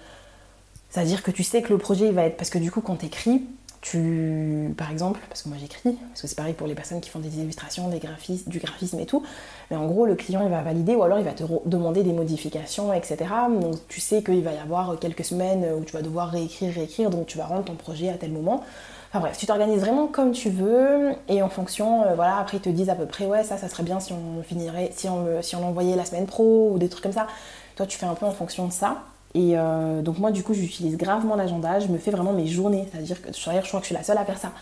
C'est-à-dire 0.89 1.23
que 1.23 1.31
tu 1.31 1.43
sais 1.43 1.61
que 1.61 1.73
le 1.73 1.77
projet 1.77 2.07
il 2.07 2.13
va 2.13 2.23
être. 2.23 2.37
Parce 2.37 2.49
que 2.49 2.57
du 2.57 2.71
coup, 2.71 2.81
quand 2.81 2.97
tu 2.97 3.07
écris, 3.07 3.43
tu, 3.85 4.73
par 4.75 4.89
exemple, 4.89 5.19
parce 5.29 5.43
que 5.43 5.49
moi 5.49 5.59
j'écris, 5.61 5.95
parce 6.09 6.23
que 6.23 6.27
c'est 6.27 6.35
pareil 6.35 6.55
pour 6.55 6.65
les 6.65 6.73
personnes 6.73 7.01
qui 7.01 7.11
font 7.11 7.19
des 7.19 7.37
illustrations, 7.37 7.87
des 7.87 8.01
du 8.47 8.57
graphisme 8.57 8.99
et 8.99 9.05
tout, 9.05 9.21
mais 9.69 9.77
en 9.77 9.85
gros 9.85 10.07
le 10.07 10.15
client 10.15 10.41
il 10.43 10.49
va 10.49 10.63
valider 10.63 10.95
ou 10.95 11.03
alors 11.03 11.19
il 11.19 11.23
va 11.23 11.33
te 11.33 11.43
demander 11.67 12.01
des 12.01 12.11
modifications, 12.11 12.91
etc. 12.93 13.17
Donc 13.61 13.75
tu 13.87 14.01
sais 14.01 14.23
qu'il 14.23 14.41
va 14.41 14.53
y 14.53 14.57
avoir 14.57 14.97
quelques 14.97 15.23
semaines 15.23 15.67
où 15.77 15.83
tu 15.83 15.93
vas 15.93 16.01
devoir 16.01 16.31
réécrire, 16.31 16.73
réécrire, 16.73 17.11
donc 17.11 17.27
tu 17.27 17.37
vas 17.37 17.45
rendre 17.45 17.65
ton 17.65 17.75
projet 17.75 18.09
à 18.09 18.15
tel 18.15 18.31
moment. 18.31 18.63
Enfin 19.11 19.19
bref, 19.19 19.37
tu 19.37 19.45
t'organises 19.45 19.81
vraiment 19.81 20.07
comme 20.07 20.31
tu 20.31 20.49
veux 20.49 21.11
et 21.29 21.43
en 21.43 21.49
fonction, 21.49 22.05
euh, 22.05 22.15
voilà, 22.15 22.37
après 22.37 22.57
ils 22.57 22.61
te 22.61 22.69
disent 22.69 22.89
à 22.89 22.95
peu 22.95 23.05
près 23.05 23.27
ouais 23.27 23.43
ça, 23.43 23.57
ça 23.57 23.69
serait 23.69 23.83
bien 23.83 23.99
si 23.99 24.13
on 24.13 24.41
finirait, 24.41 24.89
si 24.95 25.07
on, 25.09 25.43
si 25.43 25.55
on 25.55 25.61
l'envoyait 25.61 25.95
la 25.95 26.05
semaine 26.05 26.25
pro 26.25 26.71
ou 26.73 26.79
des 26.79 26.89
trucs 26.89 27.03
comme 27.03 27.13
ça. 27.13 27.27
Toi 27.75 27.85
tu 27.85 27.99
fais 27.99 28.07
un 28.07 28.15
peu 28.15 28.25
en 28.25 28.31
fonction 28.31 28.65
de 28.65 28.73
ça. 28.73 29.03
Et 29.35 29.57
euh, 29.57 30.01
donc 30.01 30.17
moi 30.17 30.31
du 30.31 30.43
coup 30.43 30.53
j'utilise 30.53 30.95
gravement 30.95 31.35
l'agenda, 31.35 31.79
je 31.79 31.87
me 31.87 31.97
fais 31.97 32.09
vraiment 32.09 32.31
mes 32.31 32.47
journées, 32.47 32.87
c'est-à-dire 32.89 33.21
que 33.21 33.33
je 33.33 33.41
crois 33.67 33.81
que 33.81 33.83
je 33.83 33.85
suis 33.87 33.93
la 33.93 34.03
seule 34.03 34.17
à 34.17 34.23
faire 34.23 34.37
ça. 34.37 34.53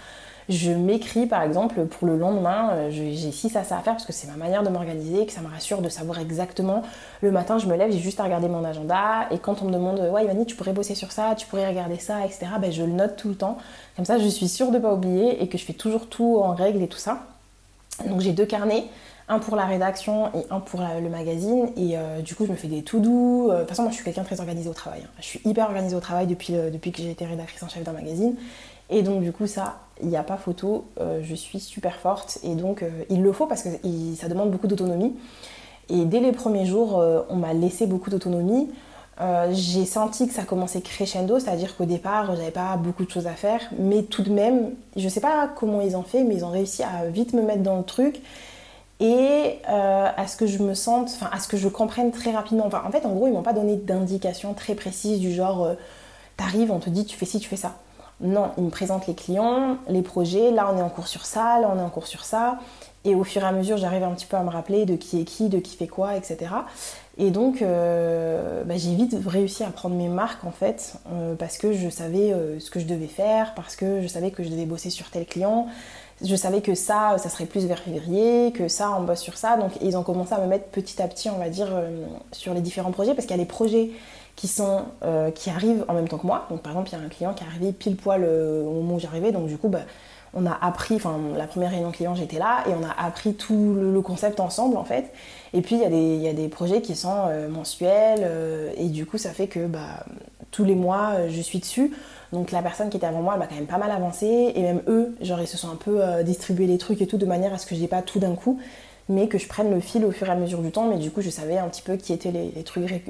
Je 0.50 0.72
m'écris 0.72 1.28
par 1.28 1.44
exemple 1.44 1.86
pour 1.86 2.08
le 2.08 2.18
lendemain, 2.18 2.72
euh, 2.74 2.90
j'ai 2.90 3.32
6 3.32 3.56
à 3.56 3.64
ça 3.64 3.78
à 3.78 3.82
faire 3.82 3.94
parce 3.94 4.06
que 4.06 4.12
c'est 4.12 4.28
ma 4.28 4.36
manière 4.36 4.64
de 4.64 4.70
m'organiser, 4.70 5.28
que 5.28 5.32
ça 5.32 5.42
me 5.42 5.48
rassure 5.48 5.82
de 5.82 5.90
savoir 5.90 6.20
exactement. 6.20 6.82
Le 7.22 7.30
matin 7.30 7.60
je 7.60 7.68
me 7.68 7.78
lève, 7.78 7.92
j'ai 7.92 8.00
juste 8.00 8.20
à 8.20 8.24
regarder 8.24 8.48
mon 8.48 8.64
agenda 8.66 9.28
et 9.30 9.38
quand 9.38 9.62
on 9.62 9.66
me 9.66 9.72
demande 9.72 10.00
ouais 10.12 10.24
Ivani 10.24 10.48
tu 10.48 10.56
pourrais 10.56 10.74
bosser 10.74 10.96
sur 10.96 11.12
ça, 11.12 11.36
tu 11.38 11.46
pourrais 11.46 11.68
regarder 11.68 12.00
ça, 12.00 12.26
etc. 12.26 12.48
Ben, 12.60 12.72
je 12.72 12.82
le 12.82 12.94
note 12.94 13.16
tout 13.16 13.30
le 13.30 13.36
temps. 13.36 13.60
Comme 13.96 14.06
ça 14.06 14.18
je 14.18 14.28
suis 14.28 14.50
sûre 14.50 14.72
de 14.72 14.78
ne 14.78 14.82
pas 14.82 14.92
oublier 14.92 15.44
et 15.44 15.48
que 15.50 15.60
je 15.60 15.66
fais 15.66 15.74
toujours 15.74 16.08
tout 16.08 16.40
en 16.44 16.56
règle 16.56 16.82
et 16.82 16.88
tout 16.88 16.98
ça. 16.98 17.20
Donc 18.08 18.22
j'ai 18.22 18.32
deux 18.32 18.48
carnets 18.48 18.86
un 19.30 19.40
pour 19.40 19.56
la 19.56 19.66
rédaction 19.66 20.28
et 20.34 20.46
un 20.50 20.60
pour 20.60 20.82
le 20.82 21.10
magazine. 21.10 21.70
Et 21.78 21.98
euh, 21.98 22.22
du 22.22 22.36
coup, 22.36 22.46
je 22.46 22.52
me 22.52 22.58
fais 22.58 22.68
des 22.68 22.84
tout 22.84 23.00
doux. 23.00 23.50
Euh, 23.50 23.56
de 23.56 23.60
toute 23.60 23.70
façon, 23.70 23.84
moi, 23.84 23.92
je 23.92 23.96
suis 23.96 24.04
quelqu'un 24.04 24.24
très 24.24 24.40
organisé 24.40 24.70
au 24.70 24.74
travail. 24.74 25.02
Hein. 25.04 25.12
Je 25.20 25.26
suis 25.26 25.42
hyper 25.46 25.66
organisée 25.66 25.96
au 25.96 26.02
travail 26.02 26.28
depuis, 26.28 26.56
euh, 26.56 26.70
depuis 26.70 26.92
que 26.92 27.02
j'ai 27.02 27.12
été 27.12 27.26
rédactrice 27.26 27.64
en 27.64 27.70
chef 27.70 27.84
d'un 27.84 27.94
magazine. 27.94 28.36
Et 28.90 29.02
donc, 29.02 29.22
du 29.22 29.32
coup, 29.32 29.48
ça, 29.48 29.80
il 30.02 30.10
n'y 30.10 30.18
a 30.18 30.24
pas 30.24 30.38
photo. 30.38 30.86
je 31.00 31.36
suis 31.36 31.60
super 31.60 31.96
forte. 31.96 32.38
Et 32.44 32.54
donc, 32.54 32.84
il 33.10 33.24
le 33.24 33.32
faut 33.32 33.48
parce 33.48 33.64
que 33.64 33.70
ça 34.16 34.28
demande 34.28 34.52
beaucoup 34.52 34.68
d'autonomie. 34.68 35.16
Et 35.90 36.04
dès 36.06 36.20
les 36.20 36.34
premiers 36.34 36.66
jours, 36.66 37.02
on 37.30 37.36
m'a 37.38 37.54
laissé 37.54 37.88
beaucoup 37.88 38.10
d'autonomie. 38.10 38.70
j'ai 39.52 39.86
senti 39.86 40.28
que 40.28 40.34
ça 40.34 40.44
commençait 40.44 40.82
crescendo, 40.82 41.40
c'est-à-dire 41.40 41.76
qu'au 41.78 41.86
départ, 41.86 42.36
j'avais 42.36 42.52
pas 42.52 42.76
beaucoup 42.76 43.06
de 43.06 43.10
choses 43.10 43.26
à 43.26 43.34
faire, 43.34 43.62
mais 43.80 44.04
tout 44.04 44.22
de 44.22 44.32
même, 44.32 44.72
je 44.98 45.08
sais 45.08 45.22
pas 45.22 45.48
comment 45.56 45.82
ils 45.82 45.96
ont 45.96 46.04
fait, 46.04 46.24
mais 46.24 46.36
ils 46.36 46.46
ont 46.46 46.52
réussi 46.52 46.84
à 46.84 47.06
vite 47.06 47.34
me 47.34 47.42
mettre 47.42 47.64
dans 47.64 47.78
le 47.78 47.84
truc 47.84 48.22
et 49.04 49.60
euh, 49.68 50.10
à 50.16 50.28
ce 50.28 50.38
que 50.38 50.48
je 50.48 50.60
me 50.60 50.74
sente, 50.74 51.10
enfin 51.14 51.30
à 51.34 51.40
ce 51.40 51.50
que 51.50 51.58
je 51.58 51.68
comprenne 51.68 52.12
très 52.12 52.32
rapidement. 52.32 52.66
Enfin, 52.66 52.84
en 52.88 52.90
fait, 52.90 53.06
en 53.06 53.12
gros, 53.12 53.28
ils 53.28 53.34
m'ont 53.34 53.44
pas 53.44 53.52
donné 53.52 53.76
d'indications 53.76 54.54
très 54.54 54.76
précises 54.76 55.20
du 55.20 55.34
genre, 55.34 55.66
euh, 55.66 55.74
t'arrives, 56.38 56.72
on 56.72 56.80
te 56.80 56.90
dit 56.90 57.06
tu 57.06 57.18
fais 57.18 57.26
ci, 57.26 57.40
tu 57.40 57.50
fais 57.50 57.58
ça. 57.58 57.76
Non, 58.22 58.52
ils 58.58 58.64
me 58.64 58.70
présentent 58.70 59.06
les 59.08 59.14
clients, 59.14 59.76
les 59.90 60.04
projets, 60.04 60.52
là 60.52 60.72
on 60.74 60.78
est 60.78 60.82
en 60.82 60.88
cours 60.88 61.08
sur 61.08 61.26
ça, 61.26 61.60
là 61.60 61.70
on 61.74 61.78
est 61.78 61.84
en 61.84 61.90
cours 61.90 62.08
sur 62.08 62.24
ça. 62.24 62.60
Et 63.04 63.14
au 63.14 63.26
fur 63.26 63.44
et 63.44 63.46
à 63.46 63.52
mesure, 63.52 63.76
j'arrive 63.76 64.04
un 64.04 64.12
petit 64.12 64.26
peu 64.26 64.38
à 64.38 64.44
me 64.44 64.50
rappeler 64.50 64.86
de 64.86 64.96
qui 64.96 65.20
est 65.20 65.26
qui, 65.26 65.50
de 65.50 65.60
qui 65.60 65.76
fait 65.76 65.88
quoi, 65.88 66.16
etc. 66.16 66.38
Et 67.18 67.32
donc, 67.32 67.62
euh, 67.62 68.64
bah, 68.64 68.78
j'ai 68.78 68.96
vite 68.96 69.18
réussi 69.28 69.66
à 69.66 69.70
prendre 69.72 69.96
mes 69.96 70.08
marques 70.08 70.46
en 70.46 70.52
fait, 70.52 70.94
parce 71.38 71.58
que 71.58 71.74
je 71.74 71.90
savais 71.90 72.34
ce 72.60 72.70
que 72.70 72.80
je 72.80 72.86
devais 72.86 73.08
faire, 73.08 73.54
parce 73.56 73.76
que 73.76 74.02
je 74.02 74.08
savais 74.08 74.32
que 74.32 74.44
je 74.44 74.50
devais 74.50 74.66
bosser 74.66 74.90
sur 74.90 75.10
tel 75.10 75.26
client, 75.26 75.68
je 76.22 76.36
savais 76.36 76.62
que 76.62 76.76
ça, 76.76 77.16
ça 77.18 77.30
serait 77.30 77.46
plus 77.46 77.66
vers 77.66 77.80
février, 77.80 78.52
que 78.54 78.68
ça, 78.68 78.92
on 78.98 79.04
bosse 79.04 79.20
sur 79.20 79.38
ça. 79.38 79.58
Donc 79.58 79.72
ils 79.82 79.98
ont 79.98 80.04
commencé 80.04 80.34
à 80.34 80.40
me 80.40 80.48
mettre 80.48 80.66
petit 80.66 81.02
à 81.02 81.08
petit, 81.08 81.30
on 81.30 81.38
va 81.38 81.50
dire, 81.50 81.68
euh, 81.72 82.06
sur 82.32 82.54
les 82.54 82.62
différents 82.62 82.92
projets, 82.92 83.14
parce 83.14 83.26
qu'il 83.26 83.36
y 83.36 83.40
a 83.40 83.44
des 83.44 83.50
projets 83.50 83.92
euh, 85.04 85.32
qui 85.32 85.50
arrivent 85.50 85.86
en 85.88 85.94
même 85.94 86.08
temps 86.08 86.18
que 86.18 86.28
moi. 86.28 86.48
Donc 86.50 86.62
par 86.62 86.72
exemple, 86.72 86.90
il 86.90 87.00
y 87.00 87.02
a 87.02 87.06
un 87.06 87.10
client 87.10 87.34
qui 87.34 87.44
est 87.44 87.48
arrivé 87.48 87.72
pile 87.72 87.96
poil 87.96 88.24
euh, 88.24 88.64
au 88.64 88.74
moment 88.74 88.96
où 88.96 89.00
j'arrivais, 89.00 89.32
donc 89.32 89.48
du 89.48 89.58
coup, 89.58 89.70
bah, 89.70 89.82
on 90.36 90.46
a 90.48 90.58
appris, 90.62 90.96
enfin 90.96 91.20
la 91.38 91.46
première 91.46 91.70
réunion 91.70 91.92
client 91.92 92.16
j'étais 92.16 92.40
là 92.40 92.64
et 92.68 92.72
on 92.72 92.84
a 92.84 93.06
appris 93.06 93.36
tout 93.36 93.76
le, 93.76 94.02
concept 94.02 94.40
ensemble 94.40 94.78
en 94.78 94.84
fait. 94.84 95.14
Et 95.54 95.62
puis 95.62 95.76
il 95.76 95.82
y, 95.82 95.86
a 95.86 95.90
des, 95.90 96.18
y 96.18 96.28
a 96.28 96.34
des 96.34 96.48
projets 96.48 96.82
qui 96.82 96.96
sont 96.96 97.30
mensuels 97.52 98.28
et 98.76 98.88
du 98.88 99.06
coup 99.06 99.20
ça 99.20 99.30
fait 99.30 99.46
que 99.46 99.68
bah, 99.68 100.04
tous 100.50 100.64
les 100.64 100.74
mois 100.74 101.28
je 101.30 101.40
suis 101.40 101.60
dessus. 101.60 101.94
Donc 102.34 102.52
la 102.52 102.64
personne 102.64 102.90
qui 102.90 102.98
était 102.98 103.06
avant 103.06 103.22
moi, 103.22 103.34
elle 103.36 103.40
m'a 103.40 103.48
quand 103.48 103.56
même 103.56 103.68
pas 103.68 103.78
mal 103.78 103.92
avancé. 103.92 104.52
Et 104.56 104.62
même 104.62 104.82
eux, 104.88 105.16
genre 105.22 105.40
ils 105.40 105.48
se 105.48 105.56
sont 105.56 105.70
un 105.70 105.76
peu 105.76 106.04
euh, 106.04 106.24
distribués 106.24 106.66
les 106.66 106.80
trucs 106.80 107.02
et 107.02 107.08
tout 107.08 107.18
de 107.18 107.26
manière 107.26 107.54
à 107.54 107.60
ce 107.60 107.68
que 107.68 107.76
j'ai 107.76 107.88
pas 107.88 108.02
tout 108.02 108.20
d'un 108.20 108.36
coup, 108.36 108.60
mais 109.08 109.28
que 109.28 109.38
je 109.38 109.48
prenne 109.48 109.70
le 109.70 109.80
fil 109.80 110.04
au 110.04 110.12
fur 110.12 110.28
et 110.28 110.32
à 110.32 110.36
mesure 110.36 110.62
du 110.62 110.72
temps. 110.72 110.88
Mais 110.88 110.98
du 110.98 111.12
coup, 111.12 111.22
je 111.22 111.30
savais 111.30 111.60
un 111.60 111.70
petit 111.70 111.84
peu 111.84 111.96
qui 111.96 112.12
étaient 112.12 112.32
les, 112.32 112.64
trucs, 112.64 113.04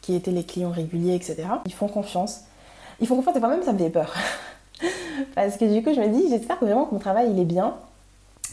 qui 0.00 0.14
étaient 0.14 0.30
les 0.30 0.42
clients 0.42 0.70
réguliers, 0.70 1.14
etc. 1.14 1.44
Ils 1.66 1.74
font 1.74 1.88
confiance. 1.88 2.40
Ils 3.00 3.06
font 3.06 3.16
confiance 3.16 3.36
et 3.36 3.40
quand 3.40 3.50
même 3.50 3.62
ça 3.62 3.74
me 3.74 3.78
fait 3.78 3.90
peur. 3.90 4.14
Parce 5.34 5.58
que 5.58 5.66
du 5.66 5.82
coup, 5.82 5.94
je 5.94 6.00
me 6.00 6.08
dis, 6.08 6.28
j'espère 6.30 6.58
vraiment 6.58 6.86
que 6.86 6.94
mon 6.94 7.00
travail 7.00 7.28
il 7.30 7.38
est 7.38 7.44
bien. 7.44 7.74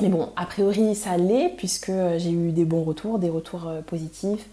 Mais 0.01 0.09
bon, 0.09 0.29
a 0.35 0.45
priori, 0.45 0.95
ça 0.95 1.15
l'est, 1.15 1.49
puisque 1.55 1.91
j'ai 2.17 2.31
eu 2.31 2.51
des 2.51 2.65
bons 2.65 2.83
retours, 2.83 3.19
des 3.19 3.29
retours 3.29 3.67
euh, 3.67 3.81
positifs. 3.81 4.47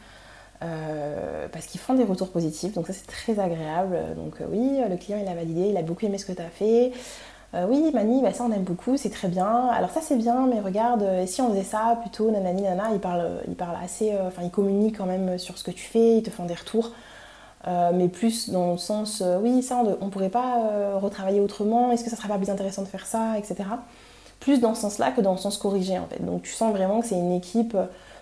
Euh, 0.62 1.49
parce 1.51 1.65
qu'ils 1.65 1.81
font 1.81 1.95
des 1.95 2.05
retours 2.05 2.28
positifs, 2.28 2.74
donc 2.74 2.87
ça 2.87 2.93
c'est 2.93 3.07
très 3.07 3.41
agréable. 3.41 3.99
Donc 4.16 4.41
euh, 4.41 4.47
oui, 4.51 4.78
le 4.89 4.97
client 4.97 5.19
il 5.20 5.28
a 5.28 5.35
validé, 5.35 5.69
il 5.69 5.77
a 5.77 5.82
beaucoup 5.82 6.05
aimé 6.05 6.19
ce 6.19 6.27
que 6.27 6.32
tu 6.32 6.43
as 6.43 6.51
fait. 6.51 6.93
Euh, 7.55 7.66
oui, 7.69 7.91
Mani, 7.95 8.20
bah, 8.23 8.32
ça 8.32 8.45
on 8.45 8.53
aime 8.53 8.62
beaucoup, 8.62 8.97
c'est 8.99 9.11
très 9.11 9.28
bien. 9.28 9.69
Alors 9.69 9.91
ça 9.91 10.01
c'est 10.03 10.16
bien, 10.16 10.47
mais 10.47 10.61
regarde, 10.61 11.05
si 11.27 11.41
on 11.41 11.49
faisait 11.51 11.65
ça 11.65 11.99
plutôt, 12.03 12.31
nanani, 12.31 12.62
nana, 12.62 12.91
ils 12.93 13.01
parlent, 13.01 13.41
ils 13.49 13.55
parlent 13.55 13.78
assez, 13.82 14.12
enfin 14.27 14.43
ils 14.45 14.51
communiquent 14.51 14.99
quand 14.99 15.07
même 15.07 15.39
sur 15.39 15.57
ce 15.57 15.65
que 15.65 15.70
tu 15.70 15.85
fais, 15.85 16.19
ils 16.19 16.23
te 16.23 16.31
font 16.31 16.45
des 16.45 16.55
retours. 16.55 16.93
mais 17.95 18.09
plus 18.09 18.51
dans 18.51 18.73
le 18.73 18.78
sens, 18.78 19.23
oui, 19.43 19.62
ça 19.62 19.78
on, 19.78 20.05
ne 20.05 20.11
pourrait 20.11 20.28
pas 20.28 20.99
retravailler 20.99 21.41
autrement, 21.41 21.91
est-ce 21.91 22.05
que 22.05 22.11
ça 22.11 22.16
serait 22.16 22.28
pas 22.28 22.39
plus 22.39 22.51
intéressant 22.51 22.82
de 22.82 22.89
faire 22.89 23.07
ça, 23.07 23.39
etc. 23.39 23.65
Plus 24.41 24.61
dans 24.61 24.74
ce 24.74 24.82
sens-là 24.82 25.11
que 25.11 25.23
dans 25.23 25.32
le 25.32 25.39
sens 25.39 25.57
corrigé 25.57 25.99
en 25.99 26.07
fait. 26.07 26.24
Donc 26.24 26.43
tu 26.43 26.53
sens 26.53 26.73
vraiment 26.73 27.01
que 27.01 27.07
c'est 27.07 27.19
une 27.19 27.32
équipe 27.32 27.77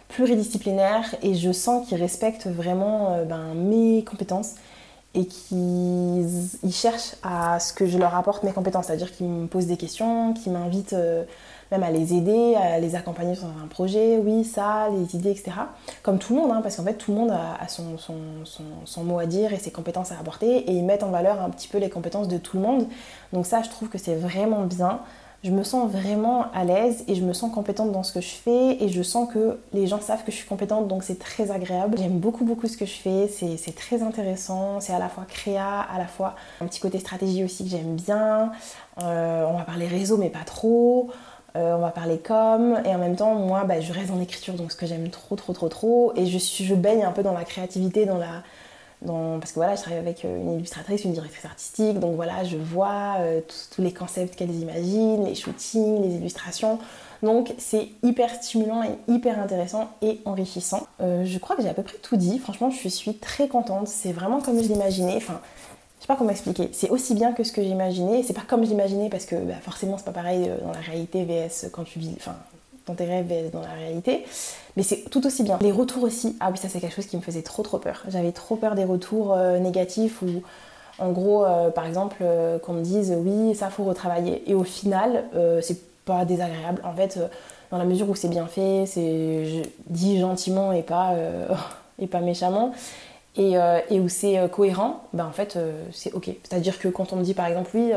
pluridisciplinaire 0.08 1.14
et 1.22 1.34
je 1.34 1.52
sens 1.52 1.86
qu'ils 1.86 2.00
respectent 2.00 2.46
vraiment 2.46 3.14
euh, 3.14 3.24
ben, 3.24 3.54
mes 3.54 4.04
compétences 4.04 4.54
et 5.14 5.26
qu'ils 5.26 6.48
cherchent 6.70 7.16
à 7.22 7.58
ce 7.60 7.72
que 7.72 7.86
je 7.86 7.98
leur 7.98 8.14
apporte 8.14 8.42
mes 8.42 8.52
compétences, 8.52 8.86
c'est-à-dire 8.86 9.10
qu'ils 9.10 9.26
me 9.26 9.46
posent 9.46 9.66
des 9.66 9.76
questions, 9.76 10.34
qu'ils 10.34 10.52
m'invitent 10.52 10.92
euh, 10.92 11.24
même 11.70 11.82
à 11.82 11.90
les 11.90 12.14
aider, 12.14 12.54
à 12.54 12.78
les 12.78 12.94
accompagner 12.94 13.34
sur 13.34 13.46
un 13.46 13.66
projet, 13.68 14.18
oui, 14.18 14.44
ça, 14.44 14.88
les 14.90 15.16
idées, 15.16 15.30
etc. 15.30 15.52
Comme 16.02 16.18
tout 16.18 16.34
le 16.34 16.40
monde, 16.40 16.52
hein, 16.52 16.60
parce 16.62 16.76
qu'en 16.76 16.84
fait, 16.84 16.94
tout 16.94 17.12
le 17.12 17.18
monde 17.18 17.30
a, 17.30 17.68
son, 17.68 17.96
son, 17.98 19.04
mot 19.04 19.18
à 19.18 19.26
dire 19.26 19.52
et 19.52 19.58
ses 19.58 19.70
compétences 19.70 20.12
à 20.12 20.18
apporter, 20.18 20.58
et 20.58 20.72
ils 20.72 20.84
mettent 20.84 21.02
en 21.02 21.10
valeur 21.10 21.42
un 21.42 21.50
petit 21.50 21.68
peu 21.68 21.78
les 21.78 21.90
compétences 21.90 22.28
de 22.28 22.38
tout 22.38 22.56
le 22.56 22.62
monde. 22.62 22.86
Donc 23.32 23.46
ça, 23.46 23.62
je 23.62 23.68
trouve 23.68 23.88
que 23.88 23.98
c'est 23.98 24.14
vraiment 24.14 24.64
bien. 24.64 25.00
Je 25.44 25.52
me 25.52 25.62
sens 25.62 25.88
vraiment 25.88 26.46
à 26.52 26.64
l'aise 26.64 27.04
et 27.06 27.14
je 27.14 27.22
me 27.22 27.32
sens 27.32 27.52
compétente 27.52 27.92
dans 27.92 28.02
ce 28.02 28.12
que 28.12 28.20
je 28.20 28.34
fais 28.34 28.82
et 28.82 28.88
je 28.88 29.02
sens 29.02 29.32
que 29.32 29.60
les 29.72 29.86
gens 29.86 30.00
savent 30.00 30.24
que 30.24 30.32
je 30.32 30.36
suis 30.36 30.48
compétente 30.48 30.88
donc 30.88 31.04
c'est 31.04 31.18
très 31.18 31.52
agréable. 31.52 31.96
J'aime 31.96 32.18
beaucoup 32.18 32.44
beaucoup 32.44 32.66
ce 32.66 32.76
que 32.76 32.86
je 32.86 32.94
fais, 32.94 33.28
c'est 33.28 33.74
très 33.76 34.02
intéressant, 34.02 34.80
c'est 34.80 34.92
à 34.92 34.98
la 34.98 35.08
fois 35.08 35.24
créa, 35.28 35.80
à 35.80 35.98
la 35.98 36.06
fois 36.06 36.34
un 36.60 36.66
petit 36.66 36.80
côté 36.80 36.98
stratégie 36.98 37.44
aussi 37.44 37.62
que 37.62 37.70
j'aime 37.70 37.94
bien. 37.94 38.50
Euh, 39.00 39.46
on 39.48 39.56
va 39.56 39.62
parler 39.62 39.86
réseau 39.86 40.16
mais 40.16 40.30
pas 40.30 40.44
trop. 40.44 41.10
Euh, 41.56 41.76
on 41.76 41.80
va 41.80 41.90
parler 41.90 42.18
com, 42.18 42.78
et 42.84 42.94
en 42.94 42.98
même 42.98 43.16
temps, 43.16 43.34
moi, 43.34 43.64
bah, 43.64 43.80
je 43.80 43.90
reste 43.90 44.10
en 44.10 44.20
écriture, 44.20 44.52
donc 44.52 44.70
ce 44.70 44.76
que 44.76 44.84
j'aime 44.84 45.08
trop, 45.08 45.34
trop, 45.34 45.54
trop, 45.54 45.68
trop, 45.70 46.12
et 46.14 46.26
je, 46.26 46.38
je 46.38 46.74
baigne 46.74 47.04
un 47.04 47.10
peu 47.10 47.22
dans 47.22 47.32
la 47.32 47.44
créativité, 47.44 48.04
dans 48.04 48.18
la, 48.18 48.42
parce 49.06 49.52
que 49.52 49.56
voilà, 49.56 49.76
je 49.76 49.82
travaille 49.82 49.98
avec 50.00 50.24
euh, 50.24 50.40
une 50.40 50.54
illustratrice, 50.54 51.04
une 51.04 51.12
directrice 51.12 51.44
artistique, 51.44 51.98
donc 52.00 52.16
voilà, 52.16 52.44
je 52.44 52.56
vois 52.56 53.16
euh, 53.18 53.40
tous 53.74 53.82
les 53.82 53.92
concepts 53.92 54.36
qu'elles 54.36 54.54
imaginent, 54.54 55.24
les 55.24 55.34
shootings, 55.34 56.02
les 56.02 56.16
illustrations. 56.16 56.78
Donc 57.22 57.52
c'est 57.58 57.88
hyper 58.02 58.30
stimulant 58.42 58.82
et 58.84 59.12
hyper 59.12 59.40
intéressant 59.40 59.90
et 60.02 60.20
enrichissant. 60.24 60.86
je 61.00 61.38
crois 61.38 61.56
que 61.56 61.62
j'ai 61.62 61.68
à 61.68 61.74
peu 61.74 61.82
près 61.82 61.96
tout 62.00 62.16
dit. 62.16 62.38
Franchement, 62.38 62.70
je 62.70 62.88
suis 62.88 63.14
très 63.14 63.48
contente. 63.48 63.88
C'est 63.88 64.12
vraiment 64.12 64.40
comme 64.40 64.62
je 64.62 64.68
l'imaginais. 64.68 65.16
Enfin, 65.16 65.40
je 65.98 66.04
sais 66.04 66.06
pas 66.06 66.16
comment 66.16 66.30
expliquer. 66.30 66.70
C'est 66.72 66.90
aussi 66.90 67.14
bien 67.14 67.32
que 67.32 67.42
ce 67.42 67.50
que 67.50 67.62
j'imaginais. 67.62 68.22
C'est 68.22 68.32
pas 68.32 68.44
comme 68.46 68.64
j'imaginais 68.64 69.08
parce 69.08 69.24
que 69.24 69.34
bah, 69.34 69.54
forcément 69.60 69.98
c'est 69.98 70.04
pas 70.04 70.12
pareil 70.12 70.48
euh, 70.48 70.58
dans 70.62 70.72
la 70.72 70.78
réalité 70.78 71.24
VS 71.24 71.70
quand 71.72 71.84
tu 71.84 71.98
vis, 71.98 72.14
enfin 72.16 72.36
dans 72.88 72.94
tes 72.94 73.04
rêves 73.04 73.26
VS 73.26 73.50
dans 73.52 73.60
la 73.60 73.72
réalité. 73.72 74.24
Mais 74.76 74.82
c'est 74.82 75.08
tout 75.10 75.24
aussi 75.26 75.42
bien. 75.42 75.58
Les 75.60 75.72
retours 75.72 76.02
aussi. 76.02 76.36
Ah 76.40 76.48
oui, 76.50 76.58
ça 76.58 76.68
c'est 76.68 76.80
quelque 76.80 76.94
chose 76.94 77.06
qui 77.06 77.16
me 77.16 77.22
faisait 77.22 77.42
trop 77.42 77.62
trop 77.62 77.78
peur. 77.78 78.02
J'avais 78.08 78.32
trop 78.32 78.56
peur 78.56 78.74
des 78.74 78.84
retours 78.84 79.32
euh, 79.32 79.58
négatifs 79.58 80.22
ou 80.22 80.42
en 80.98 81.12
gros, 81.12 81.44
euh, 81.44 81.70
par 81.70 81.86
exemple, 81.86 82.24
qu'on 82.64 82.72
me 82.72 82.82
dise 82.82 83.14
oui, 83.16 83.54
ça 83.54 83.70
faut 83.70 83.84
retravailler. 83.84 84.42
Et 84.50 84.54
au 84.54 84.64
final, 84.64 85.24
c'est 85.62 85.80
pas 86.04 86.24
désagréable. 86.24 86.80
En 86.82 86.92
fait, 86.92 87.20
dans 87.70 87.78
la 87.78 87.84
mesure 87.84 88.10
où 88.10 88.16
c'est 88.16 88.28
bien 88.28 88.46
fait, 88.46 88.84
c'est 88.86 89.62
dit 89.86 90.18
gentiment 90.18 90.72
et 90.72 90.82
pas, 90.82 91.14
et 92.00 92.08
pas 92.08 92.20
méchamment. 92.20 92.72
Euh, 93.38 93.80
et, 93.88 94.00
où 94.00 94.08
c'est 94.08 94.36
euh, 94.36 94.48
cohérent, 94.48 95.04
ben 95.12 95.24
en 95.24 95.30
fait 95.30 95.56
euh, 95.56 95.84
c'est 95.92 96.12
ok. 96.12 96.30
C'est-à-dire 96.42 96.78
que 96.78 96.88
quand 96.88 97.12
on 97.12 97.16
me 97.16 97.22
dit 97.22 97.34
par 97.34 97.46
exemple 97.46 97.70
oui, 97.74 97.92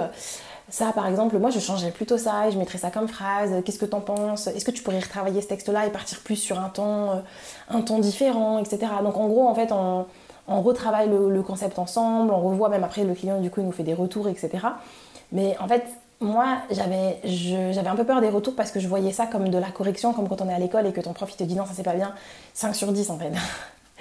ça 0.72 0.94
par 0.94 1.06
exemple, 1.08 1.38
moi 1.38 1.50
je 1.50 1.60
changerais 1.60 1.92
plutôt 1.92 2.18
ça 2.18 2.48
et 2.48 2.52
je 2.52 2.58
mettrais 2.58 2.78
ça 2.78 2.90
comme 2.90 3.08
phrase, 3.08 3.52
qu'est-ce 3.64 3.78
que 3.78 3.86
t'en 3.86 4.00
penses? 4.00 4.48
Est-ce 4.48 4.66
que 4.66 4.72
tu 4.72 4.82
pourrais 4.82 5.00
retravailler 5.00 5.42
ce 5.42 5.48
texte-là 5.48 5.86
et 5.86 5.90
partir 5.90 6.20
plus 6.22 6.38
sur 6.38 6.60
un 6.60 6.70
ton, 6.70 7.22
un 7.70 7.82
ton 7.82 8.00
différent, 8.00 8.58
etc. 8.58 8.92
Donc 9.04 9.18
en 9.18 9.28
gros 9.28 9.48
en 9.48 9.54
fait 9.54 9.72
on, 9.72 10.06
retravaille 10.48 11.10
le, 11.10 11.42
concept 11.44 11.78
ensemble, 11.78 12.34
on 12.34 12.42
revoit 12.42 12.70
même 12.70 12.84
après 12.84 13.04
le 13.04 13.14
client 13.14 13.40
du 13.40 13.50
coup 13.50 13.60
il 13.60 13.66
nous 13.66 13.72
fait 13.72 13.84
des 13.84 13.94
retours, 13.94 14.28
etc. 14.28 14.50
Mais 15.32 15.58
en 15.60 15.68
fait 15.68 15.86
moi, 16.22 16.60
j'avais, 16.70 17.20
j'avais 17.26 17.88
un 17.88 17.96
peu 17.96 18.04
peur 18.04 18.22
des 18.22 18.30
retours 18.30 18.56
parce 18.56 18.72
que 18.72 18.80
je 18.80 18.88
voyais 18.88 19.12
ça 19.12 19.26
comme 19.26 19.50
de 19.50 19.58
la 19.58 19.72
correction, 19.72 20.14
comme 20.14 20.30
quand 20.30 20.40
on 20.42 20.50
est 20.50 20.54
à 20.54 20.60
l'école 20.60 20.86
et 20.86 20.94
que 20.94 21.02
ton 21.02 21.14
prof 21.14 21.32
il 21.32 21.36
te 21.36 21.44
dit 21.44 21.56
non, 21.56 21.66
ça 21.66 21.72
c'est 21.74 21.84
pas 21.84 21.96
bien. 21.96 22.14
5 22.54 22.76
sur 22.76 22.92
10 22.92 23.10
en 23.10 23.18
fait. 23.18 23.32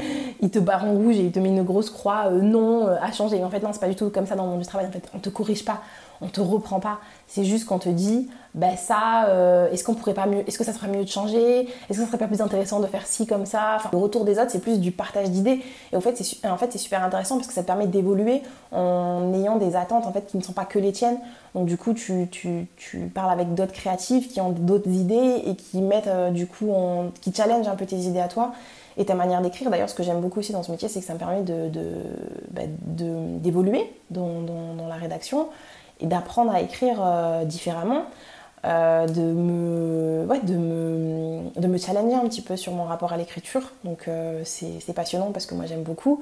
il 0.40 0.50
te 0.50 0.58
barre 0.58 0.84
en 0.84 0.92
rouge 0.92 1.16
et 1.16 1.24
il 1.24 1.32
te 1.32 1.38
met 1.38 1.48
une 1.48 1.62
grosse 1.62 1.90
croix 1.90 2.26
euh, 2.26 2.40
non 2.40 2.88
euh, 2.88 2.96
à 3.00 3.10
changer. 3.12 3.42
En 3.42 3.50
fait, 3.50 3.60
non, 3.60 3.70
c'est 3.72 3.80
pas 3.80 3.88
du 3.88 3.94
tout 3.94 4.10
comme 4.10 4.26
ça 4.26 4.34
dans 4.34 4.44
le 4.44 4.50
monde 4.50 4.60
du 4.60 4.66
travail. 4.66 4.86
En 4.86 4.92
fait, 4.92 5.08
on 5.14 5.18
te 5.18 5.30
corrige 5.30 5.64
pas, 5.64 5.80
on 6.20 6.28
te 6.28 6.40
reprend 6.40 6.80
pas. 6.80 6.98
C'est 7.26 7.44
juste 7.44 7.64
qu'on 7.66 7.78
te 7.78 7.88
dit, 7.88 8.28
ben 8.54 8.76
ça, 8.76 9.26
euh, 9.28 9.70
est-ce 9.70 9.84
qu'on 9.84 9.94
pourrait 9.94 10.14
pas 10.14 10.26
mieux, 10.26 10.42
est-ce 10.46 10.58
que 10.58 10.64
ça 10.64 10.72
serait 10.72 10.88
mieux 10.88 11.04
de 11.04 11.08
changer? 11.08 11.60
Est-ce 11.60 11.98
que 11.98 12.04
ça 12.04 12.06
serait 12.06 12.18
pas 12.18 12.26
plus 12.26 12.40
intéressant 12.40 12.80
de 12.80 12.86
faire 12.86 13.06
ci 13.06 13.26
comme 13.26 13.46
ça? 13.46 13.78
Le 13.92 13.98
retour 13.98 14.24
des 14.24 14.38
autres, 14.38 14.50
c'est 14.50 14.60
plus 14.60 14.80
du 14.80 14.92
partage 14.92 15.30
d'idées. 15.30 15.60
Et 15.92 15.96
en 15.96 16.00
fait, 16.00 16.16
c'est 16.16 16.46
en 16.48 16.56
fait, 16.56 16.76
super 16.76 17.02
intéressant 17.04 17.36
parce 17.36 17.46
que 17.46 17.54
ça 17.54 17.62
te 17.62 17.66
permet 17.66 17.86
d'évoluer 17.86 18.42
en 18.72 19.32
ayant 19.34 19.56
des 19.56 19.76
attentes 19.76 20.06
en 20.06 20.12
fait 20.12 20.26
qui 20.26 20.36
ne 20.36 20.42
sont 20.42 20.52
pas 20.52 20.64
que 20.64 20.78
les 20.78 20.92
tiennes. 20.92 21.18
Donc 21.54 21.66
du 21.66 21.76
coup, 21.76 21.94
tu, 21.94 22.28
tu, 22.30 22.66
tu 22.76 22.98
parles 23.06 23.32
avec 23.32 23.54
d'autres 23.54 23.72
créatifs 23.72 24.28
qui 24.28 24.40
ont 24.40 24.50
d'autres 24.50 24.90
idées 24.90 25.42
et 25.46 25.56
qui 25.56 25.80
mettent 25.80 26.10
du 26.32 26.46
coup, 26.46 26.72
qui 27.20 27.32
challenge 27.32 27.66
un 27.68 27.76
peu 27.76 27.86
tes 27.86 27.96
idées 27.96 28.20
à 28.20 28.28
toi 28.28 28.52
et 28.96 29.04
ta 29.04 29.14
manière 29.14 29.40
d'écrire. 29.40 29.70
D'ailleurs, 29.70 29.88
ce 29.88 29.94
que 29.94 30.02
j'aime 30.02 30.20
beaucoup 30.20 30.40
aussi 30.40 30.52
dans 30.52 30.62
ce 30.62 30.70
métier, 30.70 30.88
c'est 30.88 31.00
que 31.00 31.06
ça 31.06 31.14
me 31.14 31.18
permet 31.18 31.42
bah, 32.50 32.62
d'évoluer 32.86 33.90
de, 34.10 34.20
dans, 34.20 34.88
la 34.88 34.96
rédaction 34.96 35.48
et 36.00 36.06
d'apprendre 36.06 36.52
à 36.52 36.60
écrire 36.60 37.00
euh, 37.00 37.44
différemment. 37.44 38.04
Euh, 38.66 39.06
de, 39.06 39.22
me, 39.22 40.26
de, 40.42 40.54
me, 40.54 41.58
de 41.58 41.66
me 41.66 41.78
challenger 41.78 42.14
un 42.14 42.28
petit 42.28 42.42
peu 42.42 42.58
sur 42.58 42.74
mon 42.74 42.84
rapport 42.84 43.14
à 43.14 43.16
l'écriture. 43.16 43.62
Donc 43.84 44.06
euh, 44.06 44.42
c'est 44.44 44.92
passionnant 44.92 45.30
parce 45.32 45.46
que 45.46 45.54
moi 45.54 45.64
j'aime 45.64 45.82
beaucoup. 45.82 46.20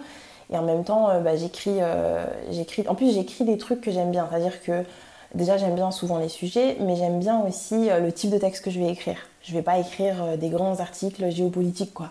Et 0.52 0.56
en 0.56 0.62
même 0.62 0.84
temps, 0.84 1.20
bah, 1.20 1.36
j'écris. 1.36 1.78
En 2.88 2.94
plus, 2.94 3.12
j'écris 3.12 3.44
des 3.44 3.58
trucs 3.58 3.80
que 3.80 3.90
j'aime 3.90 4.12
bien. 4.12 4.26
C'est-à-dire 4.30 4.62
que 4.62 4.84
déjà 5.34 5.56
j'aime 5.58 5.74
bien 5.74 5.90
souvent 5.90 6.18
les 6.18 6.28
sujets, 6.28 6.76
mais 6.80 6.96
j'aime 6.96 7.18
bien 7.18 7.40
aussi 7.40 7.88
le 7.90 8.12
type 8.12 8.30
de 8.30 8.38
texte 8.38 8.64
que 8.64 8.70
je 8.70 8.78
vais 8.78 8.88
écrire. 8.88 9.18
Je 9.42 9.52
vais 9.52 9.62
pas 9.62 9.78
écrire 9.78 10.38
des 10.38 10.48
grands 10.48 10.78
articles 10.80 11.28
géopolitiques, 11.30 11.92
quoi. 11.92 12.10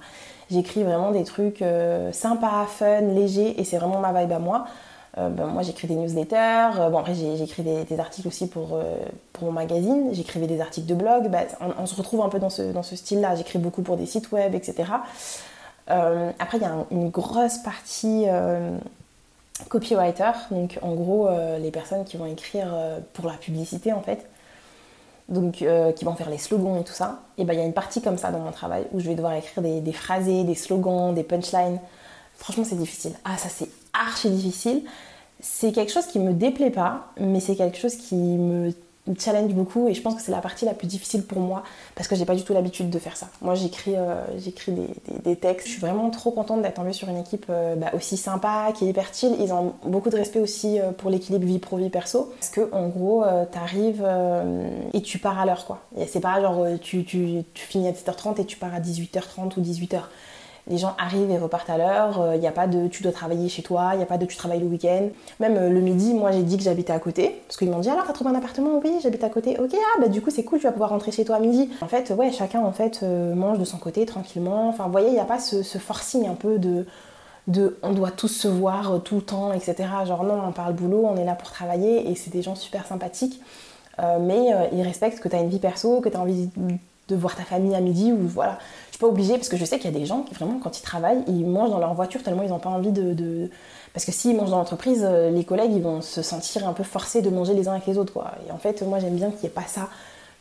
J'écris 0.52 0.84
vraiment 0.84 1.12
des 1.12 1.24
trucs 1.24 1.64
sympas, 2.12 2.66
fun, 2.68 3.02
légers, 3.02 3.60
et 3.60 3.64
c'est 3.64 3.78
vraiment 3.78 4.00
ma 4.00 4.14
vibe 4.14 4.34
à 4.34 4.40
moi. 4.40 4.66
Euh, 5.18 5.30
ben, 5.30 5.48
moi, 5.48 5.64
j'écris 5.64 5.88
des 5.88 5.96
newsletters. 5.96 6.80
Euh, 6.80 6.90
bon, 6.90 7.04
j'écris 7.06 7.64
des, 7.64 7.84
des, 7.86 8.00
articles 8.00 8.28
aussi 8.28 8.48
pour, 8.48 8.80
pour 9.34 9.46
mon 9.46 9.52
magazine. 9.52 10.10
J'écrivais 10.14 10.48
des 10.48 10.62
articles 10.62 10.88
de 10.88 10.96
blog. 10.96 11.30
Ben, 11.30 11.46
on, 11.78 11.86
se 11.86 11.96
retrouve 11.96 12.22
un 12.22 12.30
peu 12.30 12.40
dans 12.40 12.50
ce, 12.50 12.72
dans 12.72 12.84
ce 12.84 12.96
style-là. 12.96 13.36
J'écris 13.36 13.60
beaucoup 13.60 13.82
pour 13.82 13.98
des 13.98 14.06
sites 14.06 14.32
web, 14.32 14.54
etc. 14.56 14.92
après, 15.88 16.58
il 16.58 16.62
y 16.62 16.66
a 16.66 16.86
une 16.92 17.10
grosse 17.10 17.58
partie 17.60 18.26
copywriter. 19.70 20.32
Donc, 20.52 20.78
en 20.82 20.94
gros, 20.94 21.30
les 21.60 21.72
personnes 21.72 22.04
qui 22.04 22.18
vont 22.18 22.26
écrire 22.26 22.68
pour 23.14 23.28
la 23.28 23.34
publicité, 23.34 23.94
en 23.94 24.02
fait 24.02 24.28
donc 25.30 25.62
euh, 25.62 25.92
qui 25.92 26.06
vont 26.06 26.16
faire 26.16 26.30
les 26.30 26.38
slogans 26.38 26.80
et 26.80 26.84
tout 26.84 26.94
ça, 26.94 27.22
et 27.38 27.44
ben 27.44 27.54
il 27.54 27.60
y 27.60 27.62
a 27.62 27.66
une 27.66 27.74
partie 27.74 28.02
comme 28.02 28.18
ça 28.18 28.32
dans 28.32 28.40
mon 28.40 28.52
travail 28.52 28.88
où 28.94 29.00
je 29.00 29.08
vais 29.08 29.16
devoir 29.16 29.34
écrire 29.34 29.62
des, 29.62 29.82
des 29.82 29.92
phrasés, 29.92 30.44
des 30.44 30.56
slogans, 30.56 31.14
des 31.14 31.24
punchlines. 31.24 31.80
Franchement, 32.38 32.64
c'est 32.64 32.78
difficile. 32.78 33.14
Ah, 33.26 33.38
ça 33.38 33.50
c'est 33.50 33.70
archi 33.94 34.30
difficile. 34.30 34.84
C'est 35.40 35.72
quelque 35.72 35.92
chose 35.92 36.08
qui 36.08 36.20
me 36.20 36.34
déplaît 36.34 36.72
pas, 36.72 37.12
mais 37.20 37.40
c'est 37.40 37.56
quelque 37.56 37.78
chose 37.78 37.96
qui 37.96 38.16
me 38.16 38.72
challenge 39.18 39.54
beaucoup 39.54 39.88
et 39.88 39.94
je 39.94 40.02
pense 40.02 40.16
que 40.16 40.22
c'est 40.22 40.32
la 40.32 40.42
partie 40.42 40.66
la 40.66 40.74
plus 40.74 40.88
difficile 40.88 41.24
pour 41.24 41.40
moi 41.40 41.64
parce 41.96 42.08
que 42.08 42.16
j'ai 42.16 42.26
pas 42.26 42.36
du 42.36 42.44
tout 42.44 42.54
l'habitude 42.54 42.90
de 42.90 43.00
faire 43.00 43.16
ça. 43.16 43.28
Moi 43.42 43.56
j'écris 43.56 43.96
euh, 43.96 44.24
j'écris 44.38 44.74
des, 45.24 45.36
textes. 45.36 45.68
Je 45.68 45.74
suis 45.74 45.82
vraiment 45.82 46.10
trop 46.10 46.32
contente 46.32 46.62
d'être 46.62 46.76
tombée 46.76 46.94
sur 46.94 47.10
une 47.10 47.18
équipe 47.18 47.46
euh, 47.50 47.76
bah, 47.76 47.92
aussi 47.94 48.18
sympa, 48.18 48.72
qui 48.76 48.86
est 48.86 48.90
hyper 48.90 49.14
chill. 49.14 49.36
Ils 49.40 49.54
ont 49.54 49.74
beaucoup 49.86 50.10
de 50.10 50.18
respect 50.18 50.40
aussi 50.40 50.80
euh, 50.80 50.92
pour 50.92 51.10
l'équilibre 51.10 51.46
vie 51.46 51.60
pro 51.60 51.78
vie 51.78 51.90
perso 51.90 52.34
parce 52.40 52.50
que 52.50 52.70
en 52.74 52.88
gros 52.88 53.24
t'arrives 53.52 54.06
et 54.94 55.02
tu 55.02 55.20
pars 55.20 55.40
à 55.40 55.46
l'heure 55.46 55.66
quoi. 55.66 55.80
C'est 56.08 56.20
pas 56.20 56.42
genre 56.42 56.66
tu, 56.82 57.04
tu, 57.04 57.44
tu 57.54 57.66
finis 57.66 57.88
à 57.88 57.92
7h30 57.92 58.42
et 58.42 58.46
tu 58.46 58.58
pars 58.58 58.74
à 58.74 58.80
18h30 58.80 59.58
ou 59.58 59.62
18h 59.62 60.02
les 60.70 60.78
gens 60.78 60.96
arrivent 60.98 61.32
et 61.32 61.38
repartent 61.38 61.70
à 61.70 61.78
l'heure. 61.78 62.16
Il 62.18 62.36
euh, 62.36 62.38
n'y 62.38 62.48
a 62.48 62.52
pas 62.52 62.68
de 62.68 62.88
tu 62.88 63.04
dois 63.04 63.12
travailler 63.12 63.50
chez 63.50 63.64
toi, 63.64 63.92
il 63.94 63.98
n'y 63.98 64.04
a 64.04 64.08
pas 64.08 64.18
de 64.18 64.26
tu 64.26 64.36
travailles 64.36 64.60
le 64.60 64.66
week-end. 64.66 65.10
Même 65.40 65.58
euh, 65.58 65.70
le 65.70 65.80
midi, 65.80 66.14
moi 66.14 66.32
j'ai 66.32 66.44
dit 66.44 66.58
que 66.58 66.64
j'habitais 66.64 66.94
à 66.94 67.00
côté. 67.00 67.42
Parce 67.48 67.58
qu'ils 67.58 67.70
m'ont 67.70 67.80
dit 67.80 67.90
alors 67.90 68.06
t'as 68.06 68.14
trouvé 68.14 68.32
un 68.32 68.36
appartement? 68.36 68.80
Oui, 68.84 68.92
j'habite 69.02 69.24
à 69.24 69.30
côté. 69.30 69.58
Ok, 69.60 69.72
ah 69.74 70.02
bah 70.02 70.08
du 70.08 70.22
coup 70.22 70.30
c'est 70.30 70.44
cool, 70.44 70.60
tu 70.60 70.66
vas 70.66 70.72
pouvoir 70.72 70.90
rentrer 70.90 71.12
chez 71.12 71.26
toi 71.26 71.38
à 71.38 71.40
midi. 71.40 71.70
En 71.82 71.88
fait, 71.88 72.12
ouais, 72.12 72.32
chacun 72.32 72.62
en 72.62 72.72
fait 72.72 73.00
euh, 73.04 73.34
mange 73.34 73.60
de 73.60 73.66
son 73.66 73.78
côté 73.78 74.06
tranquillement. 74.06 74.70
Enfin, 74.70 74.86
vous 74.86 74.92
voyez, 74.92 75.08
il 75.08 75.14
n'y 75.14 75.20
a 75.20 75.26
pas 75.26 75.40
ce, 75.40 75.64
forcing 75.78 76.28
un 76.28 76.36
peu 76.36 76.60
de, 76.60 76.86
de 77.48 77.78
on 77.82 77.94
doit 77.94 78.12
tous 78.12 78.28
se 78.28 78.48
voir 78.48 79.02
tout 79.04 79.16
le 79.16 79.22
temps, 79.22 79.54
etc. 79.54 79.76
Genre 80.06 80.24
non, 80.24 80.42
on 80.48 80.52
parle 80.52 80.74
boulot, 80.74 81.06
on 81.06 81.16
est 81.16 81.26
là 81.26 81.36
pour 81.36 81.50
travailler 81.50 82.10
et 82.10 82.16
c'est 82.16 82.32
des 82.32 82.42
gens 82.42 82.56
super 82.56 82.86
sympathiques. 82.86 83.42
mais 84.20 84.50
ils 84.74 84.82
respectent 84.82 85.20
que 85.20 85.30
tu 85.30 85.36
as 85.36 85.40
une 85.40 85.50
vie 85.50 85.60
perso, 85.60 86.02
que 86.02 86.10
tu 86.10 86.18
as 86.18 86.20
envie 86.20 86.50
de 87.08 87.16
voir 87.16 87.36
ta 87.36 87.44
famille 87.44 87.76
à 87.76 87.80
midi 87.80 88.12
ou 88.12 88.28
voilà 88.28 88.58
pas 89.00 89.08
obligée 89.08 89.36
parce 89.36 89.50
que 89.50 89.58
je 89.58 89.66
sais 89.66 89.78
qu'il 89.80 89.92
y 89.92 89.96
a 89.96 90.00
des 90.00 90.06
gens 90.06 90.22
qui 90.22 90.34
vraiment 90.34 90.60
quand 90.60 90.78
ils 90.78 90.82
travaillent, 90.82 91.24
ils 91.28 91.46
mangent 91.46 91.70
dans 91.70 91.80
leur 91.80 91.94
voiture 91.94 92.24
tellement 92.24 92.44
ils 92.44 92.50
n'ont 92.50 92.60
pas 92.60 92.70
envie 92.70 92.92
de, 92.92 93.50
Parce 93.94 94.06
que 94.06 94.12
s'ils 94.12 94.36
mangent 94.36 94.52
dans 94.52 94.58
l'entreprise, 94.58 95.04
euh, 95.04 95.30
les 95.30 95.44
collègues 95.44 95.72
ils 95.74 95.82
vont 95.82 96.02
se 96.02 96.22
sentir 96.22 96.68
un 96.68 96.74
peu 96.74 96.84
forcés 96.84 97.22
de 97.22 97.30
manger 97.30 97.54
les 97.54 97.68
uns 97.68 97.74
avec 97.74 97.86
les 97.88 97.98
autres 97.98 98.14
quoi. 98.14 98.34
Et 98.48 98.52
en 98.52 98.58
fait 98.58 98.82
moi 98.82 99.00
j'aime 99.00 99.16
bien 99.16 99.30
qu'il 99.32 99.42
n'y 99.42 99.46
ait 99.48 99.50
pas 99.50 99.68
ça 99.68 99.90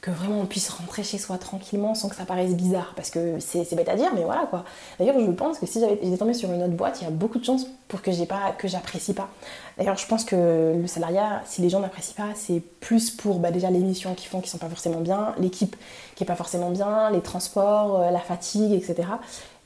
que 0.06 0.12
vraiment 0.12 0.40
on 0.40 0.46
puisse 0.46 0.68
rentrer 0.68 1.02
chez 1.02 1.18
soi 1.18 1.36
tranquillement 1.36 1.94
sans 1.94 2.08
que 2.08 2.14
ça 2.14 2.24
paraisse 2.24 2.54
bizarre. 2.54 2.92
Parce 2.94 3.10
que 3.10 3.40
c'est 3.40 3.74
bête 3.74 3.88
à 3.88 3.96
dire, 3.96 4.12
mais 4.14 4.22
voilà 4.22 4.46
quoi. 4.46 4.64
D'ailleurs, 4.98 5.18
je 5.18 5.30
pense 5.32 5.58
que 5.58 5.66
si 5.66 5.80
j'étais 5.80 6.16
tombée 6.16 6.34
sur 6.34 6.52
une 6.52 6.62
autre 6.62 6.74
boîte, 6.74 7.00
il 7.00 7.04
y 7.04 7.06
a 7.08 7.10
beaucoup 7.10 7.38
de 7.38 7.44
chances 7.44 7.66
pour 7.88 8.02
que 8.02 8.12
j'ai 8.12 8.26
pas 8.26 8.52
que 8.56 8.68
j'apprécie 8.68 9.14
pas. 9.14 9.28
D'ailleurs, 9.76 9.98
je 9.98 10.06
pense 10.06 10.24
que 10.24 10.74
le 10.80 10.86
salariat, 10.86 11.42
si 11.44 11.60
les 11.60 11.68
gens 11.68 11.80
n'apprécient 11.80 12.14
pas, 12.16 12.32
c'est 12.34 12.60
plus 12.80 13.10
pour 13.10 13.38
bah, 13.40 13.50
déjà 13.50 13.70
les 13.70 13.78
missions 13.78 14.14
qu'ils 14.14 14.28
font 14.28 14.40
qui 14.40 14.48
sont 14.48 14.58
pas 14.58 14.70
forcément 14.70 15.00
bien, 15.00 15.34
l'équipe 15.38 15.76
qui 16.14 16.24
est 16.24 16.26
pas 16.26 16.34
forcément 16.34 16.70
bien, 16.70 17.10
les 17.10 17.20
transports, 17.20 18.00
euh, 18.00 18.10
la 18.10 18.20
fatigue, 18.20 18.72
etc. 18.72 19.08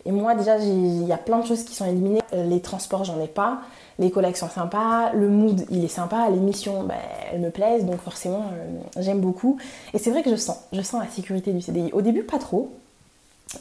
Et 0.05 0.11
moi, 0.11 0.35
déjà, 0.35 0.59
il 0.59 1.07
y 1.07 1.13
a 1.13 1.17
plein 1.17 1.39
de 1.39 1.47
choses 1.47 1.63
qui 1.63 1.75
sont 1.75 1.85
éliminées. 1.85 2.23
Euh, 2.33 2.45
les 2.45 2.61
transports, 2.61 3.05
j'en 3.05 3.21
ai 3.21 3.29
pas. 3.29 3.61
Les 4.01 4.11
collègues 4.11 4.35
sont 4.35 4.49
sympas. 4.49 5.13
Le 5.13 5.29
mood, 5.29 5.65
il 5.71 5.85
est 5.85 5.89
sympa. 5.89 6.29
Les 6.29 6.41
missions, 6.41 6.83
ben, 6.83 6.97
elles 7.33 7.41
me 7.41 7.51
plaisent. 7.51 7.85
Donc 7.85 8.01
forcément, 8.01 8.51
euh, 8.53 8.81
j'aime 9.01 9.21
beaucoup. 9.21 9.59
Et 9.95 9.99
c'est 9.99 10.11
vrai 10.11 10.25
que 10.25 10.31
je 10.31 10.37
sens. 10.37 10.59
Je 10.73 10.83
sens 10.83 11.01
la 11.01 11.09
sécurité 11.09 11.53
du 11.53 11.61
CDI. 11.61 11.91
Au 11.93 12.03
début, 12.03 12.25
pas 12.25 12.39
trop. 12.39 12.73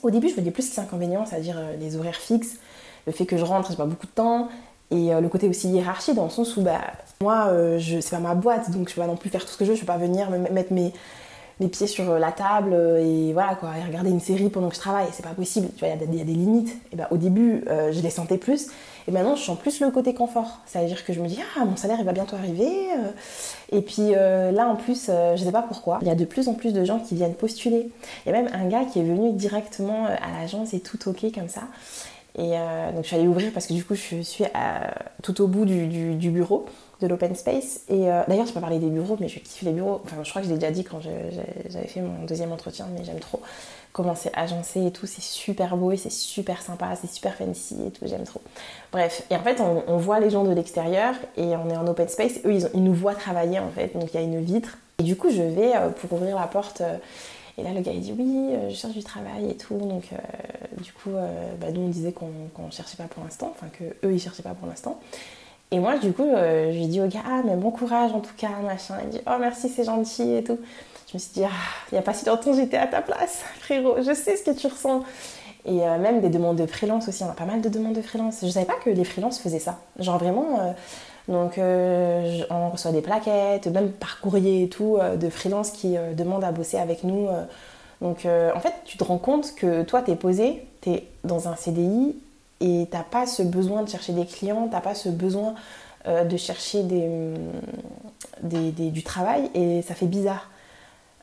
Au 0.02 0.10
début, 0.10 0.30
je 0.30 0.34
voyais 0.34 0.52
plus 0.52 0.72
les 0.72 0.80
inconvénients, 0.80 1.26
c'est-à-dire 1.28 1.60
les 1.80 1.96
horaires 1.96 2.16
fixes, 2.16 2.58
le 3.08 3.12
fait 3.12 3.26
que 3.26 3.38
je 3.38 3.44
rentre, 3.44 3.72
j'ai 3.72 3.76
pas 3.78 3.88
beaucoup 3.88 4.06
de 4.06 4.12
temps. 4.12 4.50
Et 4.92 5.12
le 5.14 5.30
côté 5.30 5.48
aussi 5.48 5.70
hiérarchie, 5.70 6.16
dans 6.16 6.24
le 6.24 6.30
sens 6.30 6.58
où 6.58 6.62
bah, 6.62 6.82
moi, 7.22 7.52
je, 7.78 8.00
c'est 8.00 8.12
pas 8.12 8.20
ma 8.20 8.34
boîte, 8.34 8.72
donc 8.72 8.90
je 8.90 8.96
peux 8.96 9.02
pas 9.02 9.08
non 9.08 9.18
plus 9.18 9.30
faire 9.30 9.46
tout 9.46 9.52
ce 9.52 9.58
que 9.58 9.66
je 9.66 9.72
veux. 9.72 9.76
Je 9.76 9.82
peux 9.82 9.86
pas 9.86 9.98
venir 9.98 10.32
me 10.32 10.38
mettre 10.50 10.74
mes, 10.74 10.92
pieds 11.68 11.88
sur 11.88 12.18
la 12.18 12.32
table 12.32 12.74
et 12.74 13.34
voilà 13.34 13.56
quoi, 13.56 13.72
et 13.78 13.84
regarder 13.86 14.10
une 14.10 14.22
série 14.22 14.50
pendant 14.50 14.70
que 14.70 14.76
je 14.76 14.80
travaille, 14.80 15.08
c'est 15.12 15.26
pas 15.26 15.34
possible, 15.34 15.68
tu 15.76 15.86
vois, 15.86 15.90
il 15.90 16.16
y, 16.16 16.22
a 16.22 16.24
des 16.24 16.34
limites. 16.34 16.76
Et 16.94 16.96
ben, 16.96 17.08
au 17.12 17.18
début, 17.18 17.66
euh, 17.68 17.92
je 17.92 18.02
les 18.02 18.10
sentais 18.10 18.38
plus, 18.38 18.68
et 19.08 19.12
maintenant 19.12 19.36
je 19.36 19.44
sens 19.44 19.60
plus 19.60 19.82
le 19.82 19.92
côté 19.92 20.14
confort. 20.14 20.60
C'est-à-dire 20.66 21.04
que 21.04 21.12
je 21.12 21.20
me 21.20 21.28
dis, 21.28 21.40
ah, 21.58 21.66
mon 21.66 21.76
salaire 21.76 21.98
il 22.00 22.06
va 22.06 22.14
bientôt 22.14 22.38
arriver. 22.38 22.72
Euh. 22.98 23.12
Et 23.72 23.82
puis 23.82 24.16
euh, 24.16 24.52
là 24.52 24.68
en 24.68 24.76
plus, 24.76 25.12
je 25.36 25.44
sais 25.44 25.52
pas 25.52 25.62
pourquoi, 25.62 26.00
il 26.02 26.08
y 26.08 26.12
a 26.12 26.16
de 26.16 26.26
plus 26.26 26.48
en 26.48 26.54
plus 26.54 26.72
de 26.72 26.86
gens 26.86 27.00
qui 27.00 27.16
viennent 27.16 27.36
postuler. 27.36 27.92
Il 28.26 28.32
y 28.32 28.36
a 28.36 28.42
même 28.42 28.52
un 28.54 28.68
gars 28.68 28.86
qui 28.86 29.00
est 29.00 29.04
venu 29.04 29.34
directement 29.34 30.06
à 30.06 30.40
l'agence 30.40 30.74
et 30.74 30.80
tout 30.80 31.10
ok 31.10 31.34
comme 31.34 31.50
ça. 31.50 31.64
Et 32.38 32.52
donc 32.94 33.04
je 33.04 33.08
suis 33.08 33.16
allée 33.16 33.28
ouvrir 33.28 33.52
parce 33.52 33.68
que 33.68 33.74
du 33.74 33.84
coup 33.84 33.96
je 33.96 34.22
suis 34.22 34.44
tout 35.24 35.42
au 35.42 35.48
bout 35.48 35.66
du 35.66 36.30
bureau 36.30 36.66
de 37.02 37.08
l'open 37.08 37.36
space. 37.36 37.82
Et 37.90 38.12
euh, 38.12 38.22
d'ailleurs, 38.28 38.46
je 38.46 38.54
peux 38.54 38.60
parler 38.60 38.80
des 38.80 38.90
bureaux, 38.90 39.18
mais 39.20 39.28
je 39.28 39.40
kiffe 39.40 39.62
les 39.62 39.72
bureaux. 39.72 40.02
Enfin, 40.04 40.18
je 40.24 40.30
crois 40.30 40.42
que 40.42 40.48
je 40.48 40.54
l'ai 40.54 40.60
déjà 40.60 40.72
dit 40.72 40.84
quand 40.84 41.00
j'avais 41.02 41.88
fait 41.88 42.02
mon 42.02 42.26
deuxième 42.26 42.52
entretien, 42.52 42.88
mais 42.94 43.04
j'aime 43.04 43.20
trop 43.20 43.42
comment 43.92 44.16
c'est 44.16 44.36
agencé 44.36 44.86
et 44.86 44.92
tout. 44.92 45.06
C'est 45.06 45.22
super 45.22 45.78
beau 45.78 45.92
et 45.92 45.98
c'est 45.98 46.12
super 46.12 46.62
sympa, 46.62 46.88
c'est 47.00 47.10
super 47.10 47.36
fancy 47.36 47.78
et 47.88 47.92
tout. 47.92 48.06
J'aime 48.06 48.24
trop. 48.24 48.42
Bref, 48.92 49.24
et 49.30 49.36
en 49.36 49.44
fait, 49.44 49.62
on, 49.62 49.98
voit 49.98 50.20
les 50.20 50.30
gens 50.30 50.44
de 50.44 50.52
l'extérieur 50.52 51.16
et 51.38 51.56
on 51.56 51.70
est 51.70 51.78
en 51.78 51.88
open 51.88 52.10
space. 52.10 52.40
Eux, 52.46 52.58
ils, 52.74 52.84
nous 52.84 52.94
voient 52.94 53.16
travailler 53.16 53.60
en 53.60 53.70
fait. 53.70 53.98
Donc, 53.98 54.14
il 54.14 54.20
y 54.20 54.20
a 54.20 54.24
une 54.24 54.42
vitre. 54.42 54.78
Et 55.00 55.04
du 55.04 55.16
coup, 55.16 55.30
je 55.30 55.42
vais 55.42 55.76
euh, 55.76 55.90
pour 55.90 56.14
ouvrir 56.14 56.38
la 56.38 56.48
porte. 56.48 56.82
Euh, 56.82 56.98
et 57.60 57.64
là, 57.64 57.74
le 57.74 57.82
gars, 57.82 57.92
il 57.92 58.02
dit 58.02 58.14
oui, 58.18 58.56
je 58.70 58.76
cherche 58.76 58.94
du 58.94 59.04
travail 59.04 59.50
et 59.50 59.56
tout. 59.58 59.78
Donc, 59.78 60.10
du 60.82 60.94
coup, 60.94 61.12
bah, 61.60 61.72
nous, 61.72 61.82
on 61.82 61.90
disait 61.90 62.12
qu'on 62.12 62.28
ne 62.66 62.72
cherchait 62.72 62.98
pas 62.98 63.06
pour 63.06 63.24
l'instant, 63.24 63.52
enfin, 63.52 63.68
que 63.68 63.84
eux, 64.08 64.14
ils 64.14 64.20
cherchaient 64.20 64.44
pas 64.44 64.54
pour 64.54 64.68
l'instant. 64.68 65.00
Et 65.72 65.80
moi, 65.80 65.98
du 65.98 66.14
coup, 66.14 66.24
euh, 66.24 66.72
je 66.72 66.78
lui 66.78 66.88
dis 66.88 67.00
au 67.00 67.08
gars, 67.08 67.24
ah, 67.28 67.42
mais 67.46 67.56
bon 67.56 67.70
courage 67.70 68.12
en 68.12 68.22
tout 68.22 68.34
cas, 68.36 68.50
machin. 68.64 68.96
Il 69.04 69.10
dit, 69.10 69.22
oh 69.28 69.36
merci, 69.40 69.70
c'est 69.70 69.84
gentil 69.84 70.36
et 70.36 70.44
tout. 70.44 70.58
Je 71.10 71.14
me 71.14 71.20
suis 71.20 71.32
dit, 71.34 71.44
ah, 71.44 71.50
il 71.92 71.96
n'y 71.96 72.00
a 72.00 72.02
pas 72.02 72.14
si 72.14 72.26
longtemps, 72.26 72.54
j'étais 72.54 72.78
à 72.78 72.88
ta 72.88 73.02
place, 73.02 73.44
frérot, 73.60 73.98
je 74.02 74.14
sais 74.14 74.36
ce 74.36 74.44
que 74.44 74.52
tu 74.52 74.68
ressens. 74.68 75.04
Et 75.66 75.84
euh, 75.84 76.00
même 76.00 76.22
des 76.22 76.30
demandes 76.30 76.56
de 76.56 76.66
freelance 76.66 77.08
aussi, 77.08 77.24
on 77.24 77.30
a 77.30 77.34
pas 77.34 77.46
mal 77.46 77.62
de 77.62 77.70
demandes 77.70 77.94
de 77.94 78.02
freelance. 78.02 78.40
Je 78.42 78.50
savais 78.50 78.66
pas 78.66 78.78
que 78.84 78.90
les 78.90 79.04
freelances 79.04 79.40
faisaient 79.40 79.60
ça. 79.60 79.80
Genre 80.00 80.18
vraiment, 80.18 80.76
euh, 81.30 82.40
donc 82.40 82.48
on 82.50 82.70
reçoit 82.70 82.92
des 82.92 83.02
plaquettes, 83.02 83.68
même 83.68 83.92
par 83.92 84.20
courrier 84.20 84.64
et 84.64 84.70
tout, 84.70 84.98
de 85.20 85.30
freelance 85.30 85.72
qui 85.72 85.96
demandent 86.16 86.44
à 86.44 86.52
bosser 86.52 86.78
avec 86.78 87.04
nous. 87.04 87.28
donc 88.02 88.26
en 88.26 88.60
fait, 88.60 88.74
tu 88.86 88.98
te 88.98 89.04
rends 89.04 89.18
compte 89.18 89.54
que 89.56 89.84
toi, 89.84 90.02
tu 90.02 90.12
es 90.12 90.16
posé, 90.16 90.66
tu 90.82 90.92
es 90.92 91.04
dans 91.24 91.48
un 91.48 91.56
CDI 91.56 92.16
et 92.62 92.88
t'as 92.92 93.04
pas 93.04 93.26
ce 93.26 93.44
besoin 93.44 93.84
de 93.84 93.90
chercher 93.90 94.14
des 94.14 94.26
clients, 94.26 94.68
t'as 94.70 94.82
pas 94.82 94.96
ce 94.96 95.10
besoin 95.10 95.56
euh, 96.08 96.24
de 96.24 96.38
chercher 96.38 96.84
des, 96.84 98.72
du 98.72 99.04
travail 99.04 99.50
et 99.54 99.82
ça 99.82 99.96
fait 99.96 100.06
bizarre. 100.06 100.50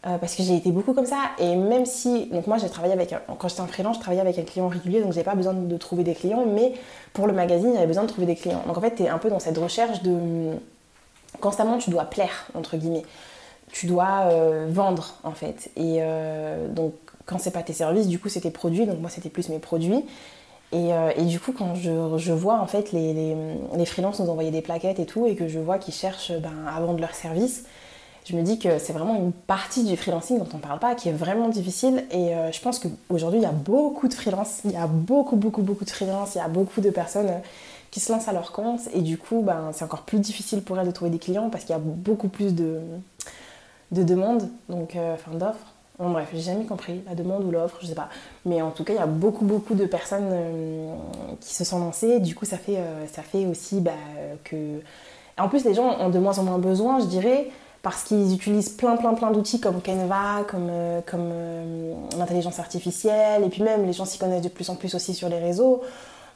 Euh, 0.06 0.18
parce 0.18 0.34
que 0.36 0.42
j'ai 0.42 0.54
été 0.54 0.70
beaucoup 0.70 0.92
comme 0.92 1.06
ça. 1.06 1.30
Et 1.38 1.56
même 1.56 1.86
si 1.86 2.26
donc 2.26 2.46
moi 2.46 2.58
j'ai 2.58 2.68
travaillé 2.68 2.92
avec 2.92 3.14
quand 3.38 3.48
j'étais 3.48 3.62
en 3.62 3.66
freelance 3.66 3.96
je 3.96 4.00
travaillais 4.00 4.20
avec 4.20 4.38
un 4.38 4.42
client 4.42 4.68
régulier 4.68 5.00
donc 5.00 5.12
j'avais 5.12 5.24
pas 5.24 5.34
besoin 5.34 5.54
de 5.54 5.76
trouver 5.78 6.04
des 6.04 6.14
clients 6.14 6.44
mais 6.46 6.74
pour 7.12 7.26
le 7.26 7.32
magazine 7.32 7.72
j'avais 7.74 7.86
besoin 7.86 8.04
de 8.04 8.08
trouver 8.08 8.26
des 8.26 8.36
clients. 8.36 8.62
Donc 8.66 8.76
en 8.76 8.80
fait 8.80 8.94
tu 8.94 9.02
es 9.02 9.08
un 9.08 9.18
peu 9.18 9.30
dans 9.30 9.40
cette 9.40 9.58
recherche 9.58 10.02
de 10.02 10.52
constamment 11.40 11.78
tu 11.78 11.90
dois 11.90 12.04
plaire 12.04 12.46
entre 12.54 12.76
guillemets. 12.76 13.04
Tu 13.72 13.86
dois 13.86 14.26
euh, 14.26 14.66
vendre 14.70 15.14
en 15.24 15.32
fait. 15.32 15.70
Et 15.76 16.00
donc 16.70 16.92
quand 17.24 17.38
c'est 17.38 17.50
pas 17.50 17.62
tes 17.62 17.72
services 17.72 18.06
du 18.06 18.18
coup 18.18 18.28
c'est 18.28 18.42
tes 18.42 18.50
produits. 18.50 18.86
Donc 18.86 19.00
moi 19.00 19.10
c'était 19.10 19.30
plus 19.30 19.48
mes 19.48 19.58
produits. 19.58 20.04
Euh, 20.74 21.12
et, 21.16 21.24
du 21.24 21.38
coup, 21.38 21.52
quand 21.52 21.74
je, 21.74 22.32
vois 22.32 22.58
en 22.58 22.66
fait 22.66 22.92
les, 22.92 23.12
les, 23.12 23.36
les, 23.76 23.86
freelances 23.86 24.20
nous 24.20 24.28
envoyer 24.28 24.50
des 24.50 24.62
plaquettes 24.62 24.98
et 24.98 25.06
tout, 25.06 25.26
et 25.26 25.36
que 25.36 25.48
je 25.48 25.58
vois 25.58 25.78
qu'ils 25.78 25.94
cherchent 25.94 26.32
ben, 26.32 26.52
à 26.68 26.80
vendre 26.80 27.00
leur 27.00 27.14
service, 27.14 27.64
je 28.28 28.36
me 28.36 28.42
dis 28.42 28.58
que 28.58 28.78
c'est 28.78 28.92
vraiment 28.92 29.16
une 29.16 29.32
partie 29.32 29.84
du 29.84 29.96
freelancing 29.96 30.38
dont 30.38 30.48
on 30.52 30.56
ne 30.56 30.62
parle 30.62 30.78
pas, 30.78 30.94
qui 30.94 31.08
est 31.08 31.12
vraiment 31.12 31.48
difficile. 31.48 32.04
Et 32.10 32.34
euh, 32.34 32.52
je 32.52 32.60
pense 32.60 32.78
qu'aujourd'hui, 32.78 33.40
il 33.40 33.44
y 33.44 33.46
a 33.46 33.52
beaucoup 33.52 34.08
de 34.08 34.14
freelance, 34.14 34.60
il 34.64 34.72
y 34.72 34.76
a 34.76 34.86
beaucoup, 34.86 35.36
beaucoup, 35.36 35.62
beaucoup 35.62 35.84
de 35.84 35.90
freelance, 35.90 36.34
il 36.34 36.38
y 36.38 36.40
a 36.40 36.48
beaucoup 36.48 36.80
de 36.80 36.90
personnes 36.90 37.28
euh, 37.28 37.38
qui 37.90 38.00
se 38.00 38.12
lancent 38.12 38.28
à 38.28 38.32
leur 38.32 38.52
compte. 38.52 38.80
Et 38.92 39.00
du 39.00 39.16
coup, 39.16 39.42
ben, 39.42 39.70
c'est 39.72 39.84
encore 39.84 40.02
plus 40.02 40.18
difficile 40.18 40.62
pour 40.62 40.78
elles 40.78 40.86
de 40.86 40.92
trouver 40.92 41.10
des 41.10 41.18
clients 41.18 41.50
parce 41.50 41.64
qu'il 41.64 41.72
y 41.72 41.78
a 41.78 41.82
beaucoup 41.82 42.28
plus 42.28 42.54
de, 42.54 42.80
de 43.92 44.02
demandes, 44.02 44.48
donc, 44.68 44.96
enfin 44.96 45.32
d'offres. 45.36 45.72
Bon, 45.98 46.10
bref, 46.10 46.28
j'ai 46.34 46.40
jamais 46.40 46.66
compris 46.66 47.00
la 47.08 47.14
demande 47.14 47.44
ou 47.44 47.50
l'offre, 47.50 47.78
je 47.80 47.86
sais 47.86 47.94
pas. 47.94 48.10
Mais 48.44 48.60
en 48.60 48.70
tout 48.70 48.84
cas, 48.84 48.92
il 48.92 48.96
y 48.96 49.02
a 49.02 49.06
beaucoup, 49.06 49.46
beaucoup 49.46 49.74
de 49.74 49.86
personnes 49.86 50.28
euh, 50.30 50.94
qui 51.40 51.54
se 51.54 51.64
sont 51.64 51.78
lancées. 51.78 52.20
Du 52.20 52.34
coup, 52.34 52.44
ça 52.44 52.58
fait, 52.58 52.76
euh, 52.76 53.06
ça 53.06 53.22
fait 53.22 53.46
aussi 53.46 53.80
bah, 53.80 53.92
que. 54.44 54.80
En 55.38 55.48
plus, 55.48 55.64
les 55.64 55.74
gens 55.74 55.98
ont 56.00 56.10
de 56.10 56.18
moins 56.18 56.38
en 56.38 56.44
moins 56.44 56.58
besoin, 56.58 57.00
je 57.00 57.06
dirais, 57.06 57.50
parce 57.86 58.02
qu'ils 58.02 58.34
utilisent 58.34 58.70
plein, 58.70 58.96
plein, 58.96 59.14
plein 59.14 59.30
d'outils 59.30 59.60
comme 59.60 59.80
Canva, 59.80 60.42
comme, 60.48 60.66
euh, 60.68 61.00
comme 61.06 61.30
l'intelligence 62.18 62.58
artificielle, 62.58 63.44
et 63.44 63.48
puis 63.48 63.62
même 63.62 63.86
les 63.86 63.92
gens 63.92 64.04
s'y 64.04 64.18
connaissent 64.18 64.42
de 64.42 64.48
plus 64.48 64.68
en 64.70 64.74
plus 64.74 64.96
aussi 64.96 65.14
sur 65.14 65.28
les 65.28 65.38
réseaux. 65.38 65.82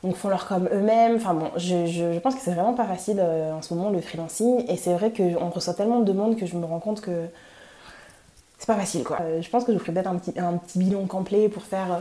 Donc 0.04 0.14
font 0.14 0.28
leur 0.28 0.46
com 0.46 0.68
eux-mêmes. 0.72 1.16
Enfin 1.16 1.34
bon, 1.34 1.50
je, 1.56 1.86
je, 1.86 2.18
pense 2.20 2.36
que 2.36 2.40
c'est 2.40 2.52
vraiment 2.52 2.74
pas 2.74 2.86
facile 2.86 3.20
en 3.20 3.60
ce 3.62 3.74
moment 3.74 3.90
le 3.90 4.00
freelancing. 4.00 4.64
Et 4.68 4.76
c'est 4.76 4.94
vrai 4.94 5.12
qu'on 5.12 5.50
reçoit 5.50 5.74
tellement 5.74 5.98
de 5.98 6.04
demandes 6.04 6.36
que 6.36 6.46
je 6.46 6.56
me 6.56 6.64
rends 6.64 6.78
compte 6.78 7.00
que 7.00 7.26
c'est 8.60 8.66
pas 8.66 8.76
facile 8.76 9.02
quoi. 9.02 9.18
Euh, 9.22 9.40
je 9.40 9.48
pense 9.48 9.64
que 9.64 9.72
je 9.72 9.78
vous 9.78 9.82
ferai 9.82 9.94
peut-être 9.94 10.06
un 10.06 10.16
petit, 10.16 10.38
un 10.38 10.58
petit 10.58 10.78
bilan 10.78 11.06
complet 11.06 11.48
pour 11.48 11.62
faire 11.62 11.92
euh, 11.92 11.98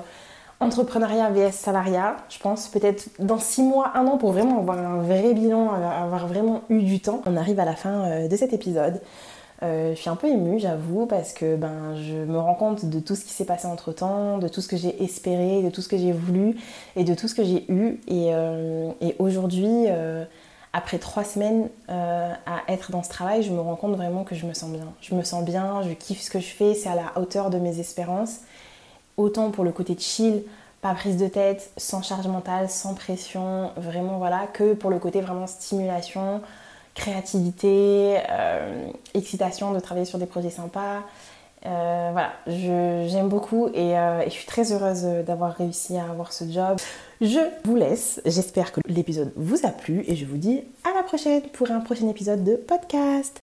entrepreneuriat 0.59 1.30
vs 1.31 1.53
salariat. 1.53 2.17
Je 2.27 2.38
pense 2.38 2.67
peut-être 2.67 3.07
dans 3.17 3.39
6 3.39 3.63
mois, 3.63 3.93
1 3.95 4.05
an 4.07 4.17
pour 4.17 4.34
vraiment 4.34 4.59
avoir 4.59 4.77
un 4.77 5.01
vrai 5.01 5.34
bilan, 5.34 5.71
avoir 5.71 6.27
vraiment 6.27 6.61
eu 6.69 6.81
du 6.81 6.99
temps. 6.99 7.21
On 7.26 7.38
arrive 7.38 7.61
à 7.61 7.65
la 7.65 7.76
fin 7.76 8.01
euh, 8.01 8.27
de 8.27 8.35
cet 8.35 8.51
épisode. 8.51 9.01
Je 9.61 9.95
suis 9.95 10.10
un 10.10 10.15
peu 10.15 10.27
émue, 10.27 10.60
j'avoue, 10.60 11.06
parce 11.06 11.34
que 11.34 11.56
ben, 11.56 11.95
je 11.95 12.15
me 12.15 12.38
rends 12.38 12.56
compte 12.56 12.86
de 12.86 12.99
tout 12.99 13.15
ce 13.15 13.26
qui 13.26 13.34
s'est 13.34 13.45
passé 13.45 13.68
entre 13.68 13.91
temps, 13.91 14.38
de 14.38 14.48
tout 14.48 14.61
ce 14.61 14.68
que 14.68 14.77
j'ai 14.77 15.03
espéré, 15.03 15.61
de 15.64 15.69
tout 15.69 15.81
ce 15.81 15.90
que 15.90 15.98
j'ai 15.98 16.11
voulu 16.11 16.56
et 16.95 17.03
de 17.03 17.14
tout 17.14 17.27
ce 17.27 17.36
que 17.36 17.44
j'ai 17.44 17.65
eu. 17.72 17.99
Et, 18.07 18.31
et 19.02 19.15
aujourd'hui, 19.19 19.88
après 20.73 20.99
trois 20.99 21.23
semaines 21.23 21.69
euh, 21.90 22.34
à 22.45 22.72
être 22.72 22.91
dans 22.91 23.03
ce 23.03 23.10
travail, 23.10 23.44
je 23.44 23.52
me 23.52 23.60
rends 23.60 23.76
compte 23.76 23.95
vraiment 23.95 24.23
que 24.23 24.36
je 24.36 24.45
me 24.45 24.53
sens 24.53 24.69
bien. 24.69 24.86
Je 25.02 25.15
me 25.15 25.23
sens 25.23 25.44
bien, 25.44 25.81
je 25.81 25.94
kiffe 25.94 26.22
ce 26.22 26.30
que 26.30 26.40
je 26.40 26.48
fais, 26.48 26.73
c'est 26.76 26.90
à 26.90 26.95
la 26.95 27.19
hauteur 27.19 27.49
de 27.49 27.57
mes 27.57 27.80
espérances. 27.80 28.41
Autant 29.18 29.52
pour 29.52 29.64
le 29.64 29.72
côté 29.72 29.95
chill, 29.98 30.44
pas 30.81 30.94
prise 30.94 31.18
de 31.18 31.27
tête, 31.27 31.72
sans 31.77 32.02
charge 32.03 32.27
mentale, 32.27 32.69
sans 32.69 32.94
pression, 32.94 33.72
vraiment 33.77 34.18
voilà, 34.18 34.48
que 34.53 34.73
pour 34.73 34.91
le 34.91 34.99
côté 34.99 35.22
vraiment 35.22 35.48
stimulation, 35.48 36.41
créativité, 36.99 38.17
euh, 38.30 38.89
excitation 39.13 39.73
de 39.73 39.80
travailler 39.80 40.05
sur 40.05 40.19
des 40.19 40.26
projets 40.26 40.49
sympas. 40.49 41.03
Euh, 41.65 42.09
voilà, 42.13 42.31
j'aime 42.47 43.27
beaucoup 43.27 43.67
et, 43.73 43.89
et, 43.89 44.26
je 44.26 44.30
suis 44.30 44.45
très 44.45 44.71
heureuse 44.71 45.03
d'avoir 45.26 45.55
réussi 45.55 45.97
à 45.97 46.09
avoir 46.09 46.31
ce 46.31 46.45
job. 46.49 46.77
Je 47.19 47.39
vous 47.65 47.76
laisse. 47.76 48.21
J'espère 48.26 48.71
que 48.71 48.80
l'épisode 48.88 49.34
vous 49.35 49.65
a 49.65 49.69
plu 49.69 50.05
et 50.07 50.15
je 50.15 50.26
vous 50.26 50.38
dis 50.38 50.61
à 50.85 50.95
la 50.95 51.03
prochaine 51.03 51.41
pour 51.53 51.69
un 51.69 51.81
prochain 51.81 52.07
épisode 52.07 52.45
de 52.45 52.55
podcast. 52.55 53.38